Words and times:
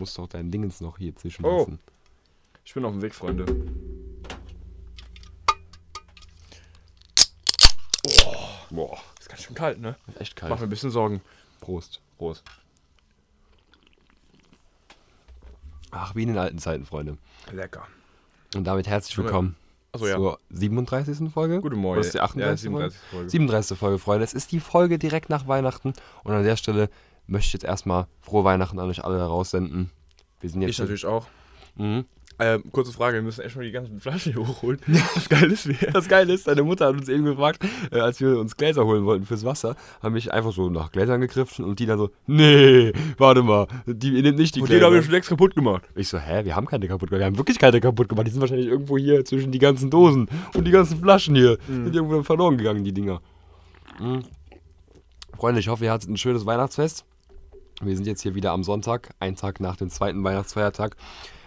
musst 0.00 0.18
doch 0.18 0.26
dein 0.26 0.50
Dingens 0.50 0.80
noch 0.80 0.98
hier 0.98 1.14
zwischen 1.14 1.44
Oh. 1.44 1.68
Ich 2.64 2.74
bin 2.74 2.84
auf 2.84 2.92
dem 2.92 3.02
Weg, 3.02 3.14
Freunde. 3.14 3.44
Boah, 8.70 8.98
Ist 9.18 9.28
ganz 9.28 9.42
schön 9.42 9.54
kalt, 9.54 9.80
ne? 9.80 9.96
echt 10.18 10.34
Mach 10.42 10.48
kalt. 10.48 10.60
mir 10.60 10.66
ein 10.66 10.70
bisschen 10.70 10.90
Sorgen. 10.90 11.20
Prost. 11.60 12.00
Prost. 12.18 12.44
Ach, 15.90 16.14
wie 16.14 16.22
in 16.22 16.28
den 16.28 16.38
alten 16.38 16.58
Zeiten, 16.58 16.86
Freunde. 16.86 17.18
Lecker. 17.52 17.86
Und 18.54 18.64
damit 18.64 18.86
herzlich 18.86 19.18
willkommen 19.18 19.56
Achso, 19.92 20.06
ja. 20.06 20.16
zur 20.16 20.38
37. 20.50 21.30
Folge. 21.32 21.60
Guten 21.60 21.76
Morgen. 21.76 21.98
Oder 21.98 22.06
ist 22.06 22.14
die 22.14 22.20
38. 22.20 22.48
Ja, 22.48 22.56
37. 22.56 23.00
Folge? 23.00 23.10
Folge. 23.10 23.30
37. 23.30 23.78
Folge, 23.78 23.98
Freunde. 23.98 24.24
Es 24.24 24.34
ist 24.34 24.52
die 24.52 24.60
Folge 24.60 24.98
direkt 24.98 25.28
nach 25.30 25.48
Weihnachten. 25.48 25.92
Und 26.22 26.32
an 26.32 26.44
der 26.44 26.56
Stelle 26.56 26.88
möchte 27.30 27.46
ich 27.46 27.52
jetzt 27.54 27.64
erstmal 27.64 28.06
frohe 28.20 28.44
Weihnachten 28.44 28.78
an 28.78 28.88
euch 28.88 29.04
alle 29.04 29.22
raussenden. 29.22 29.90
Wir 30.40 30.50
sind 30.50 30.62
jetzt. 30.62 30.70
Ich 30.72 30.78
natürlich 30.78 31.06
auch. 31.06 31.26
Mhm. 31.76 32.04
Ähm, 32.42 32.64
kurze 32.72 32.90
Frage, 32.90 33.16
wir 33.16 33.22
müssen 33.22 33.42
erstmal 33.42 33.66
die 33.66 33.70
ganzen 33.70 34.00
Flaschen 34.00 34.32
hier 34.32 34.46
hochholen. 34.46 34.80
Das 35.14 35.28
Geile 35.28 35.52
ist. 35.52 35.68
Das 35.92 36.08
Geile 36.08 36.32
ist, 36.32 36.48
deine 36.48 36.62
Mutter 36.62 36.86
hat 36.86 36.94
uns 36.94 37.08
eben 37.10 37.24
gefragt, 37.26 37.62
äh, 37.92 37.98
als 38.00 38.18
wir 38.18 38.38
uns 38.38 38.56
Gläser 38.56 38.86
holen 38.86 39.04
wollten 39.04 39.26
fürs 39.26 39.44
Wasser, 39.44 39.76
haben 40.02 40.14
mich 40.14 40.32
einfach 40.32 40.50
so 40.50 40.70
nach 40.70 40.90
Gläsern 40.90 41.20
gegriffen 41.20 41.66
und 41.66 41.78
die 41.80 41.84
dann 41.84 41.98
so, 41.98 42.10
nee, 42.26 42.92
warte 43.18 43.42
mal, 43.42 43.66
die 43.84 44.12
ihr 44.14 44.22
nehmt 44.22 44.38
nicht 44.38 44.56
die 44.56 44.62
Und 44.62 44.70
den 44.70 44.76
haben 44.76 44.84
wir 44.84 44.90
Gläser. 44.90 45.04
schon 45.04 45.12
längst 45.12 45.28
kaputt 45.28 45.54
gemacht. 45.54 45.82
Ich 45.94 46.08
so, 46.08 46.18
hä, 46.18 46.42
wir 46.46 46.56
haben 46.56 46.66
keine 46.66 46.88
kaputt 46.88 47.10
gemacht, 47.10 47.20
wir 47.20 47.26
haben 47.26 47.36
wirklich 47.36 47.58
keine 47.58 47.78
kaputt 47.78 48.08
gemacht, 48.08 48.26
die 48.26 48.30
sind 48.30 48.40
wahrscheinlich 48.40 48.68
irgendwo 48.68 48.96
hier 48.96 49.22
zwischen 49.26 49.52
die 49.52 49.58
ganzen 49.58 49.90
Dosen 49.90 50.26
und 50.54 50.64
die 50.66 50.70
ganzen 50.70 50.98
Flaschen 50.98 51.34
hier, 51.34 51.58
sind 51.66 51.94
irgendwo 51.94 52.22
verloren 52.22 52.56
gegangen, 52.56 52.84
die 52.84 52.92
Dinger. 52.92 53.20
Mhm. 54.00 54.22
Freunde, 55.36 55.60
ich 55.60 55.68
hoffe, 55.68 55.84
ihr 55.84 55.92
hattet 55.92 56.08
ein 56.08 56.16
schönes 56.16 56.46
Weihnachtsfest. 56.46 57.04
Wir 57.82 57.96
sind 57.96 58.06
jetzt 58.06 58.20
hier 58.20 58.34
wieder 58.34 58.52
am 58.52 58.62
Sonntag, 58.62 59.10
einen 59.20 59.36
Tag 59.36 59.58
nach 59.58 59.76
dem 59.76 59.88
zweiten 59.88 60.22
Weihnachtsfeiertag. 60.22 60.96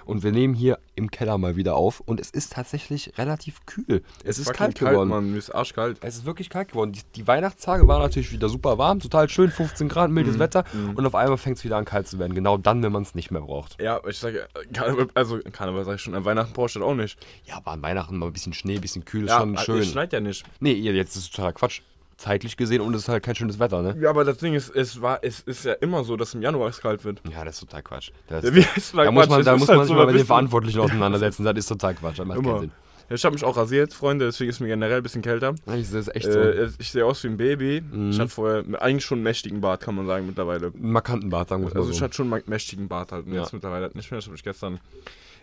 Und 0.06 0.22
wir 0.24 0.32
nehmen 0.32 0.54
hier 0.54 0.80
im 0.96 1.12
Keller 1.12 1.38
mal 1.38 1.56
wieder 1.56 1.76
auf. 1.76 2.02
Und 2.02 2.20
es 2.20 2.30
ist 2.30 2.54
tatsächlich 2.54 3.14
relativ 3.18 3.66
kühl. 3.66 4.04
Es 4.26 4.38
ist 4.38 4.48
fucking 4.48 4.58
kalt 4.58 4.80
geworden. 4.80 5.10
Mann. 5.10 5.32
Mir 5.32 5.38
ist 5.38 5.52
arschkalt. 5.52 6.00
Es 6.02 6.16
ist 6.16 6.26
wirklich 6.26 6.50
kalt 6.50 6.70
geworden. 6.70 6.92
Die, 6.92 7.02
die 7.16 7.28
Weihnachtstage 7.28 7.88
waren 7.88 8.02
natürlich 8.02 8.32
wieder 8.34 8.50
super 8.50 8.78
warm, 8.78 9.00
total 9.00 9.30
schön, 9.30 9.50
15 9.50 9.88
Grad, 9.88 10.12
mildes 10.12 10.40
Wetter. 10.40 10.66
Und 10.96 11.06
auf 11.06 11.16
einmal 11.16 11.38
fängt 11.38 11.58
es 11.58 11.64
wieder 11.64 11.78
an 11.78 11.86
kalt 11.86 12.08
zu 12.08 12.20
werden. 12.20 12.34
Genau 12.34 12.58
dann, 12.58 12.84
wenn 12.84 12.92
man 12.92 13.04
es 13.04 13.16
nicht 13.16 13.32
mehr 13.32 13.42
braucht. 13.42 13.80
Ja, 13.80 14.02
ich 14.06 14.18
sage, 14.18 14.48
Karneval, 14.74 15.08
also 15.14 15.40
Karneval 15.52 15.86
sag 15.86 15.96
ich 15.96 16.02
schon, 16.02 16.16
an 16.16 16.26
Weihnachten 16.26 16.52
brauchst 16.52 16.76
du 16.76 16.80
das 16.80 16.88
auch 16.88 16.96
nicht. 16.96 17.18
Ja, 17.46 17.58
aber 17.58 17.72
an 17.72 17.82
Weihnachten 17.82 18.18
mal 18.18 18.26
ein 18.26 18.34
bisschen 18.34 18.54
Schnee, 18.54 18.76
ein 18.76 18.82
bisschen 18.82 19.06
kühl, 19.06 19.26
ist 19.26 19.30
Ja, 19.30 19.40
schon 19.40 19.56
äh, 19.56 19.60
schön. 19.60 19.80
Es 19.80 19.92
schneit 19.92 20.12
ja 20.12 20.20
nicht. 20.20 20.44
Nee, 20.60 20.74
jetzt 20.74 21.16
ist 21.16 21.24
es 21.24 21.30
totaler 21.32 21.54
Quatsch. 21.54 21.82
Zeitlich 22.18 22.58
gesehen 22.58 22.82
und 22.82 22.94
es 22.94 23.04
ist 23.04 23.10
halt 23.10 23.24
kein 23.24 23.36
schönes 23.36 23.60
Wetter, 23.60 23.82
ne? 23.82 23.96
Ja, 24.00 24.10
aber 24.10 24.24
das 24.24 24.38
Ding 24.38 24.54
ist, 24.54 24.70
es 24.76 25.02
war, 25.02 25.20
es 25.24 25.40
ist 25.42 25.66
ja 25.66 25.74
immer 25.74 26.04
so, 26.04 26.16
dass 26.16 26.34
im 26.34 26.42
Januar 26.42 26.70
es 26.70 26.80
kalt 26.80 27.04
wird. 27.04 27.22
Ja, 27.32 27.44
das 27.44 27.56
ist 27.56 27.62
total 27.62 27.82
Quatsch. 27.84 28.12
Das, 28.28 28.44
Ja, 28.44 28.52
heißt 28.52 28.94
da 28.96 29.12
muss 29.12 29.28
man, 29.28 29.44
da 29.44 29.54
muss 29.54 29.62
ist 29.64 29.68
man 29.70 29.78
halt 29.80 29.88
sich 29.88 29.96
so, 29.96 30.00
mal 30.00 30.06
mit 30.08 30.16
den 30.20 30.26
Verantwortlichen 30.26 30.80
auseinandersetzen. 30.82 31.44
Das 31.44 31.56
ist 31.58 31.68
total 31.68 31.96
Quatsch. 31.96 32.20
Das 32.20 32.26
macht 32.28 32.38
keinen 32.40 32.50
Immer. 32.50 32.60
Sinn. 32.60 32.72
Ja, 33.10 33.16
Ich 33.16 33.26
habe 33.26 33.34
mich 33.34 33.44
auch 33.44 33.58
rasiert, 33.58 33.94
Freunde, 33.94 34.26
deswegen 34.26 34.50
ist 34.50 34.60
mir 34.62 34.68
generell 34.68 34.98
ein 34.98 35.04
bisschen 35.04 35.22
kälter. 35.22 35.56
Das 35.66 35.92
ist 35.92 36.16
echt 36.16 36.32
so. 36.32 36.40
Äh, 36.40 36.70
ich 36.80 36.92
sehe 36.92 37.06
aus 37.06 37.22
wie 37.24 37.28
ein 37.28 37.38
Baby. 37.38 37.82
Mhm. 37.82 38.12
Ich 38.12 38.20
hatte 38.20 38.30
vorher 38.30 38.64
eigentlich 38.82 39.04
schon 39.06 39.18
einen 39.18 39.24
mächtigen 39.24 39.60
Bart, 39.60 39.82
kann 39.82 39.96
man 39.96 40.06
sagen, 40.08 40.26
mittlerweile. 40.28 40.72
Markanten 40.80 41.30
Bart, 41.30 41.50
sagen 41.50 41.64
wir 41.64 41.68
es 41.68 41.74
mal 41.74 41.80
Also 41.82 41.92
ich 41.92 41.98
so. 41.98 42.04
hatte 42.06 42.14
schon 42.16 42.32
einen 42.32 42.44
mächtigen 42.46 42.88
Bart 42.88 43.12
halt. 43.12 43.26
Und 43.26 43.34
Ja. 43.34 43.42
jetzt 43.42 43.52
mittlerweile 43.54 43.90
nicht 43.94 44.10
mehr. 44.12 44.20
Das 44.20 44.28
habe 44.28 44.36
ich 44.38 44.44
gestern 44.44 44.80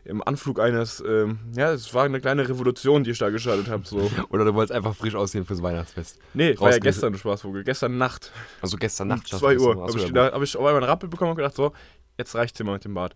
im 0.05 0.27
Anflug 0.27 0.61
eines, 0.61 1.03
ähm, 1.07 1.39
ja, 1.55 1.73
es 1.73 1.93
war 1.95 2.05
eine 2.05 2.21
kleine 2.21 2.49
Revolution, 2.49 3.05
die 3.05 3.11
ich 3.11 3.19
da 3.19 3.31
gestartet 3.31 3.69
habe. 3.69 3.87
So. 3.87 4.11
Oder 4.31 4.45
du 4.45 4.55
wolltest 4.55 4.73
einfach 4.73 4.95
frisch 4.95 5.15
aussehen 5.15 5.45
fürs 5.45 5.63
Weihnachtsfest. 5.63 6.19
Nee, 6.35 6.59
war 6.59 6.71
ja 6.71 6.79
gestern, 6.79 7.15
Spaßvogel. 7.17 7.65
Gestern 7.65 7.99
Nacht, 7.99 8.33
Also 8.63 8.77
gestern 8.77 9.09
Nacht. 9.09 9.29
2 9.29 9.59
Uhr, 9.59 9.81
habe 9.81 9.99
ich, 9.99 10.13
da, 10.13 10.33
hab 10.33 10.43
ich 10.43 10.57
auf 10.57 10.65
einmal 10.65 10.77
einen 10.83 10.91
Rappel 10.91 11.09
bekommen 11.09 11.33
und 11.33 11.37
gedacht, 11.37 11.55
so, 11.55 11.73
jetzt 12.19 12.35
reicht's 12.35 12.57
hier 12.59 12.67
mal 12.67 12.75
mit 12.75 12.85
dem 12.85 12.95
Bart. 12.95 13.15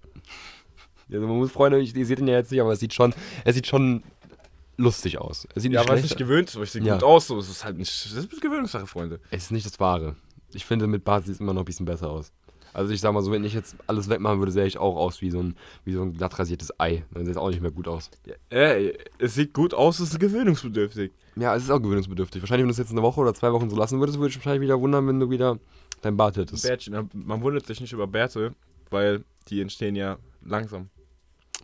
Ja, 1.09 1.17
also 1.17 1.27
man 1.29 1.37
muss, 1.37 1.51
Freunde, 1.51 1.79
ich, 1.81 1.95
ihr 1.95 2.07
seht 2.07 2.19
ihn 2.19 2.29
ja 2.29 2.35
jetzt 2.37 2.51
nicht, 2.51 2.61
aber 2.61 2.73
es 2.73 2.81
sieht 2.81 2.95
schon, 2.95 3.15
es 3.45 3.55
sieht 3.55 3.67
schon 3.67 4.03
lustig 4.77 5.19
aus. 5.19 5.47
Es 5.55 5.63
sieht 5.63 5.73
nicht 5.73 5.81
Ja, 5.81 5.89
weil 5.89 5.99
es 5.99 6.03
nicht 6.05 6.17
gewöhnt 6.17 6.49
ist, 6.49 6.57
aber 6.57 6.65
ich 6.65 6.71
sehe 6.71 6.83
Ja. 6.83 6.95
gut 6.95 7.05
aus. 7.05 7.27
So. 7.29 7.39
Es 7.39 7.49
ist 7.49 7.65
halt 7.65 7.79
nicht, 7.79 7.91
das 8.05 8.13
ist 8.13 8.31
eine 8.33 8.41
Gewöhnungssache, 8.41 8.87
Freunde. 8.87 9.21
Es 9.31 9.45
ist 9.45 9.51
nicht 9.53 9.67
das 9.67 9.79
Wahre. 9.81 10.17
Ich 10.53 10.65
finde, 10.65 10.87
mit 10.87 11.05
Bart 11.05 11.25
sieht 11.25 11.35
es 11.35 11.41
immer 11.41 11.53
noch 11.53 11.63
ein 11.63 11.67
bisschen 11.67 11.87
besser 11.87 12.11
aus. 12.11 12.33
Also 12.75 12.93
ich 12.93 13.01
sag 13.01 13.13
mal 13.15 13.23
so, 13.23 13.31
wenn 13.33 13.45
ich 13.45 13.55
jetzt 13.55 13.77
alles 13.87 14.09
wegmachen 14.11 14.39
würde, 14.41 14.53
sähe 14.53 14.67
ich 14.67 14.77
auch 14.79 14.97
aus 14.97 15.21
wie 15.23 15.31
so 15.31 15.41
ein, 15.41 15.57
wie 15.85 15.93
so 15.95 16.03
ein 16.03 16.13
glatt 16.13 16.39
rasiertes 16.39 16.79
Ei. 16.79 17.05
Dann 17.13 17.25
sieht 17.25 17.33
es 17.37 17.39
auch 17.41 17.49
nicht 17.49 17.63
mehr 17.63 17.71
gut 17.71 17.89
aus. 17.89 18.11
Ja, 18.27 18.35
ey, 18.51 18.99
es 19.19 19.35
sieht 19.35 19.53
gut 19.55 19.73
aus, 19.73 20.01
es 20.01 20.11
ist 20.11 20.21
gewöhnungsbedürftig. 20.21 21.13
Ja, 21.37 21.55
es 21.57 21.63
ist 21.65 21.71
auch 21.71 21.81
gewöhnungsbedürftig. 21.81 22.43
Wahrscheinlich, 22.43 22.65
wenn 22.65 22.69
du 22.69 22.73
es 22.73 22.79
jetzt 22.79 22.91
eine 22.91 23.03
Woche 23.03 23.21
oder 23.21 23.33
zwei 23.33 23.53
Wochen 23.53 23.71
so 23.71 23.77
lassen 23.77 24.01
würdest, 24.01 24.19
würde 24.19 24.31
ich 24.31 24.37
mich 24.37 24.45
wahrscheinlich 24.45 24.63
wieder 24.67 24.81
wundern, 24.81 25.07
wenn 25.07 25.21
du 25.21 25.31
wieder 25.31 25.59
dein 26.03 26.17
Bart 26.17 26.37
hättest. 26.37 26.65
Bärtchen, 26.65 27.09
man 27.15 27.41
wundert 27.43 27.65
sich 27.67 27.81
nicht 27.81 27.93
über 27.93 28.07
Bärte, 28.07 28.53
weil 28.91 29.25
die 29.49 29.61
entstehen 29.61 29.97
ja 29.97 30.19
langsam. 30.45 30.91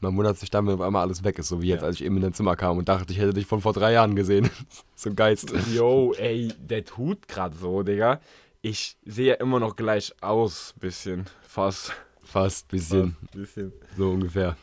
Man 0.02 0.16
wundert 0.16 0.38
sich 0.38 0.48
dann, 0.48 0.66
wenn 0.66 0.74
auf 0.74 0.80
einmal 0.80 1.02
alles 1.02 1.24
weg 1.24 1.38
ist, 1.38 1.48
so 1.48 1.60
wie 1.60 1.68
jetzt, 1.68 1.82
Ja. 1.82 1.86
als 1.88 1.96
ich 1.96 2.04
eben 2.04 2.16
in 2.16 2.22
dein 2.22 2.32
Zimmer 2.32 2.56
kam 2.56 2.78
und 2.78 2.88
dachte, 2.88 3.12
ich 3.12 3.18
hätte 3.18 3.34
dich 3.34 3.44
von 3.46 3.60
vor 3.60 3.74
drei 3.74 3.92
Jahren 3.92 4.16
gesehen. 4.16 4.48
so 4.94 5.10
ein 5.10 5.16
Geist. 5.16 5.52
Yo, 5.74 6.14
ey, 6.16 6.48
der 6.58 6.84
tut 6.86 7.28
gerade 7.28 7.54
so, 7.56 7.82
Digga. 7.82 8.20
Ich 8.62 8.96
sehe 9.06 9.28
ja 9.28 9.34
immer 9.34 9.58
noch 9.60 9.76
gleich 9.76 10.12
aus, 10.22 10.74
bisschen. 10.78 11.24
Fast. 11.42 11.92
Fast, 12.22 12.68
bisschen. 12.68 13.16
Fast, 13.20 13.32
bisschen. 13.32 13.72
So 13.96 14.10
ungefähr. 14.10 14.56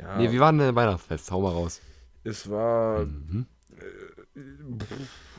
Ja, 0.00 0.16
Nee, 0.16 0.30
wie 0.32 0.40
war 0.40 0.50
denn 0.50 0.58
dein 0.60 0.74
Weihnachtsfest? 0.74 1.30
Hau 1.30 1.40
mal 1.42 1.52
raus. 1.52 1.80
es 2.24 2.48
war. 2.50 3.04
Mhm. 3.04 3.46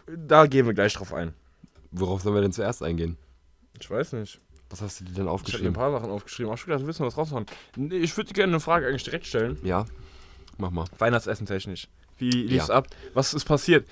Da 0.07 0.45
gehen 0.47 0.65
wir 0.67 0.73
gleich 0.73 0.93
drauf 0.93 1.13
ein. 1.13 1.33
Worauf 1.91 2.21
sollen 2.21 2.35
wir 2.35 2.41
denn 2.41 2.51
zuerst 2.53 2.83
eingehen? 2.83 3.17
Ich 3.79 3.89
weiß 3.89 4.13
nicht. 4.13 4.39
Was 4.69 4.81
hast 4.81 4.99
du 4.99 5.05
dir 5.05 5.13
denn 5.13 5.13
Ich 5.13 5.19
habe 5.19 5.29
ein 5.29 5.33
aufgeschrieben? 5.33 5.73
paar 5.73 5.91
Sachen 5.91 6.09
aufgeschrieben. 6.09 6.51
Auch 6.51 6.57
schon 6.57 6.67
gedacht, 6.67 6.81
wir 6.81 6.87
wissen 6.87 7.05
was 7.05 7.17
raushauen. 7.17 7.45
Ich 7.91 8.15
würde 8.17 8.33
gerne 8.33 8.53
eine 8.53 8.59
Frage 8.59 8.87
eigentlich 8.87 9.03
direkt 9.03 9.25
stellen. 9.25 9.57
Ja, 9.63 9.85
mach 10.57 10.71
mal. 10.71 10.85
Weihnachtsessen 10.97 11.45
technisch. 11.45 11.87
Wie 12.17 12.29
lief's 12.29 12.67
Ja. 12.69 12.75
ab? 12.75 12.87
Was 13.13 13.33
ist 13.33 13.45
passiert? 13.45 13.87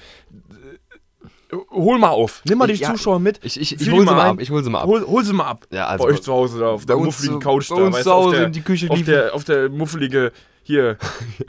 Hol 1.72 1.98
mal 2.00 2.10
auf. 2.10 2.42
Nimm 2.48 2.58
mal 2.58 2.68
die 2.68 2.74
Ja, 2.76 2.92
Zuschauer 2.92 3.20
mit. 3.20 3.40
Ich, 3.44 3.60
ich, 3.60 3.80
ich 3.80 3.92
hol 3.92 4.00
sie 4.00 4.06
mal 4.06 4.22
ab. 4.30 4.38
Ich 4.40 4.50
hol 4.50 4.64
sie 4.64 4.70
mal 4.70 4.82
ab. 4.82 4.88
Hol, 4.88 5.06
hol 5.06 5.24
sie 5.24 5.34
mal 5.34 5.46
ab. 5.46 5.66
Ja, 5.72 5.88
also 5.88 6.04
bei 6.06 6.12
euch 6.12 6.22
zu 6.22 6.32
Hause 6.34 6.60
da 6.60 6.68
auf 6.70 6.86
der 6.86 6.98
muffeligen 6.98 7.40
Couch 7.40 7.70
bei 7.70 7.76
da. 7.78 7.82
uns 7.84 7.96
weißt 7.96 8.04
zu 8.04 8.14
auf 8.14 8.26
Hause 8.26 8.36
der, 8.38 8.46
in 8.48 8.52
die 8.54 8.62
Küche 8.62 8.90
auf 8.90 9.02
der, 9.04 9.34
auf 9.36 9.44
der 9.44 9.70
muffelige, 9.70 10.32
hier, 10.66 10.98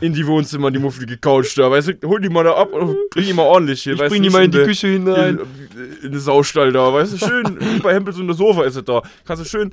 in 0.00 0.12
die 0.12 0.26
Wohnzimmer, 0.26 0.70
die 0.72 0.81
muffelige 0.81 1.16
Couch 1.19 1.56
da. 1.56 1.70
Weißt 1.70 1.88
du, 1.88 2.09
hol 2.09 2.20
die 2.20 2.28
mal 2.28 2.42
da 2.44 2.54
ab 2.56 2.72
und 2.72 2.97
bring 3.10 3.25
die 3.25 3.32
mal 3.32 3.42
ordentlich 3.44 3.82
hier. 3.82 3.94
Ich 3.94 4.00
weißt 4.00 4.10
bring 4.10 4.22
die 4.22 4.31
mal 4.31 4.44
in 4.44 4.50
die 4.50 4.59
Küche 4.65 4.88
hinein. 4.88 5.38
In, 5.38 5.97
in 6.06 6.12
den 6.12 6.21
Saustall 6.21 6.72
da, 6.72 6.92
weißt 6.92 7.12
du, 7.15 7.19
schön, 7.19 7.59
wie 7.60 7.78
bei 7.82 7.94
Hempels 7.94 8.19
und 8.19 8.26
der 8.26 8.34
Sofa 8.36 8.65
ist 8.65 8.75
es 8.76 8.84
da. 8.84 9.03
Kannst 9.25 9.44
du 9.44 9.48
schön 9.48 9.72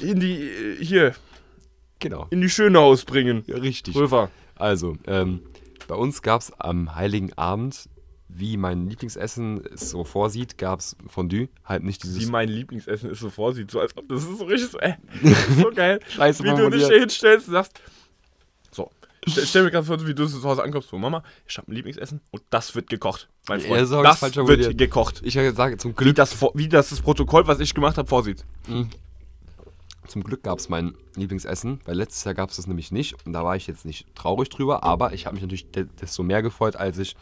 in 0.00 0.20
die, 0.20 0.48
hier, 0.80 1.14
Genau. 2.00 2.26
in 2.30 2.42
die 2.42 2.50
schöne 2.50 2.78
Haus 2.78 3.04
bringen. 3.06 3.42
Ja, 3.46 3.56
richtig. 3.56 3.94
Röver. 3.96 4.28
Also, 4.56 4.96
ähm, 5.06 5.40
bei 5.88 5.94
uns 5.94 6.20
gab 6.20 6.42
es 6.42 6.52
am 6.60 6.94
Heiligen 6.94 7.32
Abend, 7.34 7.88
wie 8.36 8.56
mein 8.56 8.88
Lieblingsessen 8.88 9.64
es 9.72 9.90
so 9.90 10.02
vorsieht, 10.04 10.58
gab 10.58 10.80
es 10.80 10.96
Fondue. 11.06 11.48
Halt 11.64 11.84
nicht 11.84 12.02
Wie 12.04 12.08
dieses 12.08 12.28
mein 12.28 12.48
Lieblingsessen 12.48 13.10
ist 13.10 13.20
so 13.20 13.30
vorsieht, 13.30 13.70
so 13.70 13.80
als 13.80 13.96
ob 13.96 14.08
das 14.08 14.24
ist 14.24 14.38
so 14.38 14.44
richtig 14.44 14.70
so, 14.70 14.78
äh, 14.80 14.94
das 15.22 15.48
ist 15.48 15.58
so 15.60 15.70
geil. 15.70 16.00
Scheiße 16.08 16.42
wie 16.44 16.50
du 16.54 16.68
dich 16.70 16.86
hinstellst 16.86 17.46
und 17.48 17.52
sagst, 17.54 17.80
so, 18.72 18.90
stell, 19.28 19.46
stell 19.46 19.62
mir 19.64 19.70
gerade 19.70 19.86
vor, 19.86 20.04
wie 20.06 20.14
du 20.14 20.26
zu 20.26 20.42
Hause 20.42 20.62
ankommst, 20.64 20.88
so, 20.88 20.98
Mama, 20.98 21.22
ich 21.46 21.56
habe 21.58 21.70
ein 21.70 21.74
Lieblingsessen 21.76 22.20
und 22.32 22.42
das 22.50 22.74
wird 22.74 22.90
gekocht. 22.90 23.28
Mein 23.48 23.60
Ja, 23.60 23.66
Freund, 23.68 23.86
so 23.88 23.96
hab 23.98 24.04
ich's 24.04 24.10
das 24.12 24.18
falsch 24.20 24.36
wird 24.36 24.46
formuliert. 24.46 24.78
gekocht. 24.78 25.22
Ich 25.24 25.34
sage 25.34 25.76
zum 25.76 25.92
Wie 25.92 25.94
Glück, 25.96 26.16
das, 26.16 26.32
vor- 26.32 26.52
wie 26.54 26.68
das 26.68 26.90
das 26.90 27.00
Protokoll, 27.02 27.46
was 27.46 27.60
ich 27.60 27.72
gemacht 27.74 27.96
habe, 27.98 28.08
vorsieht. 28.08 28.44
zum 30.08 30.22
Glück 30.24 30.42
gab 30.42 30.58
es 30.58 30.68
mein 30.68 30.94
Lieblingsessen, 31.16 31.80
weil 31.84 31.96
letztes 31.96 32.24
Jahr 32.24 32.34
gab 32.34 32.50
es 32.50 32.56
das 32.56 32.66
nämlich 32.66 32.90
nicht 32.92 33.14
und 33.24 33.32
da 33.32 33.44
war 33.44 33.56
ich 33.56 33.66
jetzt 33.66 33.84
nicht 33.84 34.06
traurig 34.14 34.48
drüber, 34.50 34.82
aber 34.82 35.12
ich 35.12 35.26
habe 35.26 35.34
mich 35.34 35.42
natürlich 35.42 35.70
de 35.70 35.86
desto 36.00 36.22
mehr 36.22 36.42
gefreut, 36.42 36.76
als 36.76 36.98
ich 36.98 37.16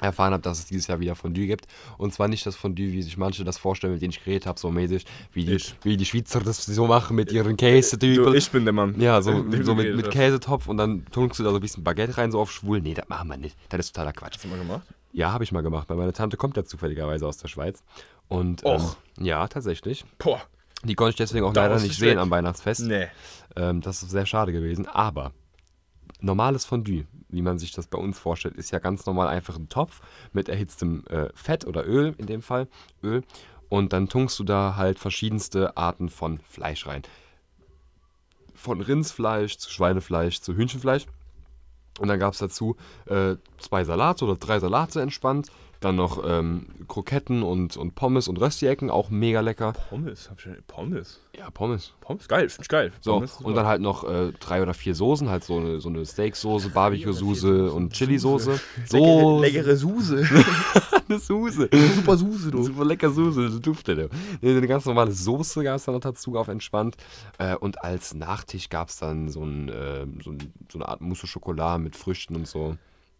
erfahren 0.00 0.32
habe, 0.32 0.42
dass 0.42 0.58
es 0.58 0.66
dieses 0.66 0.86
Jahr 0.86 1.00
wieder 1.00 1.14
Fondue 1.14 1.46
gibt. 1.46 1.66
Und 1.96 2.12
zwar 2.14 2.28
nicht 2.28 2.44
das 2.46 2.56
Fondue, 2.56 2.92
wie 2.92 3.02
sich 3.02 3.16
manche 3.16 3.44
das 3.44 3.58
vorstellen, 3.58 3.92
mit 3.94 4.02
denen 4.02 4.10
ich 4.10 4.24
geredet 4.24 4.46
habe, 4.46 4.58
so 4.58 4.70
mäßig, 4.70 5.04
wie 5.32 5.44
die, 5.44 5.54
Ich. 5.54 5.74
wie 5.82 5.96
die 5.96 6.04
Schweizer 6.06 6.40
das 6.40 6.64
so 6.66 6.86
machen 6.86 7.16
mit 7.16 7.32
ihren 7.32 7.50
Du, 7.50 7.56
Käsetübeln. 7.56 8.34
ich 8.34 8.50
bin 8.50 8.64
der 8.64 8.72
Mann. 8.74 9.00
Ja, 9.00 9.20
so, 9.22 9.32
so 9.62 9.74
mit, 9.74 9.96
mit. 9.96 10.10
Käsetopf 10.10 10.68
und 10.68 10.76
dann 10.76 11.04
tunkst 11.12 11.38
du 11.38 11.44
da 11.44 11.50
so 11.50 11.56
ein 11.56 11.60
bisschen 11.62 11.84
Baguette 11.84 12.16
rein, 12.18 12.32
so 12.32 12.40
auf 12.40 12.52
schwul. 12.52 12.80
Nee, 12.80 12.94
das 12.94 13.08
machen 13.08 13.28
wir 13.28 13.36
nicht. 13.36 13.56
Das 13.68 13.80
ist 13.80 13.92
totaler 13.94 14.12
Quatsch. 14.12 14.34
Hast 14.34 14.44
du 14.44 14.48
mal 14.48 14.58
gemacht? 14.58 14.82
Ja, 15.12 15.32
habe 15.32 15.42
ich 15.44 15.52
mal 15.52 15.62
gemacht, 15.62 15.88
weil 15.88 15.96
meine 15.96 16.12
Tante 16.12 16.36
kommt 16.36 16.56
ja 16.56 16.64
zufälligerweise 16.64 17.26
aus 17.26 17.38
der 17.38 17.48
Schweiz. 17.48 17.82
Und 18.28 18.64
Och. 18.64 18.96
ähm, 19.18 19.24
ja, 19.24 19.48
tatsächlich. 19.48 20.04
Boah. 20.18 20.40
Die 20.84 20.94
konnte 20.94 21.10
ich 21.10 21.16
deswegen 21.16 21.44
auch 21.44 21.52
Da 21.52 21.66
leider 21.66 21.80
nicht 21.80 21.98
sehen 21.98 22.10
weg. 22.10 22.18
am 22.18 22.30
Weihnachtsfest. 22.30 22.82
Nee. 22.82 23.06
Ähm, 23.56 23.80
das 23.80 24.02
ist 24.02 24.10
sehr 24.10 24.26
schade 24.26 24.52
gewesen. 24.52 24.86
Aber 24.86 25.32
normales 26.20 26.64
Fondue, 26.64 27.06
wie 27.28 27.42
man 27.42 27.58
sich 27.58 27.72
das 27.72 27.86
bei 27.86 27.98
uns 27.98 28.18
vorstellt, 28.18 28.56
ist 28.56 28.70
ja 28.70 28.78
ganz 28.78 29.06
normal 29.06 29.28
einfach 29.28 29.56
ein 29.56 29.68
Topf 29.68 30.00
mit 30.32 30.48
erhitztem 30.48 31.04
äh, 31.06 31.28
Fett 31.34 31.66
oder 31.66 31.86
Öl, 31.86 32.14
in 32.18 32.26
dem 32.26 32.42
Fall 32.42 32.68
Öl. 33.02 33.22
Und 33.68 33.92
dann 33.92 34.08
tunkst 34.08 34.38
du 34.38 34.44
da 34.44 34.76
halt 34.76 34.98
verschiedenste 34.98 35.76
Arten 35.76 36.08
von 36.08 36.38
Fleisch 36.40 36.86
rein. 36.86 37.02
Von 38.54 38.80
Rindsfleisch 38.80 39.58
zu 39.58 39.70
Schweinefleisch 39.70 40.40
zu 40.40 40.56
Hühnchenfleisch. 40.56 41.06
Und 42.00 42.08
dann 42.08 42.18
gab 42.18 42.32
es 42.32 42.38
dazu 42.38 42.76
äh, 43.06 43.36
zwei 43.58 43.84
Salate 43.84 44.24
oder 44.24 44.36
drei 44.36 44.58
Salate 44.58 45.02
entspannt, 45.02 45.50
Dann 45.80 45.94
noch 45.94 46.24
ähm, 46.26 46.66
Kroketten 46.88 47.44
und, 47.44 47.76
und 47.76 47.94
Pommes 47.94 48.26
und 48.26 48.40
Rösti-Ecken, 48.40 48.90
auch 48.90 49.10
mega 49.10 49.40
lecker. 49.40 49.74
Pommes, 49.90 50.28
hab 50.28 50.38
ich 50.38 50.44
schon, 50.44 50.56
Pommes. 50.66 51.20
Ja, 51.36 51.50
Pommes. 51.50 51.92
Pommes, 52.00 52.26
geil, 52.26 52.48
finde 52.48 52.62
ich 52.62 52.68
geil. 52.68 52.92
So, 53.00 53.12
Pommes 53.12 53.32
ist 53.32 53.42
und 53.42 53.54
dann 53.54 53.66
halt 53.66 53.80
noch 53.80 54.02
äh, 54.02 54.32
drei 54.40 54.60
oder 54.60 54.74
vier 54.74 54.96
Soßen, 54.96 55.28
halt 55.28 55.44
so 55.44 55.58
eine, 55.58 55.80
so 55.80 55.88
eine 55.88 56.04
Steaksoße, 56.04 56.70
Barbecue-Soße 56.70 57.70
und 57.70 57.92
Chili-Soße. 57.92 58.60
leckere, 58.90 59.40
leckere 59.40 59.76
Suse. 59.76 60.26
eine 61.08 61.18
Soße. 61.20 61.68
Super 61.94 62.16
Suse, 62.16 62.50
du. 62.50 62.64
Super 62.64 62.84
lecker 62.84 63.10
Soße, 63.10 63.60
ja. 63.86 64.06
Nee, 64.40 64.56
Eine 64.56 64.66
ganz 64.66 64.84
normale 64.84 65.12
Soße 65.12 65.62
gab 65.62 65.76
es 65.76 65.84
dann 65.84 65.94
noch 65.94 66.00
dazu 66.00 66.36
auf 66.36 66.48
entspannt. 66.48 66.96
Äh, 67.38 67.54
und 67.54 67.82
als 67.84 68.14
Nachtisch 68.14 68.68
gab 68.68 68.88
es 68.88 68.96
dann 68.96 69.28
so, 69.28 69.44
ein, 69.44 69.68
äh, 69.68 70.06
so, 70.24 70.30
ein, 70.32 70.52
so 70.70 70.78
eine 70.78 70.88
Art 70.88 71.00
Mousse 71.00 71.28
Schokolade 71.28 71.82
mit 71.82 71.94
Früchten 71.94 72.34
und 72.34 72.48
so. 72.48 72.76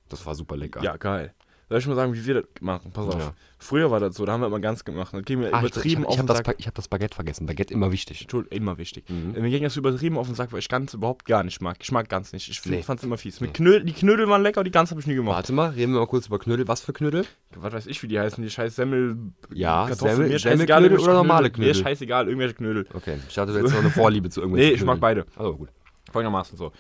Das 0.09 0.25
war 0.27 0.35
super 0.35 0.57
lecker. 0.57 0.83
Ja, 0.83 0.97
geil. 0.97 1.35
Soll 1.71 1.79
ich 1.81 1.87
mal 1.87 1.97
sagen, 1.97 2.15
wie 2.15 2.25
wir 2.25 2.35
das 2.35 2.45
machen? 2.63 2.93
Pass 2.93 3.07
auf. 3.09 3.19
Ja. 3.21 3.35
Früher 3.59 3.91
war 3.91 4.01
das 4.01 4.15
so, 4.17 4.25
da 4.25 4.33
haben 4.33 4.41
wir 4.41 4.47
immer 4.47 4.61
ganz 4.61 4.85
gemacht. 4.85 5.13
Dann 5.13 5.23
gehen 5.23 5.41
wir 5.41 5.53
Ah, 5.53 5.59
ich 5.63 5.71
übertrieben 5.71 6.03
ich, 6.03 6.07
auf 6.09 6.15
ich 6.15 6.19
habe 6.19 6.27
den 6.27 6.37
das, 6.37 6.47
Sack. 6.47 6.55
Ich 6.59 6.67
hab 6.67 6.75
das 6.75 6.89
Baguette 6.89 7.15
vergessen. 7.15 7.45
Baguette 7.47 7.75
immer 7.75 7.93
wichtig. 7.93 8.23
Entschuldigung, 8.23 8.57
immer 8.57 8.79
wichtig. 8.79 9.05
Mhm. 9.11 9.33
Mir 9.33 9.51
ging 9.51 9.65
das 9.65 9.77
übertrieben 9.77 10.17
auf 10.17 10.27
den 10.29 10.35
Sack, 10.35 10.51
weil 10.53 10.61
ich 10.61 10.69
ganz 10.71 10.95
überhaupt 10.95 11.27
gar 11.27 11.43
nicht 11.43 11.61
mag. 11.61 11.77
Ich 11.81 11.93
mag 11.93 12.09
ganz 12.09 12.33
nicht. 12.33 12.49
Ich 12.49 12.65
Nee. 12.65 12.83
fand 12.83 13.01
es 13.01 13.05
immer 13.05 13.19
fies. 13.19 13.41
Mit 13.43 13.53
Knödel, 13.53 13.85
die 13.85 13.93
Knödel 13.93 14.29
waren 14.29 14.43
lecker, 14.43 14.65
die 14.65 14.71
ganz 14.71 14.91
habe 14.91 15.01
ich 15.01 15.07
nie 15.07 15.15
gemacht. 15.15 15.35
Warte 15.37 15.53
mal, 15.53 15.71
reden 15.71 15.93
wir 15.93 16.01
mal 16.01 16.07
kurz 16.07 16.29
über 16.29 16.39
Knödel. 16.39 16.67
Was 16.69 16.81
für 16.81 16.93
Knödel? 16.95 17.27
Was 17.57 17.73
weiß 17.75 17.87
ich, 17.87 18.03
wie 18.03 18.09
die 18.09 18.19
heißen. 18.19 18.43
Die 18.43 18.49
scheiß 18.51 18.75
Semmel. 18.77 19.17
Ja, 19.53 19.89
Kartoffeln, 19.89 20.17
Semmel- 20.17 20.29
mir 20.31 20.39
scheißegal, 20.39 20.83
irgendwelche 20.85 21.05
oder 21.11 21.19
normale 21.19 21.49
Mir 21.49 21.53
Knödel? 21.53 21.71
ist 21.73 21.81
scheißegal, 21.81 22.29
irgendwelche 22.29 22.55
Knödel. 22.55 22.87
Okay, 22.95 23.19
ich 23.29 23.37
hatte 23.37 23.53
jetzt 23.53 23.73
noch 23.73 23.81
eine 23.81 23.91
Vorliebe 23.91 24.31
zu 24.31 24.41
irgendwelchen 24.41 24.71
Nee, 24.73 24.77
ich 24.77 24.85
mag 24.85 25.01
beide. 25.01 25.27
Also 25.37 25.55
gut. 25.57 25.69
Folgendermaßen 26.13 26.57
so. 26.57 26.73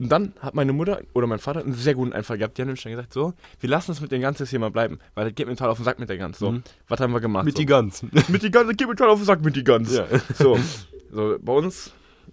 Und 0.00 0.08
dann 0.10 0.32
hat 0.40 0.54
meine 0.54 0.72
Mutter 0.72 1.00
oder 1.14 1.26
mein 1.26 1.38
Vater 1.38 1.60
einen 1.60 1.74
sehr 1.74 1.94
guten 1.94 2.12
Einfall 2.12 2.38
gehabt. 2.38 2.56
Die 2.56 2.62
haben 2.62 2.68
nämlich 2.68 2.82
dann 2.82 2.92
gesagt, 2.92 3.12
so, 3.12 3.34
wir 3.60 3.68
lassen 3.68 3.90
es 3.92 4.00
mit 4.00 4.12
den 4.12 4.20
Gans 4.20 4.38
jetzt 4.38 4.50
hier 4.50 4.58
mal 4.58 4.70
bleiben, 4.70 4.98
weil 5.14 5.24
das 5.26 5.34
geht 5.34 5.46
mir 5.46 5.54
total 5.56 5.70
auf 5.70 5.78
den 5.78 5.84
Sack 5.84 5.98
mit 5.98 6.08
der 6.08 6.18
Gans. 6.18 6.38
So, 6.38 6.52
Mhm. 6.52 6.62
was 6.88 7.00
haben 7.00 7.12
wir 7.12 7.20
gemacht? 7.20 7.44
Mit 7.44 7.54
so. 7.56 7.60
die 7.60 7.66
Gans. 7.66 8.02
mit 8.28 8.42
die 8.42 8.50
Gans, 8.50 8.68
das 8.68 8.76
geht 8.76 8.88
mir 8.88 8.94
total 8.96 9.10
auf 9.12 9.18
den 9.18 9.26
Sack 9.26 9.42
mit 9.42 9.56
die 9.56 9.64
Gans. 9.64 9.94
Ja. 9.94 10.06
So, 10.34 10.58
so, 11.12 11.36
bei 11.40 11.52
uns 11.52 11.92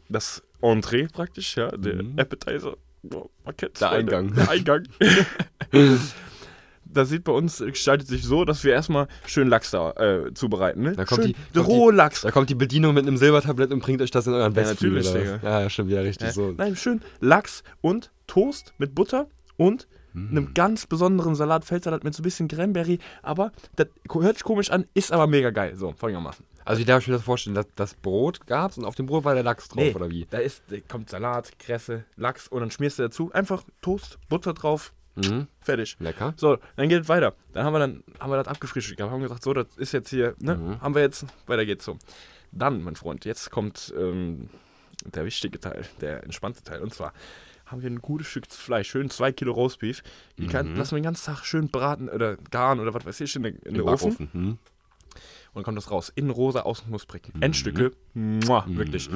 das 0.10 0.44
Entree 0.62 1.08
praktisch, 1.08 1.56
ja, 1.58 1.70
der 1.72 2.04
Mhm. 2.04 2.20
Appetizer. 2.20 2.76
Man 3.04 3.58
kennt's, 3.58 3.80
Der. 3.80 3.92
Eingang. 3.92 4.34
Der 4.34 4.50
Eingang. 4.50 4.84
das 6.96 7.10
sieht 7.10 7.24
bei 7.24 7.32
uns, 7.32 7.60
gestaltet 7.60 8.08
sich 8.08 8.24
so, 8.24 8.46
dass 8.46 8.64
wir 8.64 8.74
erstmal 8.74 9.08
schön 9.28 9.48
Lachs 9.48 9.72
da 9.72 9.92
äh, 9.92 10.34
zubereiten. 10.34 10.82
Ne? 10.82 10.94
Da 10.94 11.06
kommt 11.06 11.24
schön, 11.24 11.36
die- 11.54 11.60
rohe 11.60 11.94
Lachs. 11.94 12.22
Da 12.22 12.32
kommt 12.32 12.50
die 12.50 12.56
Bedienung 12.56 12.94
mit 12.94 13.06
einem 13.08 13.18
Silbertablett 13.18 13.72
und 13.72 13.80
bringt 13.80 14.02
euch 14.02 14.12
das 14.12 14.28
in 14.28 14.34
euren 14.34 14.54
Ja, 14.54 14.56
Westflügel. 14.56 15.04
natürlich, 15.04 15.28
oder 15.30 15.36
was? 15.38 15.44
Ja, 15.44 15.62
ja, 15.62 15.70
stimmt, 15.70 15.92
ja, 15.92 16.02
richtig 16.02 16.28
Hä? 16.30 16.32
so. 16.34 16.54
Nein, 16.58 16.76
schön 16.76 17.02
Lachs 17.20 17.64
und 17.82 18.12
Toast 18.28 18.74
mit 18.78 18.96
Butter 18.96 19.28
und 19.58 19.88
Mhm. 20.14 20.30
einem 20.30 20.54
ganz 20.54 20.86
besonderen 20.88 21.36
Salat, 21.36 21.66
Feldsalat 21.66 22.06
mit 22.06 22.14
so 22.16 22.22
ein 22.22 22.24
bisschen 22.24 22.48
Cranberry. 22.48 23.00
Aber 23.22 23.52
das 23.76 23.88
hört 24.14 24.36
sich 24.38 24.44
komisch 24.46 24.72
an, 24.72 24.86
ist 24.94 25.12
aber 25.12 25.28
mega 25.28 25.50
geil. 25.50 25.76
So, 25.76 25.94
folgendermaßen. 25.98 26.46
Also 26.64 26.80
wie 26.80 26.86
darf 26.86 27.02
ich 27.02 27.10
mir 27.10 27.16
das 27.16 27.24
vorstellen? 27.24 27.54
Das, 27.54 27.66
das 27.76 27.94
Brot 27.96 28.48
gab's 28.48 28.78
und 28.78 28.86
auf 28.86 28.96
dem 28.96 29.08
Brot 29.08 29.26
war 29.26 29.34
der 29.34 29.44
Lachs 29.44 29.68
drauf, 29.68 29.94
oder 29.94 30.10
wie? 30.10 30.26
Da 30.30 30.38
ist, 30.38 30.64
da 30.70 30.78
kommt 30.88 31.10
Salat, 31.10 31.60
Kresse, 31.60 32.06
Lachs 32.16 32.48
und 32.48 32.62
dann 32.62 32.72
schmierst 32.72 32.98
du 32.98 33.04
dazu 33.04 33.30
einfach 33.34 33.64
Toast, 33.82 34.18
Butter 34.30 34.54
drauf, 34.54 34.94
Mhm. 35.16 35.48
fertig. 35.62 35.96
Lecker. 36.00 36.34
So, 36.38 36.58
dann 36.76 36.90
geht 36.90 37.02
es 37.04 37.10
weiter. 37.10 37.34
Dann 37.54 37.66
haben 37.66 37.74
wir 37.74 37.80
dann 37.80 38.04
haben 38.20 38.32
wir 38.32 38.38
das 38.38 38.48
abgefrühstückt. 38.48 39.00
Wir 39.00 39.10
haben 39.10 39.22
gesagt, 39.22 39.44
so, 39.44 39.54
das 39.54 39.68
ist 39.78 39.92
jetzt 39.94 40.10
hier, 40.10 40.36
ne? 40.40 40.56
Mhm. 40.56 40.82
Haben 40.82 40.96
wir 40.96 41.02
jetzt, 41.02 41.26
weiter 41.48 41.66
geht's 41.66 41.86
so. 41.86 41.98
Dann, 42.52 42.82
mein 42.84 42.96
Freund, 42.96 43.26
jetzt 43.26 43.50
kommt 43.52 43.94
ähm, 43.98 44.50
der 45.06 45.26
wichtige 45.26 45.60
Teil, 45.60 45.84
der 46.02 46.24
entspannte 46.24 46.64
Teil. 46.64 46.82
Und 46.82 46.94
zwar 46.94 47.14
haben 47.66 47.82
wir 47.82 47.90
ein 47.90 48.00
gutes 48.02 48.28
Stück 48.28 48.46
Fleisch, 48.48 48.90
schön 48.90 49.10
zwei 49.10 49.32
Kilo 49.32 49.52
Roastbeef. 49.54 50.04
Die 50.38 50.48
kann, 50.48 50.72
Mhm. 50.72 50.76
lassen 50.78 50.92
wir 50.92 51.00
den 51.00 51.06
ganzen 51.06 51.26
Tag 51.26 51.46
schön 51.46 51.70
braten 51.70 52.10
oder 52.10 52.38
garen 52.52 52.80
oder 52.80 52.94
was 52.94 53.06
weiß 53.06 53.22
ich 53.22 53.36
in, 53.36 53.44
der, 53.44 53.52
in 53.66 53.74
den 53.74 53.82
Ofen. 53.82 54.10
Backofen. 54.12 54.30
Mhm. 54.34 54.48
Und 54.50 54.60
dann 55.56 55.64
kommt 55.64 55.78
das 55.78 55.90
raus. 55.90 56.12
Innen 56.14 56.30
rosa, 56.32 56.62
außen 56.62 56.88
knusprig. 56.88 57.24
Endstücke, 57.40 57.92
muah, 58.14 58.66
wirklich. 58.68 59.10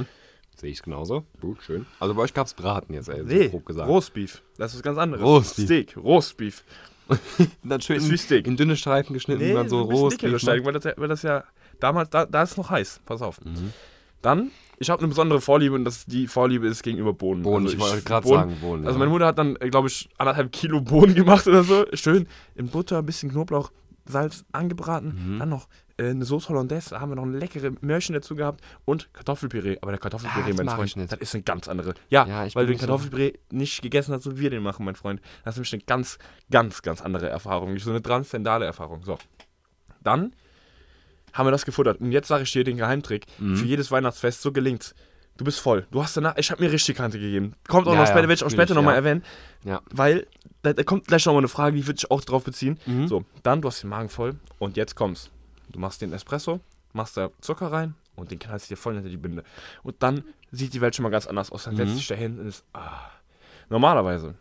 Sehe 0.59 0.71
ich 0.71 0.81
genauso. 0.81 1.25
Gut, 1.39 1.61
schön. 1.63 1.85
Also 1.99 2.13
bei 2.13 2.21
euch 2.23 2.33
gab's 2.33 2.53
Braten 2.53 2.93
jetzt, 2.93 3.07
ey, 3.09 3.19
so 3.21 3.25
Nee, 3.25 3.47
grob 3.49 3.65
gesagt. 3.65 3.87
Roastbeef. 3.89 4.41
Das 4.57 4.71
ist 4.71 4.77
was 4.79 4.83
ganz 4.83 4.97
anderes. 4.97 5.23
Roastbeef. 5.23 5.65
Steak, 5.65 5.97
Roastbeef. 5.97 6.63
dann 7.63 7.81
schön 7.81 7.99
Steak. 8.17 8.45
in 8.45 8.55
dünne 8.57 8.75
Streifen 8.75 9.13
geschnitten, 9.13 9.41
Nee, 9.41 9.53
dann 9.53 9.69
so 9.69 10.09
dickere 10.09 10.37
Steigung, 10.37 10.65
weil 10.67 10.73
das, 10.73 10.83
ja- 10.83 10.93
weil 10.97 11.07
das 11.07 11.21
ja 11.23 11.43
damals, 11.79 12.09
da, 12.09 12.25
da 12.25 12.43
ist 12.43 12.51
es 12.51 12.57
noch 12.57 12.69
heiß. 12.69 12.99
Pass 13.05 13.21
auf. 13.21 13.39
Mhm. 13.43 13.73
Dann, 14.21 14.51
ich 14.77 14.89
habe 14.89 14.99
eine 14.99 15.07
besondere 15.07 15.39
Vorliebe 15.41 15.73
und 15.75 15.85
das, 15.85 16.05
die 16.05 16.27
Vorliebe 16.27 16.67
ist 16.67 16.83
gegenüber 16.83 17.13
Bohnen. 17.13 17.41
Bohnen, 17.41 17.65
Also 17.65 17.77
ich 17.77 17.81
wollte 17.81 18.03
gerade 18.03 18.27
sagen, 18.27 18.57
Bohnen. 18.61 18.85
Also 18.85 18.99
meine 18.99 19.09
Mutter 19.11 19.27
hat 19.27 19.37
dann, 19.39 19.55
glaube 19.55 19.87
ich, 19.87 20.09
anderthalb 20.17 20.51
Kilo 20.51 20.81
Bohnen 20.81 21.15
gemacht 21.15 21.47
oder 21.47 21.63
so. 21.63 21.85
Schön 21.93 22.27
in 22.55 22.67
Butter, 22.67 22.97
ein 22.99 23.05
bisschen 23.05 23.31
Knoblauch, 23.31 23.71
Salz 24.05 24.43
angebraten. 24.51 25.35
Mhm. 25.35 25.39
Dann 25.39 25.49
noch 25.49 25.63
äh, 25.63 25.88
eine 25.99 26.25
Sauce 26.25 26.49
Hollandaise, 26.49 26.91
da 26.91 27.01
haben 27.01 27.09
wir 27.11 27.15
noch 27.15 27.23
ein 27.23 27.33
leckere 27.33 27.71
Möhrchen 27.81 28.13
dazu 28.13 28.35
gehabt 28.35 28.61
und 28.85 29.13
Kartoffelpüree. 29.13 29.77
Aber 29.81 29.91
der 29.91 29.99
Kartoffelpüree, 29.99 30.51
Ah, 30.51 30.63
mein 30.63 30.69
Freund, 30.69 30.95
nicht. 30.97 31.11
das 31.11 31.19
ist 31.19 31.35
ein 31.35 31.45
ganz 31.45 31.67
andere. 31.67 31.93
Ja, 32.09 32.25
Ja, 32.27 32.41
weil 32.55 32.65
du 32.65 32.67
den 32.67 32.69
nicht 32.69 32.81
so- 32.81 32.87
Kartoffelpüree 32.87 33.33
nicht 33.51 33.81
gegessen 33.81 34.13
hast, 34.13 34.23
so 34.23 34.37
wie 34.37 34.41
wir 34.41 34.49
den 34.49 34.63
machen, 34.63 34.85
mein 34.85 34.95
Freund. 34.95 35.21
Das 35.43 35.55
ist 35.55 35.57
nämlich 35.59 35.73
eine 35.73 35.83
ganz, 35.83 36.17
ganz, 36.49 36.81
ganz 36.81 37.01
andere 37.01 37.29
Erfahrung. 37.29 37.77
So 37.79 37.89
eine 37.91 38.01
transzendale 38.01 38.65
Erfahrung. 38.65 39.03
So. 39.03 39.17
Dann 40.03 40.33
haben 41.33 41.47
wir 41.47 41.51
das 41.51 41.65
gefuttert. 41.65 41.99
Und 42.01 42.11
jetzt 42.11 42.27
sage 42.27 42.43
ich 42.43 42.51
dir 42.51 42.63
den 42.63 42.77
Geheimtrick. 42.77 43.25
Mhm. 43.37 43.55
Für 43.55 43.65
jedes 43.65 43.91
Weihnachtsfest, 43.91 44.41
so 44.41 44.51
gelingt's. 44.51 44.95
Du 45.37 45.45
bist 45.45 45.59
voll. 45.59 45.87
Du 45.91 46.03
hast 46.03 46.17
danach, 46.17 46.35
ich 46.37 46.51
habe 46.51 46.61
mir 46.61 46.69
richtig 46.71 46.97
Kante 46.97 47.17
gegeben. 47.17 47.53
Kommt 47.67 47.87
auch 47.87 47.91
Ja, 47.93 47.99
noch 47.99 48.05
ja, 48.05 48.07
später, 48.07 48.23
werde 48.27 48.33
ich 48.33 48.43
auch 48.43 48.49
später 48.49 48.73
nochmal 48.73 48.95
ja. 48.95 48.97
erwähnen. 48.97 49.23
Ja. 49.63 49.81
Weil, 49.89 50.27
da, 50.63 50.73
da 50.73 50.83
kommt 50.83 51.07
gleich 51.07 51.25
nochmal 51.25 51.39
eine 51.41 51.47
Frage, 51.47 51.77
die 51.77 51.87
würde 51.87 51.95
ich 51.97 52.11
auch 52.11 52.19
drauf 52.21 52.43
beziehen. 52.43 52.77
Mhm. 52.85 53.07
So, 53.07 53.23
dann, 53.43 53.61
du 53.61 53.69
hast 53.69 53.81
den 53.83 53.89
Magen 53.89 54.09
voll 54.09 54.35
und 54.57 54.75
jetzt 54.75 54.95
kommst. 54.95 55.31
Du 55.69 55.79
machst 55.79 56.01
den 56.01 56.13
Espresso, 56.13 56.59
machst 56.93 57.15
da 57.17 57.29
Zucker 57.41 57.71
rein 57.71 57.95
und 58.15 58.31
den 58.31 58.39
knallst 58.39 58.69
du 58.69 58.73
dir 58.75 58.77
voll 58.77 58.95
hinter 58.95 59.09
die 59.09 59.17
Binde. 59.17 59.43
Und 59.83 60.01
dann 60.03 60.23
sieht 60.51 60.73
die 60.73 60.81
Welt 60.81 60.95
schon 60.95 61.03
mal 61.03 61.09
ganz 61.09 61.27
anders 61.27 61.51
aus. 61.51 61.63
Dann 61.65 61.75
setzt 61.75 61.91
Mhm. 61.93 61.95
dich 61.97 62.07
da 62.07 62.15
hin 62.15 62.39
und 62.39 62.47
ist, 62.47 62.63
ah. 62.73 63.09
Normalerweise 63.69 64.35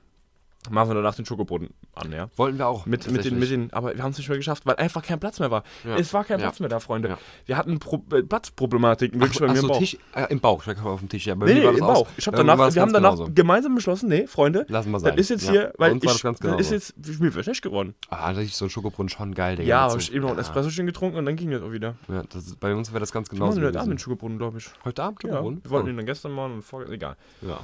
machen 0.70 0.90
wir 0.90 0.94
danach 0.94 1.14
den 1.14 1.24
Schokoboden 1.24 1.70
an, 1.94 2.12
ja. 2.12 2.28
Wollten 2.36 2.58
wir 2.58 2.66
auch. 2.66 2.84
Mit, 2.86 3.10
mit, 3.10 3.24
den, 3.24 3.38
mit 3.38 3.50
den, 3.50 3.72
aber 3.72 3.94
wir 3.96 4.02
haben 4.02 4.10
es 4.10 4.18
nicht 4.18 4.28
mehr 4.28 4.36
geschafft, 4.38 4.66
weil 4.66 4.76
einfach 4.76 5.02
kein 5.02 5.18
Platz 5.18 5.38
mehr 5.40 5.50
war. 5.50 5.62
Ja. 5.84 5.96
Es 5.96 6.12
war 6.12 6.24
kein 6.24 6.38
Ja. 6.40 6.46
Platz 6.46 6.60
mehr 6.60 6.68
da, 6.68 6.78
Freunde. 6.80 7.08
Ja. 7.10 7.18
Wir 7.46 7.56
hatten 7.56 7.78
Pro 7.78 8.04
äh, 8.12 8.22
Platzproblematiken 8.22 9.20
wirklich 9.20 9.36
Ach, 9.42 9.46
bei 9.46 9.52
mir 9.52 9.58
ach 9.58 9.62
im 9.62 9.68
Bauch. 9.68 9.78
Tisch, 9.78 9.96
äh, 10.14 10.26
im 10.30 10.40
Bauch, 10.40 10.66
ich 10.66 10.84
war 10.84 10.92
auf 10.92 11.00
dem 11.00 11.08
Tisch. 11.08 11.26
Ja, 11.26 11.34
bei 11.34 11.46
Nee, 11.46 11.54
nee, 11.54 11.66
im. 11.66 11.78
Bauch. 11.78 12.08
Ich 12.16 12.26
hab 12.26 12.34
danach, 12.36 12.58
wir 12.74 12.82
haben 12.82 12.92
danach 12.92 13.12
genauso. 13.14 13.32
gemeinsam 13.34 13.74
beschlossen, 13.74 14.08
nee, 14.08 14.26
Freunde, 14.26 14.66
Lassen 14.68 14.90
wir 14.90 15.00
sein. 15.00 15.16
ist 15.16 15.30
jetzt 15.30 15.48
hier, 15.48 15.72
weil 15.78 15.96
ich, 15.96 16.02
das 16.02 16.22
ganz 16.22 16.40
ist 16.40 16.70
jetzt, 16.70 16.94
mir 17.20 17.32
wäre 17.34 17.42
schlecht 17.44 17.62
geworden. 17.62 17.94
Ah, 18.10 18.32
da 18.32 18.40
ist 18.40 18.56
so 18.56 18.66
ein 18.66 18.70
Schokobrunn 18.70 19.08
schon 19.08 19.34
geil, 19.34 19.56
Digga. 19.56 19.68
Ja, 19.68 19.80
habe 19.90 19.98
ich 20.00 20.12
eben 20.12 20.22
noch 20.22 20.30
ein 20.30 20.36
ja. 20.36 20.42
Espresso 20.42 20.68
getrunken 20.84 21.18
und 21.18 21.26
dann 21.26 21.36
ging 21.36 21.50
das 21.50 21.62
auch 21.62 21.72
wieder. 21.72 21.94
Ja, 22.08 22.22
das 22.28 22.56
bei 22.56 22.74
uns 22.74 22.90
wäre 22.92 23.00
das 23.00 23.12
ganz 23.12 23.30
Wir 23.30 23.38
genauso. 23.38 23.56
machen 23.56 23.66
heute 23.68 23.80
Abend 23.80 23.92
den. 23.92 23.98
Schokobrunnen, 23.98 24.38
glaube 24.38 24.58
ich. 24.58 24.68
Heute 24.84 25.02
Abend 25.02 25.22
Ja, 25.22 25.30
Schokobrunn? 25.30 25.60
wir 25.62 25.70
wollten 25.70 25.86
Oh. 25.86 25.90
ihn 25.90 25.96
dann 25.96 26.06
gestern 26.06 26.32
machen 26.32 26.54
und 26.54 26.62
vor, 26.62 26.86
egal. 26.88 27.16
Ja. 27.42 27.60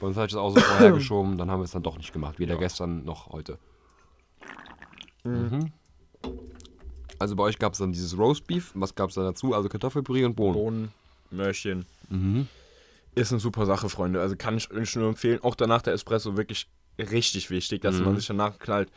Bei 0.00 0.06
uns 0.06 0.16
habe 0.16 0.26
ich 0.26 0.32
das 0.32 0.40
auch 0.40 0.50
so 0.54 0.60
vorher 0.60 0.92
geschoben, 0.92 1.38
dann 1.38 1.50
haben 1.50 1.60
wir 1.60 1.64
es 1.64 1.70
dann 1.70 1.82
doch 1.82 1.96
nicht 1.96 2.12
gemacht. 2.12 2.38
Weder 2.38 2.54
Ja. 2.54 2.60
gestern 2.60 3.04
noch 3.04 3.28
heute. 3.30 3.58
Mhm. 5.24 5.72
Also 7.18 7.34
bei 7.34 7.44
euch 7.44 7.58
gab 7.58 7.72
es 7.72 7.78
dann 7.78 7.92
dieses 7.92 8.16
Roastbeef. 8.18 8.72
Was 8.74 8.94
gab 8.94 9.08
es 9.08 9.14
dann 9.14 9.24
dazu? 9.24 9.54
Also 9.54 9.68
Kartoffelpüree 9.68 10.24
und 10.24 10.34
Bohnen. 10.36 10.54
Bohnen, 10.54 10.92
Möhrchen. 11.30 11.86
Mhm. 12.10 12.46
Ist 13.14 13.32
eine 13.32 13.40
super 13.40 13.64
Sache, 13.64 13.88
Freunde. 13.88 14.20
Also 14.20 14.36
kann 14.36 14.56
ich 14.58 14.70
euch 14.70 14.94
nur 14.96 15.08
empfehlen. 15.08 15.40
Auch 15.42 15.54
danach 15.54 15.80
der 15.82 15.94
Espresso 15.94 16.36
wirklich 16.36 16.68
richtig 16.98 17.48
wichtig, 17.50 17.80
dass 17.82 17.96
Mhm. 17.98 18.04
man 18.04 18.16
sich 18.16 18.26
danach 18.26 18.58
knallt. 18.58 18.90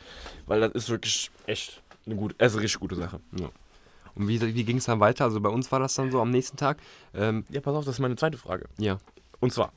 Weil 0.46 0.60
das 0.60 0.72
ist 0.72 0.90
wirklich 0.90 1.30
echt 1.46 1.82
eine 2.04 2.16
gute, 2.16 2.34
also 2.38 2.58
eine 2.58 2.64
richtig 2.64 2.80
gute 2.80 2.96
Sache. 2.96 3.20
Und 4.14 4.28
wie, 4.28 4.40
wie 4.54 4.64
ging 4.64 4.76
es 4.76 4.84
dann 4.84 5.00
weiter? 5.00 5.24
Also 5.24 5.40
bei 5.40 5.48
uns 5.48 5.72
war 5.72 5.80
das 5.80 5.94
dann 5.94 6.10
so 6.10 6.20
am 6.20 6.30
nächsten 6.30 6.58
Tag. 6.58 6.78
Ähm, 7.14 7.44
Ja, 7.48 7.60
pass 7.62 7.74
auf, 7.74 7.84
das 7.86 7.94
ist 7.94 8.00
meine 8.00 8.16
zweite 8.16 8.36
Frage. 8.36 8.66
ja. 8.78 8.98
Und 9.42 9.54
zwar, 9.54 9.72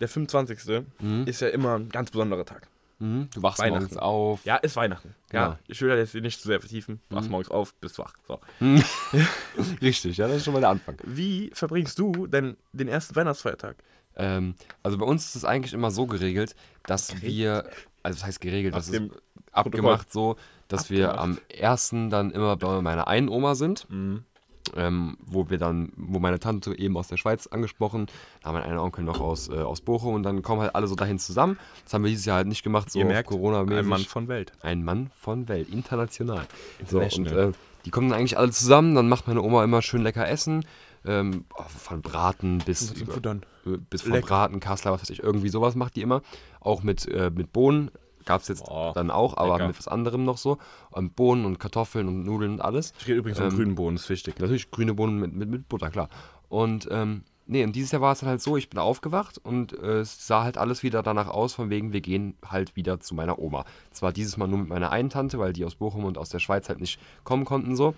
der 0.00 0.08
25. 0.08 0.84
Mhm. 1.00 1.24
ist 1.26 1.40
ja 1.40 1.48
immer 1.48 1.78
ein 1.78 1.88
ganz 1.88 2.10
besonderer 2.10 2.44
Tag. 2.44 2.68
Mhm. 2.98 3.28
Du 3.34 3.42
wachst 3.42 3.62
morgens 3.64 3.96
auf. 3.98 4.44
Ja, 4.46 4.56
ist 4.56 4.74
Weihnachten. 4.76 5.14
Ja, 5.32 5.44
Genau. 5.48 5.58
ich 5.68 5.80
will 5.82 5.88
da 5.90 5.96
jetzt 5.96 6.14
nicht 6.14 6.40
zu 6.40 6.48
sehr 6.48 6.60
vertiefen. 6.60 7.00
Du 7.10 7.16
wachst 7.16 7.26
Mhm. 7.28 7.32
morgens 7.32 7.50
auf, 7.50 7.74
bist 7.74 7.98
wach. 7.98 8.14
So. 8.26 8.40
Richtig, 9.82 10.16
ja, 10.16 10.28
das 10.28 10.38
ist 10.38 10.44
schon 10.44 10.54
mal 10.54 10.60
der 10.60 10.70
Anfang. 10.70 10.96
Wie 11.04 11.50
verbringst 11.52 11.98
du 11.98 12.26
denn 12.26 12.56
den 12.72 12.88
ersten 12.88 13.14
Weihnachtsfeiertag? 13.16 13.76
Ähm, 14.16 14.54
also 14.82 14.96
bei 14.98 15.04
uns 15.06 15.26
ist 15.26 15.36
es 15.36 15.44
eigentlich 15.44 15.72
immer 15.74 15.90
so 15.90 16.06
geregelt, 16.06 16.54
dass 16.84 17.08
Geregelt? 17.08 17.32
wir, 17.34 17.52
also 18.02 18.16
das 18.18 18.24
heißt 18.24 18.40
geregelt, 18.40 18.72
Nach 18.72 18.78
das 18.80 18.88
ist 18.88 19.02
abgemacht 19.52 20.10
so, 20.12 20.36
dass 20.68 20.88
wir 20.90 21.10
Abgemacht. 21.12 21.40
am 21.50 21.58
ersten 21.58 22.10
dann 22.10 22.30
immer 22.30 22.56
bei 22.56 22.80
meiner 22.80 23.08
einen 23.08 23.28
Oma 23.28 23.54
sind, 23.54 23.86
Mhm. 23.90 24.24
Ähm, 24.76 25.16
wo 25.24 25.48
wir 25.50 25.58
dann, 25.58 25.92
wo 25.96 26.18
meine 26.18 26.38
Tante 26.38 26.78
eben 26.78 26.96
aus 26.96 27.08
der 27.08 27.16
Schweiz 27.16 27.46
angesprochen, 27.46 28.06
da 28.42 28.48
haben 28.48 28.56
wir 28.56 28.64
einen 28.64 28.78
Onkel 28.78 29.04
noch 29.04 29.20
aus, 29.20 29.48
äh, 29.48 29.54
aus 29.54 29.80
Bochum 29.80 30.14
und 30.14 30.22
dann 30.22 30.42
kommen 30.42 30.62
halt 30.62 30.74
alle 30.74 30.86
so 30.86 30.94
dahin 30.94 31.18
zusammen. 31.18 31.58
Das 31.84 31.94
haben 31.94 32.04
wir 32.04 32.10
dieses 32.10 32.24
Jahr 32.24 32.36
halt 32.36 32.48
nicht 32.48 32.62
gemacht, 32.62 32.90
so 32.90 32.98
Ihr 32.98 33.04
merkt, 33.04 33.28
Corona-mäßig. 33.28 33.78
Ein 33.78 33.88
Mann 33.88 34.04
von 34.04 34.28
Welt. 34.28 34.52
Ein 34.62 34.84
Mann 34.84 35.10
von 35.18 35.48
Welt, 35.48 35.68
international. 35.68 36.46
So, 36.86 36.98
und 36.98 37.04
International. 37.04 37.50
äh, 37.50 37.52
die 37.84 37.90
kommen 37.90 38.08
dann 38.08 38.18
eigentlich 38.18 38.38
alle 38.38 38.50
zusammen, 38.50 38.94
dann 38.94 39.08
macht 39.08 39.28
meine 39.28 39.42
Oma 39.42 39.62
immer 39.62 39.82
schön 39.82 40.02
lecker 40.02 40.28
Essen. 40.28 40.64
Ähm, 41.04 41.44
oh, 41.56 41.62
von 41.62 42.02
Braten 42.02 42.58
bis, 42.58 42.90
über, 42.90 43.14
äh, 43.14 43.78
bis 43.90 44.02
von. 44.02 44.20
Braten, 44.20 44.58
Kassler, 44.58 44.90
was 44.90 45.02
weiß 45.02 45.10
ich, 45.10 45.22
irgendwie 45.22 45.48
sowas 45.48 45.76
macht 45.76 45.94
die 45.94 46.02
immer. 46.02 46.22
Auch 46.58 46.82
mit, 46.82 47.06
äh, 47.06 47.30
mit 47.32 47.52
Bohnen, 47.52 47.92
gab 48.26 48.42
es 48.42 48.48
jetzt 48.48 48.66
Boah, 48.66 48.92
dann 48.92 49.10
auch, 49.10 49.36
aber 49.36 49.54
lecker. 49.54 49.68
mit 49.68 49.78
was 49.78 49.88
anderem 49.88 50.24
noch 50.24 50.36
so. 50.36 50.58
Und 50.90 51.16
Bohnen 51.16 51.46
und 51.46 51.58
Kartoffeln 51.58 52.08
und 52.08 52.24
Nudeln 52.24 52.52
und 52.54 52.60
alles. 52.60 52.92
Ich 52.98 53.06
rede 53.06 53.18
übrigens 53.18 53.38
Ähm, 53.40 53.50
grünen 53.50 53.74
Bohnen, 53.74 53.96
ist 53.96 54.08
wichtig. 54.10 54.38
Natürlich 54.38 54.70
grüne 54.70 54.92
Bohnen 54.94 55.18
mit, 55.18 55.32
mit, 55.32 55.48
mit 55.48 55.68
Butter, 55.68 55.90
klar. 55.90 56.08
Und 56.48 56.88
ähm, 56.90 57.22
nee, 57.46 57.64
und 57.64 57.74
dieses 57.74 57.92
Jahr 57.92 58.02
war 58.02 58.12
es 58.12 58.20
dann 58.20 58.28
halt 58.28 58.42
so, 58.42 58.56
ich 58.56 58.68
bin 58.68 58.78
aufgewacht 58.78 59.38
und 59.38 59.72
äh, 59.72 60.00
es 60.00 60.26
sah 60.26 60.42
halt 60.44 60.58
alles 60.58 60.82
wieder 60.82 61.02
danach 61.02 61.28
aus, 61.28 61.54
von 61.54 61.70
wegen, 61.70 61.92
wir 61.92 62.00
gehen 62.00 62.34
halt 62.44 62.76
wieder 62.76 63.00
zu 63.00 63.14
meiner 63.14 63.38
Oma. 63.38 63.64
Zwar 63.92 64.12
dieses 64.12 64.36
Mal 64.36 64.46
nur 64.48 64.58
mit 64.58 64.68
meiner 64.68 64.90
einen 64.90 65.08
Tante, 65.10 65.38
weil 65.38 65.52
die 65.52 65.64
aus 65.64 65.76
Bochum 65.76 66.04
und 66.04 66.18
aus 66.18 66.28
der 66.28 66.38
Schweiz 66.40 66.68
halt 66.68 66.80
nicht 66.80 67.00
kommen 67.24 67.44
konnten 67.44 67.74
so. 67.76 67.94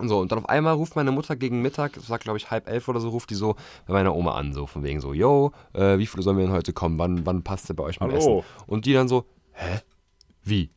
Und 0.00 0.08
so, 0.08 0.18
und 0.18 0.32
dann 0.32 0.40
auf 0.40 0.48
einmal 0.48 0.74
ruft 0.74 0.96
meine 0.96 1.12
Mutter 1.12 1.36
gegen 1.36 1.62
Mittag, 1.62 1.96
es 1.96 2.10
war 2.10 2.18
glaube 2.18 2.36
ich 2.36 2.50
halb 2.50 2.68
elf 2.68 2.88
oder 2.88 2.98
so, 2.98 3.10
ruft 3.10 3.30
die 3.30 3.36
so 3.36 3.54
bei 3.86 3.92
meiner 3.92 4.12
Oma 4.16 4.34
an, 4.34 4.52
so 4.52 4.66
von 4.66 4.82
wegen 4.82 5.00
so, 5.00 5.12
yo, 5.12 5.52
äh, 5.72 5.98
wie 5.98 6.06
viele 6.06 6.24
sollen 6.24 6.36
wir 6.36 6.44
denn 6.44 6.52
heute 6.52 6.72
kommen? 6.72 6.98
Wann, 6.98 7.24
wann 7.24 7.44
passt 7.44 7.68
der 7.68 7.74
bei 7.74 7.84
euch 7.84 8.00
mit 8.00 8.10
Hallo. 8.10 8.18
Essen? 8.40 8.42
Und 8.66 8.86
die 8.86 8.92
dann 8.92 9.06
so, 9.06 9.24
hä? 9.54 9.80
Wie? 10.44 10.70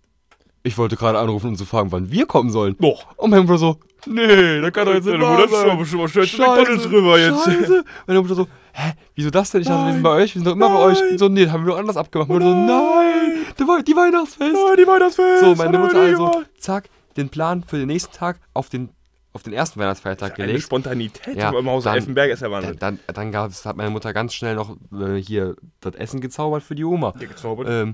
Ich 0.63 0.77
wollte 0.77 0.95
gerade 0.97 1.17
anrufen, 1.19 1.47
um 1.47 1.55
zu 1.55 1.65
fragen, 1.65 1.91
wann 1.91 2.11
wir 2.11 2.25
kommen 2.25 2.49
sollen. 2.49 2.75
Doch. 2.79 3.05
Und 3.17 3.29
mein 3.29 3.45
Bruder 3.45 3.57
so, 3.57 3.77
nee, 4.05 4.59
da 4.61 4.69
kann 4.71 4.85
doch 4.85 4.93
jetzt 4.95 5.05
nicht 5.05 5.19
wahr 5.21 5.47
sein. 5.47 5.85
schon 5.85 5.99
mal 5.99 6.07
schnell 6.09 6.27
zu 6.27 6.37
McDonalds 6.41 6.89
rüber 6.89 7.17
jetzt. 7.19 7.45
Scheiße. 7.45 7.83
Meine 8.05 8.21
Mutter 8.21 8.35
so, 8.35 8.47
hä, 8.73 8.91
wieso 9.15 9.29
das 9.29 9.51
denn? 9.51 9.61
Ich 9.61 9.67
dachte, 9.67 9.85
wir 9.85 9.93
sind 9.93 10.03
bei 10.03 10.09
euch, 10.09 10.35
wir 10.35 10.41
sind 10.41 10.47
doch 10.47 10.53
immer 10.53 10.69
bei 10.69 10.79
euch. 10.79 11.01
Und 11.11 11.17
so, 11.19 11.29
nee, 11.29 11.47
haben 11.47 11.65
wir 11.65 11.71
doch 11.71 11.79
anders 11.79 11.95
abgemacht. 11.95 12.27
Meine 12.29 12.43
Mutter 12.45 12.67
so, 12.67 12.73
nein, 12.73 13.45
die, 13.57 13.63
Wei- 13.67 13.81
die 13.81 13.95
Weihnachtsfest. 13.95 14.55
die 14.77 14.87
Weihnachtsfest. 14.87 15.39
So, 15.41 15.55
meine 15.55 15.77
Mutter 15.79 15.99
also, 16.01 16.43
zack, 16.59 16.89
den 17.15 17.29
Plan 17.29 17.63
für 17.63 17.77
den 17.77 17.87
nächsten 17.87 18.13
Tag 18.13 18.39
auf 18.53 18.67
den, 18.67 18.89
auf 19.31 19.43
den 19.43 19.53
ersten 19.53 19.79
Weihnachtsfeiertag 19.79 20.37
Eine 20.37 20.47
gelegt. 20.47 20.63
Spontanität 20.65 21.37
Ja, 21.37 21.57
im 21.57 21.69
Haus 21.69 21.85
dann- 21.85 21.95
Elfenberg 21.95 22.29
ist 22.31 22.41
ja 22.41 22.49
Dann, 22.49 22.51
Wahnsinn. 22.63 22.77
dann, 22.79 22.99
dann 23.13 23.31
gab's, 23.31 23.65
hat 23.65 23.77
meine 23.77 23.89
Mutter 23.89 24.11
ganz 24.11 24.33
schnell 24.33 24.55
noch 24.55 24.75
äh, 24.91 25.15
hier 25.15 25.55
das 25.79 25.95
Essen 25.95 26.19
gezaubert 26.19 26.61
für 26.63 26.75
die 26.75 26.83
Oma. 26.83 27.13
Hier 27.17 27.27
gezaubert. 27.29 27.67
Ähm, 27.69 27.89
äh, 27.91 27.93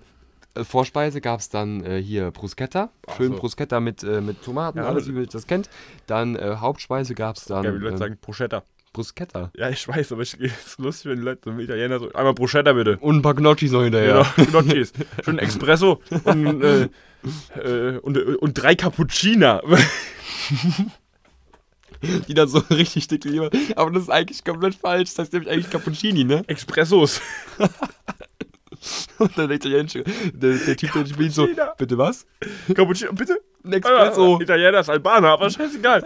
Vorspeise 0.62 1.20
gab 1.22 1.40
es 1.40 1.50
dann 1.50 1.84
äh, 1.84 2.02
hier 2.02 2.30
Bruschetta, 2.32 2.90
schön 3.18 3.34
so. 3.34 3.40
Bruschetta 3.40 3.80
mit, 3.80 4.04
äh, 4.04 4.22
mit 4.22 4.44
Tomaten, 4.44 4.78
Ja, 4.78 4.86
alles 4.86 5.06
aber- 5.06 5.14
wie 5.14 5.20
man 5.20 5.28
das 5.32 5.48
kennt. 5.48 5.70
Dann 6.06 6.36
äh, 6.36 6.58
Hauptspeise 6.60 7.16
gab 7.16 7.38
es 7.38 7.46
dann 7.46 7.64
ja, 7.64 7.74
wie 7.74 7.78
Leute 7.80 7.94
ähm, 7.94 7.98
sagen, 7.98 8.18
Bruschetta. 8.22 8.64
Bruschetta. 8.94 9.50
Ja, 9.56 9.70
ich 9.70 9.88
weiß, 9.88 10.12
aber 10.12 10.22
ich, 10.22 10.34
es 10.40 10.52
ist 10.68 10.80
lustig, 10.80 11.10
wenn 11.10 11.18
die 11.18 11.24
Leute 11.24 11.42
so 11.46 11.50
im 11.50 11.60
Italiener 11.60 11.98
so, 12.00 12.14
einmal 12.14 12.36
Bruschetta 12.36 12.74
bitte. 12.74 12.98
Und 13.00 13.16
ein 13.18 13.22
paar 13.24 13.34
Gnocchis 13.34 13.72
noch 13.72 13.82
hinterher. 13.84 14.28
Genau, 14.36 14.62
Gnocchis. 14.62 14.94
Schön 15.26 15.40
Espresso 15.40 16.00
und, 16.26 16.62
äh, 16.62 16.90
äh, 17.56 17.98
und, 17.98 18.18
und 18.20 18.54
drei 18.54 18.76
Cappuccina. 18.76 19.62
Die 22.28 22.34
dann 22.34 22.50
so 22.50 22.60
richtig 22.70 23.08
dick 23.08 23.24
lieber. 23.24 23.50
Aber 23.78 23.90
das 23.92 24.04
ist 24.04 24.10
eigentlich 24.10 24.44
komplett 24.44 24.76
falsch. 24.76 25.12
Das 25.12 25.20
heißt 25.20 25.34
nämlich 25.34 25.50
eigentlich 25.50 25.70
Cappuccini, 25.70 26.26
ne? 26.26 26.44
Expressos. 26.48 27.22
Und 29.20 29.38
dann 29.38 29.48
der 29.48 29.58
italienische, 29.58 30.04
der, 30.34 30.56
der 30.58 30.78
Typ, 30.78 30.92
der 30.94 31.06
spielt 31.06 31.34
so, 31.34 31.44
Cappuccino. 31.48 31.74
bitte 31.78 31.98
was? 31.98 32.26
Cappuccino, 32.74 33.14
bitte? 33.14 33.40
Ein 33.64 33.74
Espresso. 33.74 34.40
Äh, 34.40 34.44
Italiener 34.44 34.80
ist 34.80 34.90
Albaner, 34.90 35.30
aber 35.30 35.50
scheißegal. 35.50 36.04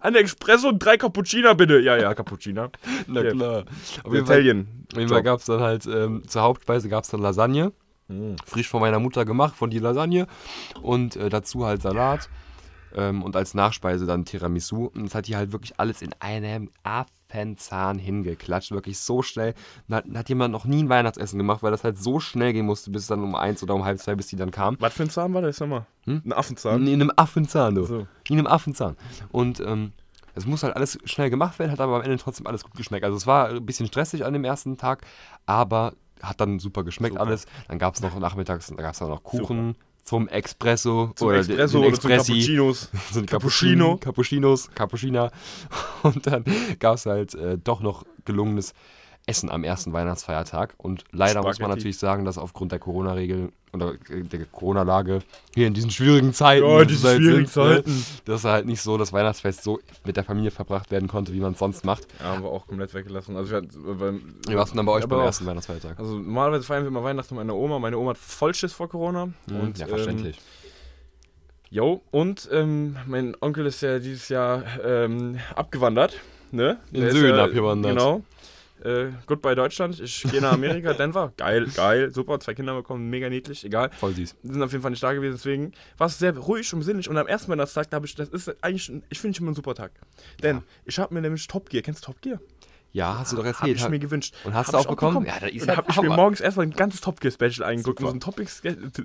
Ein 0.00 0.14
Espresso 0.14 0.68
und 0.68 0.78
drei 0.78 0.96
Cappuccina 0.96 1.54
bitte. 1.54 1.80
Ja, 1.80 1.96
ja, 1.96 2.14
Cappuccina. 2.14 2.70
Na 3.08 3.22
Ja. 3.22 3.30
klar. 3.32 3.64
Auf 4.04 4.14
Italien. 4.14 4.86
auf 4.92 4.98
jeden 4.98 5.08
Fall 5.08 5.22
gab 5.24 5.40
es 5.40 5.46
dann 5.46 5.60
halt, 5.60 5.86
ähm, 5.86 6.22
zur 6.28 6.42
Hauptspeise 6.42 6.88
gab 6.88 7.02
es 7.04 7.10
dann 7.10 7.20
Lasagne. 7.20 7.72
Frisch 8.46 8.68
von 8.68 8.80
meiner 8.80 8.98
Mutter 9.00 9.24
gemacht, 9.24 9.56
von 9.56 9.70
die 9.70 9.78
Lasagne. 9.78 10.26
Und 10.82 11.16
äh, 11.16 11.30
dazu 11.30 11.64
halt 11.66 11.82
Salat. 11.82 12.28
Ähm, 12.94 13.22
und 13.22 13.36
als 13.36 13.54
Nachspeise 13.54 14.06
dann 14.06 14.24
Tiramisu. 14.24 14.86
Und 14.86 15.04
das 15.06 15.14
hat 15.14 15.26
die 15.26 15.36
halt 15.36 15.52
wirklich 15.52 15.78
alles 15.78 16.02
in 16.02 16.10
einem 16.20 16.70
Affenzahn 16.82 17.98
hingeklatscht. 17.98 18.72
Wirklich 18.72 18.98
so 18.98 19.22
schnell. 19.22 19.54
Und 19.88 19.94
hat, 19.94 20.04
hat 20.14 20.28
jemand 20.28 20.52
noch 20.52 20.64
nie 20.64 20.82
ein 20.82 20.88
Weihnachtsessen 20.88 21.38
gemacht, 21.38 21.62
weil 21.62 21.70
das 21.70 21.84
halt 21.84 21.98
so 21.98 22.20
schnell 22.20 22.52
gehen 22.52 22.66
musste, 22.66 22.90
bis 22.90 23.06
dann 23.06 23.22
um 23.22 23.34
eins 23.34 23.62
oder 23.62 23.74
um 23.74 23.84
halb 23.84 23.98
zwei, 23.98 24.14
bis 24.14 24.28
die 24.28 24.36
dann 24.36 24.50
kam. 24.50 24.76
Was 24.80 24.94
für 24.94 25.04
ein 25.04 25.10
Zahn 25.10 25.34
war 25.34 25.42
das 25.42 25.60
nochmal? 25.60 25.86
Ein 26.06 26.32
Affenzahn. 26.32 26.86
In 26.86 27.00
einem 27.00 27.12
Affenzahn, 27.16 27.74
du. 27.74 27.84
So. 27.84 28.06
In 28.28 28.38
einem 28.38 28.46
Affenzahn. 28.46 28.96
Und 29.32 29.60
ähm, 29.60 29.92
es 30.34 30.46
muss 30.46 30.62
halt 30.62 30.76
alles 30.76 30.98
schnell 31.04 31.30
gemacht 31.30 31.58
werden, 31.58 31.70
hat 31.70 31.80
aber 31.80 31.96
am 31.96 32.02
Ende 32.02 32.18
trotzdem 32.18 32.46
alles 32.46 32.64
gut 32.64 32.74
geschmeckt. 32.74 33.04
Also 33.04 33.16
es 33.16 33.26
war 33.26 33.48
ein 33.48 33.64
bisschen 33.64 33.86
stressig 33.86 34.24
an 34.24 34.32
dem 34.32 34.44
ersten 34.44 34.76
Tag, 34.76 35.02
aber 35.46 35.94
hat 36.22 36.40
dann 36.40 36.58
super 36.58 36.84
geschmeckt 36.84 37.14
Super. 37.14 37.26
alles. 37.26 37.46
Dann 37.68 37.78
gab 37.78 37.94
es 37.94 38.00
noch 38.00 38.18
nachmittags, 38.18 38.68
da 38.68 38.82
gab 38.82 38.92
es 38.92 38.98
dann 38.98 39.08
noch 39.08 39.22
Kuchen 39.22 39.76
zum 40.04 40.28
Expresso. 40.28 41.12
Zum 41.16 41.28
oder 41.28 41.38
Espresso 41.38 41.78
den 41.78 41.86
oder 41.86 41.96
zum. 41.96 42.36
Cappuccinos. 42.36 42.90
Cappuccino. 43.26 43.26
Cappuccino. 43.26 43.96
Cappuccinos, 43.96 44.70
Cappuccina. 44.74 45.30
Und 46.02 46.26
dann 46.26 46.44
gab 46.78 46.96
es 46.96 47.06
halt 47.06 47.34
äh, 47.34 47.58
doch 47.58 47.80
noch 47.80 48.04
gelungenes 48.24 48.74
Essen 49.26 49.50
am 49.50 49.64
ersten 49.64 49.92
Weihnachtsfeiertag. 49.92 50.74
Und 50.76 51.04
leider 51.10 51.40
muss 51.40 51.44
man 51.44 51.54
Spaghetti. 51.54 51.76
natürlich 51.78 51.98
sagen, 51.98 52.24
dass 52.24 52.36
aufgrund 52.36 52.72
der 52.72 52.78
Corona-Regel 52.78 53.52
oder 53.72 53.94
äh, 54.10 54.22
der 54.22 54.44
Corona-Lage 54.46 55.20
hier 55.54 55.66
in 55.66 55.74
diesen 55.74 55.90
schwierigen 55.90 56.32
Zeiten, 56.32 56.64
Ja, 56.66 56.80
die 56.82 56.88
diese 56.88 57.06
es 57.08 57.12
halt 57.12 57.22
schwierigen 57.22 57.42
ne, 57.42 57.48
Zeiten. 57.50 58.06
dass 58.26 58.44
halt 58.44 58.66
nicht 58.66 58.82
so 58.82 58.98
das 58.98 59.12
Weihnachtsfest 59.12 59.62
so 59.62 59.80
mit 60.04 60.16
der 60.16 60.24
Familie 60.24 60.50
verbracht 60.50 60.90
werden 60.90 61.08
konnte, 61.08 61.32
wie 61.32 61.40
man 61.40 61.52
es 61.52 61.58
sonst 61.58 61.84
macht. 61.84 62.06
Ja, 62.20 62.26
haben 62.26 62.42
wir 62.42 62.50
auch 62.50 62.66
komplett 62.66 62.92
weggelassen. 62.94 63.36
Also, 63.36 63.60
beim, 63.98 64.34
Wie 64.46 64.54
war 64.54 64.64
es 64.64 64.70
denn 64.70 64.76
dann 64.76 64.86
bei 64.86 64.92
euch 64.92 65.06
beim 65.06 65.20
ersten 65.20 65.46
Weihnachtsfeiertag? 65.46 65.98
also 65.98 66.18
normalerweise 66.18 66.64
feiern 66.64 66.84
wir 66.84 66.88
immer 66.88 67.02
Weihnachten 67.02 67.34
mit 67.34 67.44
meiner 67.46 67.56
Oma. 67.58 67.78
Meine 67.78 67.98
Oma 67.98 68.10
hat 68.10 68.18
Vollschiss 68.18 68.72
vor 68.72 68.88
Corona. 68.88 69.30
Und, 69.48 69.78
ja, 69.78 69.86
ähm, 69.86 69.90
verständlich. 69.90 70.38
Jo, 71.70 72.02
und 72.12 72.48
ähm, 72.52 72.96
mein 73.06 73.34
Onkel 73.40 73.66
ist 73.66 73.80
ja 73.80 73.98
dieses 73.98 74.28
Jahr 74.28 74.62
ähm, 74.84 75.38
abgewandert. 75.56 76.20
Ne? 76.52 76.78
In 76.92 77.10
Süden 77.10 77.36
ja, 77.36 77.44
abgewandert. 77.44 77.96
Genau. 77.96 78.22
Äh, 78.84 79.12
Goodbye 79.26 79.54
Deutschland. 79.54 79.98
Ich 80.00 80.22
gehe 80.24 80.40
nach 80.40 80.52
Amerika, 80.52 80.92
Denver. 80.94 81.32
Geil, 81.36 81.66
geil, 81.74 82.10
super. 82.12 82.38
Zwei 82.40 82.54
Kinder 82.54 82.74
bekommen, 82.74 83.08
mega 83.10 83.28
niedlich, 83.28 83.64
egal. 83.64 83.90
Voll 83.98 84.14
süß. 84.14 84.36
sind 84.42 84.62
auf 84.62 84.72
jeden 84.72 84.82
Fall 84.82 84.90
nicht 84.90 85.02
da 85.02 85.12
gewesen, 85.12 85.34
deswegen 85.36 85.72
war 85.98 86.06
es 86.08 86.18
sehr 86.18 86.36
ruhig 86.36 86.72
und 86.72 86.80
besinnlich. 86.80 87.08
Und 87.08 87.16
am 87.16 87.26
ersten 87.26 87.50
Weihnachtstag, 87.50 87.90
da 87.90 87.96
habe 87.96 88.06
ich, 88.06 88.14
das 88.14 88.28
ist 88.28 88.54
eigentlich, 88.62 88.92
ich 89.08 89.18
finde 89.18 89.34
ich 89.36 89.40
immer 89.40 89.52
ein 89.52 89.54
super 89.54 89.74
Tag. 89.74 89.92
Denn 90.42 90.62
ich 90.84 90.98
habe 90.98 91.14
mir 91.14 91.20
nämlich 91.22 91.46
Top 91.46 91.70
Gear, 91.70 91.82
kennst 91.82 92.02
du 92.06 92.12
Top 92.12 92.20
Gear? 92.22 92.38
Ja, 92.92 93.18
hast 93.18 93.32
du 93.32 93.36
doch 93.36 93.42
Habe 93.44 93.56
erzählt. 93.56 93.76
ich 93.80 93.88
mir 93.88 93.98
gewünscht. 93.98 94.36
Und 94.44 94.54
hast 94.54 94.68
Hab 94.68 94.74
du 94.74 94.78
ich 94.82 94.86
auch 94.86 94.90
bekommen? 94.90 95.26
Ja, 95.26 95.32
Ja, 95.34 95.40
da 95.40 95.46
ist 95.48 95.66
ja 95.66 95.76
habe 95.78 95.90
ich 95.90 96.00
mir 96.00 96.10
morgens 96.10 96.40
erstmal 96.40 96.66
ein 96.66 96.70
ganzes 96.70 97.00
Top 97.00 97.18
Gear 97.18 97.32
Special 97.32 97.64
eingeguckt. 97.68 97.98
Super. 97.98 98.12
Und 98.12 98.22
so 98.22 98.30
ein 98.30 98.34
Topic 98.34 98.48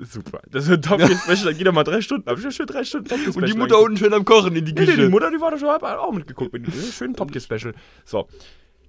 Super. 0.06 0.42
Das 0.52 0.66
ist 0.66 0.72
ein 0.72 0.82
Top 0.84 1.00
Gear 1.00 1.10
Special, 1.18 1.46
da 1.46 1.54
geht 1.54 1.66
er 1.66 1.72
mal 1.72 1.84
drei 1.84 2.00
Stunden. 2.02 2.30
Habe 2.30 2.38
ich 2.40 2.46
mir 2.46 2.52
schön 2.52 2.68
drei 2.68 2.84
Stunden 2.84 3.08
Top 3.10 3.18
Gear 3.18 3.32
Special 3.32 3.44
Und 3.46 3.52
die 3.52 3.58
Mutter 3.58 3.80
unten 3.80 3.98
schön 3.98 4.14
am 4.14 4.26
Kochen 4.26 4.56
in 4.56 4.64
die 4.66 4.74
Nee, 4.74 4.82
nee, 4.82 4.86
Küche. 4.86 5.02
die 5.06 5.10
Mutter, 5.10 5.32
die 5.32 5.42
war 5.42 5.50
da 5.50 5.58
schon 5.58 5.70
halb 5.70 5.82
auch 5.82 6.12
mitgeguckt. 6.12 6.56
Schönen 6.96 7.16
Top 7.16 7.32
Gear 7.32 7.42
Special. 7.42 7.74
So. 8.06 8.28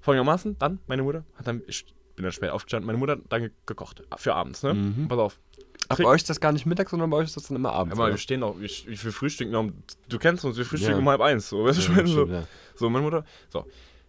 Folgendermaßen, 0.00 0.56
dann, 0.58 0.78
meine 0.86 1.02
Mutter 1.02 1.24
hat 1.36 1.46
dann, 1.46 1.62
ich 1.66 1.84
bin 2.16 2.24
dann 2.24 2.32
spät 2.32 2.50
aufgestanden, 2.50 2.86
meine 2.86 2.98
Mutter 2.98 3.12
hat 3.12 3.20
dann 3.28 3.42
ge- 3.42 3.50
gekocht. 3.66 4.02
Für 4.16 4.34
abends, 4.34 4.62
ne? 4.62 4.74
Mhm. 4.74 5.08
Pass 5.08 5.18
auf. 5.18 5.40
Ach, 5.88 5.96
bei 5.96 6.04
euch 6.04 6.20
ist 6.22 6.30
das 6.30 6.40
gar 6.40 6.52
nicht 6.52 6.66
mittags, 6.66 6.90
sondern 6.90 7.10
bei 7.10 7.16
euch 7.16 7.24
ist 7.24 7.36
das 7.36 7.44
dann 7.48 7.56
immer 7.56 7.72
abends. 7.72 7.98
Ja, 7.98 8.06
wir 8.08 8.16
stehen 8.18 8.42
auch, 8.42 8.56
ich, 8.60 8.86
ich 8.86 9.04
will 9.04 9.12
frühstücken 9.12 9.54
um, 9.56 9.72
du 10.08 10.18
kennst 10.18 10.44
uns, 10.44 10.56
wir 10.56 10.64
frühstücken 10.64 10.94
Ja. 10.94 10.98
um 10.98 11.08
halb 11.08 11.20
eins, 11.20 11.48
so, 11.48 11.64
weißt 11.64 11.78
du, 11.78 11.82
Ja, 11.82 11.96
meine, 11.96 12.08
so, 12.08 12.26
ja. 12.26 12.42
so, 12.76 12.90
meine 12.90 13.04
Mutter, 13.04 13.24
so. 13.48 13.64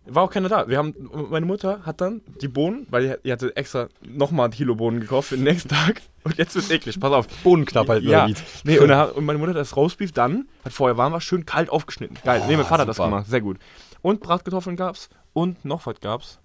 War 0.06 0.24
auch 0.24 0.32
keiner 0.32 0.50
da. 0.50 0.68
Wir 0.68 0.80
haben, 0.80 0.96
meine 1.30 1.46
Mutter 1.46 1.82
hat 1.86 2.02
dann 2.02 2.22
die 2.42 2.48
Bohnen, 2.48 2.88
weil 2.90 3.08
die, 3.08 3.14
die 3.24 3.32
hatte 3.32 3.56
extra 3.56 3.88
nochmal 4.02 4.48
ein 4.48 4.52
Kilo 4.52 4.74
Bohnen 4.76 5.00
gekauft 5.00 5.30
für 5.30 5.36
den 5.36 5.44
nächsten 5.44 5.70
Tag. 5.70 6.02
Und 6.24 6.38
jetzt 6.40 6.56
wird's 6.56 6.72
eklig, 6.72 7.00
pass 7.00 7.12
auf. 7.14 7.28
Bodenknappheit 7.44 8.02
Ja, 8.02 8.28
nee, 8.64 8.80
und, 8.80 8.88
dann 8.90 9.12
und 9.12 9.26
meine 9.26 9.38
Mutter 9.38 9.52
hat 9.52 9.58
das 9.60 9.76
Roastbeef 9.76 10.12
dann, 10.12 10.48
hat 10.66 10.74
vorher 10.74 10.98
warm 10.98 11.14
war, 11.14 11.22
schön 11.22 11.46
kalt 11.46 11.70
aufgeschnitten. 11.70 12.18
Geil, 12.24 12.42
Oh, 12.44 12.48
nee, 12.48 12.56
mein 12.58 12.66
Vater 12.66 12.82
hat 12.82 12.90
das 12.90 12.98
gemacht, 12.98 13.28
sehr 13.28 13.42
gut. 13.42 13.58
Und 14.02 14.22
Bratkartoffeln 14.22 14.76
gab's 14.76 15.10
und 15.34 15.64
noch 15.66 15.86
was 15.86 16.00
gab's. 16.00 16.40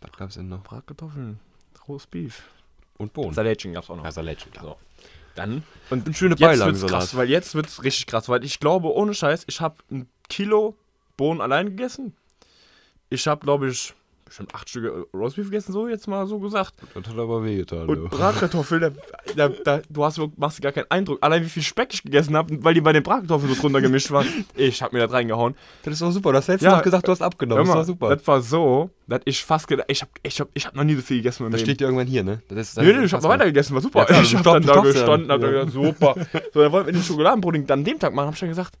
Was 0.00 0.12
gab's 0.12 0.34
denn 0.34 0.48
noch? 0.48 0.62
Bratkartoffeln, 0.62 1.40
Roastbeef. 1.86 2.42
Und 2.96 3.12
Bohnen. 3.12 3.34
Salätchen 3.34 3.72
gab's 3.72 3.90
auch 3.90 3.96
noch. 3.96 4.04
Ja, 4.04 4.12
Salätchen, 4.12 4.50
klar. 4.52 4.64
So. 4.64 4.76
Dann 5.34 5.62
Und 5.90 6.04
eine 6.06 6.14
schöne 6.14 6.34
Jetzt 6.36 6.58
wird's 6.58 6.86
krass, 6.86 7.16
weil 7.16 7.30
jetzt 7.30 7.54
wird's 7.54 7.84
richtig 7.84 8.06
krass, 8.06 8.28
weil 8.28 8.44
ich 8.44 8.58
glaube, 8.58 8.92
ohne 8.92 9.14
Scheiß, 9.14 9.44
ich 9.46 9.60
habe 9.60 9.76
ein 9.90 10.08
Kilo 10.28 10.76
Bohnen 11.16 11.40
allein 11.40 11.66
gegessen. 11.66 12.16
Ich 13.08 13.26
habe, 13.28 13.44
glaube 13.44 13.68
ich, 13.68 13.94
bestimmt 14.28 14.54
acht 14.54 14.68
Stücke 14.68 15.06
Roastbeef 15.14 15.46
gegessen, 15.46 15.72
so 15.72 15.88
jetzt 15.88 16.06
mal 16.06 16.26
so 16.26 16.38
gesagt. 16.38 16.74
Das 16.94 17.08
hat 17.08 17.18
aber 17.18 17.42
wehgetan. 17.44 17.88
Und 17.88 17.96
du. 17.96 18.08
Bratkartoffeln, 18.08 18.80
da, 18.80 18.90
da, 19.36 19.48
da, 19.48 19.80
du 19.88 20.04
hast, 20.04 20.20
machst 20.36 20.58
dir 20.58 20.62
gar 20.62 20.72
keinen 20.72 20.90
Eindruck. 20.90 21.18
Allein 21.22 21.42
wie 21.44 21.48
viel 21.48 21.62
Speck 21.62 21.92
ich 21.92 22.02
gegessen 22.02 22.36
habe, 22.36 22.62
weil 22.62 22.74
die 22.74 22.80
bei 22.80 22.92
den 22.92 23.02
Bratkartoffeln 23.02 23.54
so 23.54 23.60
drunter 23.60 23.80
gemischt 23.80 24.10
waren. 24.10 24.26
Ich 24.56 24.82
habe 24.82 24.96
mir 24.96 25.02
das 25.04 25.12
reingehauen. 25.12 25.54
Das 25.82 25.94
ist 25.94 26.02
doch 26.02 26.10
super. 26.10 26.32
Das 26.32 26.48
hättest 26.48 26.64
Ja, 26.64 26.76
du 26.78 26.82
gesagt, 26.82 27.06
du 27.06 27.12
hast 27.12 27.22
abgenommen. 27.22 27.64
Das 27.64 27.74
mal, 27.74 27.80
ist 27.80 27.88
doch 27.88 27.94
super. 27.94 28.14
Das 28.16 28.26
war 28.26 28.40
so, 28.42 28.90
dass 29.06 29.20
ich 29.24 29.44
fast 29.44 29.68
gedacht, 29.68 29.86
ich 29.90 30.00
habe 30.02 30.10
ich 30.22 30.40
hab, 30.40 30.48
ich 30.54 30.66
hab 30.66 30.74
noch 30.74 30.84
nie 30.84 30.94
so 30.94 31.02
viel 31.02 31.18
gegessen 31.18 31.44
Das 31.44 31.52
Leben. 31.60 31.64
steht 31.64 31.80
dir 31.80 31.84
irgendwann 31.84 32.06
hier, 32.06 32.24
ne? 32.24 32.42
Das 32.48 32.58
ist, 32.58 32.76
das 32.78 32.84
Nee, 32.84 32.92
nee, 32.92 33.04
ich 33.04 33.12
hab 33.12 33.22
weiter 33.22 33.44
gegessen, 33.46 33.74
war 33.74 33.80
super. 33.82 34.00
Ja, 34.00 34.04
klar, 34.06 34.22
ich 34.22 34.34
hab 34.36 34.42
dann 34.44 34.62
da 34.62 34.74
ja 34.74 34.80
gestanden, 34.82 35.28
dann. 35.28 35.42
hab 35.42 35.50
Ja. 35.52 35.64
gesagt, 35.64 35.72
super. 35.72 36.14
So, 36.52 36.62
dann 36.62 36.72
wollten 36.72 36.86
wir 36.86 36.92
den 36.92 37.02
Schokoladenpudding 37.02 37.66
dann 37.66 37.80
an 37.80 37.84
dem 37.84 37.98
Tag 37.98 38.14
machen, 38.14 38.26
hab 38.28 38.34
ich 38.34 38.40
dann 38.40 38.48
gesagt, 38.50 38.74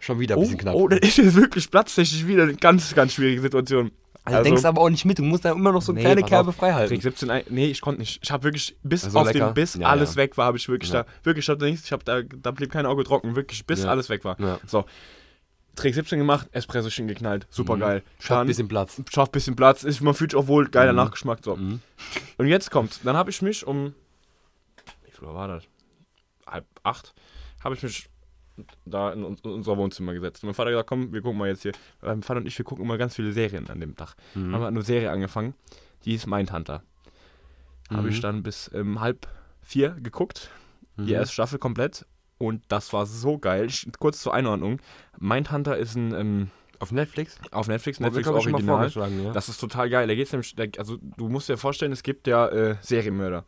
Schon 0.00 0.18
wieder 0.18 0.34
ein 0.34 0.38
oh, 0.38 0.40
bisschen 0.42 0.58
knapp. 0.58 0.74
oh, 0.74 0.88
das 0.88 0.98
ist 0.98 1.18
jetzt 1.18 1.36
wirklich 1.36 1.70
platztechnisch 1.70 2.26
wieder 2.26 2.42
eine 2.42 2.54
ganz, 2.54 2.92
ganz 2.92 3.12
schwierige 3.14 3.40
Situation. 3.40 3.92
Also, 4.24 4.38
du 4.38 4.44
denkst 4.44 4.64
aber 4.64 4.80
auch 4.80 4.88
nicht 4.90 5.04
mit. 5.04 5.18
Du 5.18 5.22
musst 5.22 5.44
da 5.44 5.52
immer 5.52 5.72
noch 5.72 5.82
so 5.82 5.92
Nee, 5.92 6.00
kleine 6.00 6.22
Kerbe 6.22 6.52
frei 6.52 6.72
halten. 6.72 6.90
Trick 6.94 7.02
17, 7.02 7.30
ein- 7.30 7.44
nee, 7.50 7.66
ich 7.66 7.80
konnte 7.80 8.00
nicht. 8.00 8.20
Ich 8.22 8.30
habe 8.30 8.44
wirklich, 8.44 8.76
bis 8.82 9.04
Also 9.04 9.18
auf 9.18 9.26
lecker? 9.26 9.46
den 9.50 9.54
Biss 9.54 9.74
Ja, 9.74 9.88
alles 9.88 10.10
ja. 10.12 10.16
weg 10.16 10.36
war, 10.36 10.46
habe 10.46 10.56
ich 10.58 10.68
wirklich 10.68 10.92
Ja. 10.92 11.02
da, 11.02 11.08
wirklich, 11.24 11.44
ich 11.44 11.48
hab 11.50 11.58
da 11.58 11.66
nichts, 11.66 11.84
ich 11.86 11.92
hab 11.92 12.04
da, 12.04 12.22
da 12.22 12.50
blieb 12.52 12.70
kein 12.70 12.86
Auge 12.86 13.04
trocken, 13.04 13.34
wirklich, 13.36 13.66
bis 13.66 13.84
alles 13.84 14.08
weg 14.08 14.24
war. 14.24 14.36
So, 14.66 14.84
Trick 15.74 15.94
17 15.94 16.18
gemacht, 16.18 16.48
Espressochen 16.52 17.08
geknallt, 17.08 17.46
super 17.50 17.78
geil. 17.78 18.02
Schafft 18.18 18.30
ein 18.30 18.36
Dann- 18.40 18.46
bisschen 18.48 18.68
Platz. 18.68 19.02
schafft 19.10 19.30
ein 19.30 19.32
bisschen 19.32 19.56
Platz, 19.56 19.82
ist, 19.84 20.00
man 20.02 20.12
fühlt 20.14 20.32
sich 20.32 20.38
auch 20.38 20.46
wohl, 20.46 20.68
geiler 20.68 20.92
Mhm. 20.92 20.96
Nachgeschmack, 20.98 21.38
so. 21.42 21.56
Mhm. 21.56 21.80
Und 22.36 22.46
jetzt 22.46 22.70
kommt, 22.70 23.00
dann 23.04 23.16
habe 23.16 23.30
ich 23.30 23.40
mich 23.42 23.66
um, 23.66 23.94
wie 25.04 25.10
viel 25.10 25.26
war 25.28 25.48
das? 25.48 25.64
Halb 26.46 26.66
acht, 26.82 27.14
habe 27.64 27.74
ich 27.74 27.82
mich 27.82 28.06
da 28.84 29.12
in, 29.12 29.24
in 29.24 29.36
unser 29.50 29.76
Wohnzimmer 29.76 30.12
gesetzt. 30.14 30.42
Und 30.42 30.48
mein 30.48 30.54
Vater 30.54 30.68
hat 30.70 30.74
gesagt, 30.74 30.88
komm, 30.88 31.12
wir 31.12 31.22
gucken 31.22 31.38
mal 31.38 31.48
jetzt 31.48 31.62
hier. 31.62 31.72
Mein 32.02 32.22
Vater 32.22 32.40
und 32.40 32.46
ich, 32.46 32.56
wir 32.58 32.64
gucken 32.64 32.84
immer 32.84 32.98
ganz 32.98 33.14
viele 33.16 33.32
Serien 33.32 33.68
an 33.70 33.80
dem 33.80 33.96
Tag. 33.96 34.14
Mhm. 34.34 34.54
Haben 34.54 34.60
wir 34.62 34.68
eine 34.68 34.82
Serie 34.82 35.10
angefangen, 35.10 35.54
die 36.04 36.14
ist 36.14 36.26
Mindhunter. 36.26 36.82
Habe 37.90 38.08
ich 38.08 38.18
Mhm. 38.18 38.22
dann 38.22 38.42
bis 38.42 38.70
ähm, 38.74 39.00
halb 39.00 39.26
vier 39.62 39.90
geguckt, 40.02 40.50
die 40.96 41.02
Mhm. 41.02 41.08
erste 41.08 41.34
Staffel 41.34 41.58
komplett. 41.58 42.06
Und 42.38 42.62
das 42.68 42.92
war 42.92 43.06
so 43.06 43.38
geil. 43.38 43.68
Kurz 44.00 44.20
zur 44.20 44.34
Einordnung. 44.34 44.80
Mindhunter 45.18 45.76
ist 45.76 45.94
ein 45.94 46.12
ähm, 46.12 46.50
Auf 46.80 46.90
Netflix? 46.90 47.38
auf 47.52 47.68
Netflix, 47.68 48.00
Netflix 48.00 48.26
mal 48.26 48.34
Original. 48.34 48.90
ja. 49.22 49.32
Das 49.32 49.48
ist 49.48 49.58
total 49.60 49.88
geil. 49.88 50.08
Da 50.08 50.14
geht's 50.16 50.32
nämlich, 50.32 50.56
also 50.78 50.96
du 51.16 51.28
musst 51.28 51.48
dir 51.48 51.56
vorstellen, 51.56 51.92
es 51.92 52.02
gibt 52.02 52.26
ja 52.26 52.48
äh, 52.48 52.76
Serienmörder. 52.80 53.44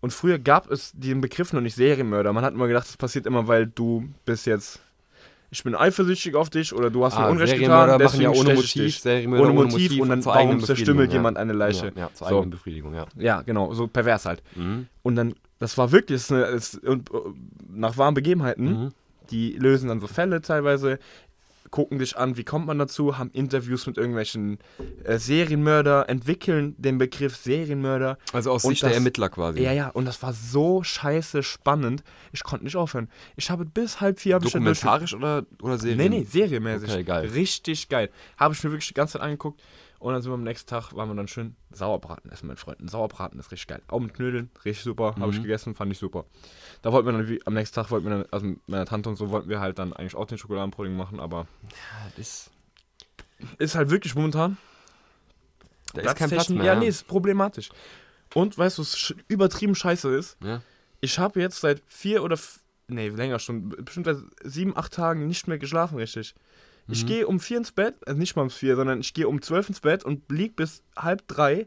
Und 0.00 0.12
früher 0.12 0.38
gab 0.38 0.70
es 0.70 0.92
den 0.94 1.20
Begriff 1.20 1.52
noch 1.52 1.60
nicht 1.60 1.74
Serienmörder. 1.74 2.32
Man 2.32 2.44
hat 2.44 2.54
immer 2.54 2.68
gedacht, 2.68 2.86
das 2.86 2.96
passiert 2.96 3.26
immer, 3.26 3.48
weil 3.48 3.66
du 3.66 4.08
bist 4.24 4.46
jetzt, 4.46 4.80
ich 5.50 5.64
bin 5.64 5.74
eifersüchtig 5.74 6.34
auf 6.36 6.50
dich 6.50 6.72
oder 6.72 6.88
du 6.90 7.04
hast 7.04 7.14
mir 7.18 7.24
Ah, 7.24 7.30
Unrecht 7.30 7.58
getan, 7.58 7.88
machen 7.88 7.90
ja 7.90 7.98
deswegen 7.98 8.30
ohne 8.30 8.54
Motiv. 8.54 8.98
Serienmörder 9.00 9.44
Ohne 9.44 9.52
Motiv 9.54 10.00
und 10.00 10.08
dann 10.08 10.24
warum 10.24 10.60
zerstümmelt 10.62 11.10
Befriedigung, 11.10 11.12
jemand 11.14 11.36
ja. 11.36 11.42
eine 11.42 11.52
Leiche. 11.52 11.86
Ja, 11.96 12.02
ja 12.02 12.10
zur 12.14 12.28
So. 12.28 12.34
eigenen 12.34 12.50
Befriedigung, 12.50 12.94
ja. 12.94 13.06
Ja, 13.16 13.42
genau, 13.42 13.72
so 13.74 13.88
pervers 13.88 14.24
halt. 14.26 14.42
Mhm. 14.54 14.86
Und 15.02 15.16
dann, 15.16 15.34
das 15.58 15.76
war 15.76 15.90
wirklich, 15.90 16.20
das 16.20 16.30
ist 16.30 16.32
eine, 16.32 16.44
es- 16.44 16.74
und, 16.76 17.10
äh, 17.10 17.14
nach 17.74 17.96
wahren 17.96 18.14
Begebenheiten, 18.14 18.64
Mhm. 18.84 18.88
die 19.30 19.54
lösen 19.54 19.88
dann 19.88 20.00
so 20.00 20.06
Fälle 20.06 20.42
teilweise, 20.42 20.98
gucken 21.70 21.98
dich 21.98 22.16
an, 22.16 22.36
wie 22.36 22.44
kommt 22.44 22.66
man 22.66 22.78
dazu, 22.78 23.18
haben 23.18 23.30
Interviews 23.32 23.86
mit 23.86 23.96
irgendwelchen 23.98 24.58
äh, 25.04 25.18
Serienmörder, 25.18 26.08
entwickeln 26.08 26.74
den 26.78 26.98
Begriff 26.98 27.36
Serienmörder. 27.36 28.18
Also 28.32 28.50
aus 28.52 28.62
Sicht 28.62 28.82
der 28.82 28.90
das- 28.90 28.98
Ermittler 28.98 29.28
quasi. 29.28 29.62
Ja, 29.62 29.72
ja, 29.72 29.88
und 29.88 30.04
das 30.04 30.22
war 30.22 30.32
so 30.32 30.82
scheiße 30.82 31.42
spannend. 31.42 32.02
Ich 32.32 32.42
konnte 32.42 32.64
nicht 32.64 32.76
aufhören. 32.76 33.08
Ich 33.36 33.50
habe 33.50 33.64
bis 33.64 34.00
halb 34.00 34.18
vier 34.20 34.38
Dokumentarisch 34.38 35.14
oder, 35.14 35.44
oder 35.62 35.78
Serien? 35.78 35.98
Nee, 35.98 36.08
nee, 36.20 36.24
serienmäßig. 36.24 36.90
Okay, 36.90 37.04
geil. 37.04 37.28
Richtig 37.28 37.88
geil. 37.88 38.10
Habe 38.36 38.54
ich 38.54 38.62
mir 38.64 38.70
wirklich 38.70 38.88
die 38.88 38.94
ganze 38.94 39.14
Zeit 39.14 39.22
angeguckt. 39.22 39.60
Und 39.98 40.12
dann 40.12 40.22
sind 40.22 40.30
wir 40.30 40.34
am 40.34 40.44
nächsten 40.44 40.68
Tag, 40.68 40.94
waren 40.94 41.08
wir 41.08 41.14
dann 41.16 41.26
schön 41.26 41.56
Sauerbraten 41.72 42.30
essen 42.30 42.46
mit 42.46 42.60
Freunden. 42.60 42.86
Sauerbraten 42.86 43.38
ist 43.40 43.50
richtig 43.50 43.66
geil. 43.66 43.82
Auch 43.88 43.98
mit 43.98 44.14
Knödeln, 44.14 44.48
richtig 44.64 44.84
super. 44.84 45.16
Habe 45.18 45.30
ich 45.32 45.38
Mhm. 45.38 45.42
gegessen, 45.42 45.74
fand 45.74 45.90
ich 45.90 45.98
super. 45.98 46.24
Da 46.82 46.92
wollten 46.92 47.06
wir 47.08 47.12
dann, 47.12 47.28
wie, 47.28 47.44
am 47.46 47.54
nächsten 47.54 47.74
Tag 47.74 47.90
wollten 47.90 48.06
wir 48.06 48.10
dann, 48.18 48.26
also 48.30 48.46
mit 48.46 48.68
meiner 48.68 48.86
Tante 48.86 49.08
und 49.08 49.16
so, 49.16 49.30
wollten 49.30 49.48
wir 49.48 49.58
halt 49.58 49.78
dann 49.80 49.92
eigentlich 49.92 50.14
auch 50.14 50.26
den 50.26 50.38
Schokoladenpudding 50.38 50.96
machen, 50.96 51.18
aber 51.18 51.48
ist, 52.16 52.50
ist 53.58 53.74
halt 53.74 53.90
wirklich 53.90 54.14
momentan. 54.14 54.56
da 55.94 56.02
ist 56.02 56.16
kein 56.16 56.30
Platz 56.30 56.48
mehr. 56.48 56.64
Ja, 56.64 56.74
nee, 56.76 56.86
ist 56.86 57.08
problematisch. 57.08 57.70
Und 58.34 58.56
weißt 58.56 58.78
du, 58.78 58.82
was 58.82 59.14
übertrieben 59.26 59.74
scheiße 59.74 60.14
ist? 60.14 60.36
Ja. 60.44 60.62
Ich 61.00 61.18
habe 61.18 61.40
jetzt 61.40 61.60
seit 61.60 61.82
vier 61.88 62.22
oder, 62.22 62.38
nee, 62.86 63.08
länger 63.08 63.38
schon, 63.40 63.70
bestimmt 63.70 64.06
seit 64.06 64.18
sieben, 64.44 64.76
acht 64.76 64.92
Tagen 64.92 65.26
nicht 65.26 65.48
mehr 65.48 65.58
geschlafen, 65.58 65.96
richtig. 65.98 66.34
Ich 66.90 67.02
Mhm. 67.04 67.06
gehe 67.06 67.26
um 67.26 67.38
vier 67.40 67.58
ins 67.58 67.72
Bett, 67.72 67.96
also 68.06 68.18
nicht 68.18 68.34
mal 68.36 68.42
um 68.42 68.50
vier, 68.50 68.76
sondern 68.76 69.00
ich 69.00 69.12
gehe 69.14 69.28
um 69.28 69.42
zwölf 69.42 69.68
ins 69.68 69.80
Bett 69.80 70.04
und 70.04 70.30
lieg 70.32 70.56
bis 70.56 70.82
halb 70.96 71.26
drei 71.28 71.66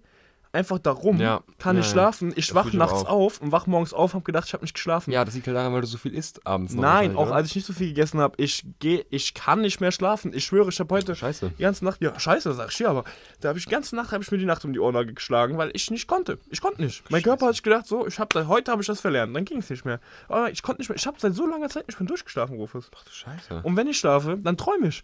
einfach 0.54 0.80
da 0.80 0.92
rum, 0.92 1.20
Ja, 1.20 1.42
kann 1.60 1.78
nicht 1.78 1.90
schlafen. 1.90 2.34
Ich 2.36 2.54
wach 2.54 2.72
nachts 2.74 3.06
auf 3.06 3.42
und 3.42 3.52
wach 3.52 3.68
morgens 3.68 3.94
auf, 3.94 4.14
habe 4.14 4.24
gedacht, 4.24 4.48
ich 4.48 4.54
habe 4.54 4.64
nicht 4.64 4.74
geschlafen. 4.74 5.12
Ja, 5.12 5.24
das 5.24 5.36
liegt 5.36 5.48
halt 5.48 5.56
daran, 5.56 5.74
weil 5.74 5.82
du 5.82 5.88
so 5.88 5.98
viel 5.98 6.14
isst 6.14 6.46
abends. 6.46 6.74
Nein, 6.74 7.16
auch 7.16 7.28
oder? 7.28 7.36
als 7.36 7.50
ich 7.50 7.56
nicht 7.56 7.66
so 7.66 7.74
viel 7.74 7.88
gegessen 7.88 8.20
habe, 8.20 8.36
ich 8.38 8.66
gehe, 8.80 9.06
ich 9.10 9.34
kann 9.34 9.62
nicht 9.62 9.80
mehr 9.82 9.92
schlafen. 9.92 10.34
Ich 10.34 10.46
schwöre, 10.46 10.70
ich 10.70 10.80
habe 10.80 10.94
heute 10.94 11.16
Scheiße. 11.16 11.52
die 11.58 11.62
ganze 11.62 11.86
Nacht, 11.86 12.02
ja, 12.02 12.20
scheiße, 12.20 12.54
sag 12.54 12.72
ich 12.72 12.80
ja, 12.80 12.90
aber 12.90 13.04
da 13.40 13.50
habe 13.50 13.60
ich 13.60 13.66
die 13.66 13.72
ganze 13.72 13.96
Nacht 13.96 14.12
habe 14.12 14.24
ich 14.24 14.32
mir 14.32 14.38
die 14.38 14.46
Nacht 14.46 14.66
um 14.66 14.74
die 14.74 14.80
Ohren 14.80 15.16
geschlagen, 15.16 15.58
weil 15.58 15.72
ich 15.74 15.90
nicht 15.92 16.08
konnte. 16.08 16.40
Ich 16.50 16.62
konnte 16.62 16.82
nicht. 16.82 17.10
Mein 17.10 17.24
Körper 17.24 17.48
hat 17.48 17.54
sich 17.54 17.64
gedacht, 17.64 17.88
so, 17.88 18.06
ich 18.06 18.20
habe 18.20 18.48
heute 18.48 18.72
habe 18.72 18.82
ich 18.82 18.88
das 18.88 19.00
verlernt, 19.00 19.36
dann 19.36 19.46
ging 19.46 19.60
es 19.60 19.70
nicht 19.70 19.86
mehr. 19.86 20.00
Aber 20.28 20.52
ich 20.52 20.62
konnte 20.64 20.82
nicht 20.82 20.90
mehr. 20.90 20.98
Ich 20.98 21.08
habe 21.08 21.18
seit 21.20 21.34
so 21.34 21.48
langer 21.48 21.70
Zeit 21.70 21.88
nicht 21.88 22.00
mehr 22.00 22.08
durchgeschlafen, 22.08 22.56
Rufus. 22.58 22.90
Ach 22.96 23.04
du 23.04 23.12
Scheiße. 23.12 23.62
Und 23.64 23.78
wenn 23.78 23.88
ich 23.88 23.98
schlafe, 23.98 24.38
dann 24.38 24.58
träume 24.58 24.88
ich. 24.90 25.02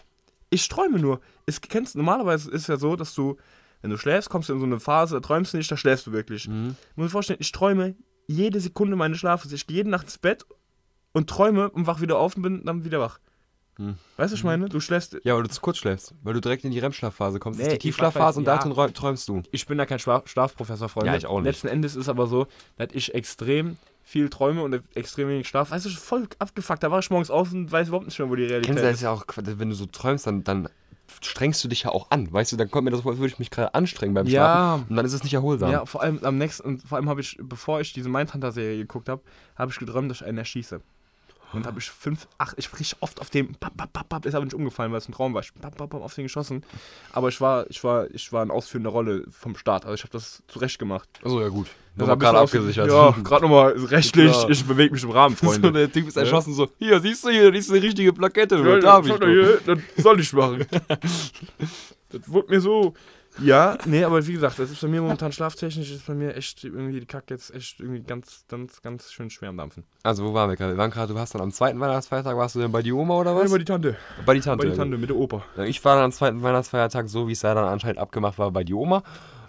Ich 0.49 0.67
träume 0.69 0.99
nur. 0.99 1.19
Es 1.45 1.59
kennst 1.59 1.95
normalerweise 1.95 2.49
ist 2.51 2.67
ja 2.67 2.77
so, 2.77 2.95
dass 2.95 3.13
du 3.13 3.37
wenn 3.81 3.89
du 3.91 3.97
schläfst, 3.97 4.29
kommst 4.29 4.49
du 4.49 4.53
in 4.53 4.59
so 4.59 4.65
eine 4.65 4.79
Phase, 4.79 5.15
da 5.15 5.19
träumst 5.21 5.53
du 5.53 5.57
nicht, 5.57 5.71
da 5.71 5.77
schläfst 5.77 6.07
du 6.07 6.11
wirklich. 6.11 6.47
Mhm. 6.47 6.75
Ich 6.91 6.97
muss 6.97 7.05
mir 7.05 7.09
vorstellen, 7.09 7.39
ich 7.41 7.51
träume 7.51 7.95
jede 8.27 8.59
Sekunde 8.59 8.95
meines 8.95 9.19
Schlafes. 9.19 9.51
Ich 9.51 9.67
gehe 9.67 9.77
jede 9.77 9.89
Nacht 9.89 10.05
ins 10.05 10.17
Bett 10.17 10.45
und 11.13 11.29
träume 11.29 11.69
und 11.69 11.87
wach 11.87 12.01
wieder 12.01 12.17
auf 12.17 12.35
und 12.35 12.41
bin 12.41 12.65
dann 12.65 12.83
wieder 12.83 12.99
wach. 12.99 13.19
Hm. 13.77 13.89
Weißt 14.17 14.31
du, 14.31 14.33
was 14.33 14.33
ich 14.33 14.43
meine? 14.43 14.67
Du 14.69 14.79
schläfst 14.79 15.17
Ja, 15.23 15.35
weil 15.35 15.43
du 15.43 15.49
zu 15.49 15.61
kurz 15.61 15.77
schläfst. 15.77 16.15
Weil 16.23 16.33
du 16.33 16.41
direkt 16.41 16.65
in 16.65 16.71
die 16.71 16.79
REM-Schlafphase 16.79 17.37
kommst. 17.39 17.59
Das 17.59 17.67
Nee, 17.67 17.73
ist 17.73 17.83
die 17.83 17.87
Tiefschlafphase 17.89 18.39
und 18.39 18.47
ja. 18.47 18.55
darin 18.57 18.71
räum- 18.71 18.91
träumst 18.93 19.29
du. 19.29 19.43
ich 19.51 19.67
bin 19.67 19.77
da 19.77 19.85
kein 19.85 19.99
Schlaf 19.99 20.27
Schlafprofessor, 20.27 20.89
Freunde. 20.89 21.11
Ja, 21.11 21.15
ich 21.15 21.27
auch 21.27 21.37
nicht. 21.39 21.45
Letzten 21.45 21.67
Endes 21.67 21.95
ist 21.95 22.09
aber 22.09 22.25
so, 22.25 22.47
dass 22.77 22.87
ich 22.93 23.13
extrem 23.13 23.77
viel 24.03 24.29
träume 24.29 24.63
und 24.63 24.81
extrem 24.95 25.27
wenig 25.29 25.47
Schlaf. 25.47 25.69
Weißt 25.69 25.85
du, 25.85 25.89
voll 25.91 26.27
abgefuckt. 26.39 26.81
Da 26.81 26.89
war 26.89 26.99
ich 26.99 27.09
morgens 27.11 27.29
auf 27.29 27.51
und 27.53 27.71
weiß 27.71 27.89
überhaupt 27.89 28.07
nicht 28.07 28.17
mehr, 28.17 28.27
wo 28.29 28.35
die 28.35 28.45
Realität 28.45 28.65
Kennst 28.65 28.83
du 28.83 28.87
das 28.87 28.95
ist. 28.95 29.01
ja 29.03 29.11
auch, 29.11 29.23
wenn 29.35 29.69
du 29.69 29.75
so 29.75 29.85
träumst, 29.85 30.25
dann, 30.25 30.43
dann 30.43 30.69
strengst 31.21 31.63
du 31.63 31.67
dich 31.67 31.83
ja 31.83 31.91
auch 31.91 32.11
an. 32.11 32.31
Weißt 32.31 32.51
du, 32.51 32.57
dann 32.57 32.69
kommt 32.69 32.85
mir 32.85 32.91
das 32.91 33.01
vor, 33.01 33.11
als 33.11 33.19
würde 33.19 33.31
ich 33.33 33.39
mich 33.39 33.51
gerade 33.51 33.73
anstrengen 33.73 34.13
beim 34.13 34.27
Ja. 34.27 34.31
Schlafen. 34.31 34.85
Und 34.89 34.95
dann 34.95 35.05
ist 35.05 35.13
es 35.13 35.23
nicht 35.23 35.33
erholsam. 35.33 35.71
Ja, 35.71 35.85
vor 35.85 36.01
allem 36.01 36.19
am 36.23 36.37
nächsten, 36.37 36.63
und 36.67 36.83
vor 36.83 36.97
allem 36.97 37.09
habe 37.09 37.21
ich, 37.21 37.37
bevor 37.41 37.79
ich 37.81 37.93
diese 37.93 38.09
Mindhunter-Serie 38.09 38.77
geguckt 38.77 39.09
habe, 39.09 39.21
habe 39.55 39.71
ich 39.71 39.79
geträumt, 39.79 40.09
dass 40.11 40.21
ich 40.21 40.27
einen 40.27 40.37
erschieße. 40.37 40.81
Und 41.53 41.65
habe 41.65 41.79
ich 41.79 41.89
fünf, 41.89 42.27
ach, 42.37 42.53
ich 42.57 42.71
richtig 42.73 42.97
oft 42.99 43.21
auf 43.21 43.29
dem, 43.29 43.55
papp, 43.55 43.75
papp, 43.77 44.09
papp, 44.09 44.25
ist 44.25 44.35
aber 44.35 44.43
nicht 44.45 44.53
umgefallen, 44.53 44.91
weil 44.91 44.99
es 44.99 45.07
ein 45.07 45.13
Traum 45.13 45.33
war. 45.33 45.41
Ich 45.41 45.53
papp, 45.53 45.77
papp, 45.77 45.89
papp, 45.89 46.01
auf 46.01 46.13
den 46.13 46.25
geschossen. 46.25 46.63
Aber 47.13 47.29
ich 47.29 47.39
war, 47.39 47.69
ich 47.69 47.83
war, 47.83 48.09
ich 48.11 48.31
war 48.33 48.41
eine 48.41 48.51
ausführende 48.51 48.89
Rolle 48.89 49.23
vom 49.31 49.55
Start. 49.55 49.85
Also 49.85 49.95
ich 49.95 50.03
habe 50.03 50.11
das 50.11 50.43
zurecht 50.47 50.77
gemacht. 50.77 51.07
Achso, 51.23 51.39
ja 51.41 51.47
gut. 51.47 51.67
Das 51.95 52.07
ich 52.07 52.19
gerade 52.19 52.37
abgesichert. 52.39 52.87
Ja, 52.89 53.11
gerade 53.23 53.43
nochmal 53.43 53.71
rechtlich. 53.71 54.31
Klar. 54.31 54.49
Ich 54.49 54.65
bewege 54.65 54.93
mich 54.93 55.03
im 55.03 55.09
Rahmen, 55.09 55.35
so, 55.41 55.47
Freunde. 55.47 55.71
der 55.71 55.91
Typ 55.91 56.07
ist 56.07 56.15
Ja. 56.15 56.23
erschossen, 56.23 56.53
so, 56.53 56.69
hier, 56.77 56.99
siehst 56.99 57.25
du 57.25 57.29
hier, 57.29 57.51
das 57.51 57.61
ist 57.61 57.71
eine 57.71 57.81
richtige 57.81 58.13
Plakette. 58.13 58.57
Ja, 58.57 58.79
da 58.79 58.93
hab 58.93 59.05
ich 59.05 59.13
das 59.15 60.03
soll 60.03 60.19
ich 60.19 60.31
machen. 60.33 60.65
das 62.09 62.21
wurde 62.27 62.49
mir 62.49 62.61
so. 62.61 62.93
Ja, 63.39 63.77
nee, 63.85 64.03
aber 64.03 64.25
wie 64.25 64.33
gesagt, 64.33 64.57
das 64.59 64.71
ist 64.71 64.81
bei 64.81 64.87
mir 64.87 65.01
momentan 65.01 65.31
schlaftechnisch, 65.31 65.91
ist 65.91 66.07
bei 66.07 66.13
mir 66.15 66.35
echt 66.35 66.63
irgendwie 66.63 66.99
die 66.99 67.05
Kacke 67.05 67.33
jetzt 67.33 67.53
echt 67.53 67.79
irgendwie 67.79 68.01
ganz, 68.01 68.45
ganz, 68.47 68.81
ganz 68.81 69.11
schön 69.11 69.29
schwer 69.29 69.49
am 69.49 69.57
Dampfen. 69.57 69.83
Also, 70.03 70.25
wo 70.25 70.33
waren 70.33 70.49
wir 70.49 70.55
gerade? 70.55 70.73
Wir 70.73 70.77
waren 70.77 70.91
gerade, 70.91 71.13
du 71.13 71.19
hast 71.19 71.35
dann 71.35 71.41
am 71.41 71.51
zweiten 71.51 71.79
Weihnachtsfeiertag, 71.79 72.35
warst 72.35 72.55
du 72.55 72.59
denn 72.59 72.71
bei 72.71 72.81
die 72.81 72.91
Oma 72.93 73.15
oder 73.15 73.35
was? 73.35 73.51
Bei 73.51 73.57
die 73.57 73.65
Tante. 73.65 73.95
bei 74.25 74.33
die 74.33 74.41
Tante. 74.41 74.65
Bei 74.65 74.71
die 74.71 74.77
Tante 74.77 74.97
mit 74.97 75.09
der 75.09 75.17
Opa. 75.17 75.43
Ich 75.65 75.83
war 75.85 75.95
dann 75.95 76.05
am 76.05 76.11
zweiten 76.11 76.41
Weihnachtsfeiertag, 76.41 77.09
so 77.09 77.27
wie 77.27 77.33
es 77.33 77.41
da 77.41 77.53
dann 77.53 77.65
anscheinend 77.65 77.99
abgemacht 77.99 78.37
war, 78.39 78.51
bei 78.51 78.63
die 78.63 78.73
Oma. 78.73 79.03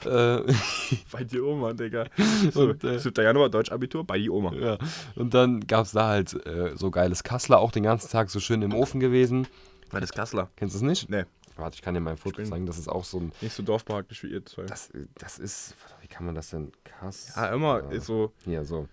Äh, 0.04 0.42
Bei 1.10 1.24
die 1.24 1.40
Oma, 1.40 1.72
Digga. 1.72 2.04
So, 2.52 2.68
Und, 2.68 2.84
äh, 2.84 3.00
7. 3.00 3.24
Januar, 3.24 3.48
Deutschabitur, 3.48 4.04
bei 4.04 4.18
die 4.18 4.30
Oma. 4.30 4.52
ja. 4.54 4.78
Und 5.16 5.34
dann 5.34 5.66
gab 5.66 5.86
es 5.86 5.90
da 5.90 6.06
halt 6.06 6.34
äh, 6.46 6.76
so 6.76 6.92
geiles 6.92 7.24
Kassler, 7.24 7.58
auch 7.58 7.72
den 7.72 7.82
ganzen 7.82 8.08
Tag 8.08 8.30
so 8.30 8.38
schön 8.38 8.62
im 8.62 8.74
Ofen 8.74 9.00
gewesen. 9.00 9.48
War 9.90 10.00
das 10.00 10.12
Kassler? 10.12 10.50
Kennst 10.56 10.74
du 10.74 10.78
es 10.78 10.82
nicht? 10.82 11.10
Nee. 11.10 11.24
Warte, 11.58 11.74
ich 11.74 11.82
kann 11.82 11.94
dir 11.94 12.00
mal 12.00 12.12
ein 12.12 12.16
Foto 12.16 12.42
zeigen. 12.44 12.66
Das 12.66 12.78
ist 12.78 12.88
auch 12.88 13.04
so 13.04 13.18
ein. 13.18 13.32
Nicht 13.40 13.54
so 13.54 13.64
dorfparklich 13.64 14.22
wie 14.22 14.28
ihr 14.28 14.46
zwei. 14.46 14.62
Das, 14.64 14.90
das 15.16 15.38
ist. 15.38 15.74
Wie 16.00 16.06
kann 16.06 16.24
man 16.24 16.36
das 16.36 16.50
denn? 16.50 16.70
Kass. 16.84 17.32
ja, 17.34 17.52
immer 17.52 17.90
ist 17.90 18.06
so. 18.06 18.32
Hier, 18.44 18.64
so. 18.64 18.88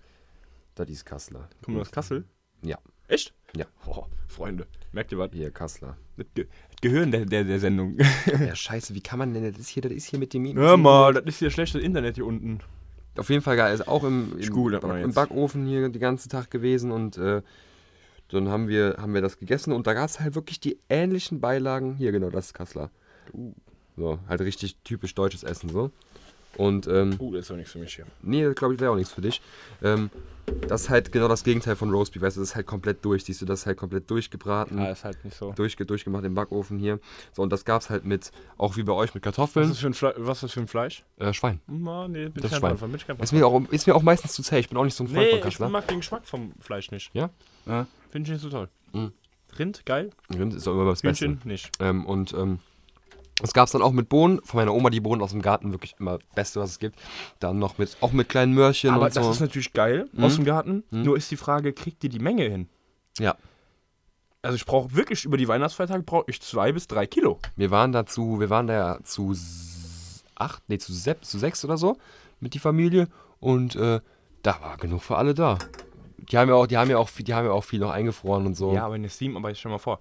Das 0.74 0.88
ist 0.90 1.06
Kassler. 1.06 1.48
Kommen 1.64 1.76
wir 1.76 1.82
aus 1.82 1.92
Kassel? 1.92 2.24
Ja. 2.62 2.78
Echt? 3.08 3.32
Ja. 3.56 3.66
Oh, 3.86 4.04
Freunde. 4.26 4.66
Merkt 4.90 5.12
ihr 5.12 5.18
was? 5.18 5.30
Hier, 5.32 5.50
Kassler. 5.52 5.96
Das 6.16 6.26
Ge 6.34 6.48
das 6.70 6.80
Gehirn 6.82 7.12
der, 7.12 7.24
der, 7.24 7.44
der 7.44 7.60
Sendung. 7.60 7.96
Ja, 8.26 8.54
scheiße, 8.54 8.94
wie 8.94 9.00
kann 9.00 9.20
man 9.20 9.32
denn. 9.32 9.50
Das 9.50 9.60
ist 9.60 9.68
hier, 9.68 9.82
das 9.82 9.92
ist 9.92 10.06
hier 10.06 10.18
mit 10.18 10.34
dem. 10.34 10.52
Hör 10.56 10.76
mal, 10.76 11.14
das 11.14 11.24
ist 11.24 11.38
hier 11.38 11.50
schlechtes 11.50 11.80
Internet 11.80 12.16
hier 12.16 12.26
unten. 12.26 12.60
Auf 13.16 13.30
jeden 13.30 13.42
Fall 13.42 13.56
geil. 13.56 13.72
Ist 13.72 13.86
auch 13.86 14.02
im, 14.02 14.38
im, 14.38 14.96
im. 14.96 15.14
Backofen 15.14 15.66
hier 15.66 15.88
den 15.88 16.00
ganzen 16.00 16.28
Tag 16.28 16.50
gewesen 16.50 16.90
und 16.90 17.16
äh, 17.16 17.42
dann 18.28 18.48
haben 18.48 18.68
wir, 18.68 18.96
haben 18.98 19.14
wir 19.14 19.22
das 19.22 19.38
gegessen 19.38 19.72
und 19.72 19.86
da 19.86 19.94
gab 19.94 20.08
es 20.08 20.20
halt 20.20 20.34
wirklich 20.34 20.60
die 20.60 20.78
ähnlichen 20.88 21.40
Beilagen. 21.40 21.94
Hier, 21.96 22.12
genau, 22.12 22.30
das 22.30 22.46
ist 22.46 22.54
Kassler. 22.54 22.90
So, 23.96 24.18
halt 24.28 24.40
richtig 24.42 24.76
typisch 24.84 25.14
deutsches 25.14 25.42
Essen 25.42 25.68
so. 25.70 25.90
Und, 26.56 26.86
ähm, 26.86 27.16
Uh, 27.18 27.32
das 27.32 27.42
ist 27.42 27.50
doch 27.50 27.56
nichts 27.56 27.72
für 27.72 27.78
mich 27.78 27.94
hier. 27.96 28.06
nee, 28.22 28.42
das 28.42 28.54
glaube 28.54 28.72
ich 28.74 28.80
wäre 28.80 28.90
auch 28.90 28.96
nichts 28.96 29.12
für 29.12 29.20
dich. 29.20 29.42
Ähm, 29.82 30.08
das 30.68 30.82
ist 30.84 30.90
halt 30.90 31.12
genau 31.12 31.28
das 31.28 31.44
Gegenteil 31.44 31.76
von 31.76 31.90
Roastbeef, 31.90 32.22
weißt 32.22 32.36
du, 32.36 32.40
das 32.40 32.50
ist 32.50 32.56
halt 32.56 32.66
komplett 32.66 33.04
durch. 33.04 33.24
Siehst 33.24 33.42
du, 33.42 33.46
das 33.46 33.60
ist 33.60 33.66
halt 33.66 33.76
komplett 33.76 34.08
durchgebraten, 34.10 34.78
Ah, 34.78 34.90
ist 34.90 35.04
halt 35.04 35.22
nicht 35.22 35.36
so. 35.36 35.52
durchge 35.52 35.84
durchgemacht 35.84 36.24
im 36.24 36.34
Backofen 36.34 36.78
hier. 36.78 36.98
So, 37.34 37.42
und 37.42 37.50
das 37.52 37.66
gab 37.66 37.82
es 37.82 37.90
halt 37.90 38.06
mit, 38.06 38.30
auch 38.56 38.76
wie 38.78 38.84
bei 38.84 38.92
euch, 38.94 39.12
mit 39.14 39.26
Was 39.26 39.34
Kartoffeln, 39.34 39.70
ist, 39.70 39.80
für 39.80 39.88
ein 39.88 39.94
Fle 39.94 40.14
was 40.16 40.38
ist 40.38 40.42
das 40.44 40.52
für 40.52 40.60
ein 40.60 40.68
Fleisch? 40.68 41.04
äh, 41.18 41.32
Schwein. 41.34 41.60
Na, 41.66 42.08
nee, 42.08 42.28
bin 42.30 42.34
Das 42.42 42.44
ich 42.44 42.50
kein 42.60 42.78
Schwein. 42.78 42.90
Bin 42.90 43.00
ich 43.16 43.22
Ist 43.22 43.32
mir, 43.32 43.46
auch, 43.46 43.60
ist 43.70 43.86
mir 43.86 43.94
auch 43.94 44.02
meistens 44.02 44.32
zu 44.32 44.42
zäh, 44.42 44.58
ich 44.60 44.68
bin 44.70 44.78
auch 44.78 44.84
nicht 44.84 44.94
so 44.96 45.04
ein 45.04 45.08
Freund 45.08 45.20
Nee, 45.20 45.28
von 45.30 45.38
ich 45.40 45.44
Kassler. 45.44 45.68
mag 45.68 45.86
den 45.88 45.98
Geschmack 45.98 46.24
vom 46.24 46.52
Fleisch 46.58 46.90
nicht. 46.90 47.10
Ja? 47.12 47.28
Ja. 47.66 47.86
Finde 48.16 48.28
ich 48.28 48.32
nicht 48.32 48.42
so 48.42 48.48
toll. 48.48 48.68
Mhm. 48.94 49.12
Rind, 49.58 49.84
geil. 49.84 50.08
Rind 50.34 50.54
ist 50.54 50.66
auch 50.66 50.72
immer 50.72 50.86
das 50.86 51.02
Beste. 51.02 51.26
Hühnchen, 51.26 51.40
nicht. 51.46 51.70
Ähm, 51.80 52.06
und 52.06 52.32
ähm, 52.32 52.60
das 53.42 53.52
gab 53.52 53.66
es 53.66 53.72
dann 53.72 53.82
auch 53.82 53.92
mit 53.92 54.08
Bohnen. 54.08 54.40
Von 54.42 54.56
meiner 54.58 54.72
Oma 54.72 54.88
die 54.88 55.00
Bohnen 55.00 55.20
aus 55.20 55.32
dem 55.32 55.42
Garten, 55.42 55.72
wirklich 55.72 55.96
immer 55.98 56.16
das 56.16 56.34
Beste, 56.34 56.60
was 56.60 56.70
es 56.70 56.78
gibt. 56.78 56.98
Dann 57.40 57.58
noch 57.58 57.76
mit, 57.76 57.94
auch 58.00 58.12
mit 58.12 58.30
kleinen 58.30 58.54
Möhrchen 58.54 58.88
Aber 58.90 59.04
und 59.04 59.14
das 59.16 59.22
so. 59.22 59.30
ist 59.30 59.40
natürlich 59.40 59.74
geil 59.74 60.08
Mhm. 60.14 60.24
aus 60.24 60.36
dem 60.36 60.46
Garten. 60.46 60.82
Mhm. 60.90 61.02
Nur 61.02 61.16
ist 61.18 61.30
die 61.30 61.36
Frage, 61.36 61.74
kriegt 61.74 62.02
ihr 62.04 62.08
die 62.10 62.18
Menge 62.18 62.44
hin? 62.44 62.68
ja, 63.18 63.36
Also 64.40 64.56
ich 64.56 64.64
brauche 64.64 64.94
wirklich 64.94 65.26
über 65.26 65.36
die 65.36 65.46
Weihnachtsfeiertage 65.48 66.02
brauche 66.04 66.30
ich 66.30 66.40
zwei 66.40 66.72
bis 66.72 66.86
drei 66.86 67.06
Kilo. 67.06 67.38
wir 67.56 67.70
waren 67.70 67.92
dazu, 67.92 68.40
wir 68.40 68.48
waren 68.48 68.66
da 68.66 68.98
zu 69.04 69.34
acht, 70.36 70.62
nee, 70.68 70.78
zu, 70.78 70.94
sep, 70.94 71.22
zu 71.24 71.38
sechs 71.38 71.64
oder 71.66 71.76
so 71.76 71.98
mit 72.40 72.54
die 72.54 72.58
Familie. 72.60 73.08
Und 73.40 73.76
äh, 73.76 74.00
da 74.42 74.60
war 74.62 74.78
genug 74.78 75.02
für 75.02 75.16
alle 75.18 75.34
da. 75.34 75.58
Die 76.18 76.38
haben 76.38 76.48
ja 76.48 76.54
auch, 76.54 76.66
die 76.66 76.76
haben 76.76 76.90
ja 76.90 76.98
auch, 76.98 77.10
die 77.10 77.34
haben 77.34 77.46
ja 77.46 77.52
auch 77.52 77.64
viel 77.64 77.80
noch 77.80 77.90
eingefroren 77.90 78.46
und 78.46 78.56
so. 78.56 78.72
Ja, 78.74 78.86
aber 78.86 78.98
es 78.98 79.18
sieben, 79.18 79.36
aber 79.36 79.50
ich 79.50 79.58
stell 79.58 79.70
mal 79.70 79.78
vor, 79.78 80.00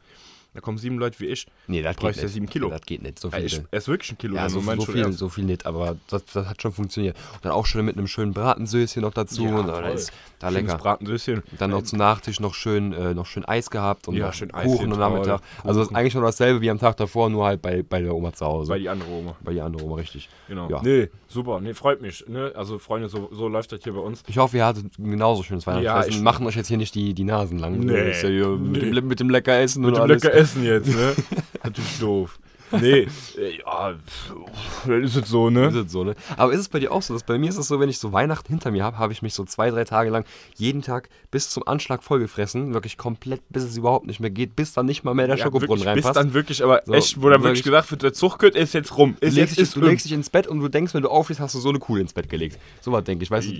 da 0.55 0.61
kommen 0.61 0.77
sieben 0.77 0.97
Leute 0.97 1.19
wie 1.19 1.27
ich. 1.27 1.45
nee, 1.67 1.81
das 1.83 1.95
geht 1.97 2.15
ja 2.15 2.23
nicht. 2.23 2.31
sieben 2.33 2.47
Kilo. 2.49 2.69
Das 2.69 2.81
geht 2.81 3.03
nicht, 3.03 3.19
so 3.19 3.27
Ja, 3.29 3.37
viel. 3.37 3.45
ich, 3.45 3.61
er 3.69 3.77
ist 3.77 3.87
wirklich 3.87 4.11
ein 4.13 4.17
Kilo. 4.17 4.35
ja, 4.35 4.49
so, 4.49 4.61
so 4.61 4.71
schon 4.71 4.85
viel, 4.93 5.11
so 5.11 5.29
viel 5.29 5.43
nicht, 5.43 5.65
aber 5.65 5.97
das, 6.09 6.23
das 6.33 6.47
hat 6.47 6.61
schon 6.61 6.71
funktioniert. 6.71 7.15
Und 7.33 7.45
dann 7.45 7.51
auch 7.51 7.65
schön 7.65 7.85
mit 7.85 7.97
einem 7.97 8.07
schönen 8.07 8.33
Bratensößchen 8.33 9.01
noch 9.03 9.13
dazu. 9.13 9.43
Ja, 9.45 9.55
und 9.57 9.67
toll. 9.67 9.81
da 9.83 9.89
ist 9.89 10.11
da 10.39 10.49
Schönes 10.49 10.63
lecker. 10.71 10.77
Bratensößchen. 10.81 11.43
Dann 11.59 11.69
noch 11.71 11.83
zum 11.83 11.99
Nachtisch 11.99 12.39
noch 12.39 12.53
schön, 12.53 12.93
äh, 12.93 13.13
noch 13.13 13.25
schön 13.25 13.45
Eis 13.45 13.69
gehabt 13.69 14.07
und 14.07 14.15
Ja, 14.15 14.31
schön 14.33 14.49
Kuchen 14.51 14.69
Eischen, 14.71 14.93
am 14.93 14.99
Nachmittag. 14.99 15.41
Also 15.63 15.67
das 15.67 15.77
ist 15.77 15.87
Kuchen. 15.89 15.95
eigentlich 15.97 16.13
schon 16.13 16.23
dasselbe 16.23 16.61
wie 16.61 16.69
am 16.69 16.79
Tag 16.79 16.97
davor, 16.97 17.29
nur 17.29 17.45
halt 17.45 17.61
bei, 17.61 17.83
bei 17.83 18.01
der 18.01 18.13
Oma 18.15 18.33
zu 18.33 18.45
Hause. 18.45 18.69
Bei 18.71 18.79
die 18.79 18.89
andere 18.89 19.09
Oma. 19.11 19.35
bei 19.43 19.53
die 19.53 19.61
andere 19.61 19.83
Oma, 19.83 19.95
richtig. 19.97 20.29
Genau. 20.47 20.69
Ja. 20.69 20.81
Nee, 20.81 21.09
super. 21.27 21.59
Nee, 21.59 21.73
freut 21.73 22.01
mich. 22.01 22.25
Ne? 22.27 22.51
Also, 22.55 22.79
Freunde, 22.79 23.09
so, 23.09 23.29
so 23.33 23.47
läuft 23.47 23.71
das 23.71 23.81
hier 23.83 23.93
bei 23.93 23.99
uns. 23.99 24.23
Ich 24.27 24.37
hoffe, 24.37 24.57
ihr 24.57 24.65
hattet 24.65 24.85
genauso 24.97 25.43
schönes 25.43 25.65
Weihnachtsfest. 25.67 26.09
ich- 26.09 26.17
und 26.17 26.23
machen 26.23 26.45
euch 26.47 26.55
jetzt 26.55 26.67
hier 26.67 26.77
nicht 26.77 26.95
die, 26.95 27.13
die 27.13 27.23
Nasen 27.23 27.57
lang. 27.59 27.79
Nee, 27.79 28.11
ja 28.11 28.47
mit, 28.49 28.81
dem, 28.81 29.07
mit 29.07 29.19
dem 29.19 29.29
lecker 29.29 29.57
Essen 29.59 29.83
und 29.85 29.95
dem 29.95 30.01
alles. 30.03 30.23
lecker 30.23 30.35
Essen 30.45 30.63
jetzt, 30.63 30.87
ne? 30.87 31.13
Natürlich 31.63 31.99
doof. 31.99 32.39
Nee, 32.71 33.07
äh, 33.37 33.59
ja, 33.59 33.91
ist 33.91 35.15
es 35.15 35.29
so, 35.29 35.47
Ist 35.49 35.53
ne? 35.53 35.67
es 35.67 35.91
so, 35.91 36.03
ne? 36.03 36.15
Aber 36.35 36.51
ist 36.51 36.59
es 36.61 36.67
bei 36.67 36.79
dir 36.79 36.91
auch 36.91 37.03
so? 37.03 37.13
Dass 37.13 37.21
bei 37.23 37.37
mir 37.37 37.47
ist 37.49 37.57
es 37.57 37.67
so, 37.67 37.79
wenn 37.79 37.89
ich 37.89 37.99
so 37.99 38.11
Weihnachten 38.11 38.47
hinter 38.51 38.71
mir 38.71 38.83
habe, 38.83 38.97
habe 38.97 39.13
ich 39.13 39.21
mich 39.21 39.35
so 39.35 39.45
zwei, 39.45 39.69
drei 39.69 39.83
Tage 39.83 40.09
lang 40.09 40.25
jeden 40.55 40.81
Tag 40.81 41.09
bis 41.29 41.49
zum 41.51 41.65
Anschlag 41.67 42.03
vollgefressen. 42.03 42.73
Wirklich 42.73 42.97
komplett, 42.97 43.41
bis 43.49 43.63
es 43.63 43.77
überhaupt 43.77 44.07
nicht 44.07 44.19
mehr 44.19 44.31
geht, 44.31 44.55
bis 44.55 44.73
dann 44.73 44.87
nicht 44.87 45.03
mal 45.03 45.13
mehr 45.13 45.27
der 45.27 45.37
Ja, 45.37 45.43
Schokobrunnen 45.45 45.85
wirklich, 45.85 45.95
bis 45.95 46.05
reinpasst. 46.05 46.15
dann 46.17 46.33
wirklich, 46.33 46.63
aber 46.63 46.81
So, 46.85 46.93
echt, 46.93 47.21
wo 47.21 47.29
dann 47.29 47.43
wirklich 47.43 47.63
gesagt 47.63 47.91
wird, 47.91 48.01
der 48.01 48.13
Zuchtgurt 48.13 48.55
ist 48.55 48.73
jetzt 48.73 48.97
rum. 48.97 49.15
Du 49.21 49.27
Ist 49.27 49.35
legst, 49.35 49.51
jetzt 49.51 49.57
dich, 49.57 49.63
ist 49.63 49.75
du 49.75 49.81
um. 49.81 49.85
legst 49.87 50.05
dich 50.05 50.13
ins 50.13 50.31
Bett 50.31 50.47
und 50.47 50.59
du 50.59 50.67
denkst, 50.67 50.93
wenn 50.95 51.03
du 51.03 51.09
aufstehst, 51.09 51.39
hast 51.39 51.53
du 51.53 51.59
so 51.59 51.69
eine 51.69 51.77
Kuh 51.79 51.97
ins 51.97 52.13
Bett 52.13 52.27
gelegt. 52.29 52.57
So 52.81 52.91
was 52.91 53.03
denke 53.03 53.23
ich. 53.23 53.29
Weißt 53.31 53.47
du, 53.47 53.53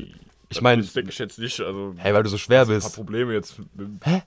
ich 0.50 0.62
meine, 0.62 0.82
Das 0.82 0.94
denke 0.94 1.12
ich 1.12 1.20
jetzt 1.20 1.38
nicht, 1.38 1.62
also. 1.62 1.94
hey, 1.98 2.14
weil 2.14 2.24
du 2.24 2.30
so 2.30 2.38
schwer 2.40 2.62
ein 2.62 2.68
paar 2.68 2.76
bist. 2.76 2.96
Probleme 2.96 3.34
jetzt 3.34 3.56
Hä? 4.04 4.24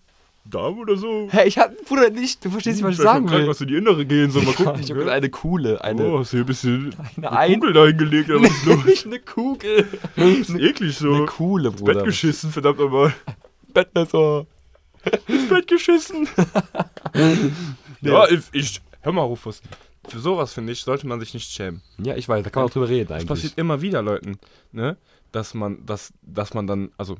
Darm 0.51 0.79
oder 0.79 0.97
so. 0.97 1.29
Hä, 1.31 1.47
ich 1.47 1.59
hab, 1.59 1.75
Bruder, 1.85 2.11
nicht, 2.11 2.45
du 2.45 2.51
verstehst 2.51 2.77
nicht, 2.79 2.85
was 2.87 2.95
ich 2.95 3.01
sagen 3.03 3.25
mal 3.25 3.31
krank, 3.31 3.43
will. 3.43 3.49
was 3.51 3.61
in 3.61 3.69
die 3.69 3.77
Innere 3.77 4.07
gehen, 4.07 4.31
so 4.31 4.41
mal 4.41 4.53
gucken. 4.55 4.81
Ich 4.81 4.91
habe 4.91 5.01
gell? 5.01 5.11
eine 5.11 5.29
coole, 5.31 5.83
eine, 5.85 6.05
Oh, 6.07 6.19
hast 6.21 6.33
du 6.33 6.39
hier 6.39 6.45
ein 6.45 6.47
bisschen 6.47 6.95
eine, 7.17 7.33
eine 7.33 7.55
Kugel 7.55 7.73
da 7.75 7.87
hingelegt, 7.87 8.31
aber 8.31 8.43
was 8.43 8.51
ist 8.51 8.65
los? 8.67 8.85
nicht 8.85 9.07
eine 9.07 9.19
Kugel. 9.21 9.87
Das 10.17 10.25
ist 10.27 10.51
eklig 10.55 10.97
so. 10.97 11.13
Eine 11.13 11.27
coole, 11.27 11.71
Bett 11.71 11.81
Bruder. 11.81 12.03
geschissen, 12.05 12.51
verdammt 12.51 12.79
nochmal. 12.79 13.13
Bettmesser. 13.75 14.47
Ins 15.27 15.49
Bett 15.49 15.67
geschissen. 15.69 16.29
ja, 18.01 18.29
ich, 18.29 18.41
ich. 18.53 18.81
Hör 19.03 19.13
mal, 19.13 19.23
Rufus. 19.23 19.63
Für 20.09 20.19
sowas, 20.21 20.55
finde 20.55 20.73
ich, 20.73 20.81
sollte 20.81 21.07
man 21.07 21.21
sich 21.21 21.35
nicht 21.35 21.51
schämen. 21.51 21.83
Ja, 22.03 22.17
ich 22.17 22.29
weiß, 22.29 22.43
da 22.43 22.51
kann 22.51 22.63
man 22.63 22.69
auch 22.71 22.73
drüber 22.73 22.89
reden 22.89 23.09
Das 23.09 23.17
eigentlich. 23.17 23.29
passiert 23.29 23.53
immer 23.59 23.83
wieder 23.83 24.01
Leuten, 24.03 24.39
ne? 24.73 24.97
Dass 25.33 25.53
man, 25.55 25.85
dass, 25.85 26.13
dass 26.23 26.55
man 26.55 26.67
dann, 26.67 26.91
also. 26.97 27.17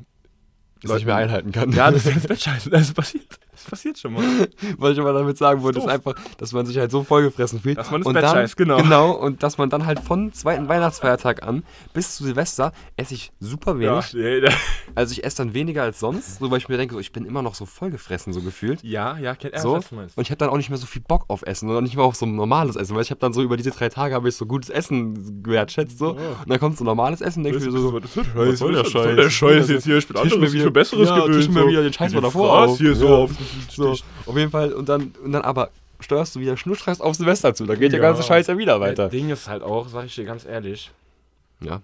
Dass 0.83 0.99
ich 0.99 1.07
mir 1.07 1.15
einhalten 1.15 1.53
kann. 1.53 1.73
Ja, 1.73 1.91
das 1.91 2.07
ist 2.07 2.15
ins 2.15 2.27
Bett 2.27 2.41
scheißen. 2.41 2.71
Das 2.71 2.93
passiert. 2.93 3.39
Das 3.61 3.71
passiert 3.71 3.99
schon 3.99 4.13
mal. 4.15 4.23
Was 4.79 4.93
ich 4.93 5.01
aber 5.01 5.13
damit 5.13 5.37
sagen 5.37 5.63
wollte, 5.63 5.79
Ist 5.81 5.89
einfach, 5.89 6.15
dass 6.39 6.53
man 6.53 6.65
sich 6.67 6.79
halt 6.79 6.91
so 6.91 7.03
vollgefressen 7.03 7.61
fühlt. 7.61 7.77
Dass 7.79 7.91
man 7.91 8.01
ins 8.03 8.07
und 8.07 8.15
Bett 8.15 8.23
dann, 8.23 8.35
scheißt, 8.35 8.57
genau. 8.57 8.77
Genau, 8.79 9.11
und 9.13 9.43
dass 9.43 9.59
man 9.59 9.69
dann 9.71 9.85
halt 9.87 10.01
von 10.01 10.33
zweiten 10.33 10.69
Weihnachtsfeiertag 10.69 11.43
an 11.43 11.63
bis 11.93 12.17
zu 12.17 12.25
Silvester 12.25 12.73
esse 12.97 13.15
ich 13.15 13.33
super 13.41 13.73
Ja, 13.81 13.95
wenig. 13.97 14.15
nee, 14.15 14.41
da- 14.49 14.53
Also 14.95 15.13
ich 15.13 15.25
esse 15.25 15.39
dann 15.39 15.55
weniger 15.55 15.83
als 15.83 15.99
sonst, 16.01 16.39
so 16.39 16.51
weil 16.51 16.59
ich 16.59 16.69
mir 16.69 16.77
denke, 16.77 16.95
so, 16.95 17.01
ich 17.01 17.13
bin 17.13 17.25
immer 17.25 17.43
noch 17.43 17.55
so 17.55 17.67
vollgefressen, 17.67 18.33
so 18.33 18.41
gefühlt. 18.43 18.83
ja, 18.83 19.19
ja, 19.19 19.35
kennt 19.35 19.55
er, 19.55 19.61
So. 19.61 19.73
was 19.75 19.89
du 19.89 19.95
meinst. 19.97 20.17
Und 20.17 20.23
ich 20.23 20.31
habe 20.31 20.39
dann 20.39 20.51
auch 20.51 20.57
nicht 20.57 20.69
mehr 20.71 20.79
so 20.79 20.87
viel 20.87 21.03
Bock 21.03 21.25
auf 21.29 21.43
Essen 21.43 21.69
oder 21.69 21.81
nicht 21.81 21.97
mehr 21.97 22.05
auf 22.05 22.15
so 22.17 22.27
ein 22.27 22.35
normales 22.37 22.77
Essen, 22.77 22.95
weil 22.95 23.03
ich 23.03 23.11
habe 23.11 23.21
dann 23.21 23.33
so 23.33 23.43
über 23.43 23.57
diese 23.57 23.71
drei 23.71 23.89
Tage 23.89 24.15
habe 24.15 24.29
ich 24.29 24.37
so 24.37 24.47
gutes 24.47 24.71
Essen 24.71 25.45
wertschätzt 25.47 25.99
so. 25.99 26.11
Und 26.13 26.19
dann 26.49 26.59
kommt 26.61 26.77
so 26.79 26.85
normales 26.85 27.21
Essen, 27.21 27.43
denke 27.45 27.59
ich 27.59 27.65
mir 27.65 27.73
so, 27.73 27.99
das 27.99 28.17
wird 28.17 28.27
was 28.35 28.59
soll 28.59 28.73
der 28.73 28.83
Was 28.85 28.91
Scheiß? 28.91 29.17
der 29.17 29.31
Scheiß 29.31 29.69
jetzt 29.69 29.85
hier? 29.85 29.99
Ich 29.99 30.07
bin 30.09 30.41
mir 30.41 30.47
ich 30.47 30.53
bin 30.65 30.73
Besseres 30.73 31.09
ja, 31.09 31.19
gewöhnt. 31.21 31.35
tisch 31.37 31.49
mir 31.49 31.61
so. 31.63 31.69
wieder 31.69 31.83
den 31.83 31.93
Scheiß 31.93 32.13
mal 32.15 32.21
davor 32.21 32.65
auf. 32.65 32.79
hier 32.79 32.95
so 32.95 33.07
Ja. 33.07 33.15
auf. 33.15 33.31
So, 33.71 33.97
auf 34.27 34.37
jeden 34.37 34.51
Fall 34.51 34.73
und 34.73 34.89
dann 34.89 35.13
und 35.23 35.33
dann 35.33 35.43
aber 35.43 35.71
steuerst 36.01 36.35
du 36.37 36.41
wieder 36.41 36.57
schnurstracks 36.57 37.01
auf 37.01 37.17
Silvester 37.17 37.55
zu, 37.55 37.67
dann 37.67 37.79
geht 37.79 37.93
der 37.93 38.01
Ja. 38.01 38.07
ganze 38.09 38.23
Scheiß 38.23 38.47
ja 38.47 38.57
wieder 38.59 38.79
Das 38.79 38.89
weiter. 38.89 39.09
Ding 39.09 39.31
ist 39.31 39.49
halt 39.49 39.63
auch, 39.63 39.89
sag 39.89 40.07
ich 40.07 40.15
dir 40.15 40.25
ganz 40.25 40.45
ehrlich, 40.45 40.91
Ja. 41.61 41.83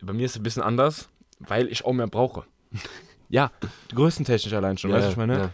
bei 0.00 0.12
mir 0.12 0.24
ist 0.26 0.32
es 0.32 0.36
ein 0.38 0.42
bisschen 0.42 0.62
anders, 0.62 1.08
weil 1.38 1.68
ich 1.68 1.84
auch 1.84 1.92
mehr 1.92 2.06
brauche. 2.06 2.44
ja, 3.28 3.50
größentechnisch 3.94 4.52
allein 4.54 4.78
schon, 4.78 4.90
weißt 4.92 5.02
du, 5.02 5.06
was 5.06 5.12
ich 5.12 5.16
meine? 5.18 5.38
Ja, 5.38 5.50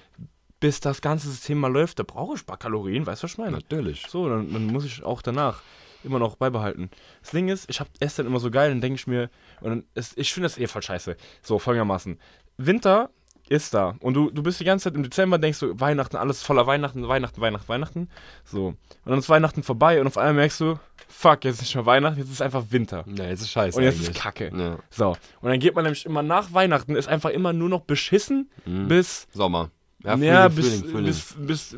Bis 0.61 0.81
das 0.81 1.01
ganze 1.01 1.29
System 1.29 1.59
mal 1.59 1.73
läuft, 1.73 1.99
da 1.99 2.05
brauche 2.05 2.35
ich 2.37 2.43
ein 2.43 2.47
paar 2.47 2.57
Kalorien, 2.59 3.07
weißt 3.07 3.23
du, 3.23 3.25
was 3.25 3.33
ich 3.33 3.39
meine? 3.39 3.53
natürlich. 3.53 4.07
So, 4.09 4.29
dann, 4.29 4.53
dann 4.53 4.67
muss 4.67 4.85
ich 4.85 5.03
auch 5.03 5.21
danach 5.23 5.63
immer 6.05 6.19
noch 6.19 6.37
beibehalten. 6.37 6.91
Das 7.23 7.31
Ding 7.33 7.49
ist, 7.49 7.69
ich 7.71 7.81
hab 7.81 7.89
dann 7.99 8.27
immer 8.27 8.39
so 8.39 8.51
geil, 8.51 8.69
dann 8.71 8.81
denke 8.81 8.97
ich 8.97 9.07
mir, 9.07 9.31
und 9.63 9.71
dann 9.71 9.85
ist, 9.95 10.17
ich 10.19 10.33
finde 10.33 10.49
das 10.49 10.59
eh 10.59 10.67
voll 10.67 10.83
scheiße. 10.83 11.17
So, 11.43 11.59
folgendermaßen. 11.59 12.19
Winter 12.59 13.11
ist 13.49 13.75
da 13.75 13.95
und 14.01 14.15
du, 14.15 14.31
du 14.31 14.43
bist 14.43 14.59
die 14.61 14.65
ganze 14.65 14.85
Zeit 14.85 14.95
im 14.95 15.03
Dezember, 15.03 15.39
denkst 15.39 15.61
du, 15.61 15.79
Weihnachten, 15.79 16.17
alles 16.17 16.43
voller 16.43 16.67
Weihnachten, 16.67 17.07
Weihnachten, 17.07 17.41
Weihnachten, 17.41 17.69
Weihnachten. 17.69 18.09
So. 18.45 18.69
Und 18.69 18.77
dann 19.05 19.19
ist 19.19 19.29
Weihnachten 19.29 19.63
vorbei 19.63 20.01
und 20.01 20.07
auf 20.07 20.17
einmal 20.17 20.35
merkst 20.35 20.61
du, 20.61 20.79
fuck, 21.09 21.45
jetzt 21.45 21.57
ist 21.57 21.63
nicht 21.63 21.75
mehr 21.75 21.87
Weihnachten, 21.87 22.19
jetzt 22.19 22.31
ist 22.31 22.41
einfach 22.43 22.65
Winter. 22.71 23.05
Ja, 23.15 23.25
jetzt 23.27 23.43
ist 23.43 23.51
scheiße 23.51 23.77
Und 23.79 23.85
jetzt 23.85 23.97
eigentlich. 23.97 24.11
ist 24.11 24.19
Kacke. 24.19 24.51
Ja. 24.57 24.79
So. 24.91 25.11
Und 25.41 25.51
dann 25.51 25.61
geht 25.61 25.75
man 25.75 25.85
nämlich 25.85 26.07
immer 26.07 26.23
nach 26.23 26.53
Weihnachten, 26.55 26.97
ist 26.97 27.09
einfach 27.09 27.31
immer 27.31 27.53
nur 27.53 27.69
noch 27.69 27.83
beschissen 27.83 28.51
bis 28.65 29.27
Sommer. 29.33 29.71
Ja, 30.03 30.17
ja, 30.17 30.51
Frühling, 30.51 30.55
bis, 30.57 30.69
Frühling, 30.69 30.91
Frühling. 30.93 31.07
bis, 31.07 31.35
bis 31.39 31.77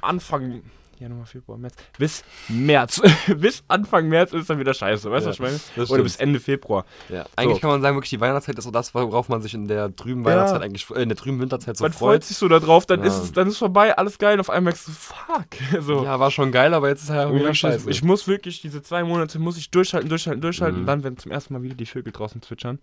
Anfang 0.00 0.62
Januar, 1.00 1.26
Februar, 1.26 1.58
März. 1.58 1.74
Bis 1.98 2.24
März. 2.48 3.00
bis 3.36 3.62
Anfang 3.68 4.08
März 4.08 4.32
ist 4.32 4.50
dann 4.50 4.58
wieder 4.58 4.74
scheiße. 4.74 5.10
Weißt 5.10 5.26
du, 5.26 5.30
Ja, 5.30 5.38
was 5.38 5.58
ich 5.58 5.76
meine? 5.76 5.86
Oder 5.88 6.02
bis 6.02 6.16
Ende 6.16 6.40
Februar. 6.40 6.84
ja. 7.08 7.24
Eigentlich 7.36 7.56
So. 7.56 7.60
kann 7.60 7.70
man 7.70 7.82
sagen, 7.82 7.96
wirklich 7.96 8.10
die 8.10 8.20
Weihnachtszeit 8.20 8.58
ist 8.58 8.64
so 8.64 8.70
das, 8.70 8.94
worauf 8.94 9.28
man 9.28 9.40
sich 9.42 9.54
in 9.54 9.68
der 9.68 9.94
trüben 9.94 10.22
Ja. 10.24 10.30
Weihnachtszeit 10.30 10.62
eigentlich, 10.62 10.90
äh, 10.90 11.02
in 11.02 11.08
der 11.08 11.16
trüben 11.16 11.40
Winterzeit 11.40 11.76
so 11.76 11.84
Man 11.84 11.92
freut. 11.92 11.98
freut 12.08 12.24
sich 12.24 12.36
so 12.36 12.48
da 12.48 12.58
drauf, 12.60 12.86
dann, 12.86 13.00
Ja. 13.00 13.06
ist 13.06 13.18
es, 13.22 13.32
dann 13.32 13.48
ist 13.48 13.58
vorbei, 13.58 13.96
alles 13.96 14.18
geil. 14.18 14.34
Und 14.34 14.40
auf 14.40 14.50
einmal 14.50 14.72
merkst 14.72 14.88
du, 14.88 14.92
fuck. 14.92 15.46
So. 15.82 16.04
Ja, 16.04 16.18
war 16.20 16.30
schon 16.30 16.50
geil, 16.52 16.74
aber 16.74 16.88
jetzt 16.88 17.02
ist 17.04 17.10
halt 17.10 17.32
wieder 17.34 17.54
scheiße. 17.54 17.88
ich 17.90 18.02
muss 18.02 18.26
wirklich 18.26 18.60
diese 18.60 18.82
zwei 18.82 19.04
Monate 19.04 19.38
muss 19.38 19.56
ich 19.56 19.70
durchhalten, 19.70 20.08
durchhalten, 20.08 20.40
durchhalten. 20.40 20.76
Mhm. 20.76 20.80
Und 20.82 20.86
dann, 20.86 21.04
wenn 21.04 21.16
zum 21.16 21.30
ersten 21.32 21.54
Mal 21.54 21.62
wieder 21.62 21.74
die 21.74 21.86
Vögel 21.86 22.12
draußen 22.12 22.42
zwitschern, 22.42 22.78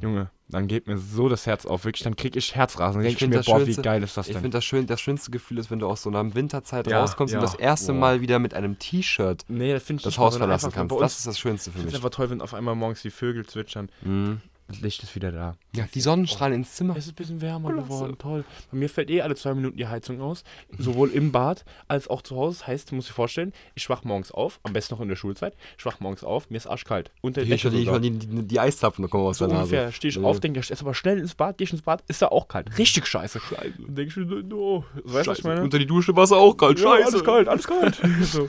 Junge, 0.00 0.30
dann 0.48 0.66
geht 0.68 0.86
mir 0.86 0.98
so 0.98 1.28
das 1.28 1.46
Herz 1.46 1.64
auf. 1.66 1.84
Wirklich, 1.84 2.04
dann 2.04 2.16
krieg 2.16 2.36
ich 2.36 2.54
Herzrasen. 2.54 3.00
Dann 3.00 3.10
Ich 3.10 3.16
denke 3.16 3.16
ich, 3.16 3.18
find 3.18 3.30
mir, 3.30 3.36
das 3.38 3.46
boah, 3.46 3.66
wie 3.66 3.82
geil 3.82 4.02
ist 4.02 4.16
das 4.16 4.26
Ich 4.28 4.34
denn? 4.34 4.42
finde 4.42 4.58
das 4.58 4.64
schön, 4.64 4.86
das 4.86 5.00
schönste 5.00 5.30
Gefühl 5.30 5.58
ist, 5.58 5.70
wenn 5.70 5.78
du 5.78 5.86
aus 5.88 6.02
so 6.02 6.10
einer 6.10 6.34
Winterzeit 6.34 6.86
Ja, 6.86 7.00
rauskommst 7.00 7.32
ja. 7.32 7.40
und 7.40 7.44
das 7.44 7.54
erste 7.54 7.92
Boah. 7.92 7.98
Mal 8.00 8.20
wieder 8.20 8.38
mit 8.38 8.54
einem 8.54 8.78
T-Shirt 8.78 9.44
nee, 9.48 9.72
das 9.72 9.88
ich 9.88 10.02
das 10.02 10.18
Haus 10.18 10.36
verlassen 10.36 10.70
kannst. 10.72 10.94
Das 11.00 11.18
ist 11.18 11.26
das 11.26 11.38
Schönste 11.38 11.70
für 11.70 11.78
ist 11.78 11.84
mich. 11.86 11.94
einfach 11.94 12.10
toll, 12.10 12.30
wenn 12.30 12.40
auf 12.40 12.54
einmal 12.54 12.74
morgens 12.74 13.02
die 13.02 13.10
Vögel 13.10 13.46
zwitschern. 13.46 13.88
Mhm. 14.02 14.40
Das 14.66 14.80
Licht 14.80 15.02
ist 15.02 15.14
wieder 15.14 15.30
da. 15.30 15.56
Ja, 15.76 15.86
die 15.92 16.00
Sonnenstrahlen 16.00 16.54
ins 16.56 16.74
Zimmer. 16.74 16.96
Es 16.96 17.04
ist 17.04 17.12
ein 17.12 17.14
bisschen 17.16 17.40
wärmer 17.42 17.70
Klasse. 17.72 17.86
geworden, 17.86 18.16
toll. 18.18 18.44
Bei 18.70 18.78
mir 18.78 18.88
fällt 18.88 19.10
eh 19.10 19.20
alle 19.20 19.34
zwei 19.36 19.52
Minuten 19.52 19.76
die 19.76 19.86
Heizung 19.86 20.22
aus, 20.22 20.42
sowohl 20.78 21.10
im 21.10 21.32
Bad 21.32 21.66
als 21.86 22.08
auch 22.08 22.22
zu 22.22 22.34
Hause. 22.36 22.58
Das 22.60 22.66
heißt, 22.66 22.90
du 22.90 22.94
musst 22.94 23.10
dir 23.10 23.12
vorstellen, 23.12 23.52
ich 23.74 23.88
wach 23.90 24.04
morgens 24.04 24.32
auf, 24.32 24.60
am 24.62 24.72
besten 24.72 24.94
noch 24.94 25.02
in 25.02 25.08
der 25.08 25.16
Schulzeit, 25.16 25.54
ich 25.78 25.84
wach 25.84 26.00
morgens 26.00 26.24
auf, 26.24 26.48
mir 26.48 26.56
ist 26.56 26.66
arschkalt. 26.66 27.10
Unter 27.20 27.42
der 27.42 27.46
Hier 27.46 27.70
Decke 27.70 27.84
schon 27.90 28.00
die, 28.02 28.10
die, 28.10 28.26
die, 28.26 28.42
die 28.48 28.58
Eiszapfen 28.60 29.08
kommen 29.10 29.26
aus 29.26 29.36
So 29.38 29.46
der 29.46 29.54
Nase. 29.58 29.64
ungefähr 29.74 29.92
stehe 29.92 30.08
ich 30.08 30.16
Ja. 30.16 30.22
auf, 30.22 30.40
denke, 30.40 30.60
ich 30.60 30.68
jetzt 30.70 30.80
aber 30.80 30.94
schnell 30.94 31.18
ins 31.18 31.34
Bad, 31.34 31.58
gehe 31.58 31.66
ich 31.66 31.72
ins 31.72 31.82
Bad, 31.82 32.02
ist 32.08 32.22
da 32.22 32.28
auch 32.28 32.48
kalt. 32.48 32.76
Richtig 32.78 33.06
scheiße. 33.06 33.40
Scheiße. 33.40 33.72
Dann 33.86 33.94
denke 33.94 34.08
ich 34.22 34.26
mir, 34.26 34.54
oh. 34.54 34.82
weißt 34.94 35.04
du, 35.04 35.12
was 35.12 35.20
ich 35.20 35.26
Scheiße. 35.26 35.46
meine? 35.48 35.62
Unter 35.62 35.78
die 35.78 35.86
Dusche 35.86 36.16
war 36.16 36.24
es 36.24 36.32
auch 36.32 36.54
kalt. 36.56 36.78
Ja, 36.80 36.88
Scheiße. 36.96 37.08
alles 37.08 37.24
kalt, 37.24 37.48
alles 37.48 37.66
kalt. 37.66 38.00
so. 38.22 38.48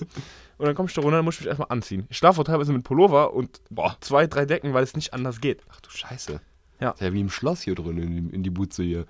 Und 0.57 0.65
dann 0.65 0.75
komm 0.75 0.85
ich 0.85 0.93
da 0.93 1.01
runter, 1.01 1.17
dann 1.17 1.25
muss 1.25 1.35
ich 1.35 1.41
mich 1.41 1.47
erstmal 1.49 1.67
anziehen. 1.69 2.05
Ich 2.09 2.17
schlafe 2.17 2.39
auch 2.39 2.45
teilweise 2.45 2.71
mit 2.71 2.83
Pullover 2.83 3.33
und 3.33 3.59
boah, 3.69 3.97
zwei, 3.99 4.25
drei 4.27 4.45
Decken, 4.45 4.73
weil 4.73 4.83
es 4.83 4.95
nicht 4.95 5.13
anders 5.13 5.41
geht. 5.41 5.61
Ach 5.69 5.81
du 5.81 5.89
Scheiße. 5.89 6.39
Ja. 6.79 6.91
Ist 6.91 7.01
ja 7.01 7.11
wie 7.13 7.19
im 7.21 7.29
Schloss 7.29 7.61
hier 7.61 7.75
drin, 7.75 7.97
in, 7.97 8.29
die- 8.29 8.35
in 8.35 8.43
die 8.43 8.49
Butze 8.49 8.83
hier. 8.83 9.05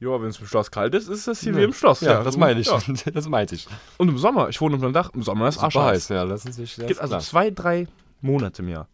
Ja, 0.00 0.20
wenn 0.20 0.28
es 0.30 0.40
im 0.40 0.46
Schloss 0.46 0.70
kalt 0.72 0.94
ist, 0.94 1.08
ist 1.08 1.28
das 1.28 1.40
hier 1.40 1.52
Ja. 1.52 1.58
wie 1.58 1.62
im 1.64 1.72
Schloss. 1.72 2.00
Ja, 2.00 2.24
das 2.24 2.36
meine 2.36 2.58
ich. 2.60 2.66
Ja. 2.66 2.80
Das 3.14 3.28
meinte 3.28 3.54
ich. 3.54 3.68
Und 3.98 4.08
im 4.08 4.18
Sommer, 4.18 4.48
ich 4.48 4.60
wohne 4.60 4.74
unter 4.74 4.88
dem 4.88 4.92
Dach, 4.92 5.10
im 5.14 5.22
Sommer 5.22 5.46
ist 5.48 5.58
Arsch 5.58 5.74
Super 5.74 5.86
heiß, 5.86 6.08
ja. 6.08 6.24
Das 6.24 6.44
ist 6.44 6.58
nicht 6.58 6.76
Es 6.78 6.86
gibt 6.86 7.00
also 7.00 7.18
zwei, 7.18 7.50
drei 7.50 7.86
Monate 8.20 8.62
im 8.62 8.68
Jahr. 8.68 8.88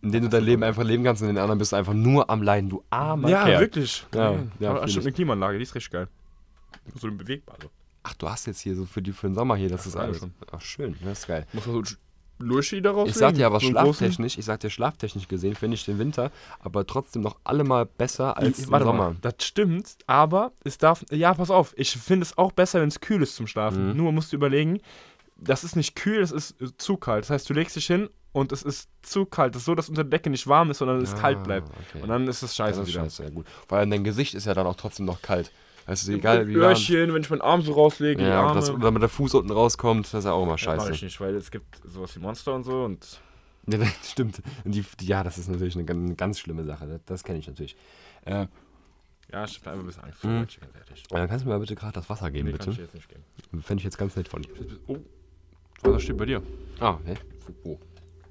In 0.00 0.12
denen 0.12 0.24
du 0.24 0.30
dein 0.30 0.44
Leben 0.44 0.62
einfach 0.62 0.82
leben 0.84 1.04
kannst 1.04 1.22
und 1.22 1.28
in 1.28 1.34
den 1.34 1.42
anderen 1.42 1.58
bist 1.58 1.72
du 1.72 1.76
einfach 1.76 1.94
nur 1.94 2.28
am 2.30 2.42
Leiden, 2.42 2.68
du 2.70 2.82
armer 2.90 3.28
ja, 3.28 3.44
Kerl. 3.44 3.60
wirklich. 3.60 4.06
Ja, 4.14 4.34
ja, 4.60 4.70
Aber 4.70 4.80
fühl 4.80 4.88
stimmt, 4.90 5.06
eine 5.06 5.12
Klimaanlage, 5.12 5.58
die 5.58 5.62
ist 5.64 5.74
richtig 5.74 5.92
geil. 5.92 6.08
So 6.98 7.06
eine 7.08 7.16
bewegbare. 7.16 7.70
Ach, 8.04 8.14
du 8.14 8.28
hast 8.28 8.46
jetzt 8.46 8.60
hier 8.60 8.76
so 8.76 8.84
für, 8.86 9.02
die, 9.02 9.12
für 9.12 9.26
den 9.28 9.34
Sommer 9.34 9.56
hier, 9.56 9.68
das 9.68 9.86
ist 9.86 9.94
Ja, 9.94 10.02
alles. 10.02 10.18
schon. 10.18 10.32
Ach, 10.52 10.60
schön, 10.60 10.94
das 11.02 11.20
ist 11.20 11.26
geil. 11.26 11.46
Muss 11.52 11.66
man 11.66 11.74
so 11.84 11.94
ein 11.94 11.98
Lurchi 12.46 12.82
darauf 12.82 13.08
Ich 13.08 13.14
sag 13.14 13.34
dir 13.34 13.46
aber 13.46 13.60
so 13.60 13.66
schlaftechnisch, 13.68 14.36
ich 14.38 14.44
sag 14.44 14.60
dir 14.60 14.68
schlaftechnisch 14.70 15.26
gesehen, 15.28 15.54
finde 15.54 15.74
ich 15.76 15.84
den 15.84 15.98
Winter 15.98 16.30
aber 16.60 16.86
trotzdem 16.86 17.22
noch 17.22 17.36
allemal 17.44 17.86
besser 17.86 18.36
als 18.36 18.58
Ich- 18.58 18.64
im 18.66 18.70
Sommer. 18.78 18.92
mal, 18.92 19.16
das 19.22 19.34
stimmt, 19.40 19.96
aber 20.06 20.52
es 20.64 20.76
darf. 20.78 21.04
Ja, 21.10 21.32
pass 21.34 21.50
auf, 21.50 21.72
ich 21.76 21.92
finde 21.92 22.24
es 22.24 22.36
auch 22.36 22.52
besser, 22.52 22.80
wenn 22.80 22.88
es 22.88 23.00
kühl 23.00 23.22
ist 23.22 23.36
zum 23.36 23.46
Schlafen. 23.46 23.90
Mhm. 23.90 23.96
Nur 23.96 24.12
musst 24.12 24.32
du 24.32 24.36
überlegen, 24.36 24.80
das 25.36 25.64
ist 25.64 25.74
nicht 25.76 25.94
kühl, 25.96 26.20
das 26.20 26.30
ist 26.32 26.60
äh, 26.60 26.76
zu 26.76 26.96
kalt. 26.96 27.24
Das 27.24 27.30
heißt, 27.30 27.48
du 27.48 27.54
legst 27.54 27.76
dich 27.76 27.86
hin 27.86 28.08
und 28.32 28.50
es 28.52 28.62
ist 28.62 28.88
zu 29.02 29.24
kalt. 29.26 29.54
Das 29.54 29.62
ist 29.62 29.66
so, 29.66 29.74
dass 29.76 29.88
unter 29.88 30.02
der 30.04 30.10
Decke 30.10 30.28
nicht 30.28 30.46
warm 30.48 30.70
ist, 30.70 30.78
sondern 30.78 31.00
es 31.00 31.14
Ah, 31.14 31.18
kalt 31.18 31.44
bleibt. 31.44 31.68
okay. 31.70 32.02
Und 32.02 32.08
dann 32.08 32.26
ist 32.28 32.42
es 32.42 32.54
scheiße 32.56 32.80
das 32.80 32.88
ist 32.88 32.94
wieder. 32.94 33.04
scheiße, 33.04 33.22
ja 33.24 33.30
gut. 33.30 33.46
Allem 33.68 33.90
dein 33.90 34.04
Gesicht 34.04 34.34
ist 34.34 34.46
ja 34.46 34.54
dann 34.54 34.66
auch 34.66 34.76
trotzdem 34.76 35.06
noch 35.06 35.22
kalt. 35.22 35.50
Es 35.86 36.02
ist 36.02 36.08
egal, 36.08 36.48
wie. 36.48 36.54
Öhrchen, 36.54 37.12
wenn 37.12 37.22
ich 37.22 37.30
meinen 37.30 37.42
Arm 37.42 37.62
so 37.62 37.72
rauslege, 37.72 38.22
die 38.22 38.28
Ja, 38.28 38.42
Arme. 38.42 38.54
das, 38.60 38.70
oder 38.70 38.90
mit 38.90 39.02
der 39.02 39.08
Fuß 39.08 39.34
unten 39.34 39.50
rauskommt, 39.52 40.06
das 40.06 40.14
ist 40.20 40.24
ja 40.24 40.32
auch 40.32 40.42
immer 40.42 40.56
Ja, 40.56 40.74
mach 40.76 40.82
scheiße. 40.82 40.92
ich 40.92 41.02
nicht, 41.02 41.20
weil 41.20 41.34
es 41.34 41.50
gibt 41.50 41.80
sowas 41.84 42.14
wie 42.16 42.20
Monster 42.20 42.54
und 42.54 42.64
so 42.64 42.84
und 42.84 43.20
Ja, 43.68 43.78
das 43.78 44.10
stimmt. 44.10 44.40
Und 44.64 44.74
die, 44.74 44.84
die, 45.00 45.06
ja, 45.06 45.22
das 45.22 45.38
ist 45.38 45.48
natürlich 45.48 45.74
eine, 45.76 45.84
ganz- 45.84 46.04
eine 46.06 46.14
ganz 46.16 46.38
schlimme 46.38 46.64
Sache. 46.64 46.86
Das, 46.86 47.00
das 47.06 47.24
kenne 47.24 47.38
ich 47.38 47.46
natürlich. 47.46 47.76
Äh, 48.24 48.46
Ja, 49.32 49.44
ich 49.44 49.56
hab 49.60 49.66
einfach 49.68 49.80
ein 49.80 49.86
bisschen 49.86 50.04
Angst 50.04 50.24
Mhm. 50.24 50.28
vor 50.28 50.38
Deutsch, 50.40 50.60
ganz 50.60 50.72
ehrlich. 50.76 51.04
äh, 51.10 51.28
kannst 51.28 51.44
du 51.44 51.48
mir 51.48 51.54
mal 51.54 51.60
bitte 51.60 51.74
gerade 51.74 51.92
das 51.92 52.08
Wasser 52.08 52.30
geben, 52.30 52.50
Nee, 52.50 52.56
kann 52.56 52.70
ich 52.70 52.76
bitte? 52.76 52.82
jetzt 52.82 52.94
nicht 52.94 53.08
geben. 53.08 53.62
Fände 53.62 53.80
ich 53.80 53.84
jetzt 53.84 53.98
ganz 53.98 54.16
nett 54.16 54.28
von 54.28 54.42
dir. 54.42 54.50
Oh, 54.86 54.98
was 55.82 56.02
steht 56.02 56.16
bei 56.16 56.24
dir? 56.26 56.42
Ah, 56.80 56.98
hä? 57.04 57.14
Oh. 57.64 57.78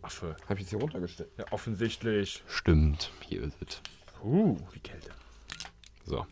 Affe. 0.01 0.35
Hab 0.49 0.57
ich 0.57 0.61
jetzt 0.61 0.69
hier 0.71 0.79
runtergestellt? 0.79 1.29
Ja, 1.37 1.45
offensichtlich. 1.51 2.43
Stimmt, 2.47 3.11
hier 3.21 3.43
ist 3.43 3.57
es. 3.65 3.81
Uh, 4.23 4.57
wie 4.73 4.79
Kälte. 4.79 5.09
So. 6.05 6.25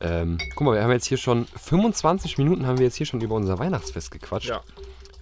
Ähm, 0.00 0.38
guck 0.54 0.66
mal, 0.66 0.74
wir 0.74 0.82
haben 0.82 0.90
jetzt 0.92 1.06
hier 1.06 1.16
schon 1.18 1.46
25 1.46 2.38
Minuten 2.38 2.66
haben 2.66 2.78
wir 2.78 2.84
jetzt 2.86 2.96
hier 2.96 3.06
schon 3.06 3.20
über 3.20 3.34
unser 3.34 3.58
Weihnachtsfest 3.58 4.10
gequatscht. 4.10 4.48
Ja, 4.48 4.62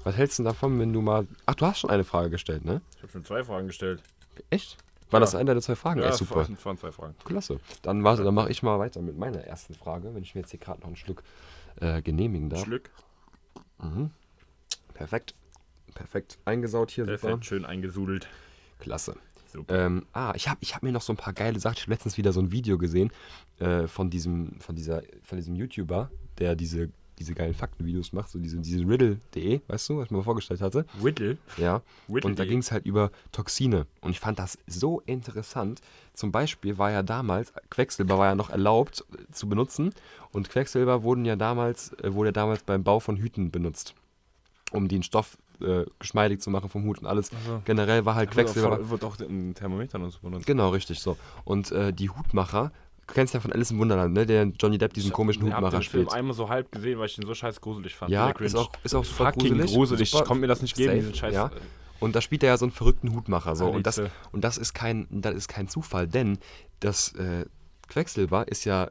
Was 0.04 0.16
hältst 0.16 0.38
du 0.38 0.42
davon, 0.42 0.78
wenn 0.78 0.92
du 0.92 1.00
mal. 1.00 1.26
Ach, 1.46 1.54
du 1.54 1.66
hast 1.66 1.80
schon 1.80 1.90
eine 1.90 2.04
Frage 2.04 2.30
gestellt, 2.30 2.64
ne? 2.64 2.80
ich 2.96 3.02
habe 3.02 3.12
schon 3.12 3.24
zwei 3.24 3.42
Fragen 3.42 3.66
gestellt. 3.68 4.02
Echt? 4.50 4.76
War 5.10 5.18
Ja. 5.18 5.20
das 5.20 5.34
eine 5.34 5.52
der 5.54 5.62
zwei 5.62 5.76
Fragen? 5.76 6.00
Ja, 6.00 6.08
Ey, 6.08 6.12
super. 6.12 6.40
es 6.52 6.64
waren 6.66 6.76
zwei 6.76 6.92
Fragen. 6.92 7.14
Klasse. 7.24 7.58
Dann 7.82 8.04
warte, 8.04 8.22
dann 8.24 8.34
mache 8.34 8.50
ich 8.50 8.62
mal 8.62 8.78
weiter 8.78 9.00
mit 9.00 9.16
meiner 9.16 9.38
ersten 9.44 9.74
Frage, 9.74 10.14
wenn 10.14 10.22
ich 10.22 10.34
mir 10.34 10.42
jetzt 10.42 10.50
hier 10.50 10.60
gerade 10.60 10.80
noch 10.80 10.88
einen 10.88 10.96
Schluck 10.96 11.22
äh, 11.80 12.02
genehmigen 12.02 12.50
darf. 12.50 12.64
Schlück. 12.64 12.90
Perfekt. 14.94 15.34
Perfekt. 15.94 16.38
Eingesaut 16.44 16.90
hier, 16.90 17.04
super. 17.04 17.18
Perfekt, 17.18 17.46
schön 17.46 17.64
eingesudelt. 17.64 18.28
Klasse. 18.78 19.16
Ähm, 19.68 20.06
ah, 20.12 20.32
ich 20.36 20.48
habe 20.48 20.58
ich 20.60 20.74
hab 20.74 20.82
mir 20.82 20.92
noch 20.92 21.02
so 21.02 21.12
ein 21.12 21.16
paar 21.16 21.32
geile 21.32 21.58
Sachen. 21.60 21.74
Ich 21.76 21.82
habe 21.82 21.92
letztens 21.92 22.16
wieder 22.18 22.32
so 22.32 22.40
ein 22.40 22.52
Video 22.52 22.78
gesehen 22.78 23.10
äh, 23.58 23.86
von 23.86 24.10
diesem, 24.10 24.52
von 24.60 24.74
dieser, 24.74 25.02
von 25.22 25.38
diesem 25.38 25.54
YouTuber, 25.54 26.10
der 26.38 26.54
diese, 26.54 26.90
diese 27.18 27.34
geilen 27.34 27.54
Faktenvideos 27.54 28.12
macht, 28.12 28.28
so 28.30 28.38
diese, 28.38 28.58
diese 28.58 28.86
Riddle.de, 28.86 29.60
weißt 29.66 29.88
du, 29.88 29.98
was 29.98 30.06
ich 30.06 30.10
mir 30.10 30.18
mal 30.18 30.24
vorgestellt 30.24 30.60
hatte. 30.60 30.84
Whittle. 31.00 31.38
Ja. 31.56 31.82
Riddle.de. 32.08 32.30
Und 32.30 32.38
da 32.38 32.44
ging 32.44 32.58
es 32.58 32.72
halt 32.72 32.84
über 32.84 33.10
Toxine. 33.32 33.86
Und 34.00 34.10
ich 34.10 34.20
fand 34.20 34.38
das 34.38 34.58
so 34.66 35.00
interessant. 35.06 35.80
Zum 36.12 36.32
Beispiel 36.32 36.78
war 36.78 36.90
ja 36.90 37.02
damals, 37.02 37.52
Quecksilber 37.70 38.18
war 38.18 38.26
ja 38.26 38.34
noch 38.34 38.50
erlaubt 38.50 39.04
äh, 39.12 39.32
zu 39.32 39.48
benutzen. 39.48 39.92
Und 40.32 40.50
Quecksilber 40.50 41.02
wurden 41.02 41.24
ja 41.24 41.36
damals, 41.36 41.92
äh, 42.02 42.12
wurde 42.12 42.28
ja 42.28 42.32
damals 42.32 42.62
beim 42.62 42.84
Bau 42.84 43.00
von 43.00 43.16
Hüten 43.16 43.50
benutzt. 43.50 43.94
Um 44.72 44.88
den 44.88 45.02
Stoff 45.02 45.38
äh, 45.60 45.84
geschmeidig 45.98 46.40
zu 46.40 46.50
machen 46.50 46.68
vom 46.68 46.84
Hut 46.84 46.98
und 46.98 47.06
alles. 47.06 47.30
so. 47.46 47.62
Generell 47.64 48.04
war 48.04 48.14
halt 48.14 48.30
Quecksilber. 48.30 48.78
Wird 48.90 49.04
auch, 49.04 49.18
wird 49.18 49.24
auch 49.24 49.28
in 49.28 49.54
Thermometern 49.54 50.02
und 50.02 50.10
so 50.10 50.18
benutzt. 50.20 50.46
Genau, 50.46 50.70
richtig 50.70 51.00
so. 51.00 51.16
Und 51.44 51.70
äh, 51.72 51.92
die 51.92 52.10
Hutmacher, 52.10 52.72
du 53.06 53.14
kennst 53.14 53.34
ja 53.34 53.40
von 53.40 53.52
Alice 53.52 53.70
im 53.70 53.78
Wunderland, 53.78 54.14
ne? 54.14 54.26
Der 54.26 54.44
Johnny 54.44 54.78
Depp 54.78 54.92
diesen 54.92 55.12
komischen 55.12 55.46
Ich 55.46 55.52
hab 55.52 55.58
Hutmacher 55.58 55.78
den 55.78 55.88
Film 55.88 56.04
spielt. 56.04 56.18
einmal 56.18 56.34
so 56.34 56.48
halb 56.48 56.70
gesehen, 56.72 56.98
weil 56.98 57.06
ich 57.06 57.16
den 57.16 57.26
so 57.26 57.34
scheiß 57.34 57.60
gruselig 57.60 57.94
fand. 57.94 58.10
Ja, 58.10 58.30
ist 58.30 58.56
auch, 58.56 58.70
ist 58.82 58.94
auch 58.94 59.04
fucking 59.04 59.50
gruselig. 59.52 59.72
gruselig. 59.72 60.12
Ich 60.14 60.24
konnte 60.24 60.40
mir 60.40 60.46
das 60.48 60.62
nicht 60.62 60.76
geben, 60.76 60.88
safe, 60.90 60.98
diesen 61.00 61.14
scheiß. 61.14 61.34
Ja. 61.34 61.50
Und 61.98 62.14
da 62.14 62.20
spielt 62.20 62.42
er 62.42 62.50
ja 62.50 62.58
so 62.58 62.66
einen 62.66 62.72
verrückten 62.72 63.14
Hutmacher. 63.14 63.56
So. 63.56 63.68
Und, 63.68 63.86
das, 63.86 64.00
und 64.32 64.44
das 64.44 64.58
ist 64.58 64.74
kein, 64.74 65.06
das 65.10 65.34
ist 65.34 65.48
kein 65.48 65.68
Zufall, 65.68 66.06
denn 66.06 66.38
das 66.80 67.14
äh, 67.14 67.46
Quecksilber 67.88 68.48
ist 68.48 68.64
ja, 68.64 68.90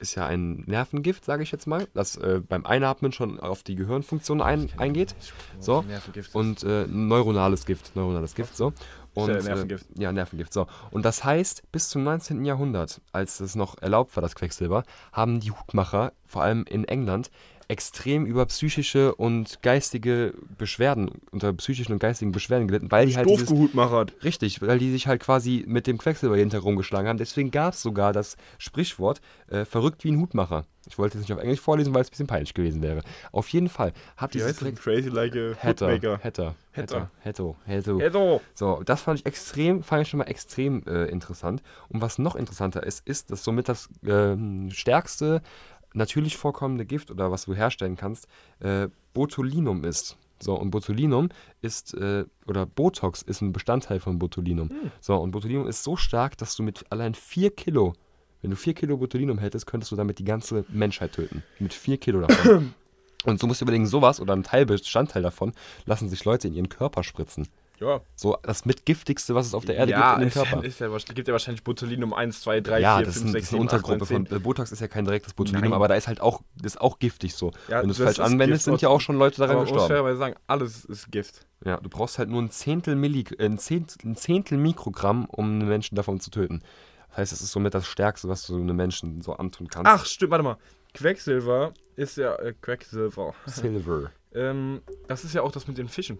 ist 0.00 0.14
ja 0.14 0.26
ein 0.26 0.64
Nervengift, 0.66 1.24
sage 1.24 1.42
ich 1.42 1.52
jetzt 1.52 1.66
mal, 1.66 1.86
das 1.94 2.16
äh, 2.16 2.40
beim 2.46 2.66
Einatmen 2.66 3.12
schon 3.12 3.40
auf 3.40 3.62
die 3.62 3.74
Gehirnfunktion 3.74 4.40
ein, 4.42 4.70
eingeht. 4.76 5.14
So. 5.60 5.84
Und 6.32 6.62
äh, 6.62 6.86
neuronales 6.86 7.66
Gift, 7.66 7.94
neuronales 7.94 8.34
Gift, 8.34 8.56
so. 8.56 8.72
Und, 9.14 9.28
ja 9.28 9.40
Nervengift. 9.42 9.86
Äh, 9.96 10.02
ja, 10.02 10.12
Nervengift, 10.12 10.52
so. 10.52 10.66
Und 10.90 11.04
das 11.04 11.24
heißt, 11.24 11.70
bis 11.70 11.88
zum 11.88 12.02
19. 12.02 12.44
Jahrhundert, 12.44 13.00
als 13.12 13.40
es 13.40 13.54
noch 13.54 13.80
erlaubt 13.80 14.14
war, 14.16 14.22
das 14.22 14.34
Quecksilber, 14.34 14.82
haben 15.12 15.40
die 15.40 15.52
Hutmacher, 15.52 16.12
vor 16.26 16.42
allem 16.42 16.64
in 16.68 16.84
England, 16.84 17.30
extrem 17.68 18.26
über 18.26 18.46
psychische 18.46 19.14
und 19.14 19.62
geistige 19.62 20.34
Beschwerden, 20.58 21.10
unter 21.30 21.52
psychischen 21.54 21.92
und 21.92 21.98
geistigen 21.98 22.32
Beschwerden 22.32 22.68
gelitten, 22.68 22.90
weil 22.90 23.06
die 23.06 23.16
halt 23.16 23.28
dieses, 23.28 23.46
Doofgehutmacher. 23.48 24.06
Richtig, 24.22 24.60
weil 24.62 24.78
die 24.78 24.90
sich 24.90 25.06
halt 25.06 25.22
quasi 25.22 25.64
mit 25.66 25.86
dem 25.86 25.98
Quecksilber 25.98 26.36
hinter 26.36 26.58
rumgeschlagen 26.60 27.08
haben. 27.08 27.18
Deswegen 27.18 27.50
gab 27.50 27.74
es 27.74 27.82
sogar 27.82 28.12
das 28.12 28.36
Sprichwort 28.58 29.20
äh, 29.48 29.64
verrückt 29.64 30.04
wie 30.04 30.12
ein 30.12 30.20
Hutmacher. 30.20 30.64
Ich 30.86 30.98
wollte 30.98 31.16
es 31.16 31.22
nicht 31.22 31.32
auf 31.32 31.40
Englisch 31.40 31.60
vorlesen, 31.60 31.94
weil 31.94 32.02
es 32.02 32.08
ein 32.08 32.10
bisschen 32.10 32.26
peinlich 32.26 32.52
gewesen 32.52 32.82
wäre. 32.82 33.00
Auf 33.32 33.48
jeden 33.48 33.70
Fall 33.70 33.94
hat 34.18 34.34
dieses? 34.34 34.60
Queck- 34.60 34.76
Crazy 34.76 35.08
like 35.08 35.34
a 35.34 35.54
Hatter. 35.56 35.90
Hatter, 35.92 36.20
Hatter. 36.22 36.54
Hatter, 36.76 37.10
Hatter, 37.24 37.54
Hatter. 37.66 37.98
Hello. 37.98 38.40
So, 38.54 38.82
das 38.84 39.00
fand 39.00 39.20
ich 39.20 39.26
extrem, 39.26 39.82
fand 39.82 40.02
ich 40.02 40.08
schon 40.08 40.18
mal 40.18 40.24
extrem 40.24 40.82
äh, 40.86 41.06
interessant. 41.06 41.62
Und 41.88 42.02
was 42.02 42.18
noch 42.18 42.36
interessanter 42.36 42.82
ist, 42.82 43.06
ist, 43.06 43.30
dass 43.30 43.44
somit 43.44 43.68
das 43.68 43.88
ähm, 44.06 44.70
stärkste 44.72 45.40
natürlich 45.94 46.36
vorkommende 46.36 46.84
Gift 46.84 47.10
oder 47.10 47.30
was 47.30 47.46
du 47.46 47.54
herstellen 47.54 47.96
kannst, 47.96 48.28
äh, 48.60 48.88
Botulinum 49.14 49.84
ist. 49.84 50.16
So, 50.40 50.54
und 50.54 50.70
Botulinum 50.70 51.30
ist, 51.62 51.94
äh, 51.94 52.24
oder 52.46 52.66
Botox 52.66 53.22
ist 53.22 53.40
ein 53.40 53.52
Bestandteil 53.52 54.00
von 54.00 54.18
Botulinum. 54.18 54.70
So, 55.00 55.16
und 55.16 55.30
Botulinum 55.30 55.66
ist 55.66 55.84
so 55.84 55.96
stark, 55.96 56.36
dass 56.36 56.56
du 56.56 56.62
mit 56.62 56.84
allein 56.90 57.14
4 57.14 57.54
Kilo, 57.54 57.94
wenn 58.42 58.50
du 58.50 58.56
4 58.56 58.74
Kilo 58.74 58.96
Botulinum 58.96 59.38
hättest, 59.38 59.66
könntest 59.66 59.92
du 59.92 59.96
damit 59.96 60.18
die 60.18 60.24
ganze 60.24 60.64
Menschheit 60.68 61.12
töten. 61.12 61.42
Mit 61.58 61.72
4 61.72 61.96
Kilo 61.98 62.20
davon. 62.20 62.74
und 63.24 63.40
so 63.40 63.46
musst 63.46 63.60
du 63.60 63.64
überlegen, 63.64 63.86
sowas 63.86 64.20
oder 64.20 64.34
ein 64.34 64.42
Teilbestandteil 64.42 65.22
davon 65.22 65.52
lassen 65.86 66.08
sich 66.08 66.24
Leute 66.24 66.48
in 66.48 66.54
ihren 66.54 66.68
Körper 66.68 67.04
spritzen. 67.04 67.48
Ja. 67.84 68.00
So 68.16 68.36
das 68.42 68.64
mitgiftigste, 68.64 69.34
was 69.34 69.46
es 69.46 69.54
auf 69.54 69.64
der 69.64 69.76
Erde 69.76 69.92
ja, 69.92 70.12
gibt 70.12 70.22
in 70.22 70.28
ist, 70.28 70.34
Körper. 70.34 70.64
Ist 70.64 70.80
ja, 70.80 70.90
wahrscheinlich- 70.90 71.14
gibt 71.14 71.28
ja 71.28 71.32
wahrscheinlich 71.32 71.62
Botulinum 71.64 72.14
1, 72.14 72.40
2, 72.40 72.60
3, 72.60 72.80
ja, 72.80 72.96
4, 72.96 73.06
das 73.06 73.14
5, 73.16 73.26
ist, 73.26 73.32
6, 73.32 73.32
ein, 73.32 73.32
das 73.34 73.42
ist 73.42 73.50
7, 73.50 73.60
eine 73.60 73.66
8, 73.68 73.72
9, 73.72 73.92
Untergruppe 73.92 74.06
10. 74.06 74.26
von. 74.26 74.36
Äh, 74.36 74.40
Botox 74.40 74.72
ist 74.72 74.80
ja 74.80 74.88
kein 74.88 75.04
direktes 75.04 75.34
Botulinum, 75.34 75.70
Nein. 75.70 75.72
aber 75.74 75.88
da 75.88 75.94
ist 75.94 76.08
halt 76.08 76.20
auch, 76.20 76.42
das 76.56 76.74
ist 76.74 76.80
auch 76.80 76.98
giftig 76.98 77.34
so. 77.34 77.52
Ja, 77.68 77.80
Wenn 77.80 77.88
du 77.88 77.92
es 77.92 77.98
falsch 77.98 78.12
ist 78.12 78.20
anwendest, 78.20 78.64
Gift 78.64 78.64
sind 78.64 78.82
ja 78.82 78.88
auch 78.88 79.00
schon 79.00 79.16
Leute 79.16 79.36
daran 79.36 79.56
Aber 79.56 79.64
man 79.64 79.64
muss 79.64 79.72
gestorben. 79.72 79.88
fairerweise 79.92 80.18
sagen, 80.18 80.34
alles 80.46 80.84
ist 80.86 81.10
Gift. 81.12 81.46
Ja, 81.64 81.76
du 81.78 81.88
brauchst 81.88 82.18
halt 82.18 82.30
nur 82.30 82.40
ein 82.42 82.50
Zehntel, 82.50 82.94
Milli, 82.96 83.24
äh, 83.38 83.44
ein, 83.46 83.58
Zehntel, 83.58 83.96
ein 84.10 84.16
Zehntel 84.16 84.58
Mikrogramm, 84.58 85.26
um 85.26 85.46
einen 85.46 85.68
Menschen 85.68 85.94
davon 85.96 86.20
zu 86.20 86.30
töten. 86.30 86.62
Das 87.10 87.18
heißt, 87.18 87.32
das 87.32 87.42
ist 87.42 87.52
somit 87.52 87.74
das 87.74 87.86
Stärkste, 87.86 88.28
was 88.28 88.46
du 88.46 88.56
einem 88.56 88.74
Menschen 88.76 89.22
so 89.22 89.34
antun 89.34 89.68
kannst. 89.68 89.90
Ach, 89.90 90.04
stimmt, 90.04 90.32
warte 90.32 90.42
mal. 90.42 90.56
Quecksilber 90.94 91.72
ist 91.96 92.16
ja, 92.16 92.34
äh, 92.36 92.54
Quecksilber. 92.60 93.34
Silver. 93.46 94.10
Ähm, 94.34 94.82
das 95.06 95.24
ist 95.24 95.34
ja 95.34 95.42
auch 95.42 95.52
das 95.52 95.66
mit 95.66 95.78
den 95.78 95.88
Fischen. 95.88 96.18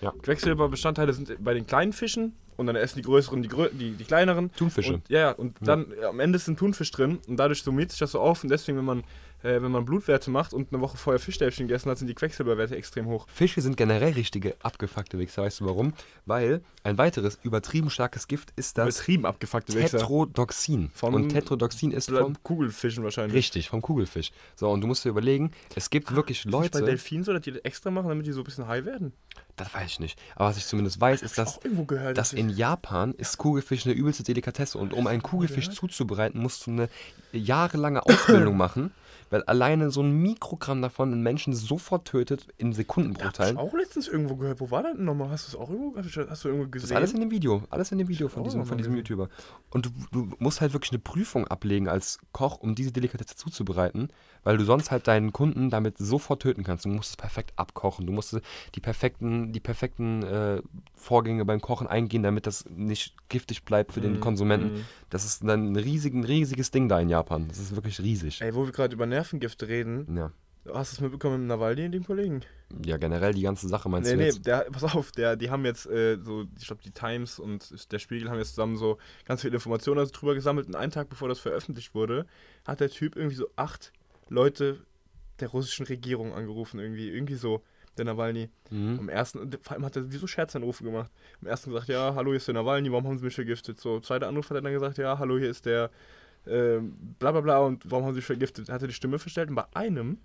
Ja. 0.00 0.12
Quecksilberbestandteile 0.22 1.12
sind 1.12 1.42
bei 1.42 1.54
den 1.54 1.66
kleinen 1.66 1.92
Fischen 1.92 2.34
und 2.56 2.66
dann 2.66 2.76
essen 2.76 2.98
die 2.98 3.02
größeren 3.02 3.42
die, 3.42 3.48
grö 3.48 3.68
die, 3.72 3.92
die 3.92 4.04
kleineren. 4.04 4.52
Thunfische. 4.52 4.94
Und, 4.94 5.08
ja, 5.08 5.18
ja, 5.20 5.30
und 5.32 5.56
dann 5.60 5.92
äh, 5.92 6.04
am 6.04 6.20
Ende 6.20 6.36
ist 6.36 6.48
ein 6.48 6.56
Thunfisch 6.56 6.90
drin 6.90 7.18
und 7.26 7.36
dadurch 7.36 7.62
summiert 7.62 7.90
sich 7.90 8.00
das 8.00 8.12
so 8.12 8.20
auf 8.20 8.42
und 8.42 8.50
deswegen, 8.50 8.78
wenn 8.78 8.84
man, 8.84 9.04
äh, 9.42 9.62
wenn 9.62 9.70
man 9.70 9.84
Blutwerte 9.84 10.30
macht 10.30 10.52
und 10.52 10.72
eine 10.72 10.80
Woche 10.82 10.96
vorher 10.96 11.20
Fischstäbchen 11.20 11.68
gegessen 11.68 11.90
hat, 11.90 11.98
sind 11.98 12.08
die 12.08 12.14
Quecksilberwerte 12.14 12.76
extrem 12.76 13.06
hoch. 13.06 13.26
Fische 13.32 13.60
sind 13.60 13.76
generell 13.76 14.12
richtige 14.12 14.56
abgefuckte 14.62 15.18
Wichser. 15.18 15.42
Weißt 15.42 15.60
du 15.60 15.66
warum? 15.66 15.92
Weil 16.26 16.62
ein 16.82 16.98
weiteres 16.98 17.38
übertrieben 17.42 17.90
starkes 17.90 18.26
Gift 18.28 18.52
ist 18.56 18.78
das 18.78 18.96
Übertrieben 18.96 19.26
abgefuckte 19.26 19.74
Wichser. 19.74 19.98
Tetrodoxin. 19.98 20.90
Von- 20.94 21.14
Und 21.14 21.28
Tetrodoxin 21.30 21.92
ist 21.92 22.10
vom 22.10 22.42
Kugelfischen 22.42 23.04
wahrscheinlich. 23.04 23.34
Richtig, 23.36 23.68
vom 23.68 23.82
Kugelfisch. 23.82 24.30
So, 24.56 24.70
und 24.70 24.80
du 24.80 24.86
musst 24.86 25.04
dir 25.04 25.10
überlegen, 25.10 25.52
es 25.74 25.90
gibt 25.90 26.14
wirklich 26.14 26.38
Ist 26.38 26.46
das 26.46 26.52
bei 26.52 26.58
Leute, 26.58 26.84
Delfinen 26.84 27.24
so, 27.24 27.32
dass 27.32 27.42
die 27.42 27.52
das 27.52 27.60
extra 27.62 27.90
machen, 27.90 28.08
damit 28.08 28.26
die 28.26 28.32
so 28.32 28.40
ein 28.40 28.44
bisschen 28.44 28.66
high 28.66 28.84
werden? 28.84 29.12
das 29.56 29.74
weiß 29.74 29.90
ich 29.90 30.00
nicht, 30.00 30.18
aber 30.36 30.50
was 30.50 30.56
ich 30.56 30.66
zumindest 30.66 31.00
weiß, 31.00 31.20
ist, 31.22 31.36
dass, 31.36 31.58
gehört. 31.86 32.16
dass 32.16 32.32
in 32.32 32.48
Japan 32.48 33.12
ist 33.14 33.38
Kugelfisch 33.38 33.86
eine 33.86 33.94
übelste 33.94 34.22
Delikatesse 34.22 34.78
und 34.78 34.92
um 34.94 35.06
einen 35.08 35.20
Kugelfisch 35.22 35.70
zuzubereiten, 35.70 36.40
musst 36.40 36.66
du 36.66 36.70
eine 36.70 36.88
jahrelange 37.32 38.04
Ausbildung 38.06 38.56
machen, 38.56 38.92
weil 39.30 39.42
alleine 39.44 39.90
so 39.90 40.02
ein 40.02 40.12
Mikrogramm 40.12 40.82
davon 40.82 41.12
einen 41.12 41.22
Menschen 41.22 41.52
sofort 41.54 42.06
tötet 42.06 42.48
in 42.56 42.68
Hab 42.68 42.70
ich 42.72 42.76
Sekundenbruchteilen. 42.76 43.56
auch 43.56 43.72
letztens 43.74 44.08
irgendwo 44.08 44.36
gehört. 44.36 44.60
Wo 44.60 44.70
war 44.70 44.82
das 44.82 44.96
denn 44.96 45.04
nochmal? 45.04 45.30
Hast 45.30 45.46
du 45.46 45.56
es 45.56 45.62
auch 45.62 45.70
irgendwo, 45.70 45.96
hast 45.96 46.44
du, 46.44 46.48
irgendwo 46.48 46.64
Das 46.66 46.76
ist 46.76 46.82
gesehen? 46.82 46.96
alles 46.96 47.12
in 47.12 47.20
dem 47.20 47.30
Video, 47.30 47.62
alles 47.70 47.92
in 47.92 47.98
dem 47.98 48.08
Video 48.08 48.28
von 48.28 48.44
diesem, 48.44 48.64
von 48.64 48.78
diesem 48.78 48.92
gesehen. 48.94 49.06
YouTuber. 49.16 49.28
Und 49.70 49.86
du, 49.86 49.90
du 50.12 50.30
musst 50.38 50.60
halt 50.60 50.72
wirklich 50.72 50.92
eine 50.92 50.98
Prüfung 51.00 51.46
ablegen 51.46 51.88
als 51.88 52.18
Koch, 52.32 52.58
um 52.60 52.74
diese 52.74 52.92
Delikatesse 52.92 53.36
zuzubereiten, 53.36 54.08
weil 54.44 54.56
du 54.56 54.64
sonst 54.64 54.90
halt 54.90 55.06
deinen 55.08 55.32
Kunden 55.32 55.70
damit 55.70 55.98
sofort 55.98 56.42
töten 56.42 56.64
kannst. 56.64 56.84
Du 56.84 56.88
musst 56.88 57.10
es 57.10 57.16
perfekt 57.16 57.52
abkochen, 57.56 58.06
du 58.06 58.12
musst 58.12 58.36
die 58.74 58.80
perfekten, 58.80 59.52
die 59.52 59.60
perfekten 59.60 60.22
äh, 60.22 60.62
Vorgänge 60.94 61.44
beim 61.44 61.60
Kochen 61.60 61.86
eingehen, 61.86 62.22
damit 62.22 62.46
das 62.46 62.64
nicht 62.68 63.14
giftig 63.28 63.64
bleibt 63.64 63.92
für 63.92 64.00
den 64.00 64.14
Mhm, 64.14 64.20
Konsumenten. 64.20 64.66
mhm. 64.78 64.84
Das 65.10 65.24
ist 65.24 65.42
dann 65.42 65.72
ein, 65.72 65.76
riesig, 65.76 66.14
ein 66.14 66.24
riesiges 66.24 66.70
Ding 66.70 66.88
da 66.88 67.00
in 67.00 67.08
Japan. 67.08 67.46
Das 67.48 67.58
ist 67.58 67.74
wirklich 67.74 68.00
riesig. 68.00 68.40
Ey, 68.42 68.54
wo 68.54 68.64
wir 68.64 68.72
gerade 68.72 68.94
über 68.94 69.06
Nervengift 69.06 69.62
reden, 69.64 70.06
Ja. 70.16 70.32
hast 70.74 70.92
du 70.92 70.96
es 70.96 71.00
mitbekommen 71.00 71.40
mit 71.40 71.48
Nawalny, 71.48 71.90
dem 71.90 72.04
Kollegen? 72.04 72.42
ja, 72.84 72.98
generell 72.98 73.32
die 73.32 73.40
ganze 73.40 73.66
Sache 73.66 73.88
meinst 73.88 74.10
Nee, 74.14 74.30
du 74.30 74.38
nee, 74.38 74.42
der, 74.44 74.66
pass 74.70 74.84
auf, 74.84 75.10
der, 75.12 75.36
die 75.36 75.48
haben 75.48 75.64
jetzt 75.64 75.86
äh, 75.86 76.18
so, 76.22 76.44
ich 76.60 76.66
glaube, 76.66 76.82
die 76.84 76.90
Times 76.90 77.38
und 77.38 77.90
der 77.90 77.98
Spiegel 77.98 78.28
haben 78.28 78.36
jetzt 78.38 78.50
zusammen 78.50 78.76
so 78.76 78.98
ganz 79.24 79.40
viele 79.40 79.54
Informationen 79.54 80.00
also 80.00 80.12
drüber 80.12 80.34
gesammelt 80.34 80.66
und 80.66 80.74
einen 80.76 80.92
Tag 80.92 81.08
bevor 81.08 81.28
das 81.28 81.38
veröffentlicht 81.38 81.94
wurde, 81.94 82.26
hat 82.66 82.80
der 82.80 82.90
Typ 82.90 83.16
irgendwie 83.16 83.36
so 83.36 83.48
acht 83.56 83.92
Leute 84.28 84.80
der 85.40 85.48
russischen 85.48 85.86
Regierung 85.86 86.32
angerufen, 86.34 86.80
irgendwie, 86.80 87.08
irgendwie 87.10 87.34
so, 87.36 87.62
der 87.96 88.04
Nawalny. 88.04 88.48
Mhm. 88.70 88.98
Am 89.00 89.08
ersten, 89.08 89.50
vor 89.62 89.72
allem 89.74 89.84
hat 89.84 89.96
er 89.96 90.10
wie 90.12 90.16
so 90.16 90.26
Scherzanrufe 90.26 90.84
gemacht. 90.84 91.10
Am 91.40 91.48
ersten 91.48 91.70
gesagt, 91.70 91.88
ja, 91.88 92.14
hallo, 92.14 92.30
hier 92.30 92.36
ist 92.36 92.46
der 92.48 92.54
Nawalny, 92.54 92.90
warum 92.92 93.06
haben 93.06 93.18
sie 93.18 93.24
mich 93.24 93.34
vergiftet? 93.34 93.80
So, 93.80 94.00
zweiter 94.00 94.28
Anruf 94.28 94.48
hat 94.50 94.56
er 94.56 94.60
dann 94.62 94.72
gesagt, 94.72 94.98
ja, 94.98 95.18
hallo, 95.18 95.38
hier 95.38 95.50
ist 95.50 95.66
der 95.66 95.90
ähm, 96.46 96.96
bla 97.18 97.32
bla 97.32 97.40
bla 97.40 97.58
und 97.58 97.90
warum 97.90 98.04
haben 98.04 98.12
sie 98.14 98.18
mich 98.18 98.24
vergiftet? 98.26 98.68
Hat 98.68 98.82
er 98.82 98.88
die 98.88 98.94
Stimme 98.94 99.18
verstellt 99.18 99.48
und 99.50 99.56
bei 99.56 99.64
einem, 99.74 100.18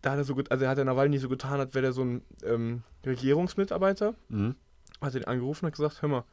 da 0.00 0.12
hat 0.12 0.18
er 0.18 0.24
so 0.24 0.34
gut, 0.34 0.50
also 0.50 0.66
hat 0.66 0.78
der 0.78 0.84
Nawalny 0.86 1.18
so 1.18 1.28
getan, 1.28 1.60
als 1.60 1.74
wäre 1.74 1.82
der 1.82 1.92
so 1.92 2.02
ein 2.02 2.22
ähm, 2.44 2.82
Regierungsmitarbeiter, 3.04 4.14
Mhm. 4.28 4.54
hat 5.00 5.14
er 5.14 5.20
ihn 5.20 5.26
angerufen 5.26 5.64
und 5.64 5.72
hat 5.72 5.76
gesagt, 5.76 6.02
hör 6.02 6.08
mal, 6.08 6.24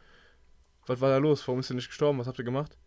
was 0.87 1.01
war 1.01 1.09
da 1.09 1.17
los? 1.17 1.47
Warum 1.47 1.59
ist 1.59 1.69
er 1.69 1.75
nicht 1.75 1.87
gestorben? 1.87 2.17
Was 2.19 2.27
habt 2.27 2.39
ihr 2.39 2.45
gemacht? 2.45 2.77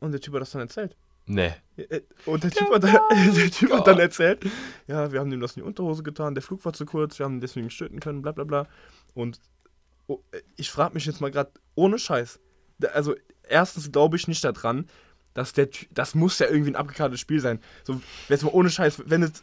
Und 0.00 0.12
der 0.12 0.20
Typ 0.20 0.34
hat 0.34 0.42
das 0.42 0.50
dann 0.52 0.60
erzählt. 0.62 0.96
Nee. 1.34 1.52
Äh, 1.76 2.00
Und 2.26 2.44
der 2.44 2.50
Typ, 2.50 2.70
hat, 2.70 2.84
dann, 2.84 2.98
der 3.34 3.50
typ 3.50 3.72
hat 3.72 3.86
dann 3.86 3.98
erzählt, 3.98 4.44
ja, 4.86 5.10
wir 5.12 5.20
haben 5.20 5.32
ihm 5.32 5.40
das 5.40 5.56
in 5.56 5.62
die 5.62 5.66
Unterhose 5.66 6.02
getan, 6.02 6.34
der 6.34 6.42
Flug 6.42 6.64
war 6.64 6.72
zu 6.72 6.84
kurz, 6.84 7.18
wir 7.18 7.24
haben 7.24 7.36
ihn 7.36 7.40
deswegen 7.40 7.70
stöten 7.70 8.00
können, 8.00 8.20
bla 8.22 8.32
bla 8.32 8.44
bla. 8.44 8.66
Und 9.14 9.40
oh, 10.06 10.20
ich 10.56 10.70
frage 10.70 10.94
mich 10.94 11.06
jetzt 11.06 11.20
mal 11.20 11.30
gerade, 11.30 11.50
ohne 11.74 11.98
Scheiß, 11.98 12.38
da- 12.78 12.88
also 12.88 13.14
erstens 13.48 13.90
glaube 13.92 14.16
ich 14.16 14.28
nicht 14.28 14.44
daran, 14.44 14.86
dass 15.34 15.54
der 15.54 15.68
das 15.90 16.14
muss 16.14 16.38
ja 16.38 16.46
irgendwie 16.48 16.72
ein 16.72 16.76
abgekartetes 16.76 17.20
Spiel 17.20 17.40
sein. 17.40 17.60
So, 17.84 18.00
jetzt 18.28 18.44
mal 18.44 18.50
ohne 18.52 18.68
Scheiß, 18.68 19.02
wenn 19.06 19.22
es, 19.22 19.42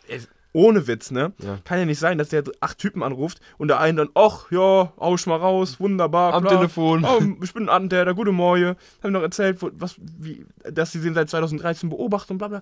ohne 0.52 0.88
Witz, 0.88 1.12
ne? 1.12 1.34
Ja. 1.40 1.60
Kann 1.64 1.80
ja 1.80 1.86
nicht 1.86 2.00
sein, 2.00 2.18
dass 2.18 2.30
der 2.30 2.44
acht 2.60 2.80
Typen 2.80 3.04
anruft 3.04 3.40
und 3.58 3.68
der 3.68 3.80
eine 3.80 3.98
dann, 3.98 4.10
ach 4.16 4.52
ja, 4.52 4.94
hau 4.98 5.16
ich 5.16 5.26
mal 5.28 5.38
raus, 5.38 5.80
wunderbar. 5.80 6.34
Am 6.34 6.44
klar. 6.44 6.58
Telefon. 6.58 7.06
Oh, 7.06 7.22
ich 7.44 7.54
bin 7.54 7.64
ein 7.64 7.70
Attentäter, 7.70 8.14
gute 8.16 8.32
Morgen. 8.32 8.76
Haben 9.04 9.14
noch 9.14 9.22
erzählt, 9.22 9.58
was, 9.60 9.96
wie, 10.00 10.46
dass 10.64 10.92
sie 10.92 11.02
den 11.02 11.14
seit 11.14 11.30
2013 11.30 11.90
beobachten 11.90 12.34
und 12.34 12.38
bla 12.40 12.48
bla. 12.48 12.62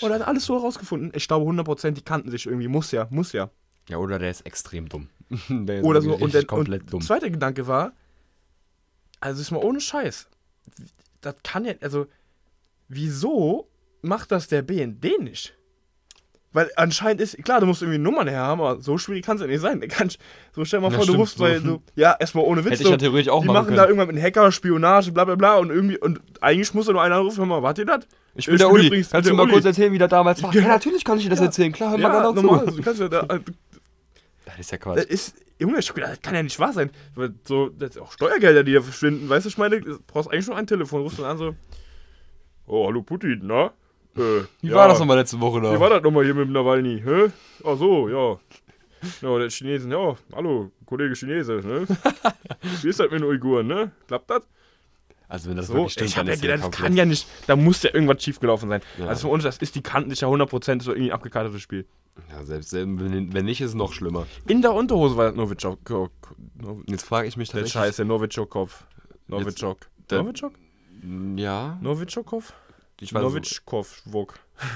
Und 0.00 0.10
dann 0.10 0.22
alles 0.22 0.44
so 0.44 0.56
herausgefunden. 0.56 1.12
Ich 1.14 1.28
glaube 1.28 1.48
100%, 1.50 1.92
die 1.92 2.02
kannten 2.02 2.30
sich 2.30 2.46
irgendwie. 2.46 2.68
Muss 2.68 2.90
ja, 2.90 3.06
muss 3.10 3.32
ja. 3.32 3.50
Ja, 3.88 3.98
oder 3.98 4.18
der 4.18 4.30
ist 4.30 4.42
extrem 4.42 4.88
dumm. 4.88 5.08
der 5.48 5.78
ist 5.78 5.84
Oder 5.84 6.02
so. 6.02 6.14
Und, 6.14 6.34
der, 6.34 6.44
komplett 6.44 6.82
und 6.82 6.92
dumm. 6.94 7.00
zweiter 7.00 7.30
Gedanke 7.30 7.66
war, 7.66 7.92
also 9.20 9.40
ist 9.40 9.50
mal 9.50 9.62
ohne 9.62 9.80
Scheiß. 9.80 10.28
Das 11.20 11.36
kann 11.44 11.64
ja, 11.64 11.74
also, 11.80 12.06
wieso 12.88 13.68
macht 14.02 14.32
das 14.32 14.48
der 14.48 14.62
BND 14.62 15.20
nicht? 15.20 15.56
Weil 16.52 16.68
anscheinend 16.74 17.20
ist, 17.20 17.36
klar, 17.44 17.60
du 17.60 17.66
musst 17.66 17.80
irgendwie 17.80 17.98
Nummern 18.00 18.26
her 18.26 18.40
haben, 18.40 18.60
aber 18.60 18.80
so 18.82 18.98
schwierig 18.98 19.24
kann 19.24 19.36
es 19.36 19.40
ja 19.42 19.46
nicht 19.46 19.60
sein. 19.60 19.80
Du 19.80 19.86
kannst, 19.88 20.18
so 20.52 20.64
stell 20.64 20.80
dir 20.80 20.82
mal 20.82 20.90
Ja, 20.92 20.96
vor, 20.96 21.06
du 21.06 21.12
stimmt, 21.12 21.20
rufst, 21.20 21.38
weil 21.38 21.60
so. 21.60 21.64
du, 21.76 21.82
ja, 21.94 22.16
erstmal 22.18 22.44
ohne 22.44 22.64
Witz. 22.64 22.72
Hätte 22.72 22.82
ich 22.84 22.88
ja 22.90 22.96
theoretisch 22.96 23.28
auch 23.30 23.42
die 23.42 23.46
machen 23.48 23.66
können. 23.66 23.76
da 23.76 23.86
irgendwann 23.86 24.08
mit 24.14 24.20
Hacker, 24.20 24.50
Spionage, 24.50 25.12
bla 25.12 25.24
bla 25.24 25.36
bla 25.36 25.56
und 25.58 25.70
irgendwie, 25.70 25.96
und 25.98 26.20
eigentlich 26.40 26.74
muss 26.74 26.86
da 26.86 26.92
nur 26.92 27.02
einer 27.02 27.14
anrufen, 27.16 27.38
hör 27.38 27.46
mal, 27.46 27.62
wart 27.62 27.78
ihr 27.78 27.86
das? 27.86 28.00
Ich 28.34 28.46
bin 28.46 28.58
der 28.58 28.70
Uli. 28.70 28.86
übrigens 28.88 29.10
Kannst 29.10 29.28
du 29.30 29.34
mal 29.34 29.44
Uli. 29.44 29.52
kurz 29.52 29.64
erzählen, 29.64 29.92
wie 29.92 29.98
das 29.98 30.08
damals 30.10 30.42
war? 30.42 30.52
Ja. 30.54 30.62
Ja, 30.62 30.68
natürlich 30.68 31.04
kann 31.04 31.18
ich 31.18 31.24
dir 31.24 31.30
das 31.30 31.40
erzählen. 31.40 31.70
Klar, 31.72 31.90
hör 31.92 31.98
mal 31.98 32.08
Ja, 32.08 32.14
dann 32.22 32.26
auch 32.26 32.34
normal, 32.42 32.66
zu. 32.66 32.76
du 32.76 32.82
kannst 32.82 33.00
ja 33.00 33.08
da, 33.08 33.20
äh, 33.22 33.40
Das 34.44 34.58
ist 34.58 34.72
ja 34.72 34.78
das 34.78 34.84
Quatsch. 34.84 35.04
ist, 35.04 35.34
Junge, 35.60 35.78
ich 35.78 35.92
gedacht, 35.94 36.12
das 36.12 36.20
kann 36.22 36.34
ja 36.34 36.42
nicht 36.42 36.58
wahr 36.58 36.72
sein. 36.72 36.90
Weil 37.14 37.32
so, 37.44 37.68
das 37.68 37.92
sind 37.94 38.02
auch 38.02 38.10
Steuergelder, 38.12 38.64
die 38.64 38.72
da 38.72 38.80
verschwinden, 38.80 39.28
weißt 39.28 39.44
du, 39.44 39.50
ich 39.50 39.58
meine, 39.58 39.80
du 39.80 39.98
brauchst 40.06 40.32
eigentlich 40.32 40.46
nur 40.48 40.56
ein 40.56 40.66
Telefon, 40.66 41.02
rufst 41.02 41.18
du 41.20 41.24
an 41.24 41.38
so, 41.38 41.54
oh, 42.66 42.86
hallo 42.88 43.02
Putin, 43.02 43.40
na? 43.44 43.70
Äh, 44.16 44.42
Wie 44.60 44.68
ja. 44.68 44.74
war 44.74 44.88
das 44.88 44.98
nochmal 44.98 45.18
letzte 45.18 45.40
Woche 45.40 45.60
da? 45.60 45.72
Wie 45.74 45.80
war 45.80 45.90
das 45.90 46.02
nochmal 46.02 46.24
hier 46.24 46.34
mit 46.34 46.46
dem 46.46 46.52
Nawalny, 46.52 47.02
hä? 47.04 47.30
Ach 47.64 47.76
so, 47.78 48.08
ja. 48.08 48.38
Ja, 49.22 49.38
der 49.38 49.48
Chinesen, 49.48 49.90
ja, 49.92 50.14
hallo, 50.34 50.70
Kollege 50.84 51.14
Chinese, 51.14 51.54
ne? 51.64 51.86
Wie 52.82 52.88
ist 52.88 53.00
das 53.00 53.10
mit 53.10 53.20
den 53.20 53.24
Uiguren, 53.24 53.66
ne? 53.66 53.92
Klappt 54.08 54.28
das? 54.30 54.42
Also 55.28 55.48
wenn 55.48 55.56
das 55.56 55.68
So, 55.68 55.74
wirklich 55.74 55.92
stimmt, 55.92 56.10
ich 56.10 56.16
hab 56.18 56.26
dann 56.26 56.34
ja 56.34 56.40
der 56.40 56.56
gedacht, 56.56 56.72
das 56.74 56.80
kann 56.80 56.96
ja 56.96 57.04
nicht, 57.06 57.26
da 57.46 57.54
muss 57.56 57.82
ja 57.82 57.94
irgendwas 57.94 58.22
schiefgelaufen 58.22 58.68
sein. 58.68 58.82
Ja. 58.98 59.06
Also 59.06 59.28
für 59.28 59.32
uns, 59.32 59.44
das 59.44 59.58
ist 59.58 59.74
die 59.76 59.80
kannten 59.82 60.10
sich 60.10 60.20
ja 60.22 60.28
100% 60.28 60.82
so 60.82 60.92
irgendwie 60.92 61.12
abgekartetes 61.12 61.62
Spiel. 61.62 61.86
Ja, 62.30 62.44
selbst 62.44 62.72
wenn, 62.72 63.32
wenn 63.32 63.44
nicht, 63.44 63.60
ist 63.60 63.68
es 63.70 63.74
noch 63.74 63.92
schlimmer. 63.92 64.26
In 64.48 64.60
der 64.60 64.74
Unterhose 64.74 65.16
war 65.16 65.26
das 65.26 65.36
Novichok. 65.36 65.78
No, 65.88 66.82
Jetzt 66.86 67.04
frage 67.06 67.28
ich 67.28 67.36
mich 67.36 67.48
der 67.50 67.60
tatsächlich. 67.60 67.72
Scheiße, 67.84 68.04
Novichokov. 68.04 68.84
Novichok. 69.28 69.78
der- 70.10 70.22
Novichok? 70.24 70.52
Ja, 71.36 71.78
Novichokov? 71.80 72.52
Ich 73.00 73.14
weiß 73.14 73.22
Novichkov, 73.22 74.02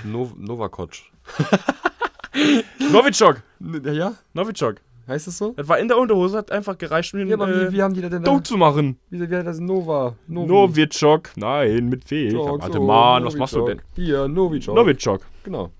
no, 0.04 0.32
Novakoc. 0.36 0.92
Novichok! 2.92 3.42
Ja, 3.60 3.92
ja? 3.92 4.14
Novichok. 4.32 4.76
Heißt 5.06 5.28
es 5.28 5.36
so? 5.36 5.52
Das 5.56 5.68
war 5.68 5.78
in 5.78 5.88
der 5.88 5.98
Unterhose, 5.98 6.38
hat 6.38 6.50
einfach 6.50 6.78
gereicht, 6.78 7.12
um 7.12 7.20
den 7.20 7.28
Ja, 7.28 7.34
aber 7.34 7.48
äh, 7.48 7.68
wie, 7.68 7.76
wie 7.76 7.82
haben 7.82 7.92
die 7.92 8.00
das 8.00 8.10
denn 8.10 8.22
Dope 8.24 8.42
zu 8.42 8.56
machen. 8.56 8.98
Wie, 9.10 9.20
wie 9.30 9.36
hat 9.36 9.46
das 9.46 9.60
Nova? 9.60 10.16
Novi. 10.26 10.48
Novichok. 10.48 11.30
Nein, 11.36 11.88
mit 11.90 12.10
W. 12.10 12.32
Warte 12.32 12.72
so, 12.72 12.82
mal, 12.82 13.22
was 13.24 13.36
machst 13.36 13.54
du 13.54 13.66
denn? 13.66 13.82
Hier, 13.94 14.26
Novichok. 14.26 14.74
Novichok. 14.74 15.20
Genau. 15.42 15.70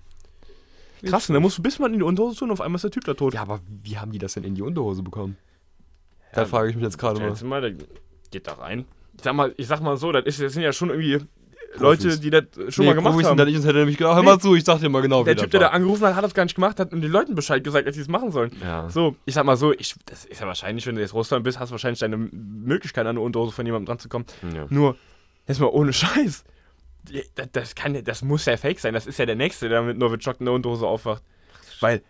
Krass, 1.02 1.28
und 1.28 1.34
dann 1.34 1.42
musst 1.42 1.58
du 1.58 1.62
bis 1.62 1.78
mal 1.78 1.92
in 1.92 1.98
die 1.98 2.02
Unterhose 2.02 2.38
tun 2.38 2.48
und 2.48 2.52
auf 2.52 2.60
einmal 2.60 2.76
ist 2.76 2.82
der 2.82 2.90
Typ 2.90 3.04
da 3.04 3.14
tot. 3.14 3.34
Ja, 3.34 3.42
aber 3.42 3.60
wie 3.82 3.98
haben 3.98 4.12
die 4.12 4.18
das 4.18 4.34
denn 4.34 4.44
in 4.44 4.54
die 4.54 4.62
Unterhose 4.62 5.02
bekommen? 5.02 5.36
Da 6.32 6.44
frage 6.44 6.70
ich 6.70 6.76
mich 6.76 6.84
jetzt 6.84 6.98
gerade 6.98 7.18
Ja, 7.18 7.26
mal. 7.26 7.30
jetzt 7.30 7.42
mal, 7.42 7.76
geht 8.30 8.46
da 8.46 8.54
rein. 8.54 8.84
Ich 9.16 9.22
sag 9.22 9.34
mal, 9.34 9.54
ich 9.56 9.66
sag 9.66 9.80
mal 9.80 9.96
so, 9.96 10.12
das, 10.12 10.24
ist, 10.24 10.40
das 10.40 10.52
sind 10.54 10.62
ja 10.62 10.72
schon 10.72 10.90
irgendwie 10.90 11.24
Leute, 11.76 12.18
die 12.18 12.30
das 12.30 12.44
schon 12.68 12.86
mal 12.86 12.94
gemacht 12.94 13.12
Profis 13.12 13.26
haben. 13.26 13.32
sind 13.32 13.38
das 13.38 13.46
nicht, 13.46 13.54
sonst 13.56 13.66
hätte 13.66 13.78
nämlich 13.78 13.96
gedacht, 13.98 14.14
hör 14.14 14.22
Nee. 14.22 14.28
mal 14.28 14.38
zu, 14.40 14.54
ich 14.54 14.64
sag 14.64 14.80
dir 14.80 14.88
mal 14.88 15.02
genau, 15.02 15.24
Der 15.24 15.36
Typ, 15.36 15.50
der 15.50 15.60
da 15.60 15.66
angerufen 15.68 16.04
hat, 16.06 16.14
hat 16.14 16.24
das 16.24 16.34
gar 16.34 16.44
nicht 16.44 16.54
gemacht, 16.54 16.78
hat 16.78 16.92
den 16.92 17.02
Leuten 17.02 17.34
Bescheid 17.34 17.62
gesagt, 17.64 17.86
dass 17.88 17.94
sie 17.96 18.00
es 18.02 18.08
machen 18.08 18.30
sollen. 18.30 18.52
Ja. 18.62 18.88
So, 18.90 19.16
ich 19.24 19.34
sag 19.34 19.44
mal 19.44 19.56
so, 19.56 19.72
ich, 19.72 19.94
das 20.06 20.24
ist 20.24 20.40
ja 20.40 20.46
wahrscheinlich, 20.46 20.86
wenn 20.86 20.94
du 20.94 21.00
jetzt 21.00 21.14
Russland 21.14 21.42
bist, 21.44 21.58
hast 21.58 21.70
du 21.70 21.72
wahrscheinlich 21.72 21.98
deine 21.98 22.16
Möglichkeit, 22.16 23.02
an 23.06 23.10
eine 23.16 23.20
Unterhose 23.20 23.52
von 23.52 23.66
jemandem 23.66 23.86
dran 23.86 23.98
zu 23.98 24.08
kommen. 24.08 24.24
ja. 24.54 24.66
Nur, 24.70 24.96
jetzt 25.48 25.60
mal 25.60 25.66
ohne 25.66 25.92
Scheiß. 25.92 26.44
Das, 27.34 27.48
das, 27.52 27.74
kann, 27.74 28.02
das 28.04 28.22
muss 28.22 28.46
ja 28.46 28.56
fake 28.56 28.80
sein. 28.80 28.94
Das 28.94 29.06
ist 29.06 29.18
ja 29.18 29.26
der 29.26 29.36
Nächste, 29.36 29.68
der 29.68 29.82
mit 29.82 29.98
Novichok 29.98 30.36
in 30.40 30.46
der 30.46 30.54
Unterhose 30.54 30.86
aufwacht. 30.86 31.22
Weil, 31.80 32.02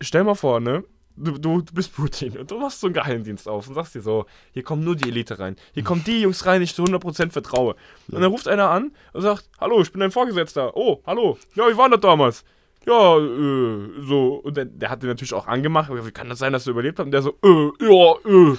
stell 0.00 0.22
mal 0.24 0.34
vor, 0.36 0.60
ne? 0.60 0.84
Du, 1.16 1.32
du, 1.38 1.60
du 1.60 1.72
bist 1.72 1.94
Putin 1.94 2.36
und 2.38 2.50
du 2.50 2.58
machst 2.58 2.80
so 2.80 2.88
einen 2.88 2.94
Geheimdienst 2.94 3.48
auf 3.48 3.68
und 3.68 3.74
sagst 3.74 3.94
dir 3.94 4.00
so, 4.00 4.26
hier 4.52 4.64
kommen 4.64 4.82
nur 4.82 4.96
die 4.96 5.08
Elite 5.08 5.38
rein. 5.38 5.54
Hier 5.72 5.84
kommen 5.84 6.02
die 6.04 6.22
Jungs 6.22 6.44
rein, 6.44 6.60
die 6.60 6.64
ich 6.64 6.74
zu 6.74 6.82
100% 6.82 7.30
vertraue. 7.30 7.76
Und 8.08 8.20
dann 8.20 8.24
ruft 8.24 8.48
einer 8.48 8.68
an 8.70 8.90
und 9.12 9.22
sagt, 9.22 9.48
hallo, 9.60 9.80
ich 9.80 9.92
bin 9.92 10.00
dein 10.00 10.10
Vorgesetzter. 10.10 10.76
Oh, 10.76 11.02
hallo. 11.06 11.38
Ja, 11.54 11.68
wie 11.70 11.76
war 11.76 11.88
das 11.88 12.00
damals? 12.00 12.44
Ja, 12.86 13.16
äh, 13.18 13.90
so. 14.00 14.40
Und 14.42 14.56
der, 14.56 14.64
der 14.64 14.90
hat 14.90 15.02
den 15.02 15.08
natürlich 15.08 15.34
auch 15.34 15.46
angemacht. 15.46 15.88
Aber 15.90 16.04
Wie 16.04 16.10
kann 16.10 16.28
das 16.28 16.40
sein, 16.40 16.52
dass 16.52 16.64
du 16.64 16.70
überlebt 16.70 16.98
hast? 16.98 17.06
Und 17.06 17.12
der 17.12 17.22
so, 17.22 17.36
äh, 17.42 17.70
ja, 17.80 18.14
äh, 18.24 18.56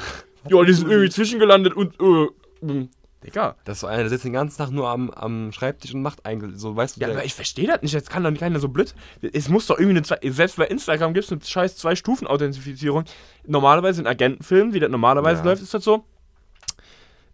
ja, 0.50 0.64
die 0.64 0.74
sind 0.74 0.90
irgendwie 0.90 1.10
zwischengelandet 1.10 1.74
und, 1.76 2.00
äh, 2.00 2.28
ähm, 2.62 2.90
Digga. 3.26 3.56
Das 3.66 3.78
ist 3.78 3.84
einer, 3.84 4.00
der 4.04 4.10
sitzt 4.10 4.26
den 4.26 4.34
ganzen 4.34 4.58
Tag 4.58 4.70
nur 4.72 4.88
am, 4.90 5.10
am 5.10 5.52
Schreibtisch 5.52 5.94
und 5.94 6.02
macht 6.02 6.26
eigentlich 6.26 6.60
so, 6.60 6.76
weißt 6.76 6.98
du, 6.98 7.02
Ja, 7.02 7.10
aber 7.10 7.26
ich 7.26 7.34
verstehe 7.34 7.68
das 7.68 7.82
nicht. 7.82 7.94
Jetzt 7.94 8.10
kann 8.10 8.24
doch 8.24 8.34
keiner 8.40 8.60
so 8.60 8.70
blöd. 8.70 8.94
Es 9.34 9.50
muss 9.50 9.68
doch 9.68 9.78
irgendwie 9.78 9.98
eine 9.98 10.04
zwei, 10.04 10.20
selbst 10.30 10.58
bei 10.58 10.68
Instagram 10.68 11.14
gibt 11.14 11.26
es 11.26 11.32
eine 11.32 11.42
scheiß 11.44 11.78
Zwei-Stufen-Authentifizierung. 11.78 13.06
Normalerweise 13.46 14.02
in 14.02 14.08
Agentenfilmen, 14.08 14.74
wie 14.74 14.80
das 14.80 14.90
normalerweise 14.90 15.42
Ja. 15.42 15.46
läuft, 15.46 15.62
ist 15.62 15.74
das 15.74 15.84
so. 15.84 16.06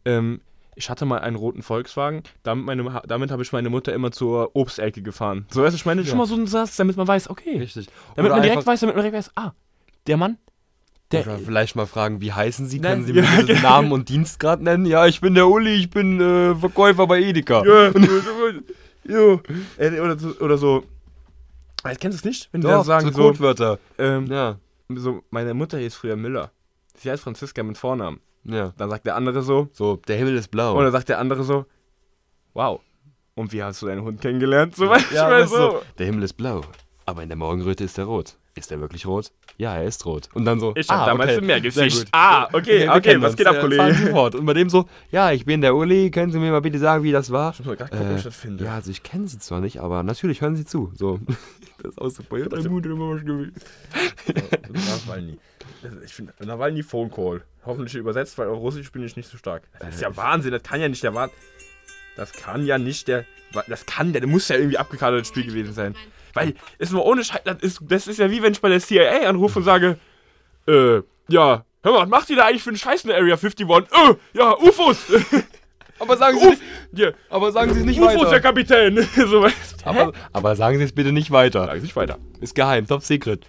Ähm, 0.05 0.41
ich 0.75 0.89
hatte 0.89 1.05
mal 1.05 1.19
einen 1.19 1.35
roten 1.35 1.61
Volkswagen, 1.61 2.23
damit, 2.43 2.65
meine, 2.65 3.01
damit 3.05 3.29
habe 3.31 3.43
ich 3.43 3.51
meine 3.51 3.69
Mutter 3.69 3.93
immer 3.93 4.11
zur 4.11 4.55
Obstelke 4.55 5.01
gefahren. 5.01 5.45
So, 5.51 5.61
weißt 5.61 5.73
du, 5.73 5.75
ich 5.75 5.85
meine, 5.85 6.05
schon 6.05 6.17
mal 6.17 6.25
so 6.25 6.35
einen 6.35 6.47
Satz, 6.47 6.75
damit 6.77 6.97
man 6.97 7.07
weiß, 7.07 7.29
okay. 7.29 7.57
richtig. 7.57 7.87
Damit 8.15 8.31
Oder 8.31 8.39
man 8.39 8.43
direkt 8.43 8.65
weiß, 8.65 8.79
damit 8.79 8.95
man 8.95 9.03
direkt 9.03 9.17
weiß, 9.17 9.31
ah, 9.35 9.51
der 10.07 10.17
Mann, 10.17 10.37
der, 11.11 11.21
Oder 11.21 11.37
vielleicht 11.39 11.75
mal 11.75 11.85
fragen, 11.85 12.21
wie 12.21 12.31
heißen 12.33 12.67
Sie? 12.67 12.79
Nein, 12.79 12.91
Können 12.93 13.05
Sie 13.05 13.13
mir 13.13 13.23
ja, 13.37 13.41
den 13.43 13.61
Namen 13.61 13.91
und 13.91 14.09
Dienstgrad 14.09 14.61
nennen? 14.61 14.85
Ja, 14.85 15.05
ich 15.07 15.21
bin 15.21 15.35
der 15.35 15.47
Uli, 15.47 15.73
ich 15.75 15.89
bin 15.89 16.19
äh, 16.21 16.55
Verkäufer 16.55 17.07
bei 17.07 17.19
Edeka. 17.21 17.63
Ja, 17.65 17.91
ja. 19.05 19.39
Äh, 19.77 19.99
oder, 19.99 20.17
so, 20.19 20.29
oder 20.39 20.57
so. 20.57 20.83
Äh, 21.83 21.95
Kennst 21.95 22.17
du 22.17 22.19
es 22.21 22.25
nicht? 22.25 22.49
Wenn 22.51 22.61
die 22.61 22.67
Doch, 22.67 22.73
dann 22.77 22.83
sagen 22.83 23.07
so 23.11 23.13
so, 23.13 23.27
Codewörter. 23.29 23.79
ähm, 23.97 24.27
Ja, 24.27 24.57
so, 24.95 25.21
meine 25.31 25.53
Mutter 25.53 25.77
hieß 25.79 25.95
früher 25.95 26.15
Müller. 26.15 26.51
Sie 26.97 27.09
heißt 27.09 27.23
Franziska 27.23 27.63
mit 27.63 27.77
Vornamen. 27.77 28.19
ja. 28.43 28.73
Dann 28.77 28.89
sagt 28.89 29.05
der 29.05 29.15
andere 29.15 29.41
so, 29.41 29.69
So, 29.73 29.95
der 30.07 30.17
Himmel 30.17 30.35
ist 30.35 30.49
blau. 30.49 30.77
und 30.77 30.83
dann 30.83 30.91
sagt 30.91 31.09
der 31.09 31.19
andere 31.19 31.43
so, 31.43 31.65
wow. 32.53 32.79
Und 33.35 33.51
wie 33.53 33.63
hast 33.63 33.81
du 33.81 33.87
deinen 33.87 34.03
Hund 34.03 34.21
kennengelernt? 34.21 34.75
So 34.75 34.85
ja, 34.85 34.91
weißt 35.31 35.49
so. 35.53 35.81
der 35.97 36.05
Himmel 36.05 36.23
ist 36.23 36.33
blau. 36.33 36.61
Aber 37.05 37.23
in 37.23 37.29
der 37.29 37.37
Morgenröte 37.37 37.83
ist 37.85 37.97
er 37.97 38.05
rot. 38.05 38.37
Ist 38.53 38.69
er 38.71 38.81
wirklich 38.81 39.05
rot? 39.05 39.31
Ja, 39.57 39.75
er 39.75 39.85
ist 39.85 40.05
rot. 40.05 40.27
Und 40.33 40.43
dann 40.43 40.59
so. 40.59 40.73
Ich 40.75 40.89
hab 40.89 41.05
damals 41.05 41.39
Meer 41.39 41.61
sehr 41.71 41.85
gefischt. 41.85 42.07
Ah, 42.11 42.49
okay, 42.51 42.87
okay, 42.89 43.01
kennen 43.01 43.21
was 43.21 43.37
geht 43.37 43.47
ab, 43.47 43.61
Kollege? 43.61 43.81
fahren 43.81 43.93
Sie 43.95 44.11
fort. 44.11 44.35
Und 44.35 44.45
bei 44.45 44.53
dem 44.53 44.69
so, 44.69 44.87
ja, 45.09 45.31
ich 45.31 45.45
bin 45.45 45.61
der 45.61 45.73
Uli, 45.75 46.11
können 46.11 46.31
Sie 46.33 46.39
mir 46.39 46.51
mal 46.51 46.59
bitte 46.61 46.77
sagen, 46.77 47.03
wie 47.03 47.13
das 47.13 47.31
war? 47.31 47.53
Ich 47.53 47.59
muss 47.59 47.67
mal 47.67 47.75
gerade 47.77 47.91
gucken, 47.97 48.17
Äh, 48.17 48.21
das 48.21 48.35
finde. 48.35 48.65
ja, 48.65 48.75
also 48.75 48.91
ich 48.91 49.03
kenne 49.03 49.27
Sie 49.29 49.39
zwar 49.39 49.61
nicht, 49.61 49.79
aber 49.79 50.03
natürlich 50.03 50.41
hören 50.41 50.55
Sie 50.55 50.65
zu. 50.65 50.91
So. 50.95 51.19
Das 51.83 51.95
ist 52.13 52.19
immer 52.29 53.09
was 53.15 53.21
gewesen. 53.25 53.53
Nawalny. 54.71 55.39
Ich 56.05 56.13
finde, 56.13 56.33
Nawalny 56.39 56.83
Phone 56.83 57.09
Call. 57.09 57.41
Hoffentlich 57.65 57.95
übersetzt, 57.95 58.37
weil 58.37 58.49
auf 58.49 58.59
Russisch 58.59 58.91
bin 58.91 59.03
ich 59.03 59.15
nicht 59.15 59.27
so 59.29 59.37
stark. 59.37 59.63
Das 59.79 59.95
ist 59.95 60.01
ja 60.01 60.15
Wahnsinn, 60.15 60.51
das 60.51 60.61
kann 60.61 60.79
ja 60.79 60.87
nicht 60.87 61.01
der 61.03 61.15
Wahnsinn. 61.15 61.35
Das 62.17 62.33
kann 62.33 62.65
ja 62.65 62.77
nicht 62.77 63.07
der. 63.07 63.25
Das 63.67 63.85
kann 63.87 64.11
der, 64.13 64.21
das 64.21 64.29
muss 64.29 64.47
ja 64.49 64.57
irgendwie 64.57 64.77
abgekartetes 64.77 65.27
Spiel 65.27 65.45
gewesen 65.45 65.73
sein. 65.73 65.95
Weil, 66.33 66.55
ist 66.77 66.91
nur 66.91 67.05
ohne 67.05 67.23
Scheiß, 67.23 67.41
das 67.43 67.57
ist, 67.61 67.79
das 67.87 68.07
ist 68.07 68.19
ja 68.19 68.29
wie 68.31 68.41
wenn 68.41 68.53
ich 68.53 68.61
bei 68.61 68.69
der 68.69 68.79
CIA 68.79 69.27
anrufe 69.29 69.59
und 69.59 69.65
sage, 69.65 69.97
äh, 70.67 71.01
ja, 71.27 71.65
hör 71.83 71.91
mal, 71.91 72.01
was 72.01 72.09
macht 72.09 72.29
ihr 72.29 72.35
da 72.35 72.45
eigentlich 72.45 72.63
für 72.63 72.69
einen 72.69 72.77
Scheiß 72.77 73.03
in 73.03 73.09
der 73.09 73.17
Area 73.17 73.35
51? 73.35 73.67
Äh, 73.69 74.15
ja, 74.33 74.57
UFOs! 74.57 74.97
Aber 75.99 76.17
sagen 76.17 76.39
Sie, 76.39 76.47
Uf, 76.47 76.49
nicht, 76.49 76.63
ja, 76.93 77.11
aber 77.29 77.51
sagen 77.51 77.75
Sie 77.75 77.81
es 77.81 77.85
nicht 77.85 78.01
UFOs, 78.01 78.25
weiter. 78.25 78.39
Kapitän! 78.39 79.07
so 79.15 79.43
weißt 79.43 79.81
du. 79.85 79.87
Aber, 79.87 80.11
aber 80.33 80.55
sagen 80.55 80.79
Sie 80.79 80.83
es 80.83 80.93
bitte 80.93 81.11
nicht 81.11 81.29
weiter. 81.29 81.65
Sag 81.67 81.79
nicht 81.79 81.95
weiter. 81.95 82.17
Ist 82.39 82.55
geheim, 82.55 82.87
top 82.87 83.03
secret. 83.03 83.45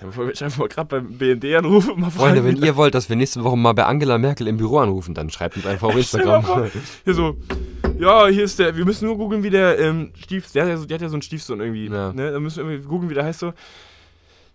Ja, 0.00 0.06
bevor 0.06 0.30
ich 0.30 0.42
einfach 0.42 0.58
mal 0.58 0.68
gerade 0.68 0.88
beim 1.00 1.18
BND 1.18 1.54
anrufe, 1.56 1.94
mal 1.94 2.10
Freunde, 2.10 2.40
fragen, 2.42 2.56
wenn 2.56 2.64
ihr 2.64 2.76
wollt, 2.76 2.94
dass 2.94 3.08
wir 3.08 3.16
nächste 3.16 3.44
Woche 3.44 3.56
mal 3.56 3.72
bei 3.74 3.84
Angela 3.84 4.16
Merkel 4.18 4.46
im 4.46 4.56
Büro 4.56 4.78
anrufen, 4.78 5.14
dann 5.14 5.30
schreibt 5.30 5.56
uns 5.56 5.66
einfach 5.66 5.88
auf 5.88 5.96
Instagram. 5.96 6.70
Hier 7.04 7.14
so, 7.14 7.36
ja, 7.98 8.26
hier 8.28 8.44
ist 8.44 8.58
der, 8.58 8.76
wir 8.76 8.84
müssen 8.86 9.06
nur 9.06 9.18
googeln, 9.18 9.42
wie 9.42 9.50
der 9.50 9.78
ähm, 9.78 10.12
Stief, 10.18 10.50
der 10.52 10.62
hat, 10.62 10.70
ja 10.70 10.76
so, 10.78 10.86
der 10.86 10.94
hat 10.94 11.02
ja 11.02 11.08
so 11.08 11.16
einen 11.16 11.22
Stiefsohn 11.22 11.60
irgendwie, 11.60 11.88
Ja. 11.88 12.12
ne, 12.12 12.32
da 12.32 12.40
müssen 12.40 12.64
wir 12.64 12.70
irgendwie 12.72 12.88
googeln, 12.88 13.10
wie 13.10 13.14
der 13.14 13.24
heißt 13.24 13.40
so. 13.40 13.52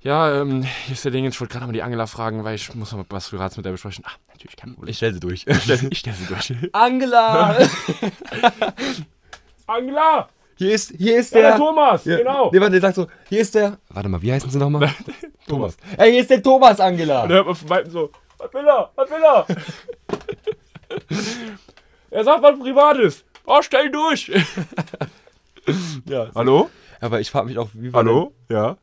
Ja, 0.02 0.39
ähm, 0.41 0.64
hier 0.86 0.93
ist 0.93 1.04
der 1.04 1.12
Ding, 1.12 1.26
ich 1.26 1.39
wollte 1.41 1.52
gerade 1.54 1.66
mal 1.66 1.74
die 1.74 1.82
Angela 1.82 2.06
fragen, 2.06 2.43
weil 2.43 2.56
ich 2.56 2.74
muss 2.76 2.91
noch 2.91 3.00
mal 3.00 3.06
was 3.10 3.30
Privates 3.30 3.58
mit 3.58 3.66
der 3.66 3.72
besprechen. 3.72 4.04
Ah, 4.08 4.12
natürlich, 4.32 4.56
kein 4.56 4.74
Problem. 4.74 4.91
Ich 4.91 4.98
stell 4.98 5.14
sie 5.14 5.20
durch. 5.20 5.46
Ich 5.48 5.58
stelle 5.64 5.89
stell 5.96 6.14
sie 6.14 6.26
durch. 6.28 6.54
Angela! 6.74 7.58
Angela! 9.68 10.30
Hier 10.58 10.72
ist, 10.74 10.93
hier 10.97 11.18
ist 11.20 11.34
Ja, 11.34 11.41
der. 11.41 11.49
der 11.51 11.58
Thomas, 11.60 12.06
Ja, 12.06 12.18
genau. 12.18 12.49
Nee, 12.51 12.60
warte, 12.60 12.72
der 12.72 12.82
sagt 12.82 12.95
so, 12.95 13.08
hier 13.30 13.41
ist 13.41 13.53
der. 13.56 13.78
Warte 13.89 14.08
mal, 14.10 14.22
wie 14.22 14.32
heißen 14.32 14.49
sie 14.49 14.58
nochmal? 14.58 14.89
Thomas. 15.47 15.76
Ey, 15.97 16.12
hier 16.12 16.22
ist 16.22 16.30
der 16.30 16.41
Thomas, 16.41 16.80
Angela. 16.80 17.24
Und 17.24 17.30
dann 17.30 17.36
hört 17.38 17.45
man 17.47 17.56
von 17.56 17.70
Weitem 17.70 17.91
so, 17.91 18.10
was 18.38 18.53
will 18.53 18.66
er, 18.68 18.89
was 18.95 19.10
will 19.10 19.24
er? 19.24 19.45
er 22.12 22.24
sagt 22.24 22.41
was 22.43 22.60
Privates. 22.60 23.24
Oh, 23.45 23.62
stell 23.62 23.91
durch. 23.91 24.32
Ja. 26.08 26.28
Hallo? 26.36 26.70
Aber 27.01 27.20
ich 27.20 27.32
frage 27.32 27.47
mich 27.47 27.58
auch, 27.58 27.70
wie 27.74 27.91
Hallo? 27.91 28.34
Ja. 28.49 28.78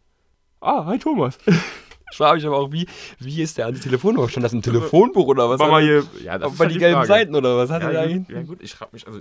Ah, 0.61 0.85
hi 0.85 0.99
Thomas. 0.99 1.39
Ich 1.47 2.17
frage 2.17 2.39
mich 2.39 2.47
aber 2.47 2.59
auch, 2.59 2.73
wie, 2.73 2.89
wie 3.21 3.41
ist 3.41 3.57
der 3.57 3.67
an 3.67 3.75
die 3.75 3.79
Telefonnummer? 3.81 4.29
Stand 4.29 4.43
das 4.45 4.53
im 4.53 4.63
Telefonbuch 4.63 5.29
oder 5.29 5.49
was? 5.49 5.61
War 5.61 5.69
mal 5.69 5.81
er- 5.81 6.03
hier. 6.03 6.25
Ja, 6.25 6.41
Auf 6.41 6.59
bei 6.59 6.67
die 6.67 6.79
gelben 6.79 7.05
Seiten 7.07 7.37
oder 7.37 7.57
was 7.57 7.71
hat 7.71 7.83
er 7.83 7.93
da 7.93 8.05
Ja, 8.05 8.17
gut, 8.17 8.29
ja 8.31 8.43
gut, 8.43 8.59
ich 8.63 8.75
frag 8.75 8.93
mich, 8.93 9.07
also 9.07 9.21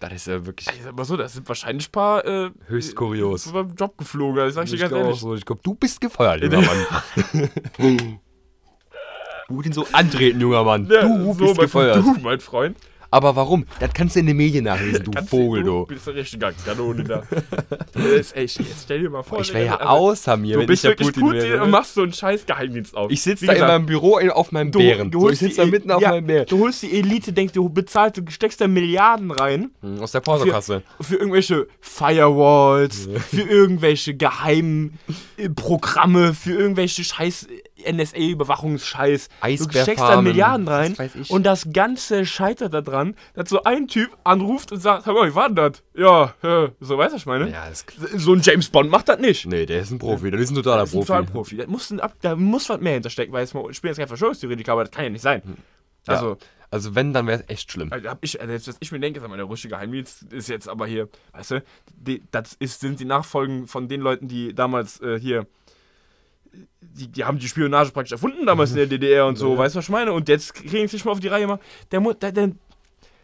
Das 0.00 0.12
ist 0.12 0.26
ja 0.28 0.46
wirklich 0.46 0.68
ich 0.72 0.82
sag 0.84 0.96
mal 0.96 1.04
so, 1.04 1.16
das 1.16 1.32
sind 1.32 1.48
wahrscheinlich 1.48 1.88
ein 1.88 1.92
paar 1.92 2.24
äh, 2.24 2.50
höchst 2.68 2.94
kurios. 2.94 3.50
beim 3.50 3.74
Job 3.74 3.98
geflogen, 3.98 4.36
das 4.36 4.54
sag 4.54 4.64
ich 4.64 4.70
dir 4.70 4.76
Ich 4.76 4.80
ganz 4.82 4.90
glaube 4.92 5.06
ehrlich. 5.06 5.20
so. 5.20 5.34
Ich 5.34 5.44
glaube, 5.44 5.60
du 5.64 5.74
bist 5.74 6.00
gefeuert, 6.00 6.40
junger 6.42 6.60
Mann. 6.62 7.50
du 9.48 9.54
musst 9.54 9.66
ihn 9.66 9.72
so 9.72 9.86
antreten, 9.92 10.40
junger 10.40 10.62
Mann. 10.62 10.88
Ja, 10.90 11.02
du 11.02 11.34
bist 11.34 11.58
gefeuert. 11.58 11.96
Du, 11.96 12.16
mein 12.22 12.38
Freund. 12.40 12.76
Aber 13.10 13.34
warum? 13.36 13.64
Das 13.80 13.90
kannst 13.94 14.16
du 14.16 14.20
in 14.20 14.26
den 14.26 14.36
Medien 14.36 14.64
nachlesen, 14.64 15.04
du 15.04 15.10
Kannst 15.12 15.30
Vogel, 15.30 15.62
du. 15.62 15.70
du. 15.80 15.86
bist 15.86 16.06
der 16.06 16.14
richtige 16.14 16.52
Kanone 16.64 17.04
da. 17.04 17.22
Jetzt, 18.14 18.36
ey, 18.36 18.42
jetzt 18.42 18.60
stell 18.84 19.00
dir 19.00 19.10
mal 19.10 19.22
vor. 19.22 19.40
Ich 19.40 19.52
wäre 19.54 19.64
ja 19.66 19.76
also, 19.76 19.88
außer 19.88 20.36
mir, 20.36 20.54
Du 20.54 20.60
wenn 20.60 20.66
bist 20.66 20.84
ich 20.84 20.90
der 20.90 20.90
wirklich 20.98 21.08
Putin 21.08 21.22
Putin, 21.22 21.42
wäre. 21.42 21.60
und 21.62 21.66
ne? 21.70 21.72
machst 21.72 21.94
so 21.94 22.02
einen 22.02 22.12
scheiß 22.12 22.44
Geheimdienst 22.46 22.94
auf. 22.96 23.10
Ich 23.10 23.22
sitze 23.22 23.46
da 23.46 23.52
in 23.52 23.56
gesagt, 23.56 23.72
meinem 23.72 23.86
Büro 23.86 24.18
in, 24.18 24.30
auf 24.30 24.52
meinem 24.52 24.70
du, 24.72 24.78
Bären. 24.78 25.10
du 25.10 25.20
So, 25.20 25.24
ich 25.26 25.30
holst 25.30 25.40
sitze 25.40 25.56
da 25.56 25.64
die- 25.64 25.70
mitten 25.70 25.90
auf 25.90 26.02
ja, 26.02 26.10
meinem 26.10 26.26
Bären. 26.26 26.46
Du 26.48 26.58
holst 26.60 26.82
die 26.82 26.92
Elite, 26.98 27.32
denkst 27.32 27.54
du, 27.54 27.68
bezahlst, 27.70 28.18
du 28.18 28.22
steckst 28.30 28.60
da 28.60 28.68
Milliarden 28.68 29.30
rein 29.30 29.70
Hm, 29.80 30.00
Aus 30.00 30.12
der 30.12 30.20
Portokasse. 30.20 30.82
für 31.00 31.16
irgendwelche 31.16 31.66
Firewalls, 31.80 33.08
für 33.30 33.42
irgendwelche 33.42 34.14
geheimen 34.14 34.98
äh, 35.36 35.48
Programme, 35.48 36.34
für 36.34 36.52
irgendwelche 36.52 37.04
scheiß 37.04 37.46
NSA-Überwachungsscheiß. 37.90 39.28
Du 39.42 39.70
steckst 39.70 39.98
da 39.98 40.20
Milliarden 40.20 40.68
rein 40.68 40.96
ich. 41.20 41.30
und 41.30 41.44
das 41.44 41.68
Ganze 41.72 42.26
scheitert 42.26 42.74
daran, 42.74 43.14
dass 43.34 43.48
so 43.48 43.62
ein 43.64 43.88
Typ 43.88 44.10
anruft 44.24 44.72
und 44.72 44.80
sagt, 44.80 45.06
hör 45.06 45.14
mal, 45.14 45.28
wie 45.30 45.34
war 45.34 45.48
denn 45.48 45.56
das? 45.56 45.82
Ja, 45.94 46.34
so 46.80 46.98
weißt 46.98 47.12
du, 47.12 47.16
ich 47.18 47.26
meine? 47.26 47.50
Ja, 47.50 47.68
das 47.68 47.84
So 48.16 48.34
ein 48.34 48.40
James 48.42 48.68
Bond 48.68 48.90
macht 48.90 49.08
das 49.08 49.18
nicht. 49.18 49.46
Nee, 49.46 49.66
der 49.66 49.80
ist 49.80 49.90
ein 49.90 49.98
Profi, 49.98 50.30
der 50.30 50.40
ist 50.40 50.50
ein 50.50 50.54
totaler 50.56 50.80
Das 50.82 50.90
ist 50.90 50.94
ein 50.94 50.98
Profi. 51.00 51.06
Totalprofi. 51.06 51.56
Da 51.56 51.66
muss, 51.66 51.90
ein, 51.90 52.00
da 52.22 52.36
muss 52.36 52.68
was 52.68 52.80
mehr 52.80 52.94
hinterstecken, 52.94 53.32
weil 53.32 53.44
ich 53.44 53.52
bin 53.52 53.88
jetzt 53.88 53.98
kein 53.98 54.08
Verschwörungstheoretiker, 54.08 54.72
aber 54.72 54.84
das 54.84 54.90
kann 54.92 55.04
ja 55.04 55.10
nicht 55.10 55.22
sein. 55.22 55.42
Also, 56.06 56.38
Also 56.70 56.94
wenn, 56.94 57.12
dann 57.12 57.26
wäre 57.26 57.40
es 57.40 57.48
echt 57.50 57.70
schlimm. 57.72 57.92
also 57.92 58.08
hab 58.08 58.22
ich, 58.24 58.40
also 58.40 58.52
jetzt, 58.52 58.68
was 58.68 58.76
ich 58.80 58.92
mir 58.92 59.00
denke, 59.00 59.18
ist 59.20 59.24
aber 59.24 59.36
der 59.36 59.44
russische 59.46 59.68
Geheimdienst 59.68 60.24
ist 60.32 60.48
jetzt 60.48 60.68
aber 60.68 60.86
hier, 60.86 61.08
weißt 61.32 61.50
du, 61.52 61.62
die, 61.94 62.22
das 62.30 62.54
ist, 62.58 62.80
sind 62.80 63.00
die 63.00 63.04
Nachfolgen 63.04 63.66
von 63.66 63.88
den 63.88 64.00
Leuten, 64.00 64.28
die 64.28 64.54
damals 64.54 65.00
äh, 65.02 65.18
hier, 65.18 65.46
die, 66.80 67.08
die 67.08 67.24
haben 67.24 67.38
die 67.38 67.48
Spionage 67.48 67.90
praktisch 67.92 68.12
erfunden 68.12 68.46
damals 68.46 68.70
in 68.70 68.76
der 68.76 68.86
DDR 68.86 69.26
und 69.26 69.36
so, 69.36 69.56
weißt 69.56 69.74
du, 69.74 69.78
was 69.78 69.84
ich 69.86 69.90
meine? 69.90 70.12
Und 70.12 70.28
jetzt 70.28 70.54
kriegen 70.54 70.88
sie 70.88 70.96
sich 70.96 71.04
mal 71.04 71.12
auf 71.12 71.20
die 71.20 71.28
Reihe 71.28 71.46
mal, 71.46 71.58
der, 71.92 72.00
der, 72.14 72.32
der, 72.32 72.50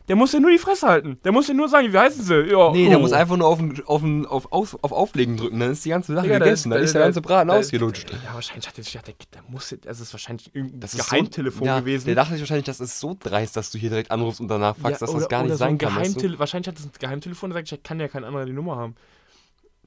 der 0.06 0.16
muss 0.16 0.32
ja 0.32 0.38
nur 0.40 0.50
die 0.50 0.58
Fresse 0.58 0.86
halten. 0.86 1.18
Der 1.24 1.32
muss 1.32 1.48
ja 1.48 1.54
nur 1.54 1.66
sagen, 1.68 1.90
wie 1.92 1.96
heißen 1.98 2.22
sie? 2.22 2.34
Ja, 2.50 2.70
Nee, 2.72 2.88
der 2.88 2.98
oh. 2.98 3.00
muss 3.00 3.12
einfach 3.12 3.36
nur 3.38 3.48
auf, 3.48 3.58
auf, 3.86 4.02
auf, 4.28 4.52
auf, 4.52 4.78
auf 4.84 4.92
Auflegen 4.92 5.36
drücken, 5.38 5.58
dann 5.60 5.70
ist 5.72 5.84
die 5.84 5.88
ganze 5.88 6.14
Sache 6.14 6.28
der 6.28 6.38
gegessen. 6.40 6.70
Dann 6.70 6.82
ist 6.82 6.94
der 6.94 7.02
ganze 7.02 7.22
Braten 7.22 7.48
der- 7.48 7.56
ausgelutscht. 7.58 8.10
Ja, 8.10 8.34
wahrscheinlich 8.34 8.68
hat 8.68 8.76
er 8.76 8.84
sich 8.84 8.92
gedacht, 8.92 9.08
der, 9.08 9.14
der 9.40 9.50
muss, 9.50 9.70
jetzt- 9.70 9.86
das 9.86 10.00
ist 10.00 10.12
wahrscheinlich 10.12 10.54
irgendein 10.54 10.80
Das 10.80 10.94
Geheimtelefon 10.96 11.60
so, 11.60 11.64
ja, 11.66 11.80
gewesen. 11.80 12.06
Der 12.06 12.14
dachte 12.16 12.32
sich 12.34 12.42
wahrscheinlich, 12.42 12.66
das 12.66 12.80
ist 12.80 13.00
so 13.00 13.16
dreist, 13.18 13.56
dass 13.56 13.70
du 13.70 13.78
hier 13.78 13.88
direkt 13.88 14.10
anrufst 14.10 14.40
und 14.40 14.48
danach 14.48 14.76
fragst, 14.76 15.00
dass 15.00 15.10
das 15.10 15.28
gar 15.28 15.38
nicht 15.42 15.46
oder 15.52 15.54
so 15.56 15.58
sein 15.60 15.70
ein 15.74 15.78
kann. 15.78 15.88
weißt 15.96 15.96
du? 15.96 16.02
Geheimtele 16.20 16.38
Wahrscheinlich 16.38 16.68
hat 16.68 16.78
es 16.78 16.84
ein 16.84 16.90
Geheimtelefon 17.00 17.50
und 17.50 17.54
sagt, 17.54 17.72
ich 17.72 17.82
kann 17.82 17.98
ja 17.98 18.08
kein 18.08 18.24
anderer 18.24 18.44
die 18.44 18.52
Nummer 18.52 18.76
haben. 18.76 18.94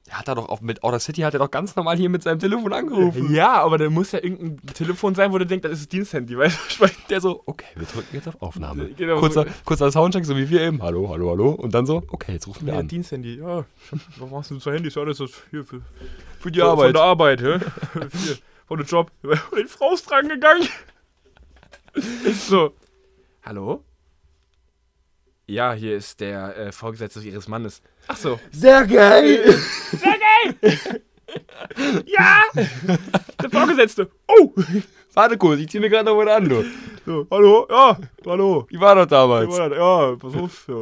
Der 0.08 0.18
hat 0.18 0.26
er 0.26 0.36
doch 0.36 0.48
auch 0.48 0.62
mit 0.62 0.82
Outer 0.82 1.00
City 1.00 1.20
hat 1.20 1.34
er 1.34 1.38
doch 1.38 1.50
ganz 1.50 1.76
normal 1.76 1.98
hier 1.98 2.08
mit 2.08 2.22
seinem 2.22 2.38
Telefon 2.38 2.72
angerufen. 2.72 3.34
Ja, 3.34 3.60
aber 3.62 3.76
da 3.76 3.90
muss 3.90 4.12
ja 4.12 4.22
irgendein 4.22 4.56
Telefon 4.72 5.14
sein, 5.14 5.32
wo 5.32 5.38
der 5.38 5.46
denkt, 5.46 5.66
das 5.66 5.80
ist 5.80 5.92
Diensthandy, 5.92 6.38
weißt 6.38 6.56
du? 6.56 6.62
Ich 6.70 6.80
meine, 6.80 6.92
Der 7.10 7.20
so, 7.20 7.42
okay, 7.44 7.66
wir 7.76 7.86
drücken 7.86 8.08
jetzt 8.12 8.26
auf 8.26 8.40
Aufnahme. 8.40 8.88
Genau 8.96 9.20
kurzer, 9.20 9.44
so. 9.44 9.50
kurzer 9.66 9.92
Soundcheck, 9.92 10.24
so 10.24 10.34
wie 10.34 10.48
wir 10.48 10.62
eben. 10.62 10.82
Hallo, 10.82 11.10
hallo, 11.10 11.30
hallo. 11.30 11.50
Und 11.50 11.74
dann 11.74 11.84
so, 11.84 12.02
okay, 12.08 12.32
jetzt 12.32 12.46
rufen 12.46 12.66
wir 12.66 12.72
ja, 12.72 12.80
an. 12.80 12.88
Diensthandy, 12.88 13.36
ja. 13.36 13.66
Was 14.18 14.30
machst 14.30 14.50
du 14.50 14.58
zwei 14.58 14.74
Handys? 14.76 14.94
Ja, 14.94 15.04
das 15.04 15.20
ist 15.20 15.34
hier 15.50 15.62
für, 15.62 15.82
Für 16.40 16.50
die 16.50 16.60
von 16.60 16.68
Arbeit. 16.70 16.94
der 16.94 17.02
Arbeit, 17.02 17.42
hä? 17.42 17.58
Hier, 18.24 18.38
von 18.66 18.78
der 18.78 18.86
Job. 18.86 19.10
Und 19.22 19.32
die 19.58 19.64
Frau 19.64 19.94
gegangen. 20.22 20.68
so. 22.32 22.72
Hallo? 23.44 23.84
Ja, 25.50 25.72
hier 25.72 25.96
ist 25.96 26.20
der 26.20 26.58
äh, 26.58 26.72
Vorgesetzte 26.72 27.20
ihres 27.20 27.48
Mannes. 27.48 27.80
Ach 28.06 28.18
so. 28.18 28.38
Sehr 28.52 28.86
geil! 28.86 29.58
Ja! 32.04 32.42
Der 33.42 33.50
Vorgesetzte. 33.50 34.10
Oh! 34.26 34.52
Warte 35.14 35.36
kurz, 35.36 35.60
ich 35.60 35.68
zieh 35.68 35.80
mir 35.80 35.88
gerade 35.88 36.04
noch 36.04 36.16
was 36.16 36.28
an, 36.28 36.48
du. 36.48 36.64
So, 37.06 37.26
hallo? 37.30 37.66
Ja, 37.70 37.98
hallo. 38.26 38.66
Wie 38.68 38.78
war 38.78 38.94
das 38.94 39.08
damals? 39.08 39.56
Ja, 39.56 40.14
pass 40.16 40.34
auf. 40.34 40.68
Ja, 40.68 40.74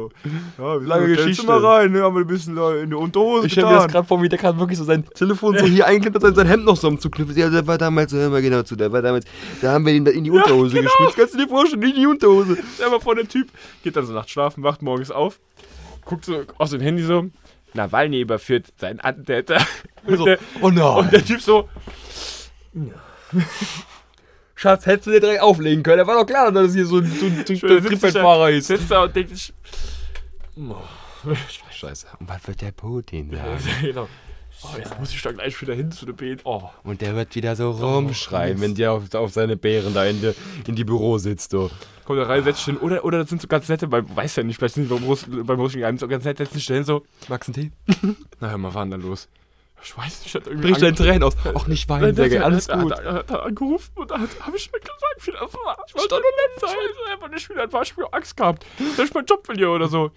ja 0.57 0.81
wir 0.81 0.87
Lange 0.87 1.07
Geschichte. 1.15 1.45
mal 1.45 1.65
rein, 1.65 1.91
ne, 1.93 2.01
haben 2.01 2.15
wir 2.15 2.21
ein 2.21 2.27
bisschen 2.27 2.57
in 2.83 2.89
die 2.89 2.95
Unterhose 2.95 3.47
Ich 3.47 3.53
stelle 3.53 3.67
mir 3.67 3.75
das 3.75 3.87
gerade 3.87 4.05
vor, 4.05 4.21
wie 4.21 4.27
der 4.27 4.37
gerade 4.37 4.59
wirklich 4.59 4.77
so 4.77 4.83
sein 4.83 5.05
Telefon 5.05 5.57
so 5.57 5.65
hier 5.65 5.87
eingeklemmt 5.87 6.17
hat 6.17 6.23
und 6.23 6.35
sein 6.35 6.47
Hemd 6.47 6.65
noch 6.65 6.75
so 6.75 6.89
umzuknüpfen. 6.89 7.37
Ja, 7.37 7.49
der 7.49 7.65
war 7.65 7.77
damals, 7.77 8.11
hör 8.11 8.29
mal 8.29 8.41
genau 8.41 8.61
zu, 8.63 8.75
der 8.75 8.91
war 8.91 9.01
damals, 9.01 9.25
da 9.61 9.71
haben 9.71 9.85
wir 9.85 9.93
ihn 9.93 10.05
in 10.05 10.25
die 10.25 10.31
Unterhose 10.31 10.75
genau. 10.75 10.89
geschmissen. 10.89 11.15
Kannst 11.15 11.33
du 11.33 11.37
dir 11.37 11.47
vorstellen, 11.47 11.83
in 11.83 11.95
die 11.95 12.05
Unterhose. 12.07 12.57
Stell 12.75 12.89
mal 12.89 12.99
vor, 12.99 13.15
der 13.15 13.27
Typ 13.27 13.47
geht 13.83 13.95
dann 13.95 14.05
so 14.05 14.11
nachts 14.11 14.31
schlafen, 14.31 14.63
wacht 14.63 14.81
morgens 14.81 15.11
auf, 15.11 15.39
guckt 16.03 16.25
so 16.25 16.43
auf 16.57 16.67
sein 16.67 16.81
Handy 16.81 17.03
so, 17.03 17.27
Nawalny 17.73 18.19
überführt 18.19 18.65
seinen 18.77 18.99
Attentäter. 18.99 19.61
Und, 20.05 20.17
So, 20.17 20.25
der, 20.25 20.39
oh 20.61 20.69
nein. 20.69 20.97
und 20.97 21.13
der 21.13 21.23
Typ 21.23 21.41
so, 21.41 21.69
Schatz, 24.57 24.87
hättest 24.87 25.05
du 25.05 25.11
dir 25.11 25.19
direkt 25.19 25.41
auflegen 25.41 25.83
können. 25.83 25.99
Da 25.99 26.07
war 26.07 26.15
doch 26.15 26.25
klar, 26.25 26.51
dass 26.51 26.69
es 26.69 26.73
hier 26.73 26.87
so 26.87 26.97
ein, 26.97 27.05
so 27.05 27.27
ein, 27.27 27.45
so 27.45 27.53
ein 27.53 27.59
sitzt 27.59 27.61
Trittbettfahrer 27.61 28.49
ist. 28.49 28.67
sitzt 28.67 28.89
da 28.89 29.03
und 29.03 29.15
denkt 29.15 29.29
sich, 29.29 29.53
Scheiße. 31.71 32.07
Und 32.19 32.27
was 32.27 32.47
wird 32.47 32.61
der 32.61 32.71
Putin 32.71 33.29
sagen? 33.29 33.63
genau. 33.81 34.07
Oh, 34.63 34.69
jetzt 34.75 34.99
muss 34.99 35.13
ich 35.13 35.21
da 35.21 35.31
gleich 35.31 35.61
wieder 35.61 35.75
hin 35.75 35.91
zu 35.91 36.07
der 36.07 36.13
Beet. 36.13 36.41
Oh. 36.43 36.63
Und 36.83 37.01
der 37.01 37.15
wird 37.15 37.35
wieder 37.35 37.55
so 37.55 37.69
rumschreien, 37.69 38.59
wenn 38.59 38.73
der 38.73 38.93
auf, 38.93 39.13
auf 39.13 39.31
seine 39.31 39.55
Bären 39.57 39.93
da 39.93 40.05
in 40.05 40.19
die, 40.19 40.33
in 40.65 40.75
die 40.75 40.83
Büro 40.83 41.19
sitzt. 41.19 41.51
So. 41.51 41.69
Kommt 42.05 42.19
da 42.19 42.23
rein, 42.23 42.43
setzt 42.43 42.65
sich 42.65 42.65
hin. 42.65 42.77
Oder, 42.77 43.05
oder 43.05 43.19
das 43.19 43.29
sind 43.29 43.39
so 43.39 43.47
ganz 43.47 43.69
nette, 43.69 43.87
beim, 43.87 44.07
weiß 44.15 44.37
ja 44.37 44.43
nicht, 44.43 44.57
vielleicht 44.57 44.73
sind 44.73 44.89
die 44.89 44.93
beim, 44.95 45.03
Russ, 45.03 45.27
beim 45.29 45.59
russischen 45.59 45.81
Geheimnis 45.81 46.01
so 46.01 46.07
ganz 46.07 46.25
nett, 46.25 46.39
setzen 46.39 46.55
sich 46.55 46.65
hin 46.65 46.83
so, 46.83 47.03
du 47.27 47.33
einen 47.33 47.53
Tee? 47.53 47.71
na 48.39 48.49
hör 48.49 48.57
mal, 48.57 48.73
war 48.73 48.83
denn 48.83 48.91
da 48.91 48.97
los? 48.97 49.29
Ich 49.83 49.97
weiß 49.97 50.23
nicht, 50.23 50.35
hat 50.35 50.47
irgendwie 50.47 50.67
Bricht 50.69 50.81
dein 50.81 50.93
ange- 50.93 50.97
Tränen 50.97 51.23
aus. 51.23 51.35
Ach, 51.55 51.67
nicht 51.67 51.87
weinen, 51.87 52.15
Digga, 52.15 52.27
der- 52.29 52.45
alles 52.45 52.67
der- 52.67 52.77
gut. 52.77 52.91
Hat, 52.91 53.05
hat, 53.05 53.13
hat, 53.15 53.31
hat 53.31 53.41
angerufen 53.41 53.91
und 53.95 54.11
da 54.11 54.15
habe 54.19 54.57
ich 54.57 54.71
mir 54.71 54.79
gesagt, 54.79 55.27
wie 55.27 55.31
das 55.31 55.53
war. 55.53 55.77
Ich 55.87 55.95
wollte 55.95 56.15
nur 56.15 56.21
nett 56.21 56.59
sein. 56.59 56.69
Ich 56.71 56.97
weiß 57.05 57.13
einfach 57.13 57.29
nicht, 57.29 57.49
wie 57.49 57.53
das 57.53 57.71
war. 57.71 57.81
Ich 57.83 57.95
hab 57.97 58.13
Angst 58.15 58.35
gehabt, 58.37 58.65
dass 58.97 59.07
ich 59.07 59.13
meinen 59.13 59.25
Job 59.25 59.45
verliere 59.45 59.69
oder 59.69 59.87
so. 59.87 60.11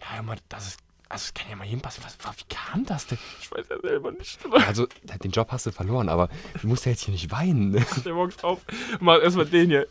Ja, 0.00 0.22
mal, 0.22 0.36
das 0.48 0.66
ist. 0.68 0.80
Also, 1.08 1.22
es 1.26 1.34
kann 1.34 1.48
ja 1.50 1.54
mal 1.56 1.64
hinpassen. 1.66 2.02
Was, 2.04 2.18
was, 2.22 2.36
wie 2.38 2.44
kam 2.52 2.84
das 2.84 3.06
denn? 3.06 3.18
Ich 3.40 3.48
weiß 3.52 3.66
ja 3.70 3.78
selber 3.80 4.10
nicht. 4.10 4.40
Also, 4.66 4.88
den 5.22 5.30
Job 5.30 5.52
hast 5.52 5.64
du 5.66 5.70
verloren, 5.70 6.08
aber 6.08 6.28
du 6.60 6.66
musst 6.66 6.84
ja 6.84 6.90
jetzt 6.90 7.04
hier 7.04 7.12
nicht 7.12 7.30
weinen. 7.30 7.70
ne? 7.72 7.86
Der 8.04 8.12
morgens 8.12 8.42
auf. 8.42 8.62
Mach 8.98 9.20
erstmal 9.20 9.46
den 9.46 9.68
hier. 9.68 9.86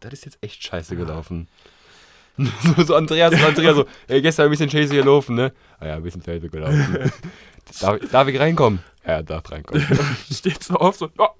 Das 0.00 0.12
ist 0.12 0.24
jetzt 0.24 0.38
echt 0.42 0.62
scheiße 0.62 0.96
gelaufen. 0.96 1.48
So, 2.76 2.82
so 2.84 2.94
Andreas 2.94 3.32
und 3.32 3.44
Andreas 3.44 3.76
so, 3.76 3.86
ey, 4.08 4.22
gestern 4.22 4.44
ein 4.46 4.50
bisschen 4.50 4.70
scheiße 4.70 4.94
gelaufen, 4.94 5.34
ne? 5.36 5.52
Ah 5.78 5.86
ja, 5.86 5.94
ein 5.96 6.02
bisschen 6.02 6.22
scheiße 6.22 6.48
gelaufen. 6.48 7.10
darf, 7.80 7.98
darf 8.10 8.28
ich 8.28 8.38
reinkommen? 8.38 8.80
Ja, 9.04 9.12
er 9.14 9.22
darf 9.22 9.50
reinkommen. 9.50 9.86
Steht 10.32 10.62
so 10.62 10.74
auf, 10.74 10.96
so. 10.96 11.08
Ja. 11.18 11.30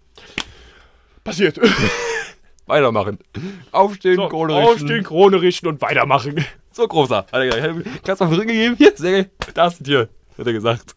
Passiert. 1.25 1.59
Weitermachen. 2.67 3.19
Aufstehen, 3.73 4.17
So, 4.17 4.29
Krone 4.29 4.55
richten. 4.57 4.69
aufstehen, 4.73 5.05
Krone 5.05 5.41
richten 5.43 5.67
und 5.67 5.81
weitermachen. 5.83 6.45
So 6.73 6.87
großer. 6.87 7.19
Hat 7.19 7.33
er 7.33 7.47
gesagt. 7.47 8.05
Kannst 8.05 8.21
du 8.21 8.25
mal 8.25 8.31
einen 8.33 8.41
Ring 8.41 8.49
gegeben? 8.49 8.75
Hier, 8.79 8.93
sehr 8.97 9.13
geil. 9.13 9.31
Da 9.55 9.67
ist 9.67 9.81
ein 9.81 9.85
Tier. 9.85 10.09
Hat 10.39 10.47
er 10.47 10.53
gesagt. 10.53 10.95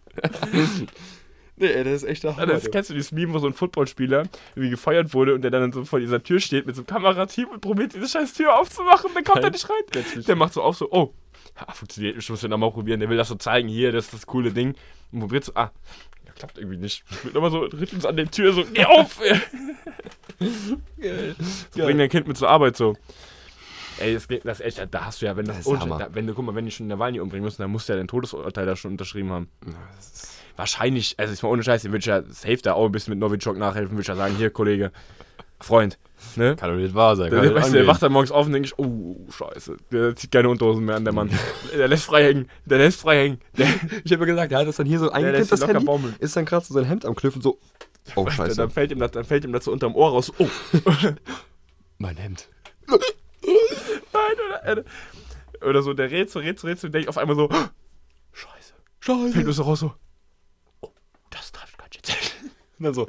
Nee, 1.68 1.84
das 1.84 2.04
ist 2.04 2.10
echt 2.10 2.24
der 2.24 2.36
Ja, 2.38 2.46
Das, 2.46 2.70
kennst 2.70 2.90
du 2.90 2.94
dieses 2.94 3.12
Meme, 3.12 3.34
wo 3.34 3.40
so 3.40 3.48
ein 3.48 3.54
Footballspieler 3.54 4.24
irgendwie 4.56 4.70
gefeuert 4.70 5.14
wurde 5.14 5.34
und 5.34 5.42
der 5.42 5.52
dann 5.52 5.72
so 5.72 5.86
vor 5.86 6.00
dieser 6.00 6.22
Tür 6.24 6.40
steht 6.40 6.66
mit 6.66 6.76
so 6.76 6.82
einem 6.82 6.88
Kamerateam 6.88 7.48
und 7.50 7.62
probiert 7.62 7.94
diese 7.94 8.08
scheiß 8.08 8.34
Tür 8.34 8.58
aufzumachen 8.60 9.12
dann 9.14 9.24
kommt 9.24 9.44
er 9.44 9.52
nicht 9.52 9.70
rein. 9.70 10.24
Der 10.28 10.36
macht 10.36 10.54
so 10.54 10.62
auf 10.62 10.78
so, 10.78 10.92
oh, 10.92 11.14
ja, 11.60 11.72
funktioniert, 11.74 12.18
ich 12.18 12.30
muss 12.30 12.42
den 12.42 12.50
nochmal 12.50 12.72
probieren. 12.72 13.00
Der 13.00 13.10
will 13.10 13.18
das 13.18 13.28
so 13.28 13.36
zeigen, 13.36 13.68
hier, 13.68 13.92
das 13.92 14.06
ist 14.06 14.14
das 14.14 14.26
coole 14.26 14.52
Ding. 14.52 14.76
Und 15.12 15.20
probiert 15.20 15.44
so, 15.44 15.54
ah, 15.56 15.72
ja, 16.26 16.32
klappt 16.34 16.58
irgendwie 16.58 16.78
nicht. 16.78 17.04
Wird 17.24 17.34
nochmal 17.34 17.52
so, 17.52 17.60
rüttelt 17.60 17.94
uns 17.94 18.06
an 18.06 18.16
der 18.16 18.30
Tür 18.30 18.54
so, 18.54 18.64
geh 18.74 18.86
auf! 18.86 19.20
so 20.40 21.84
bringt 21.84 22.00
dein 22.00 22.10
Kind 22.10 22.28
mit 22.28 22.38
zur 22.38 22.50
Arbeit 22.50 22.78
so. 22.78 22.96
Ey, 24.00 24.14
das, 24.16 24.28
das 24.28 24.60
ist 24.60 24.66
echt, 24.66 24.88
da 24.94 25.06
hast 25.06 25.22
du 25.22 25.28
ja, 25.28 25.38
wenn 25.38 25.46
das, 25.46 25.58
Das 25.58 25.68
ist 25.68 25.80
Hammer. 25.80 26.00
da, 26.00 26.16
wenn 26.16 26.26
du, 26.26 26.34
guck 26.34 26.46
mal, 26.46 26.56
wenn 26.56 26.66
die 26.66 26.72
schon 26.72 26.88
Nawalny 26.88 27.20
umbringen 27.20 27.44
müssen, 27.44 27.62
dann 27.62 27.72
musst 27.72 27.88
du 27.88 27.94
ja 27.94 27.98
den 27.98 28.08
Todesurteil 28.08 28.66
da 28.66 28.76
schon 28.76 28.92
unterschrieben 28.92 29.32
haben. 29.32 29.50
Wahrscheinlich, 30.56 31.16
also 31.18 31.34
ich 31.34 31.42
mal 31.42 31.50
ohne 31.50 31.64
Scheiß, 31.64 31.82
den 31.82 31.92
würde 31.92 32.00
ich 32.00 32.06
ja 32.06 32.22
safe 32.24 32.58
da 32.58 32.74
auch 32.74 32.86
ein 32.86 32.92
bisschen 32.92 33.12
mit 33.12 33.20
Novichok 33.20 33.58
nachhelfen, 33.58 33.92
würde 33.92 34.02
ich 34.02 34.08
ja 34.08 34.16
sagen, 34.16 34.36
hier, 34.36 34.52
Kollege, 34.52 34.92
Freund, 35.60 35.98
ne? 36.36 36.56
Kann 36.56 36.70
doch 36.70 36.78
nicht 36.78 36.94
wahr 36.94 37.16
sein. 37.16 37.32
Der, 37.32 37.42
der, 37.42 37.56
weißt 37.56 37.70
du, 37.70 37.78
der 37.78 37.88
wacht 37.88 38.04
dann 38.04 38.12
morgens 38.12 38.32
auf 38.32 38.46
und 38.46 38.52
denkt, 38.52 38.74
oh, 38.78 39.16
scheiße, 39.32 39.78
der 39.92 40.16
zieht 40.16 40.32
keine 40.32 40.50
Unterhosen 40.50 40.86
mehr 40.86 40.96
an, 40.96 41.06
der 41.06 41.14
Mann. 41.14 41.30
der 41.76 41.88
lässt 41.88 42.06
frei 42.06 42.26
hängen, 42.26 42.50
der 42.66 42.78
lässt 42.80 43.00
frei 43.00 43.24
hängen. 43.24 43.40
Der, 43.58 43.68
Ich 44.04 44.12
habe 44.12 44.26
ja 44.26 44.34
gesagt, 44.34 44.52
er 44.52 44.60
hat 44.60 44.68
das 44.68 44.76
dann 44.76 44.86
hier 44.86 45.00
so 45.00 45.10
eingeklemmt, 45.10 45.52
das 45.52 45.68
Handy, 45.68 45.86
baumeln. 45.86 46.16
ist 46.20 46.36
dann 46.36 46.46
gerade 46.46 46.66
so 46.66 46.74
sein 46.74 46.84
Hemd 46.86 47.06
am 47.06 47.16
Knüpfen, 47.16 47.42
so, 47.42 47.60
oh 48.16 48.30
scheiße, 48.30 48.58
dann, 48.58 48.70
fällt 48.70 48.92
ihm 48.92 49.00
das, 49.00 49.12
dann 49.12 49.24
fällt 49.24 49.46
ihm 49.46 49.54
das 49.54 49.64
so 49.66 49.72
unterm 49.72 49.96
Ohr 49.96 50.12
raus. 50.12 50.32
Oh, 50.38 50.48
mein 51.98 52.18
Hemd. 52.18 52.50
nein, 52.88 53.00
oder, 54.48 54.78
äh, 54.78 54.84
oder 55.66 55.82
so, 55.82 55.94
der 55.94 56.12
redet 56.12 56.30
so, 56.30 56.40
redet 56.40 56.60
so, 56.60 56.68
redet 56.68 56.82
so, 56.82 56.88
und 56.88 56.94
denkt 56.94 57.10
auf 57.10 57.18
einmal 57.18 57.36
so, 57.36 57.50
scheiße. 58.34 58.74
Fällt 59.00 59.34
Scheiße. 59.34 59.46
mir 59.46 59.54
so 59.54 59.64
raus, 59.64 59.80
so, 59.80 59.94
erzählen. 61.98 62.52
Und 62.80 62.86
dann 62.86 62.94
so, 62.94 63.08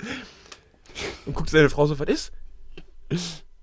und 1.27 1.35
guckt 1.35 1.51
seine 1.51 1.71
Frau 1.71 1.87
so, 1.87 1.99
was 1.99 2.09
ist? 2.09 2.33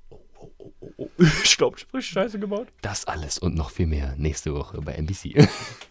Oh, 0.09 0.17
oh, 0.39 0.61
oh, 0.67 0.71
oh, 0.79 0.93
oh. 0.97 1.09
Ich 1.43 1.57
glaube, 1.57 1.77
ich 1.77 1.83
hab 1.85 1.93
richtig 1.93 2.13
Scheiße 2.13 2.39
gebaut. 2.39 2.67
Das 2.81 3.05
alles 3.05 3.37
und 3.37 3.55
noch 3.55 3.69
viel 3.69 3.87
mehr 3.87 4.15
nächste 4.17 4.53
Woche 4.53 4.81
bei 4.81 4.93
NBC. 4.93 5.47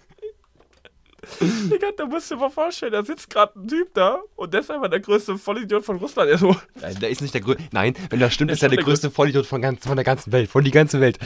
Digga, 1.40 1.88
da 1.96 2.06
musst 2.06 2.30
du 2.30 2.34
dir 2.34 2.40
mal 2.40 2.50
vorstellen, 2.50 2.92
da 2.92 3.04
sitzt 3.04 3.30
gerade 3.30 3.58
ein 3.58 3.68
Typ 3.68 3.92
da 3.94 4.20
und 4.36 4.52
der 4.52 4.60
ist 4.60 4.70
einfach 4.70 4.88
der 4.88 5.00
größte 5.00 5.36
Vollidiot 5.38 5.84
von 5.84 5.96
Russland. 5.96 6.30
Er 6.30 6.38
so, 6.38 6.56
Nein, 6.80 6.96
der 7.00 7.10
ist 7.10 7.20
nicht 7.20 7.34
der 7.34 7.40
größte. 7.40 7.62
Nein, 7.72 7.94
wenn 8.08 8.20
das 8.20 8.34
stimmt, 8.34 8.50
Der 8.50 8.54
ist 8.54 8.62
er 8.62 8.66
ist 8.68 8.70
der 8.72 8.76
der 8.76 8.84
größte 8.84 9.10
Vollidiot 9.10 9.46
von, 9.46 9.60
ganz, 9.60 9.86
von 9.86 9.96
der 9.96 10.04
ganzen 10.04 10.32
Welt. 10.32 10.50
Von 10.50 10.64
die 10.64 10.70
ganze 10.70 11.00
Welt. 11.00 11.18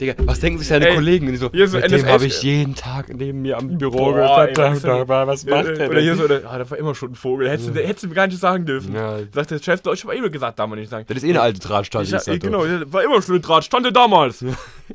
Digga, 0.00 0.14
was 0.24 0.40
denken 0.40 0.58
sich 0.58 0.68
seine 0.68 0.88
Ey, 0.88 0.94
Kollegen? 0.94 1.28
Und 1.28 1.36
so, 1.36 1.50
hier 1.52 1.68
so 1.68 1.78
mit 1.78 1.90
dem 1.90 2.00
NSA 2.00 2.08
habe 2.08 2.26
ich 2.26 2.42
jeden 2.42 2.74
Tag 2.74 3.14
neben 3.14 3.42
mir 3.42 3.58
am 3.58 3.78
Büro 3.78 4.14
aber 4.14 5.26
was 5.26 5.44
macht 5.44 5.66
der 5.66 5.90
Oder 5.90 6.00
hier 6.00 6.12
denn? 6.12 6.18
so, 6.18 6.28
der, 6.28 6.50
ah, 6.50 6.58
der 6.58 6.70
war 6.70 6.78
immer 6.78 6.94
schon 6.94 7.12
ein 7.12 7.14
Vogel. 7.14 7.48
Hättest, 7.48 7.68
du, 7.68 7.74
hättest 7.74 8.04
du 8.04 8.08
mir 8.08 8.14
gar 8.14 8.26
nicht 8.26 8.38
sagen 8.38 8.64
dürfen. 8.66 8.94
Ja. 8.94 9.18
Sagt 9.32 9.50
der 9.50 9.58
Chef, 9.58 9.80
ich 9.92 10.04
habe 10.04 10.16
immer 10.16 10.30
gesagt, 10.30 10.58
man 10.58 10.78
nicht 10.78 10.90
sagen. 10.90 11.04
Das 11.06 11.16
ist 11.16 11.24
eh 11.24 11.30
eine 11.30 11.40
alte 11.40 11.60
ja, 11.68 12.36
genau, 12.36 12.64
der 12.64 12.92
war 12.92 13.02
immer 13.02 13.20
schon 13.22 13.36
ein 13.36 13.42
Draht, 13.42 13.64
stand 13.64 13.84
der 13.84 13.92
damals. 13.92 14.44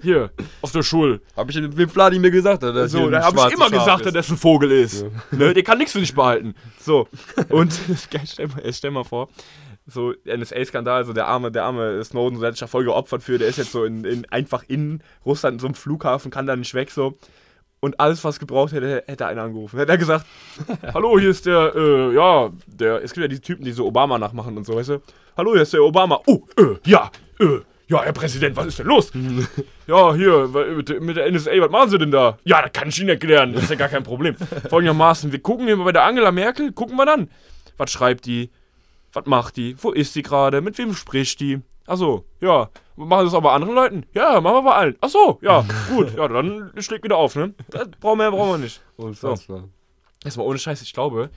Hier, 0.02 0.32
auf 0.62 0.72
der 0.72 0.84
Schule. 0.84 1.22
Habe 1.36 1.52
ich 1.52 1.58
dem 1.58 1.90
Vladimir 1.90 2.32
gesagt, 2.32 2.64
dass 2.64 2.74
das 2.74 2.92
So, 2.92 3.10
da 3.10 3.24
habe 3.24 3.38
ich 3.38 3.54
immer 3.54 3.70
Schaf 3.70 3.72
gesagt, 3.72 4.00
ist. 4.02 4.06
dass 4.06 4.28
das 4.28 4.30
ein 4.30 4.38
Vogel 4.38 4.72
ist. 4.72 5.06
Ne, 5.32 5.54
der 5.54 5.64
kann 5.64 5.78
nichts 5.78 5.94
für 5.94 6.00
sich 6.00 6.14
behalten. 6.14 6.54
So, 6.80 7.08
und 7.50 7.74
stell, 8.26 8.48
mal, 8.48 8.74
stell 8.74 8.92
mal 8.92 9.04
vor, 9.04 9.30
so 9.88 10.14
NSA-Skandal, 10.26 10.98
also 10.98 11.14
der 11.14 11.28
arme, 11.28 11.52
der 11.52 11.64
arme 11.66 12.04
Snowden, 12.04 12.36
so 12.36 12.42
der 12.42 12.50
hat 12.50 12.56
sich 12.56 12.62
ja 12.62 12.68
voll 12.68 12.84
geopfert 12.84 13.24
für, 13.24 13.38
der 13.38 13.48
ist 13.48 13.58
jetzt 13.58 13.72
so 13.72 13.84
in, 13.84 14.06
in, 14.06 14.26
einfach 14.30 14.64
in 14.68 15.02
Russland 15.26 15.56
in 15.56 15.60
so 15.60 15.68
einem 15.68 15.76
Flughafen, 15.76 16.32
kann 16.32 16.46
da 16.46 16.56
nicht 16.56 16.74
weg, 16.74 16.92
so. 16.92 17.18
Und 17.82 18.00
alles, 18.00 18.24
was 18.26 18.40
gebraucht 18.40 18.74
hätte, 18.74 19.04
hätte 19.08 19.26
einer 19.26 19.44
angerufen. 19.44 19.80
Hätte 19.80 19.94
er 19.94 19.98
gesagt, 19.98 20.26
hallo, 20.94 21.18
hier 21.18 21.30
ist 21.30 21.46
der, 21.46 21.74
äh, 21.76 22.14
ja, 22.14 22.52
der, 22.68 23.02
es 23.04 23.14
gibt 23.14 23.24
ja 23.24 23.28
diese 23.30 23.42
Typen, 23.42 23.64
die 23.64 23.72
so 23.72 23.86
Obama 23.86 24.18
nachmachen 24.18 24.58
und 24.58 24.66
so, 24.66 24.76
weißt 24.76 24.90
du? 24.90 25.02
Hallo, 25.38 25.54
hier 25.54 25.62
ist 25.62 25.74
der 25.74 25.82
Obama. 25.82 26.20
Oh, 26.28 26.42
äh, 26.58 26.76
ja, 26.86 27.10
äh, 27.40 27.60
ja, 27.90 28.04
Herr 28.04 28.14
Präsident, 28.14 28.56
was 28.56 28.68
ist 28.68 28.80
denn 28.80 28.88
los? 28.88 29.12
Ja, 29.88 30.14
hier, 30.14 30.48
mit, 30.48 30.90
der- 31.18 31.32
NSA, 31.32 31.52
was 31.60 31.70
machen 31.72 31.90
Sie 31.90 31.98
denn 31.98 32.12
da? 32.12 32.38
Ja, 32.46 32.62
das 32.62 32.72
kann 32.72 32.90
ich 32.90 33.00
Ihnen 33.00 33.10
erklären, 33.10 33.54
das 33.54 33.64
ist 33.64 33.70
ja 33.72 33.76
gar 33.76 33.90
kein 33.90 34.04
Problem. 34.04 34.36
Folgendermaßen, 34.70 35.32
wir 35.32 35.40
gucken 35.42 35.66
hier 35.66 35.76
mal 35.76 35.84
bei 35.86 35.92
der 35.92 36.04
Angela 36.04 36.32
Merkel, 36.32 36.72
gucken 36.72 36.96
wir 36.96 37.06
dann. 37.06 37.30
Was 37.78 37.92
schreibt 37.92 38.26
die? 38.26 38.50
Was 39.14 39.26
macht 39.26 39.58
die? 39.58 39.76
Wo 39.82 39.92
ist 39.92 40.16
die 40.16 40.22
gerade? 40.22 40.62
Mit 40.62 40.78
wem 40.78 40.94
spricht 40.94 41.40
die? 41.40 41.60
Achso, 41.88 42.24
ja. 42.40 42.70
Machen 42.96 43.22
Sie 43.22 43.26
das 43.26 43.34
auch 43.34 43.42
bei 43.42 43.52
anderen 43.54 43.74
Leuten? 43.76 44.06
Ja, 44.14 44.40
machen 44.42 44.58
wir 44.58 44.64
bei 44.70 44.76
allen. 44.76 44.96
Achso, 45.02 45.40
ja, 45.42 45.66
gut. 45.90 46.16
Ja, 46.16 46.28
dann 46.28 46.72
schlägt 46.80 47.04
wieder 47.04 47.18
auf, 47.18 47.36
ne? 47.36 47.54
Das 47.70 47.88
brauchen 48.00 48.20
wir, 48.20 48.30
brauchen 48.30 48.52
wir 48.52 48.58
nicht. 48.60 48.82
Unfassbar. 48.98 49.64
Erstmal 50.24 50.46
ohne 50.46 50.60
Scheiß, 50.60 50.82
ich 50.84 50.94
glaube, 50.94 51.30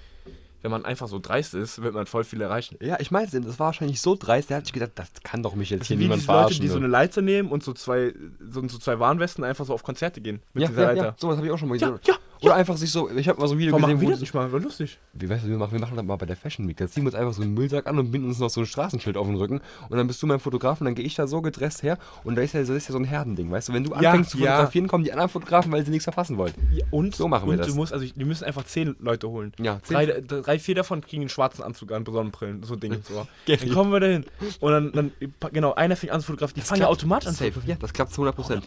wenn 0.62 0.70
man 0.70 0.84
einfach 0.84 1.08
so 1.08 1.18
dreist 1.18 1.54
ist, 1.54 1.82
wird 1.82 1.94
man 1.94 2.06
voll 2.06 2.24
viel 2.24 2.40
erreichen. 2.40 2.76
Ja, 2.80 2.98
ich 3.00 3.10
meine, 3.10 3.26
das 3.28 3.58
war 3.58 3.66
wahrscheinlich 3.66 4.00
so 4.00 4.16
dreist, 4.18 4.50
der 4.50 4.58
hat 4.58 4.64
sich 4.66 4.72
gedacht, 4.72 4.92
das 4.94 5.08
kann 5.22 5.42
doch 5.42 5.54
mich 5.54 5.70
jetzt 5.70 5.86
hier 5.88 5.98
Wie 5.98 6.02
niemand 6.04 6.22
diese 6.22 6.30
Leute, 6.32 6.38
verarschen. 6.38 6.62
die 6.62 6.68
so 6.68 6.74
ne? 6.78 6.84
eine 6.84 6.92
Leiter 6.92 7.20
nehmen 7.22 7.50
und 7.50 7.62
so 7.62 7.72
zwei, 7.72 8.14
so, 8.48 8.66
so 8.68 8.78
zwei 8.78 8.98
Warnwesten 8.98 9.44
einfach 9.44 9.66
so 9.66 9.74
auf 9.74 9.82
Konzerte 9.82 10.20
gehen. 10.20 10.40
Mit 10.54 10.62
ja, 10.62 10.68
dieser 10.68 10.82
ja, 10.82 10.88
Leiter. 10.88 11.04
ja, 11.04 11.14
sowas 11.18 11.36
habe 11.36 11.46
ich 11.46 11.52
auch 11.52 11.58
schon 11.58 11.68
mal 11.68 11.76
Ja, 11.78 11.90
gesehen. 11.90 12.00
ja, 12.06 12.14
Oder 12.42 12.54
einfach 12.56 12.76
sich 12.76 12.90
so, 12.90 13.10
ich 13.10 13.28
habe 13.28 13.40
mal 13.40 13.46
so 13.48 13.54
ein 13.54 13.58
Video 13.58 13.72
Warum 13.72 13.82
gesehen, 13.82 13.94
machen 13.96 14.00
wir 14.02 14.06
wo 14.08 14.10
das 14.12 14.20
nicht 14.20 14.34
mal? 14.34 14.52
War 14.52 14.60
lustig. 14.60 14.98
Wie 15.14 15.28
weißt 15.28 15.44
du, 15.44 15.48
wir 15.48 15.58
machen, 15.58 15.72
wir 15.72 15.80
machen 15.80 15.96
das 15.96 16.04
mal 16.04 16.16
bei 16.16 16.26
der 16.26 16.36
Fashion 16.36 16.66
Week. 16.68 16.76
Da 16.76 16.86
ziehen 16.88 17.02
wir 17.04 17.08
uns 17.08 17.14
einfach 17.14 17.32
so 17.32 17.42
einen 17.42 17.54
Müllsack 17.54 17.86
an 17.86 17.98
und 17.98 18.10
binden 18.10 18.28
uns 18.28 18.38
noch 18.38 18.50
so 18.50 18.60
ein 18.60 18.66
Straßenschild 18.66 19.16
auf 19.16 19.26
den 19.26 19.36
Rücken. 19.36 19.60
Und 19.88 19.96
dann 19.96 20.06
bist 20.06 20.22
du 20.22 20.26
mein 20.26 20.40
Fotograf 20.40 20.80
und 20.80 20.86
dann 20.86 20.94
gehe 20.94 21.04
ich 21.04 21.14
da 21.14 21.26
so 21.26 21.40
gedresst 21.42 21.82
her. 21.82 21.98
Und 22.24 22.36
da 22.36 22.42
ist 22.42 22.54
ja, 22.54 22.60
das 22.60 22.68
ist 22.70 22.88
ja 22.88 22.92
so 22.92 22.98
ein 22.98 23.04
Herdending, 23.04 23.50
weißt 23.50 23.68
du? 23.68 23.72
Wenn 23.72 23.84
du 23.84 23.90
Ja, 24.00 24.10
anfängst 24.10 24.30
zu 24.30 24.38
ja. 24.38 24.52
fotografieren, 24.52 24.88
kommen 24.88 25.04
die 25.04 25.12
anderen 25.12 25.28
Fotografen, 25.30 25.70
weil 25.72 25.84
sie 25.84 25.90
nichts 25.90 26.04
verpassen 26.04 26.36
wollen. 26.38 26.52
und 26.90 27.14
So 27.14 27.28
machen 27.28 27.46
wir 27.46 27.52
und 27.52 27.58
das. 27.58 27.66
du 27.68 27.74
musst, 27.74 27.92
also 27.92 28.04
die 28.06 28.24
müssen 28.24 28.44
einfach 28.44 28.64
zehn 28.64 28.96
Leute 29.00 29.28
holen. 29.28 29.52
Ja, 29.58 29.78
zehn- 29.82 29.94
Drei, 29.94 30.06
drei, 30.20 30.51
vier 30.58 30.74
davon 30.74 31.00
kriegen 31.00 31.22
einen 31.22 31.28
schwarzen 31.28 31.62
Anzug 31.62 31.92
an, 31.92 32.04
Sonnenbrillen, 32.04 32.62
so 32.62 32.76
Dinge. 32.76 33.00
So. 33.02 33.26
Dann 33.46 33.70
kommen 33.70 33.92
wir 33.92 34.00
dahin. 34.00 34.24
Und 34.60 34.72
dann, 34.72 34.92
dann, 34.92 35.12
genau, 35.52 35.74
einer 35.74 35.96
fängt 35.96 36.12
an 36.12 36.20
zu 36.20 36.26
fotografieren. 36.26 36.62
Die 36.62 36.66
fangen 36.66 36.82
ja 36.82 36.88
automatisch 36.88 37.28
an 37.28 37.34
zu 37.34 37.44
Safe. 37.44 37.60
Ja, 37.66 37.76
das 37.76 37.92
klappt 37.92 38.12
zu 38.12 38.22
100%. 38.22 38.34
100%. 38.34 38.62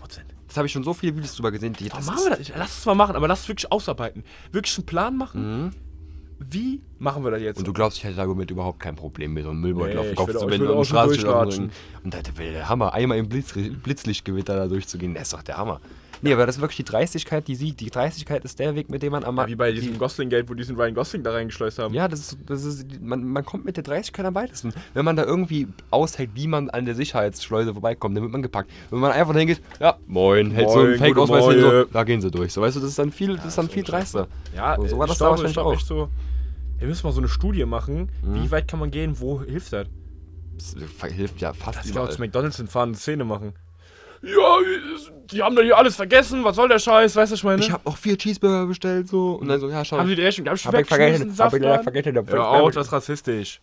Das 0.47 0.57
habe 0.57 0.67
ich 0.67 0.73
schon 0.73 0.83
so 0.83 0.93
viele 0.93 1.15
Videos 1.15 1.36
drüber 1.36 1.51
gesehen. 1.51 1.73
Die, 1.73 1.89
das 1.89 2.05
machen 2.05 2.23
wir 2.23 2.38
das? 2.38 2.51
Lass 2.55 2.77
es 2.79 2.86
mal 2.86 2.95
machen, 2.95 3.15
aber 3.15 3.27
lass 3.27 3.41
es 3.41 3.47
wirklich 3.47 3.71
ausarbeiten. 3.71 4.23
Wirklich 4.51 4.77
einen 4.77 4.86
Plan 4.86 5.17
machen. 5.17 5.73
Wie 6.39 6.81
machen 6.99 7.23
wir 7.23 7.31
das 7.31 7.41
jetzt? 7.41 7.57
Mhm. 7.57 7.61
Und 7.61 7.67
du 7.67 7.73
glaubst, 7.73 7.97
ich 7.97 8.03
hätte 8.03 8.15
damit 8.15 8.51
überhaupt 8.51 8.79
kein 8.79 8.95
Problem, 8.95 9.33
mir 9.33 9.43
so 9.43 9.49
einen 9.49 9.61
Müllbeutel 9.61 9.95
Nee, 9.95 9.99
auf 9.99 10.07
den 10.07 10.15
Kopf 10.15 10.38
zu 10.38 10.45
binden 10.45 10.67
und 10.67 10.75
durchlatschen. 10.75 11.65
Rücken. 11.65 11.71
Und 12.03 12.13
das 12.13 12.38
wäre 12.38 12.53
der 12.53 12.69
Hammer. 12.69 12.93
Einmal 12.93 13.17
im 13.17 13.29
Blitz, 13.29 13.53
Blitzlichtgewitter 13.53 14.55
da 14.55 14.67
durchzugehen, 14.67 15.13
das 15.13 15.23
ist 15.23 15.33
doch 15.33 15.43
der 15.43 15.57
Hammer. 15.57 15.79
Nee, 16.26 16.34
aber 16.34 16.45
das 16.45 16.55
ist 16.55 16.61
wirklich 16.61 16.78
die 16.78 16.84
Dreistigkeit, 16.84 17.47
die 17.47 17.55
sieht. 17.55 17.80
Die 17.80 17.89
Dreistigkeit 17.89 18.43
ist 18.43 18.59
der 18.59 18.76
Weg, 18.76 18.89
mit 18.89 19.01
dem 19.03 19.11
man 19.11 19.23
am 19.23 19.38
ja, 19.38 19.47
wie 19.47 19.55
bei 19.55 19.71
die- 19.71 19.80
diesem 19.80 19.97
Gosling-Geld, 19.97 20.49
wo 20.49 20.53
die 20.53 20.63
diesen 20.63 20.76
Ryan 20.76 20.93
Gosling 20.95 21.23
da 21.23 21.32
reingeschleust 21.32 21.80
haben. 21.80 21.93
Ja, 21.93 22.07
das 22.07 22.19
ist, 22.19 22.38
das 22.47 22.63
ist 22.65 23.01
man, 23.01 23.23
man 23.23 23.45
kommt 23.45 23.63
mit 23.63 23.78
der 23.78 23.84
Dreistigkeit 23.84 24.26
am 24.26 24.36
weitesten. 24.36 24.73
Wenn 24.93 25.05
man 25.05 25.15
da 25.15 25.23
irgendwie 25.23 25.67
aushält, 25.91 26.32
wie 26.34 26.47
man 26.47 26.69
an 26.71 26.86
der 26.86 26.95
Sicherheitsschleuse 26.95 27.73
vorbeikommt, 27.73 28.15
dann 28.17 28.23
wird 28.23 28.32
man 28.34 28.41
gepackt. 28.41 28.71
Wenn 28.89 28.99
man 28.99 29.11
einfach 29.11 29.36
hingeht, 29.36 29.61
ja, 29.80 29.97
moin, 30.07 30.51
hält 30.51 30.69
so 30.71 30.80
einen 30.80 30.97
Fake-Ausweis 30.97 31.45
hin, 31.53 31.61
so, 31.61 31.84
da 31.86 32.03
gehen 32.03 32.21
sie 32.21 32.32
durch. 32.32 32.51
So, 32.51 32.61
weißt 32.61 32.76
du, 32.76 32.80
das 32.82 32.89
ist 32.89 32.99
dann 32.99 33.11
viel, 33.11 33.36
das 33.38 33.45
ist 33.45 33.57
dann 33.57 33.69
viel 33.69 33.84
dreister. 33.84 34.28
Ja, 34.55 34.76
so, 34.78 34.88
so 34.88 34.97
war 34.97 35.07
das 35.07 35.17
da 35.19 35.30
wahrscheinlich 35.30 35.57
auch. 35.59 35.73
echt 35.73 35.86
so. 35.86 36.09
Wir 36.80 36.88
müssen 36.88 37.05
mal 37.07 37.13
so 37.13 37.19
eine 37.21 37.28
Studie 37.30 37.65
machen. 37.65 38.09
Wie 38.23 38.49
weit 38.51 38.67
kann 38.67 38.80
man 38.80 38.91
gehen? 38.91 39.19
Wo 39.19 39.41
hilft 39.41 39.71
das? 39.73 39.88
Das 40.57 40.76
hilft 41.11 41.41
ja 41.41 41.53
fast 41.53 41.80
auch 41.80 41.86
überall. 41.86 42.11
zu 42.11 42.19
McDonalds 42.21 42.57
hinfahren 42.57 42.89
und 42.89 42.95
Szene 42.95 43.26
machen. 43.26 43.53
Ja, 44.26 44.57
die 45.32 45.41
haben 45.43 45.55
doch 45.55 45.63
hier 45.63 45.78
alles 45.78 45.95
vergessen. 45.95 46.43
Was 46.43 46.55
soll 46.55 46.67
der 46.69 46.80
Scheiß? 46.80 47.15
Weißt 47.15 47.32
du, 47.32 47.34
was 47.34 47.39
ich 47.39 47.43
meine? 47.43 47.61
Ich 47.61 47.71
habe 47.71 47.86
auch 47.86 47.97
vier 47.97 48.17
Cheeseburger 48.17 48.65
bestellt, 48.67 49.07
so. 49.07 49.34
Und 49.36 49.47
dann 49.47 49.59
so, 49.59 49.69
ja, 49.69 49.84
schau. 49.86 49.97
haben 49.97 50.07
sie 50.07 50.15
die 50.15 50.21
Rechnung? 50.23 50.45
Die 50.45 50.49
hab 50.49 50.57
ich 50.57 50.65
hab 50.65 50.73
ich 50.80 50.88
vergessen, 50.88 51.36
hab 51.38 51.53
ich 51.53 51.61
leider 51.61 51.84
vergessen. 51.84 52.17
hab 52.17 52.28
ich- 52.28 52.34
Hör 52.34 52.47
auf, 52.49 52.73
das 52.73 52.88
ist 52.88 52.93
rassistisch. 52.93 53.59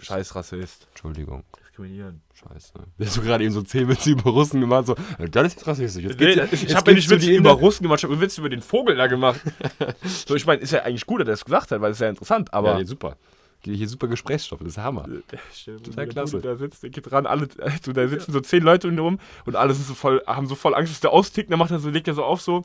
Scheiß 0.00 0.34
Rassist. 0.34 0.86
Entschuldigung, 0.92 1.42
Diskriminieren. 1.60 2.22
scheiße. 2.32 2.72
Du 2.96 3.04
hast 3.04 3.14
so 3.14 3.22
gerade 3.22 3.42
eben 3.44 3.52
so 3.52 3.62
zehn 3.62 3.88
Witze 3.88 4.10
über 4.10 4.30
Russen 4.30 4.60
gemacht, 4.60 4.86
so, 4.86 4.94
ja, 5.18 5.26
das 5.26 5.48
ist 5.48 5.54
jetzt 5.56 5.66
rassistisch. 5.66 6.04
Jetzt 6.04 6.20
Nee, 6.20 6.34
geht's- 6.36 6.52
ich 6.52 6.62
jetzt 6.62 6.74
habe 6.76 6.90
ja 6.92 6.94
nicht 6.96 7.10
Witze 7.10 7.30
über 7.30 7.50
Inder- 7.50 7.58
Russen 7.60 7.82
gemacht, 7.82 7.98
ich 8.00 8.04
habe 8.08 8.20
Witze 8.20 8.40
über 8.40 8.48
den 8.48 8.62
Vogel 8.62 8.94
da 8.96 9.08
gemacht. 9.08 9.40
so, 10.26 10.36
ich 10.36 10.46
meine, 10.46 10.62
ist 10.62 10.70
ja 10.72 10.82
eigentlich 10.84 11.06
gut, 11.06 11.20
dass 11.20 11.26
er 11.28 11.32
das 11.32 11.44
gesagt 11.44 11.70
hat, 11.72 11.80
weil 11.80 11.90
es 11.90 11.96
ist 11.96 12.02
ja 12.02 12.08
interessant, 12.08 12.54
aber. 12.54 12.70
Ja, 12.72 12.78
nee, 12.78 12.84
super. 12.84 13.16
Hier 13.62 13.88
super 13.88 14.08
Gesprächssehr, 14.08 14.56
das 14.58 14.68
ist 14.68 14.78
Hammer. 14.78 15.06
Stimmt, 15.52 15.84
Total 15.84 16.06
klasse. 16.06 16.36
Bruder 16.38 16.52
Da 16.52 16.56
sitzt, 16.56 16.82
der 16.82 16.90
geht 16.90 17.12
ran, 17.12 17.26
alle, 17.26 17.46
also, 17.58 17.92
da 17.92 18.08
sitzen 18.08 18.32
so 18.32 18.40
zehn 18.40 18.62
Leute 18.62 18.88
um 18.88 18.98
rum 18.98 19.18
und 19.44 19.56
alle 19.56 19.74
sind 19.74 19.86
so 19.86 19.94
voll, 19.94 20.22
haben 20.26 20.46
so 20.46 20.54
voll 20.54 20.74
Angst, 20.74 20.92
dass 20.92 21.00
der 21.00 21.10
austickt, 21.10 21.50
dann 21.50 21.58
macht 21.58 21.70
er 21.70 21.78
so, 21.78 21.90
legt 21.90 22.08
er 22.08 22.14
so 22.14 22.24
auf 22.24 22.40
so, 22.40 22.62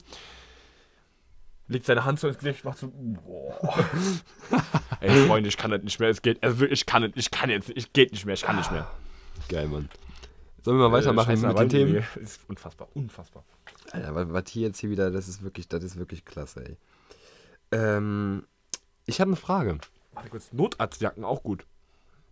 legt 1.68 1.86
seine 1.86 2.06
Hand 2.06 2.20
so 2.20 2.30
ins 2.30 2.38
Gesicht, 2.38 2.64
macht 2.64 2.78
so, 2.78 2.92
boah. 2.94 3.78
Ey, 5.02 5.28
Freunde, 5.28 5.50
ich 5.50 5.58
kann 5.58 5.72
das 5.72 5.84
nicht 5.84 6.00
mehr, 6.00 6.10
es 6.10 6.22
geht, 6.22 6.42
also 6.42 6.64
ich 6.64 6.86
kann, 6.86 7.02
nicht, 7.02 7.18
ich 7.18 7.30
kann 7.30 7.50
jetzt, 7.50 7.70
ich 7.76 7.92
geht 7.92 8.14
nicht 8.14 8.26
mehr, 8.26 8.36
ich 8.36 8.44
kann 8.44 8.56
nicht 8.56 8.72
mehr. 8.72 8.90
Geil, 9.50 9.68
Mann. 9.68 9.90
Sollen 10.64 10.80
wir 10.80 10.90
mal 10.90 10.98
weitermachen 10.98 11.32
Scheiße, 11.32 11.48
mit 11.48 11.60
den 11.60 11.70
Themen? 11.70 12.04
ist 12.22 12.40
unfassbar, 12.48 12.88
unfassbar. 12.94 13.44
Alter, 13.92 14.16
was, 14.16 14.32
was 14.32 14.50
hier 14.50 14.68
jetzt 14.68 14.80
hier 14.80 14.90
wieder, 14.90 15.12
das 15.12 15.28
ist 15.28 15.44
wirklich, 15.44 15.68
das 15.68 15.84
ist 15.84 15.98
wirklich 15.98 16.24
klasse, 16.24 16.66
ey. 16.66 16.78
Ähm, 17.72 18.46
ich 19.06 19.20
habe 19.20 19.30
eine 19.30 19.36
Frage. 19.36 19.78
Warte 20.16 20.30
kurz, 20.30 20.52
Notarztjacken 20.54 21.24
auch 21.24 21.44
gut. 21.44 21.66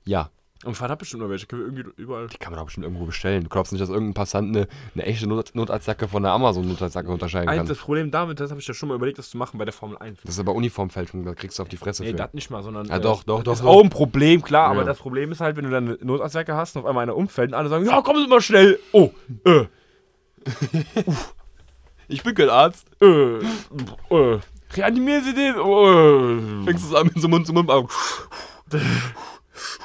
Ja, 0.05 0.29
Und 0.65 0.75
Vater 0.75 0.93
hat 0.93 0.99
bestimmt 0.99 1.21
noch 1.23 1.29
welche, 1.29 1.45
können 1.45 1.61
wir 1.75 1.83
irgendwie 1.85 2.01
überall. 2.01 2.27
die 2.27 2.37
kann 2.37 2.51
man 2.51 2.59
doch 2.59 2.65
bestimmt 2.65 2.85
irgendwo 2.85 3.05
bestellen. 3.05 3.43
Du 3.43 3.49
glaubst 3.49 3.71
nicht, 3.73 3.81
dass 3.81 3.89
irgendein 3.89 4.13
Passant 4.13 4.55
eine, 4.55 4.67
eine 4.95 5.03
echte 5.05 5.27
Not 5.27 5.51
Notarztjacke 5.55 6.07
von 6.07 6.25
einer 6.25 6.33
Amazon-Notarztjacke 6.33 7.09
unterscheiden 7.11 7.49
Eins, 7.49 7.57
kann. 7.59 7.67
das 7.67 7.77
Problem 7.77 8.11
damit, 8.11 8.39
das 8.39 8.49
habe 8.49 8.59
ich 8.61 8.67
ja 8.67 8.73
schon 8.73 8.89
mal 8.89 8.95
überlegt, 8.95 9.17
das 9.17 9.29
zu 9.29 9.37
machen 9.37 9.57
bei 9.57 9.65
der 9.65 9.73
Formel 9.73 9.97
1. 9.97 10.19
Das 10.23 10.35
ist 10.35 10.39
aber 10.39 10.53
Uniformfälschung, 10.53 11.23
da 11.25 11.33
kriegst 11.35 11.59
du 11.59 11.63
auf 11.63 11.69
die 11.69 11.77
Fresse 11.77 12.03
Nee, 12.03 12.11
für. 12.11 12.15
das 12.17 12.33
nicht 12.33 12.49
mal, 12.49 12.63
sondern. 12.63 12.85
Ja, 12.87 12.99
doch, 12.99 13.23
doch, 13.23 13.37
das 13.39 13.43
doch, 13.43 13.53
Ist 13.53 13.61
doch. 13.63 13.67
auch 13.67 13.83
ein 13.83 13.89
Problem, 13.89 14.41
klar, 14.41 14.69
aber 14.69 14.79
Ja. 14.81 14.85
das 14.85 14.97
Problem 14.99 15.31
ist 15.31 15.41
halt, 15.41 15.55
wenn 15.57 15.65
du 15.65 15.71
dann 15.71 15.87
eine 15.87 15.97
Notarztjacke 16.01 16.55
hast 16.55 16.75
und 16.77 16.83
auf 16.83 16.87
einmal 16.87 17.03
einer 17.03 17.15
umfällt 17.17 17.51
und 17.51 17.55
alle 17.55 17.69
sagen: 17.69 17.85
Ja, 17.85 18.01
kommen 18.01 18.21
Sie 18.23 18.29
mal 18.29 18.41
schnell. 18.41 18.79
Oh, 18.93 19.11
äh, 19.45 19.65
Ich 22.07 22.21
bin 22.23 22.35
kein 22.35 22.49
Arzt. 22.49 22.85
äh, 23.01 23.05
äh. 24.09 24.39
Reanimieren 24.75 25.23
Sie 25.23 25.33
den. 25.33 25.55
Oh. 25.57 26.63
Fängst 26.65 26.83
du 26.85 26.89
es 26.89 26.93
an 26.95 27.07
mit 27.07 27.21
so 27.21 27.27
Mund 27.27 27.45
zu 27.45 27.53
Mund 27.53 27.69
an. 27.69 27.87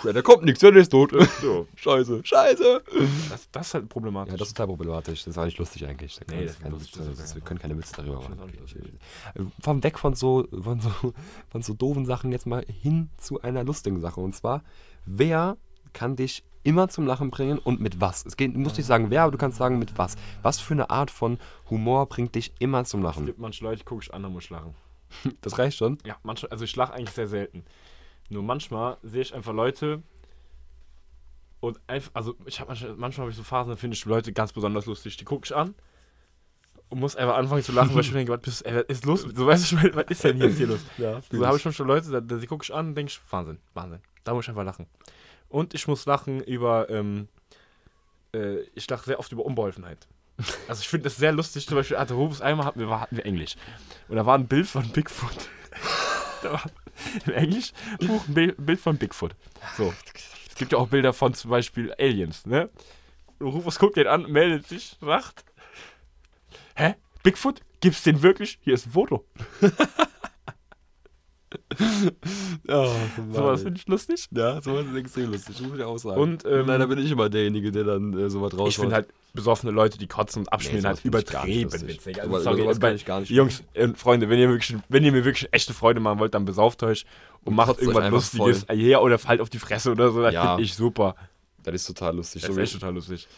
Ja, 0.04 0.12
da 0.12 0.22
kommt 0.22 0.44
nichts, 0.44 0.60
der 0.60 0.74
ist 0.76 0.88
tot. 0.90 1.12
So. 1.42 1.66
Scheiße, 1.76 2.20
scheiße. 2.24 2.82
Das, 3.28 3.50
das 3.50 3.66
ist 3.68 3.74
halt 3.74 3.88
problematisch. 3.88 4.32
Ja, 4.32 4.38
das 4.38 4.48
ist 4.48 4.54
total 4.56 4.68
problematisch. 4.68 5.24
Das 5.24 5.32
ist 5.34 5.38
auch 5.38 5.44
nicht 5.44 5.58
lustig 5.58 5.86
eigentlich. 5.86 6.18
Da 6.26 6.34
Nee, 6.34 6.44
das 6.44 6.52
ist 6.52 6.62
kein 6.62 6.72
lustig, 6.72 6.94
Witz- 6.96 7.06
das 7.08 7.18
das- 7.18 7.34
Wir 7.34 7.42
können 7.42 7.60
keine 7.60 7.76
Witze 7.76 7.92
darüber 7.96 8.16
machen. 8.20 8.38
lustig. 8.60 8.82
Vom 9.60 9.82
weg 9.82 9.98
von 9.98 10.14
so, 10.14 10.46
von, 10.62 10.80
so, 10.80 10.90
von 11.50 11.62
so 11.62 11.74
doofen 11.74 12.06
Sachen 12.06 12.32
jetzt 12.32 12.46
mal 12.46 12.64
hin 12.66 13.10
zu 13.18 13.40
einer 13.42 13.62
lustigen 13.64 14.00
Sache. 14.00 14.20
Und 14.20 14.34
zwar, 14.34 14.62
wer 15.04 15.58
kann 15.92 16.16
dich 16.16 16.44
immer 16.68 16.88
zum 16.88 17.06
Lachen 17.06 17.30
bringen 17.30 17.58
und 17.58 17.80
mit 17.80 18.00
was? 18.00 18.26
Es 18.26 18.36
geht, 18.36 18.54
du 18.54 18.58
musst 18.58 18.76
nicht 18.76 18.86
sagen 18.86 19.10
wer, 19.10 19.22
aber 19.22 19.32
du 19.32 19.38
kannst 19.38 19.56
sagen 19.58 19.78
mit 19.78 19.96
was. 19.96 20.16
Was 20.42 20.60
für 20.60 20.74
eine 20.74 20.90
Art 20.90 21.10
von 21.10 21.38
Humor 21.70 22.06
bringt 22.06 22.34
dich 22.34 22.52
immer 22.58 22.84
zum 22.84 23.00
Es 23.00 23.04
Lachen? 23.04 23.26
gibt 23.26 23.38
manche 23.38 23.64
Leute, 23.64 23.84
gucke 23.84 24.02
ich 24.04 24.12
an, 24.12 24.22
da 24.22 24.28
muss 24.28 24.44
ich 24.44 24.50
lachen. 24.50 24.74
Das 25.40 25.58
reicht 25.58 25.78
schon. 25.78 25.96
Ja, 26.04 26.16
manchmal, 26.22 26.50
also 26.52 26.64
ich 26.64 26.76
lache 26.76 26.92
eigentlich 26.92 27.14
sehr 27.14 27.26
selten. 27.28 27.64
Nur 28.28 28.42
manchmal 28.42 28.98
sehe 29.02 29.22
ich 29.22 29.34
einfach 29.34 29.54
Leute 29.54 30.02
und 31.60 31.80
einfach, 31.86 32.10
also 32.14 32.36
ich 32.44 32.60
habe 32.60 32.68
manchmal, 32.68 32.94
manchmal 32.96 33.22
habe 33.24 33.30
ich 33.30 33.36
so 33.36 33.42
Phasen, 33.42 33.70
da 33.70 33.76
finde 33.76 33.94
ich 33.96 34.04
Leute 34.04 34.32
ganz 34.32 34.52
besonders 34.52 34.84
lustig. 34.86 35.16
Die 35.16 35.24
gucke 35.24 35.46
ich 35.46 35.56
an 35.56 35.74
und 36.90 37.00
muss 37.00 37.16
einfach 37.16 37.36
anfangen 37.36 37.62
zu 37.62 37.72
lachen, 37.72 37.94
weil 37.94 38.02
ich 38.02 38.12
mir 38.12 38.18
denke, 38.18 38.32
was, 38.32 38.40
bist, 38.42 38.66
ey, 38.66 38.74
was 38.76 38.84
ist 38.88 39.04
los? 39.06 39.22
So 39.22 39.46
weißt 39.46 39.72
du, 39.72 39.76
was 39.96 40.04
ist 40.08 40.24
denn 40.24 40.38
jetzt 40.38 40.58
hier 40.58 40.66
los? 40.68 40.80
Ja, 40.98 41.20
So 41.32 41.46
habe 41.46 41.56
ich 41.56 41.62
schon 41.62 41.72
schon 41.72 41.86
Leute, 41.88 42.10
da, 42.10 42.20
da 42.20 42.36
die 42.36 42.46
gucke 42.46 42.64
ich 42.64 42.72
an 42.74 42.88
und 42.88 42.94
denke 42.94 43.10
ich, 43.10 43.20
Wahnsinn, 43.32 43.58
Wahnsinn. 43.74 44.00
Da 44.24 44.34
muss 44.34 44.44
ich 44.44 44.50
einfach 44.50 44.64
lachen. 44.64 44.86
Und 45.48 45.74
ich 45.74 45.88
muss 45.88 46.06
lachen 46.06 46.42
über, 46.42 46.90
ähm, 46.90 47.28
äh, 48.34 48.60
ich 48.74 48.88
lache 48.88 49.04
sehr 49.04 49.18
oft 49.18 49.32
über 49.32 49.44
Unbeholfenheit. 49.44 50.06
Also 50.68 50.82
ich 50.82 50.88
finde 50.88 51.04
das 51.04 51.16
sehr 51.16 51.32
lustig, 51.32 51.66
zum 51.66 51.76
Beispiel, 51.76 51.98
hatte 51.98 52.14
Rufus 52.14 52.40
einmal 52.40 52.66
hatten 52.66 52.80
wir, 52.80 53.00
hatten 53.00 53.16
wir 53.16 53.26
Englisch. 53.26 53.56
Und 54.08 54.16
da 54.16 54.24
war 54.24 54.38
ein 54.38 54.46
Bild 54.46 54.66
von 54.66 54.88
Bigfoot. 54.90 55.48
da 56.42 56.52
war 56.52 56.64
im 57.26 57.32
Englisch 57.32 57.72
Buch 57.98 58.26
ein 58.28 58.56
Bild, 58.56 58.80
von 58.80 58.98
Bigfoot. 58.98 59.34
So. 59.76 59.92
Es 60.48 60.54
gibt 60.54 60.72
ja 60.72 60.78
auch 60.78 60.88
Bilder 60.88 61.12
von 61.12 61.34
zum 61.34 61.50
Beispiel 61.50 61.92
Aliens, 61.98 62.46
ne? 62.46 62.70
Und 63.38 63.48
Rufus 63.48 63.78
guckt 63.78 63.96
den 63.96 64.06
an, 64.06 64.30
meldet 64.30 64.66
sich, 64.66 64.96
sagt, 65.00 65.44
hä? 66.76 66.94
Bigfoot? 67.22 67.60
Gibt's 67.80 68.02
den 68.02 68.22
wirklich? 68.22 68.58
Hier 68.62 68.74
ist 68.74 68.86
ein 68.86 68.92
Foto. 68.92 69.24
Ja, 72.68 72.86
Sowas 73.32 73.62
finde 73.62 73.78
ich 73.80 73.86
lustig. 73.88 74.26
ja, 74.30 74.60
sowas 74.60 74.84
ist 74.86 74.96
extrem 74.96 75.32
lustig, 75.32 75.60
muss 75.60 75.78
ich 75.78 75.84
auch 75.84 75.98
sagen. 75.98 76.20
Und, 76.20 76.44
ähm, 76.44 76.66
leider 76.66 76.86
bin 76.86 76.98
ich 76.98 77.10
immer 77.10 77.28
derjenige, 77.28 77.70
der 77.72 77.84
dann 77.84 78.12
äh, 78.18 78.28
sowas 78.28 78.52
raushaut. 78.52 78.68
Ich 78.68 78.76
finde 78.78 78.94
halt 78.96 79.08
besoffene 79.32 79.72
Leute, 79.72 79.96
die 79.98 80.06
kotzen 80.06 80.42
und 80.42 80.52
abschmieren, 80.52 80.82
sowas 80.82 80.96
halt 80.98 81.04
übertrieben 81.04 81.72
witzig. 81.72 82.16
Sowas- 82.22 82.42
sorry, 82.44 82.62
sowas 82.62 82.78
bei- 82.78 82.88
kann 82.88 82.96
ich 82.96 83.04
gar 83.06 83.20
nicht 83.20 83.30
Jungs 83.30 83.62
und 83.76 83.96
Freunde, 83.98 84.28
wenn 84.28 84.38
ihr, 84.38 84.48
wirklich, 84.48 84.76
wenn 84.88 85.04
ihr 85.04 85.12
mir 85.12 85.24
wirklich 85.24 85.48
echte 85.52 85.72
Freude 85.72 86.00
machen 86.00 86.18
wollt, 86.18 86.34
dann 86.34 86.44
besauft 86.44 86.82
euch 86.82 87.06
und, 87.42 87.48
Und 87.48 87.54
macht 87.54 87.80
irgendwas 87.80 88.10
Lustiges. 88.10 88.66
Ja, 88.74 88.98
oder 89.00 89.18
fallt 89.18 89.40
auf 89.40 89.50
die 89.50 89.58
Fresse 89.58 89.92
oder 89.92 90.10
so. 90.10 90.20
Das 90.22 90.34
Ja. 90.34 90.48
finde 90.50 90.62
ich 90.64 90.74
super. 90.74 91.14
Das 91.62 91.74
ist 91.74 91.86
total 91.86 92.16
lustig. 92.16 92.42
Das 92.42 92.54
So 92.54 92.60
ist 92.60 92.72
total 92.72 92.94
lustig. 92.94 93.28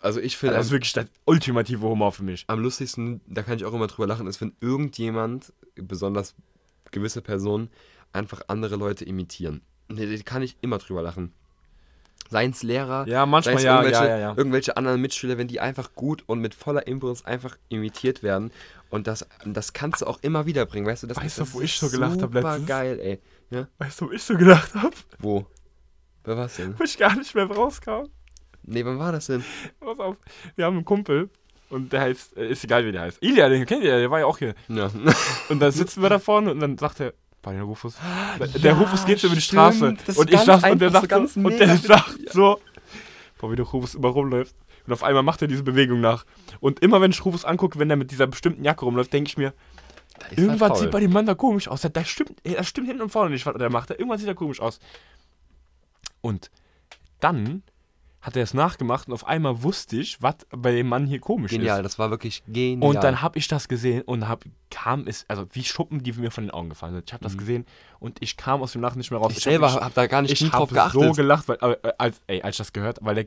also 0.00 0.20
ich 0.20 0.36
finde, 0.36 0.54
Das 0.56 0.66
ist 0.66 0.72
wirklich 0.72 0.92
der 0.92 1.06
ultimative 1.26 1.82
Humor 1.82 2.12
für 2.12 2.22
mich. 2.22 2.44
am 2.46 2.60
lustigsten, 2.60 3.20
da 3.26 3.42
kann 3.42 3.56
ich 3.56 3.64
auch 3.64 3.72
immer 3.74 3.86
drüber 3.88 4.06
lachen, 4.06 4.26
ist, 4.26 4.40
wenn 4.40 4.52
irgendjemand, 4.60 5.52
besonders 5.76 6.34
gewisse 6.90 7.22
Personen, 7.22 7.70
einfach 8.12 8.42
andere 8.48 8.76
Leute 8.76 9.04
imitieren. 9.04 9.62
Da 9.88 10.04
kann 10.24 10.42
ich 10.42 10.56
immer 10.60 10.78
drüber 10.78 11.02
lachen. 11.02 11.32
Seien 12.28 12.52
es 12.52 12.62
Lehrer, 12.62 13.08
Ja, 13.08 13.26
manchmal 13.26 13.60
ja, 13.60 13.82
irgendwelche, 13.82 14.08
ja, 14.08 14.18
ja, 14.18 14.34
irgendwelche 14.36 14.76
anderen 14.76 15.00
Mitschüler, 15.00 15.36
wenn 15.36 15.48
die 15.48 15.58
einfach 15.58 15.94
gut 15.94 16.22
und 16.26 16.38
mit 16.40 16.54
voller 16.54 16.86
Impuls 16.86 17.24
einfach 17.24 17.56
imitiert 17.70 18.22
werden. 18.22 18.52
Und 18.88 19.08
das, 19.08 19.26
das 19.44 19.72
kannst 19.72 20.02
du 20.02 20.06
auch 20.06 20.20
immer 20.22 20.46
wieder 20.46 20.64
bringen, 20.64 20.86
weißt 20.86 21.02
du? 21.02 21.06
Das 21.08 21.16
Weißt 21.16 21.38
du, 21.38 21.52
wo 21.52 21.60
ich 21.60 21.76
so 21.76 21.90
gelacht 21.90 22.22
hab 22.22 22.32
Super 22.32 22.50
letztens? 22.50 22.68
geil, 22.68 23.00
ey. 23.00 23.20
Ja? 23.50 23.66
Weißt 23.78 24.00
du, 24.00 24.06
wo 24.08 24.12
ich 24.12 24.22
so 24.22 24.36
gedacht 24.36 24.74
habe? 24.74 24.94
Wo? 25.18 25.44
Wer 26.22 26.36
war's 26.36 26.56
denn? 26.56 26.78
Wo 26.78 26.84
ich 26.84 26.96
gar 26.98 27.16
nicht 27.16 27.34
mehr 27.34 27.46
rauskam. 27.46 28.04
Nee, 28.62 28.84
wann 28.84 28.98
war 28.98 29.10
das 29.10 29.26
denn? 29.26 29.42
Pass 29.80 29.98
auf. 29.98 30.16
Wir 30.54 30.66
haben 30.66 30.76
einen 30.76 30.84
Kumpel 30.84 31.30
und 31.70 31.92
der 31.92 32.02
heißt, 32.02 32.36
äh, 32.36 32.50
ist 32.50 32.62
egal 32.64 32.84
wie 32.84 32.92
der 32.92 33.02
heißt. 33.02 33.22
Ilja, 33.22 33.48
den 33.48 33.64
kennt 33.66 33.82
ihr, 33.82 33.98
der 33.98 34.10
war 34.10 34.20
ja 34.20 34.26
auch 34.26 34.38
hier. 34.38 34.54
Ja. 34.68 34.90
Und 35.48 35.60
dann 35.60 35.72
sitzen 35.72 36.02
wir 36.02 36.10
da 36.10 36.18
vorne 36.18 36.50
und 36.52 36.60
dann 36.60 36.76
sagt 36.76 37.00
er, 37.00 37.14
bei 37.42 37.52
den 37.52 37.62
Rufus. 37.62 37.96
Der 38.38 38.72
Ja, 38.72 38.78
Rufus 38.78 39.06
geht 39.06 39.18
so 39.18 39.28
über 39.28 39.36
die 39.36 39.42
stimmt. 39.42 39.76
Straße. 40.02 40.20
Und 40.20 40.30
ich 40.30 40.40
sag, 40.40 40.70
und 40.70 40.78
der 40.80 40.90
sagt 40.90 41.08
ganz 41.08 41.34
so, 41.34 41.40
und 41.40 41.58
der 41.58 41.74
sagt 41.76 42.30
so, 42.32 42.60
boah, 43.38 43.50
wie 43.50 43.56
der 43.56 43.64
Rufus 43.64 43.94
immer 43.94 44.08
rumläuft. 44.08 44.54
Und 44.86 44.92
auf 44.92 45.02
einmal 45.02 45.22
macht 45.22 45.40
er 45.42 45.48
diese 45.48 45.62
Bewegung 45.62 46.00
nach. 46.00 46.26
Und 46.60 46.80
immer 46.80 47.00
wenn 47.00 47.10
ich 47.12 47.24
Rufus 47.24 47.44
angucke, 47.44 47.78
wenn 47.78 47.88
er 47.88 47.96
mit 47.96 48.10
dieser 48.10 48.26
bestimmten 48.26 48.64
Jacke 48.64 48.84
rumläuft, 48.84 49.12
denke 49.12 49.28
ich 49.28 49.38
mir, 49.38 49.54
Da 50.18 50.26
irgendwas 50.36 50.80
sieht 50.80 50.90
bei 50.90 51.00
dem 51.00 51.12
Mann 51.12 51.26
da 51.26 51.34
komisch 51.34 51.68
aus. 51.68 51.80
Das 51.80 52.08
stimmt, 52.08 52.32
das 52.44 52.66
stimmt 52.66 52.88
hinten 52.88 53.02
und 53.02 53.10
vorne 53.10 53.30
nicht, 53.30 53.46
was 53.46 53.56
der 53.56 53.70
macht. 53.70 53.90
Irgendwann 53.90 54.18
sieht 54.18 54.28
er 54.28 54.34
komisch 54.34 54.60
aus. 54.60 54.80
Und 56.20 56.50
dann 57.20 57.62
hat 58.22 58.36
er 58.36 58.42
es 58.42 58.52
nachgemacht 58.52 59.08
und 59.08 59.14
auf 59.14 59.26
einmal 59.26 59.62
wusste 59.62 59.96
ich, 59.96 60.20
was 60.20 60.34
bei 60.50 60.72
dem 60.72 60.88
Mann 60.88 61.06
hier 61.06 61.20
komisch 61.20 61.52
Genial, 61.52 61.78
ist. 61.80 61.84
das 61.84 61.98
war 61.98 62.10
wirklich 62.10 62.42
genial. 62.46 62.86
Und 62.90 63.02
dann 63.02 63.22
habe 63.22 63.38
ich 63.38 63.48
das 63.48 63.66
gesehen 63.66 64.02
und 64.02 64.28
hab, 64.28 64.44
kam 64.70 65.06
es, 65.06 65.24
also 65.26 65.46
wie 65.52 65.64
Schuppen, 65.64 66.02
die 66.02 66.12
mir 66.12 66.30
von 66.30 66.44
den 66.44 66.50
Augen 66.50 66.68
gefallen 66.68 66.92
sind. 66.94 67.04
Ich 67.08 67.12
habe 67.14 67.24
das 67.24 67.38
gesehen 67.38 67.64
und 67.98 68.18
ich 68.20 68.36
kam 68.36 68.60
aus 68.62 68.72
dem 68.72 68.82
Lachen 68.82 68.98
nicht 68.98 69.10
mehr 69.10 69.18
raus. 69.20 69.30
Mhm. 69.32 69.36
ich 69.38 69.42
selber 69.42 69.72
hab, 69.72 69.80
habe 69.84 69.94
da 69.94 70.06
gar 70.06 70.20
nicht 70.20 70.32
ich 70.32 70.50
drauf 70.50 70.68
hab 70.68 70.74
geachtet. 70.74 71.00
so 71.02 71.12
gelacht, 71.12 71.48
weil, 71.48 71.56
äh, 71.62 71.92
als, 71.96 72.20
ey, 72.26 72.42
als 72.42 72.54
ich 72.56 72.58
das 72.58 72.72
gehört 72.74 72.98
weil 73.00 73.14
der, 73.14 73.24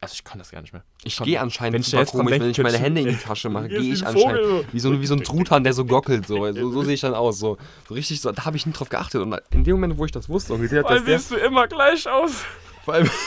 also 0.00 0.12
ich 0.14 0.22
kann 0.22 0.38
das 0.38 0.52
gar 0.52 0.60
nicht 0.60 0.72
mehr. 0.72 0.84
ich 1.02 1.16
kann- 1.16 1.24
gehe 1.24 1.34
wenn 1.36 1.42
anscheinend 1.42 1.80
ich 1.80 1.86
super 1.86 2.04
dran 2.04 2.10
komisch, 2.12 2.30
denke, 2.30 2.44
wenn 2.44 2.50
ich 2.50 2.58
meine 2.58 2.76
ich- 2.76 2.82
Hände 2.82 3.00
in 3.00 3.08
die 3.08 3.16
Tasche 3.16 3.48
mache, 3.50 3.68
gehe 3.68 3.80
ich 3.80 4.06
ein 4.06 4.14
anscheinend 4.14 4.72
wie 4.72 4.78
so, 4.78 5.00
wie 5.00 5.06
so 5.06 5.14
ein 5.16 5.24
Truthahn, 5.24 5.64
der 5.64 5.72
so 5.72 5.84
gockelt. 5.84 6.26
So, 6.28 6.52
so, 6.52 6.70
so 6.70 6.82
sehe 6.82 6.94
ich 6.94 7.00
dann 7.00 7.14
aus. 7.14 7.40
So, 7.40 7.56
so 7.88 7.94
richtig, 7.94 8.20
so, 8.20 8.30
da 8.30 8.44
habe 8.44 8.56
ich 8.56 8.64
nie 8.64 8.72
drauf 8.72 8.88
geachtet. 8.90 9.20
Und 9.22 9.36
in 9.50 9.64
dem 9.64 9.74
Moment, 9.74 9.98
wo 9.98 10.04
ich 10.04 10.12
das 10.12 10.28
wusste 10.28 10.54
und 10.54 10.60
gesehen 10.62 10.78
habe, 10.78 10.88
Weil 10.90 10.96
dass 10.98 11.04
der, 11.04 11.18
siehst 11.18 11.30
du 11.32 11.34
immer 11.36 11.66
gleich 11.66 12.08
aus. 12.08 12.44
vor 12.84 12.94
allem, 12.94 13.10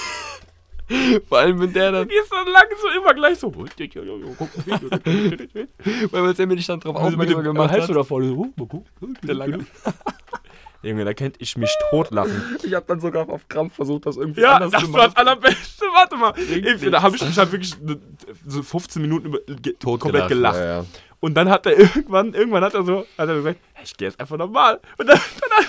vor 1.27 1.37
allem, 1.39 1.59
wenn 1.59 1.73
der 1.73 1.91
dann, 1.91 2.07
gehst 2.07 2.31
dann 2.31 2.47
lang 2.47 2.65
so 2.81 2.87
immer 2.99 3.13
gleich 3.13 3.37
so. 3.39 3.53
weil 6.11 6.33
der 6.33 6.47
mir 6.47 6.55
nicht 6.55 6.69
dann 6.69 6.79
drauf 6.79 6.95
Also 6.95 7.07
aufmerksam 7.09 7.43
gemacht 7.43 7.71
hat. 7.71 7.89
oder 7.89 8.03
vorne 8.03 8.27
so. 8.29 8.47
Der 9.23 9.35
lange. 9.35 9.65
Junge, 10.81 11.03
da 11.03 11.13
könnte 11.13 11.39
ich 11.41 11.57
mich 11.57 11.69
totlachen. 11.89 12.57
Ich 12.63 12.73
habe 12.73 12.85
dann 12.87 13.01
sogar 13.01 13.27
auf 13.29 13.45
Krampf 13.49 13.75
versucht, 13.75 14.05
das 14.05 14.15
irgendwie 14.15 14.39
Ja, 14.41 14.55
anders 14.55 14.71
das 14.71 14.83
zu 14.85 14.93
war 14.93 15.07
das 15.07 15.13
machen. 15.15 15.27
allerbeste. 15.27 15.85
Warte 15.93 16.15
mal. 16.15 16.33
Ey, 16.37 16.89
Da 16.89 17.01
habe 17.01 17.17
ich 17.17 17.21
mich 17.25 17.37
halt 17.37 17.51
wirklich 17.51 17.77
ne- 17.81 17.99
so 18.47 18.63
15 18.63 19.01
Minuten 19.01 19.25
über, 19.27 19.39
ge 19.45 19.75
komplett 19.81 20.29
gelacht. 20.29 20.55
Ja, 20.57 20.65
ja. 20.79 20.85
Und 21.19 21.33
dann 21.33 21.49
hat 21.49 21.65
er 21.65 21.77
irgendwann, 21.79 22.33
irgendwann 22.33 22.63
hat 22.63 22.75
er 22.75 22.83
so, 22.83 22.99
hat 23.17 23.27
er 23.27 23.35
gesagt, 23.35 23.59
hey, 23.73 23.83
ich 23.83 23.97
gehe 23.97 24.07
jetzt 24.07 24.19
einfach 24.21 24.37
normal. 24.37 24.79
Und 24.97 25.07
dann, 25.09 25.19
dann 25.41 25.57
hat 25.59 25.65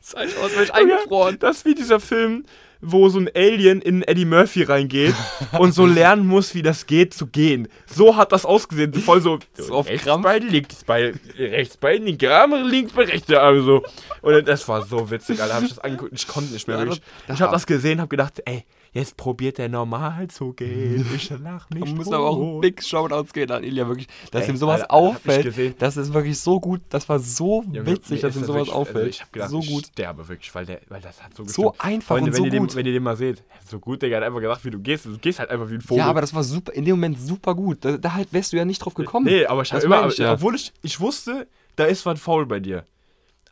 Sah 0.00 0.22
ich 0.24 0.34
aus, 0.38 0.52
wäre 0.52 0.62
ich 0.64 0.72
eingefroren. 0.72 1.38
Das 1.38 1.58
ist 1.58 1.64
wie 1.66 1.74
dieser 1.74 2.00
Film, 2.00 2.44
wo 2.80 3.08
so 3.08 3.18
ein 3.18 3.30
Alien 3.34 3.80
in 3.80 4.02
Eddie 4.02 4.24
Murphy 4.24 4.62
reingeht 4.62 5.14
und 5.58 5.72
so 5.72 5.86
lernen 5.86 6.26
muss, 6.26 6.54
wie 6.54 6.62
das 6.62 6.86
geht, 6.86 7.14
zu 7.14 7.26
gehen. 7.26 7.68
So 7.86 8.16
hat 8.16 8.32
das 8.32 8.44
ausgesehen. 8.44 8.92
Voll 8.94 9.20
so, 9.20 9.38
So 9.54 9.74
auf 9.74 9.88
rechts 9.88 10.04
Krampf. 10.04 10.24
Bein, 10.24 10.48
links 10.48 10.84
Bein, 10.84 11.18
rechts 11.38 11.76
Bein, 11.76 12.02
linke 12.04 12.32
Arme, 12.34 12.62
links 12.62 12.92
Bein, 12.92 13.08
rechte 13.08 13.40
Arme, 13.40 13.62
so. 13.62 13.82
Und 14.22 14.46
das 14.46 14.66
war 14.68 14.82
so 14.84 15.10
witzig, 15.10 15.40
Alter. 15.40 15.54
Hab 15.54 15.62
ich 15.62 15.68
das 15.70 15.78
angeguckt 15.78 16.12
ich 16.14 16.26
konnte 16.28 16.52
nicht 16.52 16.68
mehr. 16.68 16.78
Ja, 16.78 16.84
das- 16.84 17.00
ich 17.34 17.40
habe 17.40 17.52
das 17.52 17.66
gesehen, 17.66 18.00
hab 18.00 18.10
gedacht, 18.10 18.42
ey, 18.44 18.64
jetzt 18.96 19.16
probiert 19.16 19.58
er 19.58 19.68
normal 19.68 20.28
zu 20.28 20.52
gehen. 20.52 21.06
Ich 21.14 21.30
lach 21.30 21.68
mich 21.70 21.80
Man 21.84 21.94
muss 21.96 22.08
aber 22.08 22.26
auch 22.28 22.60
Big 22.60 22.82
Shoutouts 22.82 23.32
gehen 23.32 23.50
an 23.50 23.62
Ilja, 23.64 23.86
wirklich, 23.88 24.08
dass 24.30 24.44
Ey, 24.44 24.50
ihm 24.50 24.56
sowas 24.56 24.82
Alter, 24.82 24.94
hab 24.94 25.00
auffällt. 25.16 25.80
Das 25.82 25.96
ist 25.96 26.12
wirklich 26.12 26.38
so 26.38 26.58
gut, 26.60 26.80
das 26.88 27.08
war 27.08 27.18
so 27.18 27.62
Junge, 27.62 27.86
witzig, 27.86 28.20
dass 28.22 28.34
ihm 28.34 28.40
das 28.40 28.46
sowas 28.48 28.60
wirklich- 28.66 28.74
auffällt. 28.74 28.96
Also 28.96 29.08
ich 29.10 29.20
hab 29.22 29.32
gedacht, 29.32 29.50
so 29.50 29.60
ich 29.60 29.68
gut. 29.68 29.86
sterbe 29.86 30.28
wirklich, 30.28 30.54
weil, 30.54 30.66
der, 30.66 30.80
weil 30.88 31.00
das 31.00 31.22
hat 31.22 31.34
so 31.36 31.44
So 31.44 31.70
gestimmt. 31.70 31.84
einfach 31.84 32.06
Freunde, 32.16 32.30
und 32.30 32.36
so 32.36 32.44
wenn 32.44 32.52
ihr 32.52 32.58
gut. 32.60 32.70
Den, 32.72 32.76
wenn 32.76 32.86
ihr 32.86 32.92
den 32.92 33.02
mal 33.02 33.16
seht, 33.16 33.42
so 33.68 33.78
gut, 33.78 34.02
der 34.02 34.16
hat 34.16 34.22
einfach 34.24 34.40
gesagt, 34.40 34.64
wie 34.64 34.70
du 34.70 34.78
gehst. 34.80 35.04
Du 35.06 35.16
gehst 35.18 35.38
halt 35.38 35.50
einfach 35.50 35.68
wie 35.70 35.74
ein 35.74 35.80
Vogel. 35.80 35.98
Ja, 35.98 36.06
aber 36.10 36.20
das 36.20 36.34
war 36.34 36.42
super, 36.44 36.72
in 36.72 36.84
dem 36.84 36.96
Moment 36.96 37.20
super 37.20 37.54
gut. 37.54 37.78
Da, 37.84 37.96
da 37.98 38.14
halt 38.14 38.32
wärst 38.32 38.52
du 38.52 38.56
ja 38.56 38.64
nicht 38.64 38.78
drauf 38.78 38.94
gekommen. 38.94 39.26
Nee, 39.26 39.46
aber 39.46 39.62
ich 39.62 39.68
Das 39.70 39.84
habe 39.84 39.94
immer, 39.94 40.08
ich 40.08 40.18
ja. 40.18 40.32
obwohl 40.32 40.54
ich, 40.54 40.72
ich 40.82 40.98
wusste, 41.00 41.46
da 41.76 41.84
ist 41.84 42.04
was 42.06 42.18
faul 42.20 42.46
bei 42.46 42.60
dir. 42.60 42.84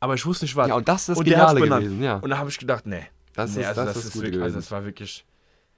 Aber 0.01 0.15
ich 0.15 0.25
wusste 0.27 0.45
nicht 0.45 0.57
was. 0.57 0.69
Ja, 0.69 0.75
und 0.77 0.89
das 0.89 1.03
ist 1.03 1.09
das 1.11 1.19
Und 1.19 1.25
Geniale 1.25 1.61
gewesen, 1.61 2.03
ja. 2.03 2.17
Und 2.17 2.31
da 2.31 2.39
habe 2.39 2.51
ich 2.51 2.59
gedacht, 2.59 2.87
nee. 2.87 3.05
Das 3.35 3.55
nee, 3.55 3.63
ist- 3.63 3.69
also 3.69 3.85
das 3.85 3.95
das, 3.95 3.97
ist 3.97 4.05
ist 4.07 4.13
gut 4.15 4.23
wirklich, 4.25 4.43
also 4.43 4.57
das 4.57 4.71
war 4.71 4.85
wirklich. 4.85 5.25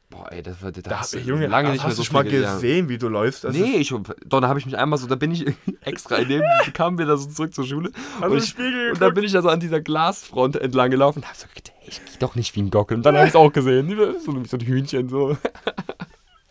Boah, 0.09 0.31
ey, 0.31 0.43
das 0.43 0.63
war 0.63 0.71
da 0.71 0.81
Da 0.81 1.01
hast 1.01 1.15
du 1.15 1.19
Junge, 1.19 1.49
lange 1.49 1.69
hast 1.69 1.75
nicht 1.75 1.83
mehr 1.83 1.91
du 1.91 1.97
so 1.97 2.05
schon 2.05 2.15
mal 2.15 2.25
gesehen, 2.25 2.89
wie 2.89 2.97
du 2.97 3.09
läufst? 3.09 3.43
Das 3.43 3.55
Nee, 3.55 3.77
ich, 3.79 3.89
doch, 3.89 4.41
da 4.41 4.49
habe 4.49 4.59
ich 4.59 4.67
mich 4.67 4.79
einmal 4.79 4.99
so, 4.99 5.09
da 5.09 5.17
bin 5.17 5.33
ich 5.33 5.45
extra 5.81 6.17
in 6.17 6.29
dem, 6.29 6.43
kamen 6.75 6.97
wir 6.99 7.07
da 7.07 7.17
so 7.17 7.29
zurück 7.29 7.53
zur 7.53 7.67
Schule. 7.67 7.91
Hast 8.15 8.23
du 8.23 8.31
und, 8.31 8.39
ich, 8.39 8.49
Spiegel 8.49 8.89
und 8.91 8.99
geguckt? 8.99 9.15
bin 9.17 9.25
ich 9.25 9.33
da 9.33 9.43
so 9.43 9.49
an 9.49 9.59
dieser 9.59 9.81
Glasfront 9.81 10.57
entlang 10.57 10.91
gelaufen 10.91 11.21
und 11.21 11.29
hab 11.29 11.35
so 11.35 11.47
gedacht, 11.49 11.73
ey, 11.81 11.89
ich 11.89 12.01
geh 12.05 12.19
doch 12.21 12.37
nicht 12.37 12.55
wie 12.55 12.63
ein 12.63 12.71
Gockel. 12.71 12.99
Und 12.99 13.05
dann 13.05 13.17
habe 13.17 13.27
ich 13.27 13.31
es 13.31 13.37
auch 13.37 13.53
gesehen, 13.53 13.89
so, 14.25 14.45
so 14.45 14.57
ein 14.57 14.61
Hühnchen 14.61 15.09
so. 15.09 15.37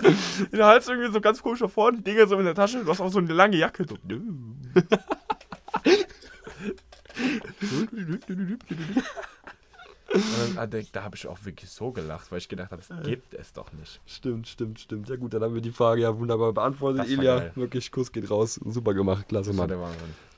der 0.51 0.65
Hals 0.65 0.89
irgendwie 0.89 1.11
so 1.11 1.21
ganz 1.21 1.41
komisch 1.41 1.61
nach 1.61 1.69
vorne, 1.69 1.99
die 1.99 2.03
Dinger 2.03 2.27
so 2.27 2.37
in 2.37 2.45
der 2.45 2.55
Tasche. 2.55 2.83
Du 2.83 2.91
hast 2.91 2.99
auch 2.99 3.11
so 3.11 3.19
eine 3.19 3.31
lange 3.33 3.55
Jacke. 3.57 3.85
So. 3.87 3.95
Und 10.15 10.57
dann, 10.57 10.57
ah, 10.57 10.81
da 10.91 11.03
habe 11.03 11.15
ich 11.15 11.27
auch 11.27 11.37
wirklich 11.43 11.69
so 11.69 11.91
gelacht, 11.91 12.31
weil 12.31 12.37
ich 12.39 12.47
gedacht 12.47 12.71
habe, 12.71 12.81
das 12.87 13.03
gibt 13.03 13.33
es 13.33 13.53
doch 13.53 13.71
nicht. 13.73 13.99
Stimmt, 14.05 14.47
stimmt, 14.47 14.79
stimmt. 14.79 15.09
Ja 15.09 15.15
gut, 15.17 15.33
dann 15.33 15.43
haben 15.43 15.53
wir 15.53 15.61
die 15.61 15.71
Frage 15.71 16.01
ja 16.01 16.17
wunderbar 16.17 16.53
beantwortet. 16.53 17.07
Ilja, 17.09 17.39
geil. 17.39 17.51
wirklich, 17.55 17.91
Kuss 17.91 18.11
geht 18.11 18.29
raus. 18.29 18.59
Super 18.65 18.93
gemacht, 18.93 19.27
klasse, 19.27 19.53
Mann. 19.53 19.71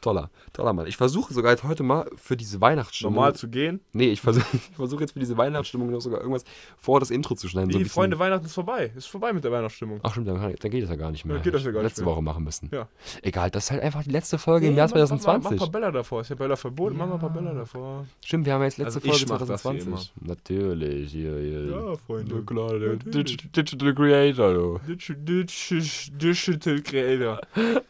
Toller, 0.02 0.30
toller 0.54 0.74
Mann. 0.74 0.86
Ich 0.88 0.96
versuche 0.98 1.34
sogar 1.34 1.52
jetzt 1.52 1.64
heute 1.64 1.82
mal 1.84 2.10
für 2.18 2.38
diese 2.38 2.62
Weihnachtsstimmung. 2.62 3.16
Normal 3.16 3.36
zu 3.36 3.48
gehen. 3.50 3.80
Nee, 3.94 4.10
ich 4.12 4.22
versuche 4.28 4.46
versuch 4.76 5.02
jetzt 5.02 5.14
für 5.14 5.20
diese 5.20 5.38
Weihnachtsstimmung 5.38 5.90
noch 5.92 6.02
sogar 6.02 6.20
irgendwas 6.20 6.44
vor 6.78 7.00
das 7.00 7.10
Intro 7.10 7.36
zu 7.36 7.48
schneiden. 7.48 7.72
so 7.72 7.78
Die 7.78 7.84
bisschen- 7.84 7.94
Freunde, 7.96 8.20
Weihnachten 8.20 8.46
ist 8.46 8.54
vorbei. 8.54 8.92
Ist 8.96 9.08
vorbei 9.08 9.34
mit 9.34 9.44
der 9.44 9.52
Weihnachtsstimmung. 9.52 10.00
Ach 10.04 10.12
stimmt, 10.12 10.28
dann, 10.28 10.40
dann 10.40 10.72
geht 10.72 10.84
das 10.84 10.90
ja 10.90 10.96
gar 10.96 11.10
nicht 11.12 11.26
mehr. 11.26 11.38
Ja, 11.38 11.42
geht 11.42 11.54
das 11.54 11.64
ja 11.64 11.72
gar 11.72 11.80
nicht 11.82 11.90
Letzte 11.92 12.04
mehr. 12.04 12.12
Woche 12.14 12.22
machen 12.22 12.44
müssen. 12.44 12.70
Ja. 12.72 12.88
Egal, 13.24 13.50
das 13.50 13.66
ist 13.66 13.72
halt 13.72 13.82
einfach 13.82 14.04
die 14.04 14.12
letzte 14.12 14.38
Folge 14.38 14.68
im 14.68 14.74
Nee, 14.74 14.78
Jahr 14.78 14.88
mach- 14.88 14.96
Mach, 14.98 15.08
2020. 15.08 15.44
mach 15.44 15.52
ein 15.52 15.58
paar 15.72 15.82
Bälle 15.82 15.92
davor. 15.92 16.22
Ist 16.22 16.30
ja 16.30 16.36
Bälle 16.36 16.58
verboten. 16.58 16.98
Mach 16.98 17.08
mal 17.08 17.14
ein 17.16 17.20
paar 17.20 17.30
Bälle 17.34 17.54
davor. 17.56 18.06
Stimmt, 18.24 18.46
wir 18.46 18.54
haben 18.54 18.64
jetzt 18.64 18.78
letzte 18.78 19.00
Also 19.00 19.10
Folge 19.10 19.26
mach 19.30 19.40
das 19.40 19.50
wie 19.50 19.80
2020. 19.80 20.14
Natürlich, 20.22 21.12
hier, 21.12 21.38
hier. 21.38 21.66
Ja, 21.66 21.96
Freunde. 21.98 22.36
Na 22.36 22.42
klar, 22.46 22.78
der 22.80 22.96
Digital 22.98 23.94
Creator, 23.96 24.54
du. 24.54 24.80
Digital 24.88 26.82
Creator. 26.82 27.42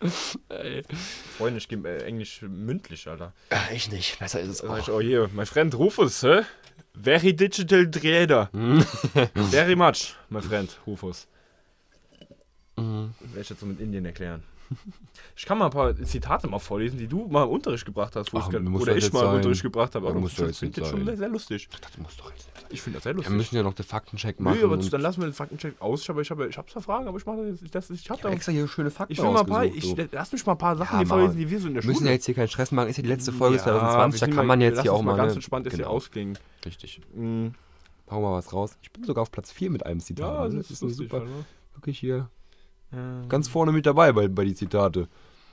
Freunde, 1.38 1.58
ich 1.58 1.68
gebe 1.68 1.90
äh, 1.90 1.97
Englisch 2.04 2.42
mündlich, 2.42 3.08
Alter. 3.08 3.34
Ja, 3.52 3.62
ich 3.74 3.92
nicht. 3.92 4.20
Besser 4.20 4.40
ist 4.40 4.50
es 4.50 4.58
sag 4.60 4.80
ich, 4.80 4.90
auch. 4.90 4.96
oh 4.96 5.02
hier, 5.02 5.30
my 5.34 5.46
friend 5.46 5.74
Rufus, 5.76 6.24
hä? 6.24 6.42
Very 6.94 7.34
digital 7.34 7.90
creator. 7.92 8.50
Very 9.36 9.76
much, 9.76 10.16
my 10.30 10.42
friend 10.42 10.78
Rufus. 10.88 11.28
Mhm. 12.76 13.14
Werde 13.20 13.42
ich 13.42 13.50
jetzt 13.50 13.60
so 13.60 13.66
mit 13.66 13.80
Indien 13.80 14.06
erklären. 14.06 14.44
Ich 15.36 15.46
kann 15.46 15.58
mal 15.58 15.66
ein 15.66 15.72
paar 15.72 15.96
Zitate 15.96 16.48
mal 16.48 16.60
vorlesen, 16.60 16.98
die 16.98 17.08
du 17.08 17.28
mal 17.28 17.44
im 17.44 17.50
Unterricht 17.50 17.86
gebracht 17.86 18.16
hast. 18.16 18.34
Wo 18.34 18.38
Ach, 18.40 18.50
ich 18.50 18.56
oder 18.56 18.86
das 18.86 18.98
ich 18.98 19.04
jetzt 19.06 19.14
mal 19.14 19.22
im 19.22 19.26
sein? 19.28 19.36
Unterricht 19.38 19.62
gebracht 19.62 19.96
habe. 19.96 20.08
Aber 20.08 20.20
das 20.22 20.38
jetzt 20.38 20.60
finde 20.60 20.82
ich 20.82 20.88
schon 20.88 21.06
sein. 21.06 21.18
sehr 21.18 21.30
lustig. 21.30 21.70
Das 21.82 21.98
muss 21.98 22.18
doch 22.18 22.32
jetzt. 22.32 22.50
Ich 22.70 22.82
finde 22.82 22.98
das 22.98 23.04
sehr 23.04 23.14
Wir 23.14 23.18
lustig. 23.18 23.36
müssen 23.38 23.56
ja 23.56 23.64
noch 23.64 23.74
den 23.74 23.86
Faktencheck 23.86 24.40
machen. 24.40 24.58
Nee, 24.58 24.64
aber 24.64 24.76
dann 24.78 25.02
lassen 25.02 25.22
wir 25.22 25.28
den 25.30 25.34
Faktencheck 25.34 25.76
aus. 25.80 26.02
Ich 26.02 26.10
habe 26.10 26.22
ich 26.22 26.30
hab, 26.30 26.40
ich 26.42 26.56
zwar 26.56 26.82
Fragen, 26.82 27.08
aber 27.08 27.18
ich 27.18 27.26
mache 27.26 27.54
das, 27.72 27.88
das 27.88 27.90
ich 27.92 28.10
habe 28.10 28.22
hab 28.24 28.32
extra 28.34 28.52
hier 28.52 28.68
schöne 28.68 28.92
Fakten 28.92 29.14
Ich 29.14 29.20
will 29.22 29.32
mal 29.32 29.40
ein 29.42 29.46
paar, 29.46 29.64
ich, 29.64 29.96
lass 30.12 30.32
mich 30.34 30.46
mal 30.46 30.52
ein 30.54 30.58
paar 30.58 30.76
Sachen 30.76 30.94
Ja, 30.94 30.98
hier 31.00 31.08
vorlesen, 31.08 31.38
die 31.38 31.50
wir 31.50 31.60
so 31.62 31.68
in 31.68 31.76
der 31.76 31.84
Wir 31.84 31.88
müssen 31.88 32.00
Schule 32.00 32.10
ja 32.10 32.14
jetzt 32.16 32.26
hier 32.26 32.36
keinen 32.36 32.50
Stress 32.50 32.72
machen. 32.72 32.90
Ist 32.90 32.98
ja 32.98 33.04
die 33.04 33.10
letzte 33.10 33.32
Folge 33.32 33.58
Ja, 33.58 33.64
2020. 33.64 34.20
Da 34.20 34.28
wir 34.28 34.34
kann 34.36 34.46
mal- 34.48 34.58
man 34.58 34.62
jetzt 34.62 34.82
hier 34.82 34.92
auch 34.94 35.02
mal 35.02 35.12
mal. 35.12 35.18
ganz 35.18 35.32
ne? 35.32 35.36
entspannt 35.38 35.66
jetzt 35.66 35.76
hier 35.76 35.86
Genau. 35.86 35.96
ausklingen. 35.96 36.38
Richtig. 36.66 37.00
Mm, 37.16 37.48
Hauen 38.10 38.24
wir 38.24 38.32
was 38.32 38.54
raus. 38.54 38.78
Ich 38.82 38.92
bin 38.92 39.04
sogar 39.04 39.22
auf 39.22 39.32
Platz 39.32 39.52
4 39.52 39.70
mit 39.70 39.86
einem 39.86 40.00
Zitat. 40.00 40.52
Ja, 40.52 40.58
das 40.58 40.72
ist 40.72 40.80
super. 40.80 41.24
Wirklich 41.76 42.00
hier 42.00 42.30
Ähm, 42.94 43.28
ganz 43.30 43.48
vorne 43.48 43.72
mit 43.72 43.86
dabei 43.86 44.12
bei, 44.14 44.28
bei 44.28 44.46
die 44.46 44.56
Zitate. 44.56 45.08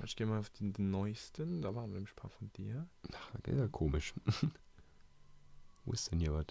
Ich 0.05 0.16
gehe 0.16 0.26
mal 0.26 0.39
auf 0.39 0.51
den, 0.51 0.72
den 0.72 0.91
neuesten. 0.91 1.62
Da 1.62 1.74
waren 1.74 1.91
nämlich 1.93 2.12
ein 2.12 2.16
paar 2.16 2.30
von 2.30 2.51
dir. 2.53 2.87
Ach, 3.12 3.30
ist 3.47 3.57
ja 3.59 3.68
komisch. 3.68 4.12
Wo 5.85 5.93
ist 5.93 6.11
denn 6.11 6.20
hier 6.20 6.32
was? 6.32 6.47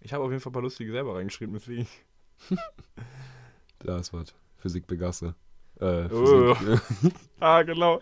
Ich 0.00 0.12
habe 0.12 0.22
auf 0.24 0.30
jeden 0.30 0.40
Fall 0.40 0.50
ein 0.50 0.54
paar 0.54 0.62
lustige 0.62 0.92
selber 0.92 1.14
reingeschrieben, 1.16 1.54
deswegen. 1.54 1.86
Da 3.80 3.98
ist 3.98 4.12
was. 4.12 4.34
Physik 4.58 4.86
Begasse. 4.86 5.34
Äh, 5.80 6.08
Oh. 6.10 6.54
Physik. 6.54 6.80
Ah, 7.40 7.62
genau. 7.62 8.00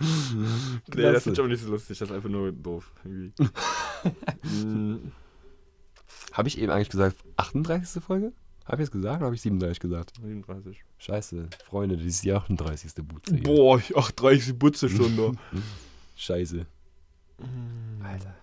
Nee, 0.00 1.02
das 1.02 1.26
ich 1.26 1.38
aber 1.38 1.48
nicht 1.48 1.62
so 1.62 1.70
lustig. 1.70 1.98
Das 1.98 2.08
ist 2.08 2.14
einfach 2.14 2.28
nur 2.28 2.52
doof. 2.52 2.92
Mm, 3.04 4.96
Habe 6.32 6.48
ich 6.48 6.58
eben 6.58 6.70
eigentlich 6.70 6.90
gesagt 6.90 7.16
38. 7.36 8.02
Folge? 8.02 8.32
Habe 8.68 8.82
ich 8.82 8.88
es 8.88 8.90
gesagt 8.90 9.16
oder 9.16 9.26
habe 9.26 9.34
ich 9.34 9.40
37 9.40 9.80
gesagt? 9.80 10.12
37. 10.16 10.84
Scheiße, 10.98 11.48
Freunde, 11.64 11.96
das 11.96 12.04
ist 12.06 12.22
die 12.24 12.32
38. 12.32 12.94
Butze. 13.06 13.34
hier. 13.34 13.42
Boah, 13.42 13.80
ach, 13.96 14.10
30 14.12 14.58
Butze 14.58 14.88
schon 14.90 15.16
da. 15.16 15.32
Scheiße. 16.16 16.66
Alter. 18.02 18.34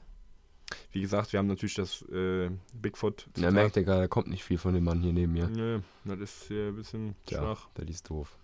Wie 0.91 1.01
gesagt, 1.01 1.31
wir 1.33 1.37
haben 1.39 1.47
natürlich 1.47 1.75
das 1.75 2.01
äh, 2.03 2.49
Bigfoot. 2.73 3.27
Da 3.35 3.51
merkt 3.51 3.75
ihr 3.75 3.83
gerade, 3.83 4.01
da 4.01 4.07
kommt 4.07 4.27
nicht 4.27 4.43
viel 4.43 4.57
von 4.57 4.73
dem 4.73 4.85
Mann 4.85 5.01
hier 5.01 5.13
neben 5.13 5.33
mir. 5.33 5.47
Nee, 5.47 5.81
das 6.05 6.19
ist 6.21 6.43
hier 6.47 6.67
ein 6.69 6.75
bisschen 6.75 7.15
Tja, 7.25 7.39
schwach. 7.39 7.67
das 7.75 7.85
ist 7.89 8.09
doof. 8.09 8.35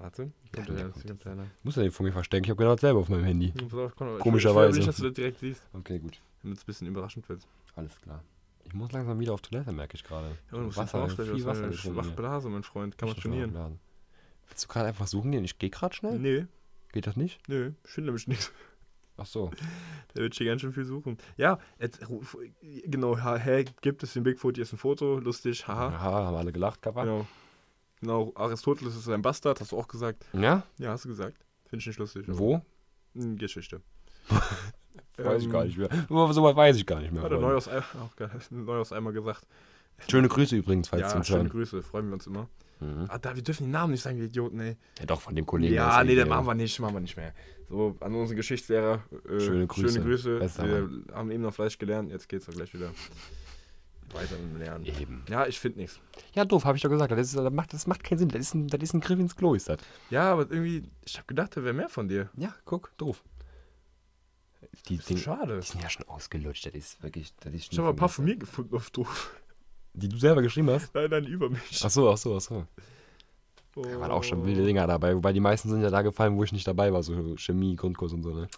Warte. 0.00 0.32
Kommt 0.54 0.68
Ja, 0.68 0.74
der, 0.74 0.84
der 0.88 0.90
kommt 0.90 1.24
der, 1.24 1.46
Muss 1.64 1.76
er 1.76 1.82
den 1.82 1.92
von 1.92 2.06
mir 2.06 2.12
verstecken? 2.12 2.44
Ich 2.44 2.50
habe 2.50 2.56
genau 2.58 2.74
dasselbe 2.74 2.98
auf 3.00 3.08
meinem 3.10 3.24
Handy. 3.24 3.52
Ich- 3.54 4.20
Komischerweise. 4.20 4.78
Ich 4.78 4.86
will 4.86 4.86
nicht, 4.86 4.88
dass 4.88 4.96
du 4.96 5.02
das 5.04 5.12
direkt 5.14 5.38
siehst, 5.40 5.62
Okay, 5.74 5.98
gut. 5.98 6.20
damit 6.42 6.56
es 6.58 6.62
ein 6.62 6.66
bisschen 6.66 6.86
überraschend 6.88 7.28
wird. 7.28 7.46
Alles 7.74 8.00
klar. 8.00 8.22
Ich 8.64 8.74
muss 8.74 8.92
langsam 8.92 9.18
wieder 9.20 9.34
auf 9.34 9.42
Toilette, 9.42 9.72
merke 9.72 9.96
ich 9.96 10.04
gerade. 10.04 10.36
Ja, 10.50 10.58
du 10.58 10.74
Wasser, 10.76 11.08
viel 11.08 11.32
Wasser 11.32 11.46
Wasser. 11.46 11.68
getrunken 11.68 11.76
Schwache 11.76 12.06
hier. 12.06 12.16
Blase, 12.16 12.48
mein 12.48 12.62
Freund. 12.62 12.96
Kann 12.98 13.08
man 13.08 13.16
trainieren. 13.18 13.50
aufladen. 13.50 13.80
Willst 14.48 14.64
du 14.64 14.68
gerade 14.68 14.88
einfach 14.88 15.06
suchen 15.06 15.32
gehen? 15.32 15.44
Ich 15.44 15.58
gehe 15.58 15.70
gerade 15.70 15.94
schnell? 15.94 16.18
Nee, 16.18 16.46
Geht 16.92 17.06
das 17.06 17.16
nicht? 17.16 17.40
nee, 17.48 17.72
ich 17.84 17.90
finde 17.90 18.08
nämlich 18.08 18.28
nichts. 18.28 18.52
Ach 19.16 19.26
so. 19.26 19.50
Der 20.14 20.22
wird 20.22 20.34
hier 20.34 20.46
ganz 20.46 20.60
schön 20.62 20.72
viel 20.72 20.84
suchen. 20.84 21.16
Ja, 21.36 21.58
jetzt, 21.78 22.00
genau, 22.84 23.16
hä, 23.16 23.64
gibt 23.80 24.02
es 24.02 24.12
den 24.14 24.22
Bigfoot, 24.22 24.56
hier 24.56 24.62
ist 24.62 24.72
ein 24.72 24.78
Foto, 24.78 25.18
lustig, 25.18 25.66
haha. 25.68 25.88
Aha, 25.88 26.24
haben 26.26 26.36
alle 26.36 26.52
gelacht, 26.52 26.82
Kappa. 26.82 27.04
Genau. 27.04 27.26
Genau, 28.00 28.32
Aristoteles 28.34 28.96
ist 28.96 29.08
ein 29.08 29.22
Bastard, 29.22 29.60
hast 29.60 29.72
du 29.72 29.78
auch 29.78 29.86
gesagt. 29.86 30.24
Ja? 30.32 30.64
Ja, 30.78 30.90
hast 30.90 31.04
du 31.04 31.08
gesagt. 31.08 31.36
Finde 31.66 31.80
ich 31.82 31.86
nicht 31.86 31.98
lustig. 31.98 32.24
Wo? 32.26 32.60
Hm, 33.14 33.36
Geschichte. 33.36 33.80
Weiß 35.16 35.40
ich 35.40 35.46
Ähm, 35.46 35.52
gar 35.52 35.64
nicht 35.64 35.78
mehr. 35.78 35.88
So 36.08 36.42
weit 36.42 36.56
weiß 36.56 36.76
ich 36.76 36.86
gar 36.86 37.00
nicht 37.00 37.12
mehr. 37.12 37.22
Hat 37.22 37.30
er 37.30 37.38
Freunde. 37.38 37.48
neu 37.52 37.56
aus, 37.56 37.68
Ei- 37.68 37.78
auch 38.02 38.16
geil, 38.16 38.30
neu 38.50 38.78
aus 38.78 38.92
einmal 38.92 39.12
gesagt. 39.12 39.46
Schöne 40.08 40.28
Grüße 40.28 40.56
übrigens, 40.56 40.88
falls 40.88 41.02
ja, 41.02 41.08
Sie 41.10 41.16
uns 41.16 41.26
schöne 41.26 41.40
hören. 41.40 41.48
Grüße, 41.50 41.82
freuen 41.82 42.06
wir 42.08 42.14
uns 42.14 42.26
immer. 42.26 42.48
Mhm. 42.80 43.04
Ah, 43.08 43.18
da, 43.18 43.36
wir 43.36 43.42
dürfen 43.42 43.64
den 43.64 43.70
Namen 43.70 43.92
nicht 43.92 44.02
sagen, 44.02 44.18
wir 44.18 44.24
Idioten, 44.24 44.58
ey. 44.58 44.76
Ja, 44.98 45.06
doch, 45.06 45.20
von 45.20 45.34
dem 45.36 45.46
Kollegen. 45.46 45.74
Ja, 45.74 46.02
nee, 46.02 46.16
das 46.16 46.24
der- 46.24 46.34
machen 46.34 46.46
wir 46.46 46.54
nicht, 46.54 46.80
machen 46.80 46.94
wir 46.94 47.00
nicht 47.00 47.16
mehr. 47.16 47.32
So, 47.68 47.96
an 48.00 48.14
unseren 48.14 48.36
Geschichtslehrer, 48.36 49.02
äh, 49.30 49.40
Schöne 49.40 49.66
Grüße. 49.66 49.94
Schöne 49.94 50.04
Grüße. 50.04 50.38
Bester 50.40 50.66
Wir 50.66 50.90
haben 51.14 51.30
eben 51.30 51.42
noch 51.42 51.54
Fleisch 51.54 51.78
gelernt, 51.78 52.10
jetzt 52.10 52.28
geht's 52.28 52.46
doch 52.46 52.52
gleich 52.52 52.74
wieder 52.74 52.90
weiter 54.12 54.36
im 54.38 54.58
Lernen. 54.58 54.84
Eben. 54.84 55.22
Ja, 55.28 55.46
ich 55.46 55.58
finde 55.58 55.78
nichts. 55.80 55.98
Ja, 56.34 56.44
doof, 56.44 56.64
habe 56.66 56.76
ich 56.76 56.82
doch 56.82 56.90
gesagt. 56.90 57.12
Das, 57.12 57.20
ist, 57.20 57.36
das, 57.36 57.50
macht, 57.52 57.72
das 57.72 57.86
macht 57.86 58.04
keinen 58.04 58.18
Sinn. 58.18 58.28
Das 58.28 58.40
ist, 58.42 58.54
ein, 58.54 58.66
das 58.68 58.82
ist 58.82 58.92
ein 58.92 59.00
Griff 59.00 59.18
ins 59.18 59.34
Klo, 59.36 59.54
ist 59.54 59.68
das. 59.70 59.78
Ja, 60.10 60.32
aber 60.32 60.42
irgendwie, 60.50 60.82
ich 61.06 61.16
habe 61.16 61.26
gedacht, 61.28 61.56
da 61.56 61.62
wäre 61.64 61.72
mehr 61.72 61.88
von 61.88 62.08
dir. 62.08 62.28
Ja, 62.36 62.54
guck, 62.66 62.92
doof. 62.98 63.22
Die, 64.88 64.98
Ding, 64.98 65.16
schade. 65.16 65.60
die 65.60 65.66
sind 65.66 65.82
ja 65.82 65.90
schon 65.90 66.08
ausgelutscht. 66.08 66.66
Das 66.66 66.74
ist 66.74 67.02
wirklich. 67.02 67.34
Das 67.40 67.52
ist 67.52 67.72
Ich 67.72 67.78
habe 67.78 67.90
ein 67.90 67.96
paar 67.96 68.08
von 68.08 68.24
mir 68.24 68.36
gefunden 68.36 68.74
auf 68.74 68.90
doof. 68.90 69.34
Die 69.94 70.08
du 70.08 70.16
selber 70.16 70.42
geschrieben 70.42 70.70
hast? 70.70 70.94
Nein, 70.94 71.10
nein, 71.10 71.24
über 71.24 71.50
mich. 71.50 71.82
Ach 71.84 71.90
so, 71.90 72.10
ach 72.10 72.16
so, 72.16 72.36
ach 72.36 72.40
so. 72.40 72.66
Da 73.74 74.00
waren 74.00 74.10
auch 74.10 74.24
schon 74.24 74.44
wilde 74.44 74.64
Dinger 74.64 74.86
dabei. 74.86 75.14
Wobei 75.14 75.32
die 75.32 75.40
meisten 75.40 75.68
sind 75.68 75.82
ja 75.82 75.90
da 75.90 76.02
gefallen, 76.02 76.36
wo 76.36 76.44
ich 76.44 76.52
nicht 76.52 76.66
dabei 76.66 76.92
war. 76.92 77.02
So 77.02 77.36
Chemie, 77.36 77.76
Grundkurs 77.76 78.12
und 78.12 78.22
so, 78.22 78.34
ne? 78.34 78.48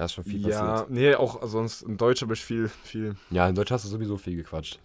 Da 0.00 0.06
ist 0.06 0.14
schon 0.14 0.24
viel 0.24 0.40
Ja, 0.48 0.70
passiert. 0.70 0.90
nee, 0.92 1.14
auch 1.14 1.46
sonst 1.46 1.82
in 1.82 1.98
Deutsch 1.98 2.22
habe 2.22 2.32
ich 2.32 2.42
viel, 2.42 2.70
viel. 2.70 3.16
Ja, 3.28 3.46
in 3.46 3.54
Deutsch 3.54 3.70
hast 3.70 3.84
du 3.84 3.88
sowieso 3.90 4.16
viel 4.16 4.34
gequatscht. 4.34 4.78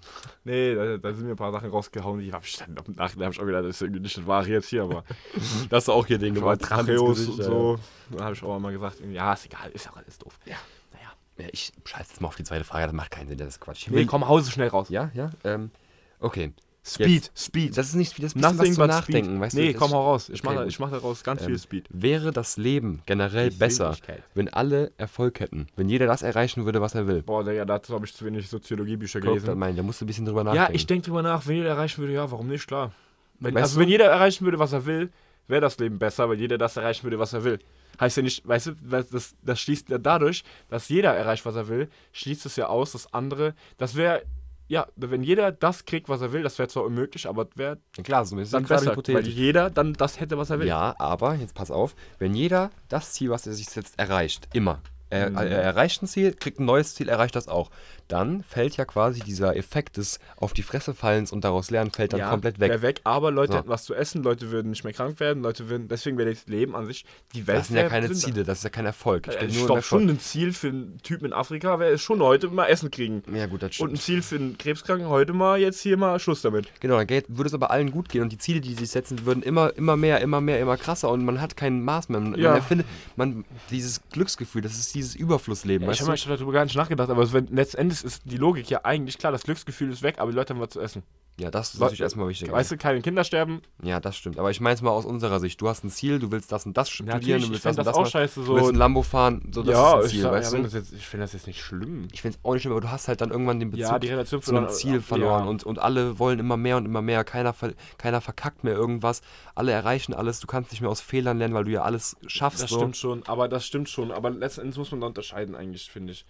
Nee, 0.44 0.76
da, 0.76 0.98
da 0.98 1.14
sind 1.14 1.24
mir 1.24 1.32
ein 1.32 1.38
paar 1.38 1.54
Sachen 1.54 1.70
rausgehauen, 1.70 2.20
die 2.20 2.34
habe 2.34 2.44
ich 2.46 2.58
dann 2.58 2.76
im 2.86 2.96
Nachhinein 2.96 3.28
hab 3.28 3.34
ich 3.34 3.40
auch 3.40 3.46
gedacht, 3.46 3.64
das 3.64 3.78
ist 3.78 3.82
irgendwie 3.82 4.02
nicht 4.02 4.18
das 4.18 4.28
wahre 4.28 4.50
jetzt 4.50 4.68
hier, 4.68 4.84
aber 4.84 5.06
Das 5.70 5.84
ist 5.86 5.90
auch 5.90 6.06
hier 6.06 6.18
Ding 6.18 6.36
aber 6.38 6.58
Tracheos 6.58 7.28
und 7.30 7.42
so, 7.42 7.80
da 8.12 8.26
habe 8.26 8.34
ich 8.36 8.44
auch 8.44 8.60
mal 8.60 8.74
gesagt, 8.74 8.98
ja, 9.10 9.32
ist 9.32 9.46
egal, 9.46 9.72
ist 9.72 9.86
ja 9.86 9.92
auch 9.94 9.96
alles 9.96 10.18
doof. 10.18 10.38
Ja, 10.46 10.58
naja. 10.92 11.14
Ja, 11.38 11.46
ich 11.54 11.72
scheiße 11.86 12.10
jetzt 12.10 12.20
mal 12.22 12.28
auf 12.28 12.36
die 12.36 12.44
zweite 12.44 12.66
Frage, 12.66 12.88
das 12.88 12.94
macht 12.94 13.12
keinen 13.12 13.30
Sinn, 13.30 13.38
das 13.38 13.48
ist 13.48 13.62
Quatsch. 13.62 13.84
Ich 13.84 13.92
Nee, 13.92 13.96
will- 14.00 14.06
komm, 14.08 14.28
Hause 14.28 14.52
schnell 14.52 14.68
raus. 14.68 14.90
Ja, 14.90 15.12
ja, 15.14 15.32
ähm, 15.46 15.72
okay. 16.20 16.52
Speed, 16.88 17.32
Speed. 17.36 17.76
Das 17.78 17.88
ist 17.88 17.96
nicht 17.96 18.18
das 18.22 18.34
ist 18.34 18.36
ein 18.36 18.42
Nothing 18.42 18.76
but 18.76 18.88
Nachdenken, 18.88 19.30
Speed. 19.32 19.42
weißt 19.42 19.56
nee, 19.56 19.74
du? 19.74 19.80
komm, 19.80 19.92
hau 19.92 20.04
raus. 20.04 20.30
Ich 20.30 20.44
Okay, 20.46 20.54
mache 20.56 20.70
mach 20.80 20.92
daraus 20.92 21.24
ganz 21.24 21.42
Ähm, 21.42 21.48
viel 21.48 21.58
Speed. 21.60 21.88
Wäre 21.90 22.32
das 22.32 22.58
Leben 22.58 23.02
generell 23.08 23.50
besser, 23.50 23.98
wenn 24.36 24.50
alle 24.54 24.92
Erfolg 24.98 25.40
hätten? 25.40 25.68
Wenn 25.76 25.90
jeder 25.90 26.06
das 26.06 26.22
erreichen 26.22 26.66
würde, 26.66 26.82
was 26.82 26.94
er 26.94 27.08
will? 27.08 27.24
Boah, 27.24 27.44
Digga, 27.44 27.66
dazu 27.66 27.94
habe 27.96 28.06
ich 28.06 28.14
zu 28.14 28.24
wenig 28.24 28.48
Soziologiebücher 28.50 29.20
Guck, 29.20 29.30
gelesen. 29.30 29.58
mein, 29.58 29.76
da 29.76 29.82
musst 29.82 30.00
du 30.02 30.06
ein 30.06 30.08
bisschen 30.08 30.26
drüber 30.26 30.42
Ja, 30.42 30.54
nachdenken. 30.54 30.76
ich 30.76 30.86
denke 30.86 31.06
drüber 31.08 31.24
nach, 31.24 31.48
wenn 31.48 31.56
jeder 31.58 31.70
erreichen 31.70 32.02
würde, 32.02 32.14
ja, 32.14 32.30
warum 32.30 32.48
nicht, 32.48 32.68
klar. 32.68 32.92
Wenn, 33.40 33.58
also 33.58 33.76
du? 33.76 33.82
wenn 33.82 33.90
jeder 33.90 34.06
erreichen 34.06 34.46
würde, 34.46 34.60
was 34.60 34.72
er 34.72 34.86
will, 34.86 35.12
wäre 35.48 35.62
das 35.62 35.80
Leben 35.80 35.98
besser, 35.98 36.30
weil 36.30 36.40
jeder 36.40 36.58
das 36.60 36.78
erreichen 36.78 37.04
würde, 37.04 37.18
was 37.18 37.34
er 37.34 37.44
will. 37.44 37.60
Heißt 38.00 38.18
ja 38.18 38.24
nicht, 38.24 38.48
weißt 38.48 38.68
du, 38.68 38.72
das, 39.12 39.36
das 39.42 39.60
schließt 39.60 39.90
ja 39.90 39.98
dadurch, 39.98 40.44
dass 40.70 40.88
jeder 40.90 41.14
erreicht, 41.16 41.46
was 41.46 41.56
er 41.56 41.68
will, 41.68 41.90
schließt 42.12 42.46
es 42.46 42.56
ja 42.58 42.68
aus, 42.68 42.92
dass 42.92 43.12
andere, 43.14 43.56
das 43.78 43.96
wäre, 43.96 44.22
ja, 44.68 44.88
wenn 44.96 45.24
jeder 45.24 45.52
das 45.52 45.86
kriegt, 45.86 46.10
was 46.10 46.22
er 46.22 46.34
will, 46.34 46.44
das 46.44 46.58
wäre 46.58 46.68
zwar 46.70 46.84
unmöglich, 46.86 47.28
aber 47.28 47.48
wäre 47.56 47.78
Klar, 48.04 48.26
so 48.26 48.38
ist 48.40 48.54
dann 48.54 48.64
gerade 48.64 48.80
besser, 48.82 48.92
weil 48.92 48.94
hypothetisch. 48.98 49.34
jeder 49.34 49.70
dann 49.70 49.94
das 49.94 50.20
hätte, 50.20 50.38
was 50.38 50.50
er 50.50 50.60
will. 50.60 50.68
Ja, 50.68 50.96
aber 50.98 51.36
jetzt 51.36 51.54
pass 51.54 51.72
auf, 51.72 51.96
wenn 52.20 52.34
jeder 52.34 52.72
das 52.90 53.14
Ziel, 53.14 53.30
was 53.30 53.46
er 53.48 53.54
sich 53.54 53.70
setzt, 53.70 54.00
erreicht, 54.00 54.48
immer. 54.54 54.82
Er, 55.12 55.30
Mhm. 55.30 55.38
er 55.38 55.50
erreicht 55.62 56.02
ein 56.02 56.08
Ziel, 56.08 56.34
kriegt 56.34 56.60
ein 56.60 56.66
neues 56.66 56.96
Ziel, 56.96 57.10
erreicht 57.10 57.36
das 57.36 57.48
auch. 57.48 57.70
Dann 58.08 58.44
fällt 58.44 58.78
ja 58.78 58.86
quasi 58.86 59.22
dieser 59.22 59.56
Effekt 59.56 59.98
des 59.98 60.20
auf 60.38 60.54
die 60.54 60.62
Fresse 60.62 60.94
fallens 60.94 61.32
und 61.32 61.44
daraus 61.44 61.72
lernen, 61.72 61.92
fällt 61.92 62.14
dann 62.14 62.20
ja, 62.20 62.30
komplett 62.30 62.60
weg. 62.60 62.82
weg, 62.82 63.02
aber 63.04 63.32
Leute 63.32 63.54
Ja. 63.54 63.60
hätten 63.60 63.70
was 63.70 63.84
zu 63.84 63.96
essen, 63.96 64.22
Leute 64.22 64.52
würden 64.52 64.70
nicht 64.70 64.84
mehr 64.84 64.94
krank 64.94 65.20
werden, 65.20 65.42
Leute 65.42 65.70
würden, 65.70 65.88
deswegen 65.88 66.18
wäre 66.18 66.30
das 66.32 66.46
Leben 66.46 66.76
an 66.76 66.86
sich, 66.86 67.06
die 67.34 67.48
Welt 67.48 67.58
Das 67.60 67.68
sind 67.68 67.78
ja 67.78 67.90
keine 67.90 68.08
gesünder. 68.08 68.28
Ziele, 68.34 68.44
das 68.46 68.60
ist 68.60 68.64
ja 68.64 68.70
kein 68.70 68.86
Erfolg. 68.86 69.28
Äh, 69.28 69.32
Ich 69.46 69.54
nur 69.54 69.62
im 69.62 69.66
glaube 69.66 69.80
Erfolg. 69.80 70.02
schon 70.02 70.10
ein 70.10 70.20
Ziel 70.20 70.54
für 70.54 70.68
einen 70.68 70.98
Typen 71.02 71.26
in 71.26 71.34
Afrika 71.34 71.80
wäre 71.80 71.92
es 71.94 72.02
schon 72.02 72.22
heute 72.22 72.48
mal 72.50 72.66
Essen 72.68 72.92
kriegen. 72.92 73.24
Ja, 73.34 73.48
gut, 73.48 73.64
das 73.64 73.80
Und 73.80 73.94
ein 73.94 73.96
stimmt. 73.98 74.02
Ziel 74.04 74.22
für 74.22 74.36
einen 74.36 74.58
Krebskranken 74.60 75.08
heute 75.10 75.34
mal 75.34 75.60
jetzt 75.60 75.82
hier 75.82 75.98
mal 75.98 76.20
Schluss 76.20 76.42
damit. 76.44 76.68
Genau, 76.82 76.98
dann 76.98 77.08
geht, 77.08 77.26
würde 77.30 77.48
es 77.48 77.54
aber 77.56 77.72
allen 77.72 77.90
gut 77.92 78.10
gehen 78.10 78.22
und 78.22 78.32
die 78.32 78.38
Ziele, 78.38 78.62
die 78.62 78.70
sie 78.70 78.76
sich 78.82 78.92
setzen, 78.92 79.26
würden 79.26 79.42
immer, 79.42 79.76
immer 79.78 79.96
mehr, 79.96 80.22
immer 80.22 80.42
mehr, 80.42 80.60
immer 80.60 80.78
krasser 80.78 81.10
und 81.10 81.26
man 81.26 81.42
hat 81.42 81.58
kein 81.58 81.82
Maß 81.84 82.10
mehr. 82.10 82.20
Man, 82.20 82.36
Ja. 82.40 82.50
man 82.50 82.58
erfindet, 82.58 82.86
man, 83.16 83.46
dieses 83.72 84.02
Glücksgefühl, 84.12 84.62
das 84.62 84.74
ist 84.78 84.94
dieses 84.94 85.16
Überflussleben, 85.16 85.84
ich 85.84 85.90
weißt 85.90 86.08
habe 86.08 86.16
du? 86.18 86.30
mal 86.30 86.38
darüber 86.38 86.52
gar 86.52 86.66
nicht 86.66 86.76
nachgedacht, 86.76 87.10
aber 87.10 87.34
wenn, 87.34 87.48
letztendlich 87.48 87.95
ist 88.04 88.24
die 88.26 88.38
Logik 88.38 88.70
ja 88.70 88.82
eigentlich 88.84 89.18
klar, 89.18 89.32
das 89.32 89.44
Glücksgefühl 89.44 89.92
ist 89.92 90.02
weg, 90.04 90.16
aber 90.20 90.32
die 90.32 90.36
Leute 90.38 90.54
haben 90.54 90.60
was 90.62 90.70
zu 90.70 90.80
essen. 90.82 91.04
Ja, 91.38 91.52
das 91.52 91.74
ist 91.74 91.82
natürlich 91.82 92.00
erstmal 92.00 92.30
wichtig. 92.30 92.50
Weißt 92.50 92.72
du, 92.72 92.78
keine 92.78 93.02
Kinder 93.02 93.26
sterben. 93.26 93.62
Ja, 93.84 94.00
das 94.00 94.16
stimmt. 94.16 94.40
Aber 94.40 94.52
ich 94.52 94.62
meine 94.62 94.76
es 94.76 94.82
mal 94.82 94.92
aus 94.92 95.04
unserer 95.04 95.42
Sicht. 95.42 95.60
Du 95.60 95.68
hast 95.68 95.84
ein 95.84 95.90
Ziel, 95.90 96.18
du 96.18 96.32
willst 96.32 96.50
das 96.54 96.66
und 96.66 96.78
das 96.78 96.90
studieren, 96.90 97.18
Natürlich, 97.20 97.44
du 97.48 97.52
willst 97.52 97.66
das 97.66 97.76
das 97.76 97.88
und 97.88 97.94
auch 97.94 98.04
das 98.04 98.12
scheiße. 98.14 98.40
machen. 98.40 98.48
Du 98.48 98.54
willst 98.56 98.66
So, 98.68 98.72
ein 98.72 98.78
Lambo 98.78 99.02
fahren, 99.02 99.52
so 99.54 99.62
das 99.62 99.74
ja, 99.74 99.90
ist 99.90 99.96
ein 100.00 100.06
ich, 100.06 100.12
Ziel, 100.14 100.22
sag, 100.22 100.32
weißt 100.32 100.54
ja, 100.54 100.58
du? 100.60 100.64
das 100.64 100.74
jetzt, 100.76 100.94
ich 100.94 101.06
finde 101.06 101.24
das 101.26 101.34
jetzt 101.34 101.48
nicht 101.48 101.62
schlimm. 101.62 102.08
Ich 102.14 102.22
finde 102.22 102.38
es 102.38 102.46
auch 102.46 102.54
nicht 102.54 102.62
schlimm, 102.62 102.72
aber 102.72 102.80
du 102.80 102.90
hast 102.90 103.10
halt 103.10 103.20
dann 103.20 103.32
irgendwann 103.32 103.60
den 103.60 103.70
Bezug 103.70 103.82
Ja, 103.86 104.00
die 104.00 104.08
Relation 104.08 104.42
zu 104.42 104.52
einem 104.52 104.68
verloren- 104.68 104.74
Ziel 104.80 104.94
ja. 104.96 105.02
verloren 105.02 105.48
und, 105.50 105.66
und 105.66 105.78
alle 105.80 106.18
wollen 106.20 106.40
immer 106.40 106.56
mehr 106.56 106.78
und 106.78 106.86
immer 106.86 107.02
mehr. 107.02 107.26
Keiner, 107.26 107.54
keiner 107.98 108.22
verkackt 108.22 108.64
mehr 108.64 108.74
irgendwas. 108.76 109.22
Alle 109.56 109.74
erreichen 109.74 110.14
alles. 110.14 110.40
Du 110.40 110.48
kannst 110.48 110.72
nicht 110.72 110.80
mehr 110.80 110.90
aus 110.90 111.02
Fehlern 111.02 111.38
lernen, 111.38 111.54
weil 111.54 111.66
du 111.66 111.72
ja 111.72 111.82
alles 111.82 112.16
schaffst. 112.28 112.64
Das 112.64 112.70
so. 112.70 112.78
stimmt 112.78 112.96
schon, 112.96 113.24
aber 113.28 113.50
das 113.50 113.66
stimmt 113.66 113.90
schon. 113.90 114.14
Aber 114.14 114.30
letztendlich 114.30 114.78
muss 114.78 114.92
man 114.92 115.02
da 115.02 115.08
unterscheiden, 115.08 115.54
eigentlich, 115.54 115.92
finde 115.92 116.14
ich. 116.14 116.26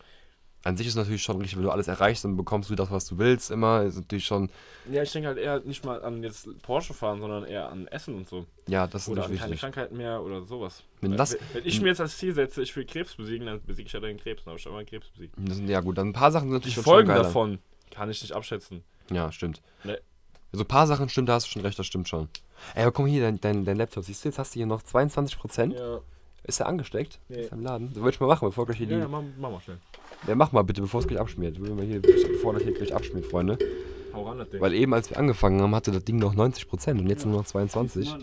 An 0.66 0.76
sich 0.78 0.88
ist 0.88 0.95
natürlich 0.95 1.22
schon 1.22 1.38
richtig, 1.38 1.55
wenn 1.57 1.63
du 1.63 1.70
alles 1.70 1.88
erreichst, 1.88 2.26
dann 2.26 2.36
bekommst 2.36 2.72
du 2.72 2.76
das, 2.76 2.89
was 2.89 3.05
du 3.05 3.20
willst. 3.20 3.51
Immer 3.51 3.84
ist 3.84 3.97
natürlich 3.97 4.26
schon, 4.26 4.49
Ja, 4.91 5.03
ich 5.03 5.11
denke 5.11 5.28
halt 5.28 5.38
eher 5.38 5.59
nicht 5.59 5.86
mal 5.86 6.03
an 6.03 6.24
jetzt 6.24 6.47
Porsche 6.63 6.93
fahren, 6.95 7.20
sondern 7.22 7.45
eher 7.45 7.70
an 7.70 7.88
Essen 7.88 8.16
und 8.16 8.28
so. 8.28 8.47
ja, 8.68 8.88
das 8.88 9.03
ist 9.03 9.09
Oder 9.09 9.22
an 9.22 9.22
natürlich 9.26 9.41
keine 9.41 9.51
wichtig. 9.51 9.61
Krankheiten 9.61 9.95
mehr 9.97 10.24
oder 10.24 10.41
sowas. 10.43 10.82
Wenn 11.01 11.16
das- 11.16 11.38
wenn, 11.53 11.66
ich 11.66 11.80
mir 11.82 11.89
jetzt 11.89 12.01
als 12.01 12.18
Ziel 12.18 12.34
setze, 12.34 12.63
ich 12.63 12.76
will 12.76 12.84
Krebs 12.84 13.13
besiegen, 13.16 13.45
dann 13.45 13.61
besiege 13.61 13.86
ich 13.86 13.93
ja 13.93 13.99
den 13.99 14.18
Krebs. 14.18 14.43
Dann 14.43 14.53
habe 14.53 14.59
ich 14.59 14.68
einen 14.68 14.86
Krebs 14.88 15.07
besiegt. 15.09 15.36
Das 15.38 15.55
sind, 15.57 15.70
ja 15.70 15.82
gut, 15.82 15.97
dann 15.99 16.07
ein 16.09 16.13
paar 16.13 16.32
Sachen 16.32 16.49
sind 16.49 16.51
Die 16.51 16.70
natürlich 16.70 16.74
schon 16.76 16.84
Folgen 16.84 17.07
geiler. 17.09 17.24
davon 17.24 17.59
kann 17.91 18.09
ich 18.09 18.22
nicht 18.24 18.34
abschätzen. 18.34 18.84
Ja, 19.11 19.32
stimmt. 19.32 19.61
Nee. 19.84 19.97
Also 20.51 20.63
ein 20.63 20.68
paar 20.68 20.88
Sachen 20.88 21.09
stimmt, 21.09 21.30
da 21.30 21.34
hast 21.34 21.45
du 21.45 21.51
schon 21.51 21.61
recht, 21.61 21.78
das 21.78 21.86
stimmt 21.86 22.09
schon. 22.09 22.28
Ey, 22.74 22.82
aber 22.82 22.91
komm 22.91 23.05
hier, 23.05 23.22
dein, 23.22 23.39
dein, 23.39 23.66
dein 23.66 23.78
Laptop, 23.78 24.03
siehst 24.03 24.24
du, 24.26 24.30
jetzt 24.30 24.39
hast 24.39 24.55
du 24.55 24.59
hier 24.59 24.66
noch 24.66 24.82
22%. 24.82 25.74
Ja, 25.76 25.99
Ist 26.48 26.60
der 26.60 26.68
angesteckt? 26.68 27.20
Nee. 27.28 27.41
Ist 27.41 27.52
er 27.52 27.58
im 27.58 27.64
Laden? 27.64 27.89
So 27.93 28.02
würde 28.02 28.12
ich 28.12 28.20
mal 28.20 28.28
machen, 28.28 28.48
bevor 28.48 28.66
gleich 28.66 28.78
hier 28.78 28.88
ja, 28.88 28.96
die... 28.96 29.02
ja 29.02 29.08
mach, 29.08 29.24
mach 29.38 29.52
mal 29.52 29.62
schnell. 29.62 29.78
Ja, 30.28 30.36
mach 30.36 30.52
mal 30.52 30.64
bitte, 30.64 30.82
bevor 30.82 31.00
es 31.00 31.08
gleich 31.08 31.20
abschmiert. 31.20 31.60
Mal 31.60 31.86
hier, 31.86 32.02
bevor 32.02 32.54
das 32.54 32.64
hier 32.64 32.74
gleich 32.74 32.93
abschmiert, 32.93 33.26
Freunde. 33.26 33.58
Hau 34.14 34.28
ran, 34.28 34.38
das 34.38 34.50
Ding. 34.50 34.62
Weil 34.62 34.74
eben, 34.74 34.93
als 34.93 35.10
wir 35.10 35.18
angefangen 35.18 35.62
haben, 35.62 35.74
hatte 35.74 35.91
das 35.91 36.04
Ding 36.04 36.18
noch 36.18 36.36
90% 36.36 36.91
und 36.91 37.10
jetzt 37.10 37.26
nur 37.26 37.36
noch 37.36 37.46
22. 37.46 38.16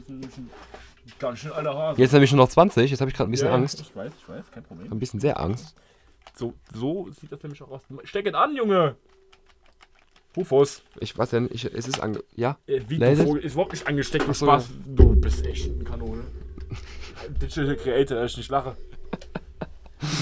Ganz 1.18 1.38
schön 1.40 1.52
alter 1.52 1.74
Hase. 1.74 2.00
Jetzt 2.00 2.12
nämlich 2.12 2.32
nur 2.32 2.44
noch 2.44 2.48
20, 2.48 2.90
jetzt 2.90 3.00
habe 3.00 3.10
ich 3.10 3.16
gerade 3.16 3.28
ein 3.28 3.32
bisschen 3.32 3.48
Ja, 3.48 3.54
Angst. 3.54 3.80
Ich 3.80 3.94
weiß, 3.94 4.12
ich 4.16 4.28
weiß, 4.28 4.50
kein 4.52 4.62
Problem. 4.62 4.92
Ein 4.92 4.98
bisschen 4.98 5.18
sehr 5.18 5.40
Angst. 5.40 5.74
So, 6.34 6.54
so 6.72 7.10
sieht 7.10 7.32
das 7.32 7.42
nämlich 7.42 7.60
auch 7.62 7.70
aus. 7.70 7.82
Steck 8.04 8.26
es 8.26 8.34
an, 8.34 8.54
Junge! 8.54 8.96
Rufus. 10.36 10.82
Ich 11.00 11.16
weiß 11.18 11.32
ja 11.32 11.40
nicht, 11.40 11.54
ich, 11.54 11.64
es 11.64 11.88
ist 11.88 12.00
ange... 12.00 12.22
Ja? 12.36 12.56
Äh, 12.66 12.80
wie 12.88 12.96
Leider? 12.96 13.24
du 13.24 13.28
Vogel, 13.28 13.42
ist 13.42 13.52
überhaupt 13.52 13.72
nicht 13.72 13.86
angesteckt, 13.86 14.26
du 14.26 14.30
Ach 14.30 14.34
so, 14.34 14.46
Spaß. 14.46 14.68
Du 14.86 15.14
bist 15.16 15.44
echt 15.44 15.70
eine 15.70 15.84
Kanone. 15.84 16.22
Digital 17.28 17.76
Creator, 17.76 18.16
dass 18.20 18.32
ich 18.32 18.36
nicht 18.38 18.50
lache. 18.50 18.76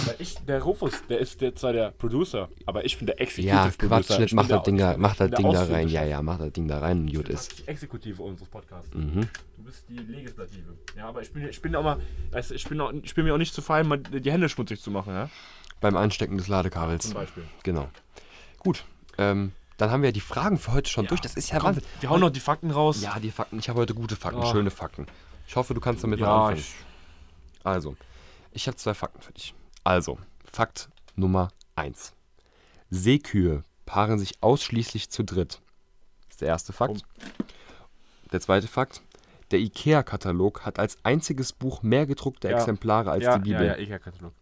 Weil 0.05 0.17
ich, 0.19 0.35
der 0.47 0.61
Rufus, 0.63 0.93
der 1.09 1.21
ist 1.21 1.41
der, 1.41 1.55
zwar 1.55 1.73
der 1.73 1.91
Producer, 1.93 2.51
aber 2.67 2.85
ich 2.85 2.99
bin 2.99 3.07
der 3.07 3.19
Executive 3.19 3.49
Ja, 3.49 3.63
Producer. 3.65 3.89
Quatsch 3.89 4.11
nicht, 4.19 4.27
Ich 4.27 4.33
mach 4.35 4.43
bin 4.47 4.57
das 4.57 4.63
Ding 4.65 4.75
ich 4.75 4.81
da, 4.83 4.93
bin 4.93 5.01
mach 5.01 5.17
das 5.17 5.31
Ding 5.31 5.53
da 5.53 5.65
rein. 5.65 5.89
Ja, 5.89 6.05
ja, 6.05 6.21
mach 6.23 6.39
das 6.39 6.53
Ding 6.53 6.69
da 6.69 6.79
rein 6.81 7.01
und 7.01 7.09
Ich 7.09 7.15
gut 7.15 7.27
bin 7.29 7.35
ist. 7.35 7.47
praktisch 7.49 7.65
die 7.65 7.71
Exekutive 7.71 8.23
unseres 8.23 8.49
Podcasts. 8.51 8.95
Mhm. 8.95 9.27
Du 9.57 9.63
bist 9.65 9.85
die 9.89 9.97
Legislative. 9.97 10.77
Ja, 10.99 11.09
aber 11.09 11.23
ich 11.23 11.33
bin, 11.33 11.49
ich 11.49 11.63
bin 11.63 11.75
auch 11.77 11.83
mal, 11.83 11.99
weißt 12.31 12.53
ich 12.53 12.69
bin, 12.69 12.79
auch, 12.83 12.93
ich 12.93 13.15
bin 13.15 13.25
mir 13.25 13.33
auch 13.33 13.39
nicht 13.39 13.55
zu 13.55 13.63
fein, 13.63 13.89
mal 13.89 13.97
die 13.99 14.31
Hände 14.31 14.51
schmutzig 14.51 14.83
zu 14.83 14.91
machen, 14.91 15.15
ja? 15.15 15.31
Beim 15.81 15.97
Einstecken 15.97 16.37
des 16.37 16.49
Ladekabels. 16.49 17.05
Zum 17.07 17.15
Beispiel. 17.15 17.45
Genau. 17.63 17.89
Gut. 18.59 18.85
Ähm, 19.17 19.53
dann 19.79 19.91
haben 19.91 20.03
wir 20.03 20.13
die 20.13 20.21
Fragen 20.21 20.59
für 20.59 20.75
heute 20.75 20.91
schon 20.91 21.07
durch. 21.07 21.23
Das 21.23 21.37
ist 21.37 21.51
ja 21.53 21.57
Komm, 21.59 21.69
Wahnsinn. 21.69 21.85
Wir 22.01 22.11
hauen 22.11 22.21
noch 22.21 22.29
die 22.29 22.41
Fakten 22.41 22.71
raus. 22.71 23.01
Ja, 23.01 23.19
die 23.19 23.31
Fakten. 23.31 23.59
Ich 23.59 23.71
habe 23.71 23.81
heute 23.81 23.95
gute 23.95 24.15
Fakten, 24.15 24.41
Oh. 24.43 24.53
schöne 24.53 24.71
Fakten. 24.71 25.07
Ich 25.49 25.57
hoffe, 25.57 25.73
du 25.73 25.81
kannst 25.81 26.05
damit 26.05 26.21
mal 26.21 26.27
ja 26.27 26.37
anfangen. 26.37 26.59
ich, 26.59 26.75
Also, 27.65 27.97
ich 28.53 28.67
habe 28.67 28.77
zwei 28.77 28.95
Fakten 28.95 29.21
für 29.21 29.33
dich. 29.33 29.55
Also, 29.85 30.19
Fakt 30.45 30.89
Nummer 31.17 31.49
1. 31.77 32.13
Seekühe 32.91 33.63
paaren 33.87 34.19
sich 34.19 34.43
ausschließlich 34.43 35.11
zu 35.11 35.25
dritt. 35.25 35.61
Das 36.27 36.35
ist 36.35 36.41
der 36.41 36.49
erste 36.49 36.73
Fakt. 36.73 37.03
Der 38.33 38.41
zweite 38.41 38.69
Fakt. 38.69 39.03
Der 39.51 39.59
IKEA-Katalog 39.59 40.65
hat 40.65 40.79
als 40.79 40.97
einziges 41.03 41.53
Buch 41.53 41.83
mehr 41.83 42.07
gedruckte 42.07 42.49
Ja. 42.49 42.59
Exemplare 42.59 43.11
als 43.11 43.25
ja, 43.25 43.39
die 43.39 43.51
Bibel. 43.51 43.67
Ja, 43.67 43.77
ja, 43.77 43.79
IKEA-Katalog. 43.79 44.33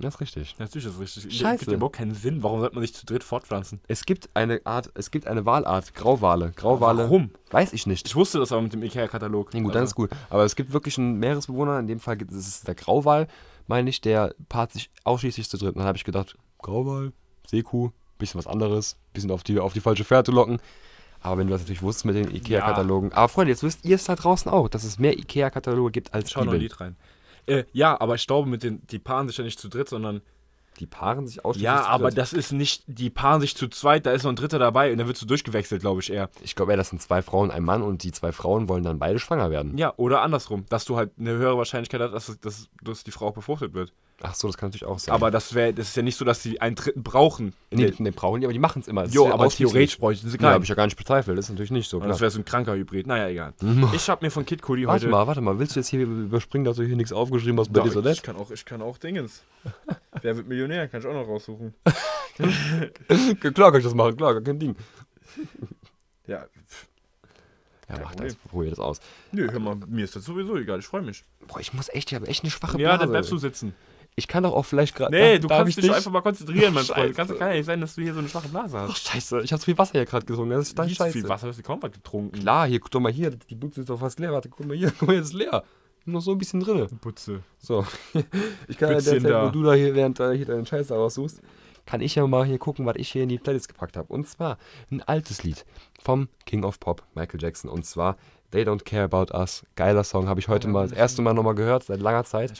Das 0.00 0.14
ist 0.14 0.20
richtig. 0.20 0.54
Natürlich 0.58 0.86
ist 0.86 0.94
das 0.98 1.24
richtig. 1.24 1.40
Scheiße. 1.40 1.64
Gibt 1.64 1.76
überhaupt 1.76 1.96
keinen 1.96 2.14
Sinn. 2.14 2.42
Warum 2.42 2.60
sollte 2.60 2.76
man 2.76 2.82
sich 2.82 2.94
zu 2.94 3.04
dritt 3.04 3.24
fortpflanzen? 3.24 3.80
Es 3.88 4.06
gibt 4.06 4.30
eine 4.34 4.60
Art, 4.64 4.90
es 4.94 5.10
gibt 5.10 5.26
eine 5.26 5.44
Walart, 5.44 5.94
Grauwale. 5.94 6.52
Grauwale. 6.54 7.04
Warum? 7.04 7.30
Weiß 7.50 7.72
ich 7.72 7.86
nicht. 7.86 8.06
Ich 8.06 8.14
wusste 8.14 8.38
das 8.38 8.52
aber 8.52 8.62
mit 8.62 8.72
dem 8.72 8.82
IKEA-Katalog. 8.82 9.52
Ja, 9.52 9.60
gut, 9.60 9.74
dann 9.74 9.84
ist 9.84 9.96
gut. 9.96 10.10
Aber 10.30 10.44
es 10.44 10.54
gibt 10.54 10.72
wirklich 10.72 10.98
einen 10.98 11.18
Meeresbewohner, 11.18 11.80
in 11.80 11.88
dem 11.88 11.98
Fall 11.98 12.16
gibt 12.16 12.30
es 12.30 12.38
es 12.38 12.48
ist 12.48 12.68
der 12.68 12.76
Grauwal, 12.76 13.26
meine 13.66 13.90
ich, 13.90 14.00
der 14.00 14.34
paart 14.48 14.72
sich 14.72 14.90
ausschließlich 15.02 15.48
zu 15.48 15.58
dritt. 15.58 15.70
Und 15.70 15.78
dann 15.78 15.86
habe 15.86 15.98
ich 15.98 16.04
gedacht, 16.04 16.36
Grauwal, 16.58 17.12
Seekuh, 17.46 17.90
bisschen 18.18 18.38
was 18.38 18.46
anderes, 18.46 18.96
bisschen 19.12 19.32
auf 19.32 19.42
die, 19.42 19.58
auf 19.58 19.72
die 19.72 19.80
falsche 19.80 20.04
Fährte 20.04 20.30
locken. 20.30 20.60
Aber 21.20 21.38
wenn 21.38 21.48
du 21.48 21.52
das 21.52 21.62
natürlich 21.62 21.82
wusstest 21.82 22.04
mit 22.04 22.14
den 22.14 22.34
Ikea-Katalogen. 22.34 23.12
Aber 23.12 23.28
Freunde, 23.28 23.50
jetzt 23.50 23.64
wisst 23.64 23.84
ihr 23.84 23.96
es 23.96 24.04
da 24.04 24.14
draußen 24.14 24.50
auch, 24.50 24.68
dass 24.68 24.84
es 24.84 25.00
mehr 25.00 25.18
Ikea-Kataloge 25.18 25.90
gibt 25.90 26.14
als 26.14 26.30
Schau 26.30 26.44
noch 26.44 26.52
ein 26.52 26.60
Bibeln. 26.60 26.62
Lied 26.62 26.80
rein. 26.80 26.96
Äh, 27.48 27.64
ja, 27.72 28.00
aber 28.00 28.14
ich 28.14 28.26
glaube, 28.26 28.48
mit 28.48 28.62
den, 28.62 28.86
die 28.86 28.98
paaren 28.98 29.26
sich 29.28 29.38
ja 29.38 29.44
nicht 29.44 29.58
zu 29.58 29.68
dritt, 29.68 29.88
sondern. 29.88 30.20
Die 30.78 30.86
paaren 30.86 31.26
sich 31.26 31.44
ausschließlich 31.44 31.64
Ja, 31.64 31.82
zu 31.82 31.88
aber 31.88 32.08
dritt. 32.10 32.18
das 32.18 32.32
ist 32.32 32.52
nicht. 32.52 32.84
Die 32.86 33.10
paaren 33.10 33.40
sich 33.40 33.56
zu 33.56 33.66
zweit, 33.68 34.06
da 34.06 34.12
ist 34.12 34.22
noch 34.22 34.30
ein 34.30 34.36
Dritter 34.36 34.60
dabei 34.60 34.92
und 34.92 34.98
dann 34.98 35.08
wird 35.08 35.16
so 35.16 35.26
durchgewechselt, 35.26 35.80
glaube 35.80 36.00
ich 36.00 36.12
eher. 36.12 36.30
Ich 36.42 36.54
glaube, 36.54 36.70
ja, 36.72 36.76
das 36.76 36.90
sind 36.90 37.02
zwei 37.02 37.20
Frauen, 37.20 37.50
ein 37.50 37.64
Mann 37.64 37.82
und 37.82 38.04
die 38.04 38.12
zwei 38.12 38.30
Frauen 38.30 38.68
wollen 38.68 38.84
dann 38.84 39.00
beide 39.00 39.18
schwanger 39.18 39.50
werden. 39.50 39.76
Ja, 39.76 39.92
oder 39.96 40.22
andersrum, 40.22 40.66
dass 40.68 40.84
du 40.84 40.96
halt 40.96 41.10
eine 41.18 41.30
höhere 41.32 41.58
Wahrscheinlichkeit 41.58 42.00
hast, 42.00 42.28
dass, 42.28 42.38
dass, 42.40 42.68
dass 42.82 43.02
die 43.02 43.10
Frau 43.10 43.28
auch 43.28 43.34
befruchtet 43.34 43.74
wird. 43.74 43.92
Ach 44.20 44.34
so, 44.34 44.48
das 44.48 44.56
kann 44.56 44.68
natürlich 44.70 44.84
auch 44.84 44.98
sein. 44.98 45.14
Aber 45.14 45.30
das, 45.30 45.54
wär, 45.54 45.72
das 45.72 45.90
ist 45.90 45.96
ja 45.96 46.02
nicht 46.02 46.16
so, 46.16 46.24
dass 46.24 46.42
sie 46.42 46.60
einen 46.60 46.74
Dritten 46.74 47.04
brauchen. 47.04 47.54
In 47.70 47.78
nee, 47.78 47.86
der- 47.90 47.94
nee, 48.02 48.10
brauchen 48.10 48.40
die, 48.40 48.46
aber 48.46 48.52
die 48.52 48.58
machen 48.58 48.82
es 48.82 48.88
immer. 48.88 49.04
Jo, 49.06 49.26
ja 49.28 49.32
aber 49.32 49.48
theoretisch 49.48 49.96
bräuchten 49.96 50.26
sie 50.28 50.32
Ja, 50.36 50.40
keinen. 50.40 50.54
habe 50.54 50.64
ich 50.64 50.68
ja 50.68 50.74
gar 50.74 50.86
nicht 50.86 50.96
bezweifelt. 50.96 51.38
Das 51.38 51.44
ist 51.44 51.50
natürlich 51.50 51.70
nicht 51.70 51.88
so. 51.88 52.00
Das 52.00 52.20
wäre 52.20 52.28
so 52.30 52.40
ein 52.40 52.44
kranker 52.44 52.74
Hybrid. 52.74 53.06
Naja, 53.06 53.28
egal. 53.28 53.54
Ich 53.92 54.08
habe 54.10 54.24
mir 54.26 54.30
von 54.32 54.44
Kid 54.44 54.60
Cudi 54.60 54.88
Warte 54.88 55.02
heute. 55.06 55.10
mal, 55.12 55.26
warte 55.28 55.40
mal. 55.40 55.58
Willst 55.60 55.76
du 55.76 55.80
jetzt 55.80 55.88
hier 55.88 56.00
überspringen, 56.00 56.64
dass 56.64 56.76
du 56.78 56.82
hier 56.84 56.96
nichts 56.96 57.12
aufgeschrieben 57.12 57.60
hast 57.60 57.72
bei 57.72 57.88
so 57.88 58.04
ich, 58.04 58.22
kann 58.22 58.34
auch, 58.36 58.50
ich 58.50 58.64
kann 58.64 58.82
auch 58.82 58.98
Dingens. 58.98 59.44
Wer 60.22 60.36
wird 60.36 60.48
Millionär? 60.48 60.88
Kann 60.88 61.00
ich 61.00 61.06
auch 61.06 61.14
noch 61.14 61.28
raussuchen. 61.28 61.74
klar 63.40 63.70
kann 63.70 63.78
ich 63.80 63.84
das 63.84 63.94
machen, 63.94 64.16
klar, 64.16 64.34
gar 64.34 64.42
kein 64.42 64.58
Ding. 64.58 64.74
Ja, 66.26 66.38
Ja, 67.88 67.94
Kein 67.94 68.02
mach 68.02 68.10
Problem. 68.10 68.28
das, 68.28 68.34
probier 68.50 68.70
das 68.70 68.78
aus. 68.80 69.00
nö, 69.32 69.48
hör 69.50 69.60
mal, 69.60 69.76
mir 69.86 70.04
ist 70.04 70.14
das 70.16 70.24
sowieso 70.24 70.56
egal. 70.56 70.78
Ich 70.80 70.86
freue 70.86 71.02
mich. 71.02 71.24
Boah, 71.46 71.60
ich 71.60 71.72
muss 71.72 71.88
echt, 71.88 72.10
ich 72.10 72.14
habe 72.16 72.26
echt 72.26 72.42
eine 72.44 72.50
schwache 72.50 72.72
Ja, 72.80 72.88
Blase. 72.88 72.98
dann 73.00 73.10
bleibst 73.10 73.30
du 73.32 73.38
sitzen. 73.38 73.74
Ich 74.18 74.26
kann 74.26 74.42
doch 74.42 74.52
auch 74.52 74.64
vielleicht 74.64 74.96
gerade. 74.96 75.14
Nee, 75.16 75.34
darf- 75.38 75.40
du 75.42 75.48
kannst 75.48 75.68
ich 75.70 75.74
dich 75.76 75.84
nicht? 75.84 75.94
einfach 75.94 76.10
mal 76.10 76.22
konzentrieren, 76.22 76.74
mein 76.74 76.82
Freund. 76.84 77.14
Kann 77.16 77.28
ja 77.38 77.48
nicht 77.50 77.66
sein, 77.66 77.80
dass 77.80 77.94
du 77.94 78.02
hier 78.02 78.12
so 78.12 78.18
eine 78.18 78.28
schwache 78.28 78.48
Blase 78.48 78.76
Ach, 78.76 78.88
hast. 78.88 79.06
scheiße, 79.08 79.42
ich 79.42 79.52
habe 79.52 79.60
zu 79.60 79.66
viel 79.66 79.78
Wasser 79.78 79.92
hier 79.92 80.04
gerade 80.06 80.26
getrunken. 80.26 80.50
Das 80.50 80.66
ist 80.68 80.76
Du 80.78 80.82
hast 80.82 80.94
scheiße. 80.96 81.12
viel 81.12 81.28
Wasser, 81.28 81.46
hast 81.46 81.58
du 81.58 81.62
kaum 81.62 81.80
was 81.82 81.92
getrunken. 81.92 82.38
Klar, 82.40 82.66
hier, 82.66 82.80
guck 82.80 82.90
doch 82.90 82.98
mal 83.00 83.12
hier. 83.12 83.30
Die 83.30 83.54
Butze 83.54 83.80
ist 83.82 83.90
doch 83.90 84.00
fast 84.00 84.18
leer. 84.18 84.32
Warte, 84.32 84.48
guck 84.48 84.66
mal 84.66 84.76
hier. 84.76 84.90
Guck 84.98 85.08
mal, 85.08 85.14
jetzt 85.16 85.26
ist 85.26 85.34
leer. 85.34 85.62
Noch 86.04 86.20
so 86.20 86.32
ein 86.32 86.38
bisschen 86.38 86.60
drin. 86.60 86.86
Putze. 87.00 87.42
So. 87.58 87.86
Ich 88.66 88.76
kann 88.76 88.90
ja 88.90 89.00
derzeit, 89.00 89.24
da. 89.24 89.46
wo 89.46 89.50
du 89.50 89.62
da 89.62 89.74
hier 89.74 89.94
während 89.94 90.18
äh, 90.20 90.36
hier 90.36 90.46
deinen 90.46 90.66
Scheiß 90.66 90.90
raussuchst, 90.90 91.40
kann 91.86 92.00
ich 92.00 92.14
ja 92.16 92.26
mal 92.26 92.44
hier 92.44 92.58
gucken, 92.58 92.86
was 92.86 92.96
ich 92.96 93.10
hier 93.10 93.22
in 93.22 93.28
die 93.28 93.38
Playlist 93.38 93.68
gepackt 93.68 93.96
habe. 93.96 94.12
Und 94.12 94.28
zwar 94.28 94.58
ein 94.90 95.00
altes 95.02 95.42
Lied 95.44 95.64
vom 96.02 96.28
King 96.44 96.64
of 96.64 96.80
Pop, 96.80 97.02
Michael 97.14 97.40
Jackson. 97.40 97.70
Und 97.70 97.84
zwar 97.86 98.16
They 98.50 98.62
Don't 98.62 98.84
Care 98.84 99.04
About 99.04 99.36
Us. 99.36 99.64
Geiler 99.76 100.04
Song, 100.04 100.26
habe 100.28 100.40
ich 100.40 100.48
heute 100.48 100.68
Ja, 100.68 100.72
mal 100.72 100.88
das 100.88 100.96
erste 100.96 101.20
Mal 101.22 101.34
nochmal 101.34 101.54
gehört, 101.54 101.84
seit 101.84 102.00
langer 102.00 102.24
Zeit. 102.24 102.52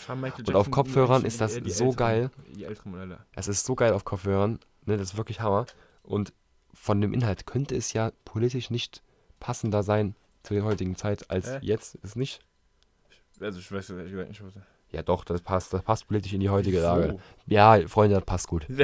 Und 0.47 0.55
auf 0.55 0.70
Kopfhörern 0.70 1.24
ist 1.24 1.41
das 1.41 1.55
so 1.55 1.61
älteren- 1.61 1.97
geil. 1.97 2.30
Die 2.55 2.64
älteren 2.64 2.93
Modelle. 2.93 3.18
Es 3.34 3.49
ist 3.49 3.64
so 3.64 3.74
geil 3.74 3.93
auf 3.95 4.05
Kopfhörern. 4.05 4.59
Ne, 4.84 4.97
das 4.99 5.12
ist 5.12 5.16
wirklich 5.16 5.41
Hammer. 5.41 5.64
Und 6.03 6.32
von 6.74 7.01
dem 7.01 7.12
Inhalt 7.14 7.47
könnte 7.47 7.74
es 7.74 7.93
ja 7.95 8.12
politisch 8.24 8.70
nicht 8.70 9.03
passender 9.41 9.82
sein 9.82 10.14
zu 10.43 10.55
der 10.55 10.64
heutigen 10.64 10.95
Zeit 10.97 11.30
als 11.30 11.49
Äh? 11.49 11.59
jetzt. 11.62 11.95
Ist 11.97 12.16
nicht? 12.16 12.41
Also 13.41 13.59
ich 13.59 13.70
weiß 13.72 13.91
ehrlich 13.91 14.11
gesagt 14.11 14.28
nicht, 14.28 14.43
was. 14.45 14.53
Ja, 14.91 15.03
doch, 15.03 15.24
das 15.24 15.41
passt, 15.43 15.72
das 15.72 15.82
passt 15.82 16.07
politisch 16.09 16.32
in 16.32 16.41
die 16.41 16.49
heutige 16.51 16.80
Lage. 16.80 17.18
Ja, 17.47 17.78
Freunde, 17.89 18.16
das 18.16 18.24
passt 18.24 18.49
gut. 18.49 18.66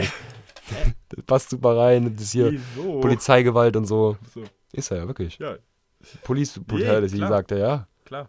Das 1.10 1.22
passt 1.26 1.50
super 1.50 1.76
rein. 1.76 2.16
Das 2.16 2.32
hier 2.32 2.52
Wieso? 2.52 3.00
Polizeigewalt 3.00 3.76
und 3.76 3.84
so. 3.84 4.16
So. 4.32 4.42
Ist 4.72 4.90
er 4.90 4.96
ja 4.98 5.06
wirklich. 5.06 5.38
Ja, 5.38 5.56
Police 6.24 6.60
Brutality, 6.66 7.16
klar. 7.16 7.28
sagt 7.28 7.52
er, 7.52 7.58
ja. 7.58 7.88
klar. 8.04 8.28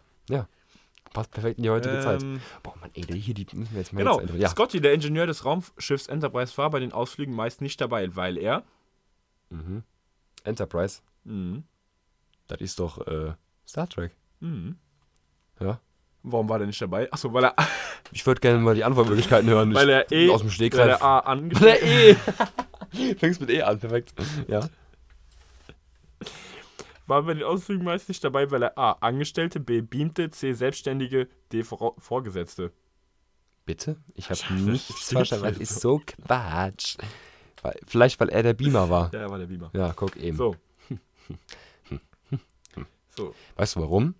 Passt 1.12 1.30
perfekt 1.30 1.56
in 1.56 1.62
die 1.62 1.70
heutige 1.70 1.98
Zeit. 2.00 2.22
Ähm, 2.22 2.40
Boah, 2.62 2.74
Mann, 2.78 2.90
ey, 2.92 3.04
hier 3.18 3.32
die 3.32 3.46
müssen 3.54 3.72
wir 3.72 3.78
jetzt 3.80 3.92
mal 3.94 4.00
Genau, 4.00 4.20
jetzt 4.20 4.34
Ja. 4.34 4.48
Scotty, 4.50 4.82
der 4.82 4.92
Ingenieur 4.92 5.26
des 5.26 5.46
Raumschiffs 5.46 6.08
Enterprise, 6.08 6.58
war 6.58 6.68
bei 6.68 6.78
den 6.78 6.92
Ausflügen 6.92 7.34
meist 7.34 7.62
nicht 7.62 7.80
dabei, 7.80 8.14
weil 8.16 8.36
er. 8.36 8.64
Mhm. 9.48 9.82
Enterprise, 10.44 11.00
Mhm. 11.24 11.64
das 12.48 12.60
ist 12.60 12.78
doch 12.80 13.06
äh, 13.06 13.32
Star 13.66 13.88
Trek. 13.88 14.12
Mhm. 14.40 14.76
Ja. 15.58 15.80
Warum 16.22 16.48
war 16.50 16.58
der 16.58 16.66
nicht 16.66 16.82
dabei? 16.82 17.10
Achso, 17.10 17.32
weil 17.32 17.44
er, 17.44 17.54
Ich 18.12 18.26
würde 18.26 18.40
gerne 18.42 18.58
mal 18.58 18.74
die 18.74 18.84
Antwortmöglichkeiten 18.84 19.48
hören. 19.48 19.72
weil 19.74 19.88
er 19.88 20.12
eh. 20.12 20.28
aus 20.28 20.40
dem 20.40 20.48
weil 20.48 20.52
Stegreif. 20.54 21.00
er 21.00 21.02
A 21.02 21.24
Weil 21.24 21.32
angestellt 21.32 21.82
er 21.82 22.10
eh. 22.10 23.14
Fängst 23.18 23.40
mit 23.40 23.48
E 23.50 23.62
an, 23.62 23.78
perfekt. 23.78 24.12
Ja. 24.48 24.68
War 27.06 27.22
bei 27.22 27.34
den 27.34 27.44
Ausflügen 27.44 27.84
meist 27.84 28.08
nicht 28.08 28.22
dabei, 28.22 28.50
weil 28.50 28.62
er 28.62 28.78
A. 28.78 28.92
Angestellte, 29.00 29.60
B. 29.60 29.80
Beamte, 29.80 30.30
C. 30.30 30.52
Selbstständige, 30.52 31.28
D. 31.52 31.62
Vor 31.62 31.94
Vorgesetzte. 31.98 32.72
Bitte? 33.64 33.96
Ich 34.14 34.30
habe 34.30 34.54
nichts 34.54 35.12
verstanden. 35.12 35.46
Das 35.46 35.58
ist 35.58 35.80
so 35.80 36.00
Quatsch. 36.04 36.96
Vielleicht, 37.86 38.20
weil 38.20 38.28
er 38.28 38.42
der 38.42 38.54
Beamer 38.54 38.88
war. 38.90 39.12
Ja, 39.12 39.20
er 39.20 39.30
war 39.30 39.38
der 39.38 39.46
Beamer. 39.46 39.70
Ja, 39.72 39.92
guck 39.94 40.16
eben. 40.16 40.36
So. 40.36 40.56
So. 43.16 43.34
Weißt 43.56 43.76
du 43.76 43.80
warum? 43.80 44.14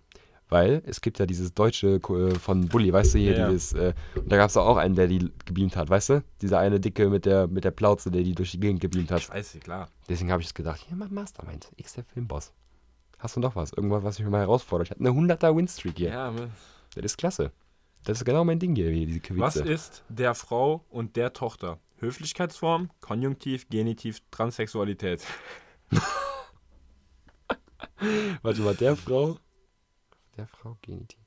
Weil 0.49 0.81
es 0.85 1.01
gibt 1.01 1.19
ja 1.19 1.25
dieses 1.25 1.53
deutsche 1.53 1.97
äh, 1.97 2.35
von 2.39 2.67
Bully, 2.67 2.91
weißt 2.91 3.13
du, 3.13 3.19
hier 3.19 3.37
Ja, 3.37 3.49
dieses, 3.49 3.73
äh, 3.73 3.93
und 4.15 4.31
da 4.31 4.37
gab 4.37 4.49
es 4.49 4.57
auch 4.57 4.77
einen, 4.77 4.95
der 4.95 5.07
die 5.07 5.31
gebeamt 5.45 5.75
hat, 5.75 5.89
weißt 5.89 6.09
du? 6.09 6.23
Dieser 6.41 6.59
eine 6.59 6.79
Dicke 6.79 7.09
mit 7.09 7.25
der, 7.25 7.47
mit 7.47 7.63
der 7.63 7.71
Plauze, 7.71 8.09
der 8.09 8.23
die 8.23 8.33
durch 8.33 8.51
die 8.51 8.59
Gegend 8.59 8.79
gebeamt 8.79 9.11
hat. 9.11 9.19
Ich 9.19 9.29
weiß 9.29 9.57
klar. 9.61 9.89
Deswegen 10.09 10.31
habe 10.31 10.41
ich 10.41 10.47
es 10.47 10.53
gedacht, 10.53 10.81
hier, 10.87 10.95
mach 10.95 11.09
Mastermind, 11.09 11.69
X 11.75 11.93
der 11.93 12.05
Filmboss. 12.05 12.53
Hast 13.19 13.35
du 13.35 13.39
noch 13.39 13.55
was? 13.55 13.73
Irgendwas, 13.73 14.03
was 14.03 14.19
mich 14.19 14.27
mal 14.29 14.41
herausfordert? 14.41 14.87
Ich 14.87 14.91
hatte 14.91 14.99
eine 15.01 15.09
100er 15.09 15.55
Winstreak 15.55 15.97
hier. 15.97 16.09
Ja? 16.09 16.33
Das 16.95 17.05
ist 17.05 17.17
klasse. 17.17 17.51
Das 18.03 18.19
ist 18.19 18.25
genau 18.25 18.43
mein 18.43 18.59
Ding 18.59 18.75
hier, 18.75 18.91
diese 18.91 19.19
Quizze. 19.19 19.39
Was 19.41 19.55
ist 19.55 20.03
der 20.07 20.35
Frau 20.35 20.85
und 20.89 21.15
der 21.15 21.33
Tochter? 21.33 21.79
Höflichkeitsform, 21.99 22.91
Konjunktiv, 23.01 23.67
Genitiv, 23.69 24.21
Transsexualität. 24.29 25.25
Warte 28.43 28.61
mal, 28.61 28.75
der 28.75 28.95
Frau. 28.95 29.37
Der 30.37 30.45
Frau 30.47 30.77
Genitiv. 30.83 31.19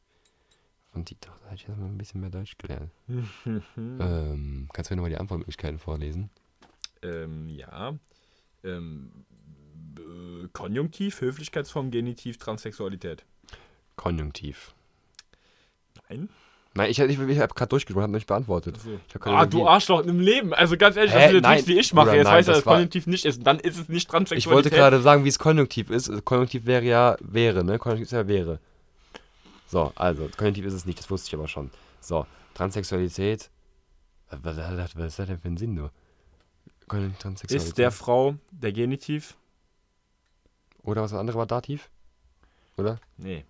Von 0.93 1.05
die 1.05 1.17
Tochter 1.17 1.45
hätte 1.47 1.55
ich 1.57 1.67
jetzt 1.69 1.77
mal 1.77 1.87
ein 1.87 1.99
bisschen 1.99 2.21
mehr 2.21 2.31
Deutsch 2.31 2.57
gelernt. 2.57 2.93
ähm, 3.77 4.69
kannst 4.73 4.91
du 4.91 4.95
mir 4.95 4.97
nochmal 4.97 5.11
die 5.11 5.19
Antwortmöglichkeiten 5.19 5.79
vorlesen? 5.79 6.31
ähm, 7.03 7.49
ja. 7.49 7.95
Ähm, 8.63 9.25
äh, 10.01 10.49
Konjunktiv, 10.53 11.21
Höflichkeitsform, 11.21 11.91
Genitiv, 11.91 12.39
Transsexualität. 12.39 13.25
Konjunktiv. 13.97 14.75
Nein. 16.09 16.29
Nein, 16.75 16.89
ich, 16.91 17.01
ich, 17.01 17.19
ich 17.19 17.39
habe 17.41 17.53
gerade 17.55 17.69
durchgesprochen, 17.69 18.05
habe 18.05 18.13
nicht 18.13 18.29
beantwortet. 18.29 18.79
Ich 19.09 19.15
hab 19.15 19.27
Ah, 19.27 19.45
du 19.45 19.67
Arschloch 19.67 20.05
im 20.05 20.21
Leben. 20.21 20.55
Also 20.55 20.77
ganz 20.77 20.97
ehrlich, 20.97 21.13
Hä? 21.13 21.19
das 21.23 21.31
sind 21.33 21.43
Nein. 21.43 21.59
jetzt 21.59 21.67
wie 21.69 21.79
ich 21.79 21.93
mache. 21.93 22.07
Bruder, 22.07 22.17
Jetzt 22.19 22.25
nein, 22.27 22.35
weißt 22.37 22.49
du, 22.49 22.53
das 22.53 22.59
dass 22.65 22.73
Konjunktiv 22.73 23.07
nicht 23.09 23.25
ist. 23.25 23.45
Dann 23.45 23.59
ist 23.59 23.77
es 23.79 23.89
nicht 23.89 24.03
Ich 24.03 24.07
Transsexualität. 24.07 24.53
wollte 24.53 24.71
gerade 24.71 25.01
sagen, 25.03 25.25
wie 25.25 25.29
es 25.29 25.39
Konjunktiv 25.41 25.91
ist. 25.91 26.09
Also 26.09 26.23
Konjunktiv 26.23 26.67
wäre 26.67 26.85
ja 26.85 27.17
wäre, 27.21 27.65
ne? 27.65 27.79
Konjunktiv 27.79 28.07
ist 28.07 28.13
ja 28.13 28.29
wäre. 28.29 28.61
So, 29.67 29.93
also, 29.97 30.29
Konjunktiv 30.37 30.65
ist 30.65 30.75
es 30.75 30.87
nicht, 30.87 30.99
das 31.01 31.11
wusste 31.11 31.29
ich 31.29 31.35
aber 31.35 31.49
schon. 31.49 31.71
So, 32.01 32.25
Transsexualität. 32.55 33.51
Was, 34.31 34.57
was, 34.57 34.97
was 34.97 35.07
ist 35.07 35.19
das 35.19 35.27
denn 35.27 35.39
für 35.39 35.49
ein 35.49 35.57
Sinn, 35.57 35.75
nur? 35.75 35.91
Konjunktiv, 36.87 37.19
Transsexualität. 37.21 37.69
Ist 37.69 37.79
der 37.79 37.91
Frau 37.91 38.37
der 38.53 38.73
Genitiv? 38.73 39.37
Oder 40.83 41.03
was 41.03 41.11
das 41.11 41.21
andere 41.21 41.39
war, 41.39 41.47
Dativ? 41.47 41.91
Oder? 42.77 42.99
Nee. 43.17 43.45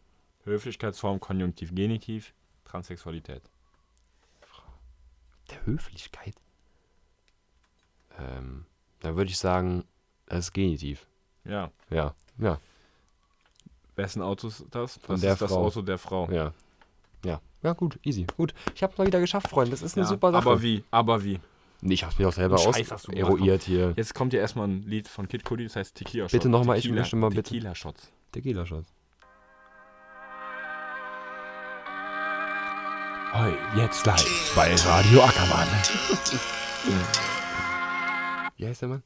Höflichkeitsform, 0.45 1.20
Konjunktiv, 1.20 1.74
Genitiv, 1.74 2.33
Transsexualität. 2.64 3.43
Der 5.51 5.64
Höflichkeit? 5.66 6.35
Ähm, 8.18 8.64
da 9.01 9.16
würde 9.16 9.31
ich 9.31 9.39
sagen, 9.39 9.85
das 10.26 10.47
ist 10.47 10.53
Genitiv. 10.53 11.07
Ja. 11.45 11.70
Ja, 11.91 12.14
ja, 12.39 12.59
Wessen 13.97 14.22
Auto 14.22 14.49
ist 14.49 14.64
das? 14.70 14.97
Von 14.99 15.14
Das 15.16 15.20
der 15.20 15.33
ist 15.35 15.43
das 15.43 15.51
Frau. 15.51 15.64
Auto 15.66 15.83
der 15.83 15.99
Frau. 15.99 16.31
ja. 16.31 16.53
Ja, 17.22 17.39
ja, 17.62 17.74
gut, 17.74 17.99
easy. 18.03 18.26
Gut, 18.39 18.55
ich 18.74 18.83
hab's 18.83 18.97
mal 18.97 19.07
wieder 19.07 19.20
geschafft, 19.20 19.49
Freunde. 19.49 19.72
Das 19.72 19.83
ist 19.83 19.95
eine 19.99 20.07
super 20.07 20.33
Sache. 20.33 20.49
Aber 20.49 20.62
wie? 20.62 20.83
Aber 20.91 21.22
wie? 21.22 21.39
Nee, 21.83 21.95
ich 21.95 22.05
hab's 22.05 22.18
mir 22.18 22.28
auch 22.28 22.33
selber 22.33 22.57
aus 22.57 22.76
eruiert 23.09 23.62
hier. 23.62 23.95
Jetzt 23.97 24.14
kommt 24.14 24.33
ja 24.33 24.41
erstmal 24.41 24.68
ein 24.68 24.83
Lied 24.83 25.09
von 25.09 25.28
Kid 25.28 25.45
Cudi, 25.45 25.64
das 25.64 25.76
heißt 25.76 25.95
Tequila 25.95 26.24
Shot. 26.24 26.33
Bitte 26.33 26.49
noch 26.49 26.64
mal, 26.64 26.76
ich 26.76 26.83
Tequila, 26.83 27.01
möchte 27.01 27.16
mal 27.16 27.31
bitte- 27.31 27.43
Tequila 27.45 27.74
Shots. 27.74 28.11
Tequila-Shot. 28.33 28.85
Hoi, 33.33 33.53
jetzt 33.76 34.07
live 34.07 34.53
bei 34.55 34.74
Radio 34.74 35.22
Ackermann. 35.22 35.66
Wie 38.57 38.66
heißt 38.66 38.83
der 38.83 38.89
Mann? 38.89 39.03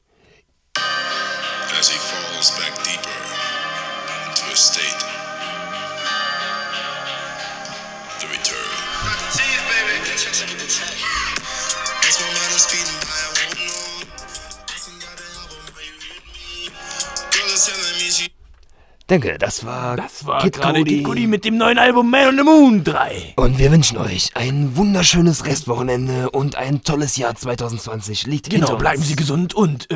Danke, 19.07 19.37
das 19.37 19.63
war, 19.65 19.95
Das 19.97 20.25
war 20.25 20.41
Kid 20.41 20.53
gerade 20.53 20.79
Cudi. 20.79 20.97
Kid 20.97 21.05
Cudi 21.05 21.27
mit 21.27 21.45
dem 21.45 21.57
neuen 21.57 21.77
Album 21.77 22.09
Man 22.09 22.29
on 22.29 22.37
the 22.37 22.43
Moon 22.43 22.83
3. 22.83 23.33
Und 23.35 23.59
wir 23.59 23.71
wünschen 23.71 23.99
euch 23.99 24.31
ein 24.33 24.75
wunderschönes 24.75 25.45
Restwochenende 25.45 26.31
und 26.31 26.55
ein 26.55 26.81
tolles 26.81 27.15
Jahr 27.15 27.35
2020. 27.35 28.25
Liegt 28.25 28.49
Genau, 28.49 28.75
bleiben 28.77 29.03
Sie 29.03 29.15
gesund 29.15 29.53
und 29.53 29.91
äh, 29.91 29.95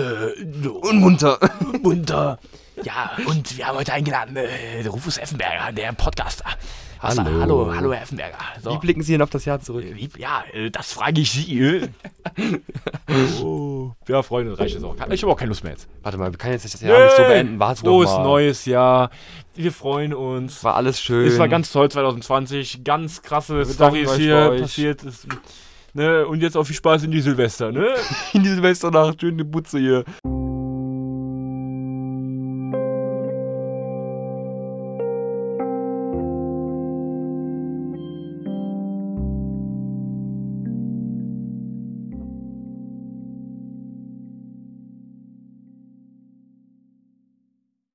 Und 0.82 1.00
munter. 1.00 1.40
munter. 1.82 2.38
Ja, 2.84 3.12
und 3.26 3.58
wir 3.58 3.66
haben 3.68 3.78
heute 3.80 3.94
eingeladen 3.94 4.36
äh, 4.38 4.86
Rufus 4.88 5.18
Effenberger, 5.18 5.72
der 5.72 5.92
Podcaster. 5.94 6.46
Hallo. 7.02 7.24
Hallo, 7.24 7.74
hallo 7.74 7.94
Herr 7.94 8.02
Effenberger. 8.02 8.38
So. 8.62 8.74
Wie 8.74 8.78
blicken 8.78 9.02
Sie 9.02 9.14
denn 9.14 9.22
auf 9.22 9.30
das 9.30 9.46
Jahr 9.46 9.62
zurück? 9.62 9.86
Wie, 9.94 10.10
ja, 10.18 10.44
äh, 10.52 10.70
das 10.70 10.92
frage 10.92 11.22
ich 11.22 11.32
Sie. 11.32 11.62
äh. 11.62 11.90
oh. 13.42 13.94
Ja, 14.08 14.22
Freunde, 14.22 14.60
reicht 14.60 14.76
es 14.76 14.84
auch. 14.84 14.96
Ich 15.10 15.24
habe 15.24 15.32
auch 15.32 15.38
keine 15.38 15.50
Lust 15.50 15.64
mehr 15.64 15.72
jetzt. 15.74 15.88
Warte 16.04 16.18
mal, 16.18 16.30
wir 16.30 16.38
können 16.38 16.54
jetzt 16.54 16.66
das 16.66 16.82
Jahr 16.82 17.06
nicht 17.06 17.16
so 17.16 17.24
beenden. 17.24 17.58
Warte 17.58 17.82
Frohes 17.82 18.12
neues 18.18 18.66
Jahr. 18.66 19.12
Wir 19.56 19.72
freuen 19.72 20.14
uns. 20.14 20.62
War 20.64 20.76
alles 20.76 21.02
schön. 21.02 21.26
Es 21.26 21.40
war 21.40 21.48
ganz 21.48 21.72
toll 21.72 21.90
2020. 21.90 22.84
Ganz 22.84 23.22
krasse 23.22 23.66
Storys 23.66 24.16
hier 24.16 24.58
passiert. 24.60 25.04
Es, 25.04 25.26
ne? 25.94 26.28
Und 26.28 26.42
jetzt 26.42 26.58
auch 26.58 26.66
viel 26.66 26.76
Spaß 26.76 27.04
in 27.04 27.12
die 27.12 27.22
Silvester. 27.22 27.72
Ne? 27.72 27.88
in 28.34 28.44
die 28.44 28.50
Silvesternacht. 28.50 29.22
Schöne 29.22 29.46
Butze 29.46 29.80
hier. 29.80 30.04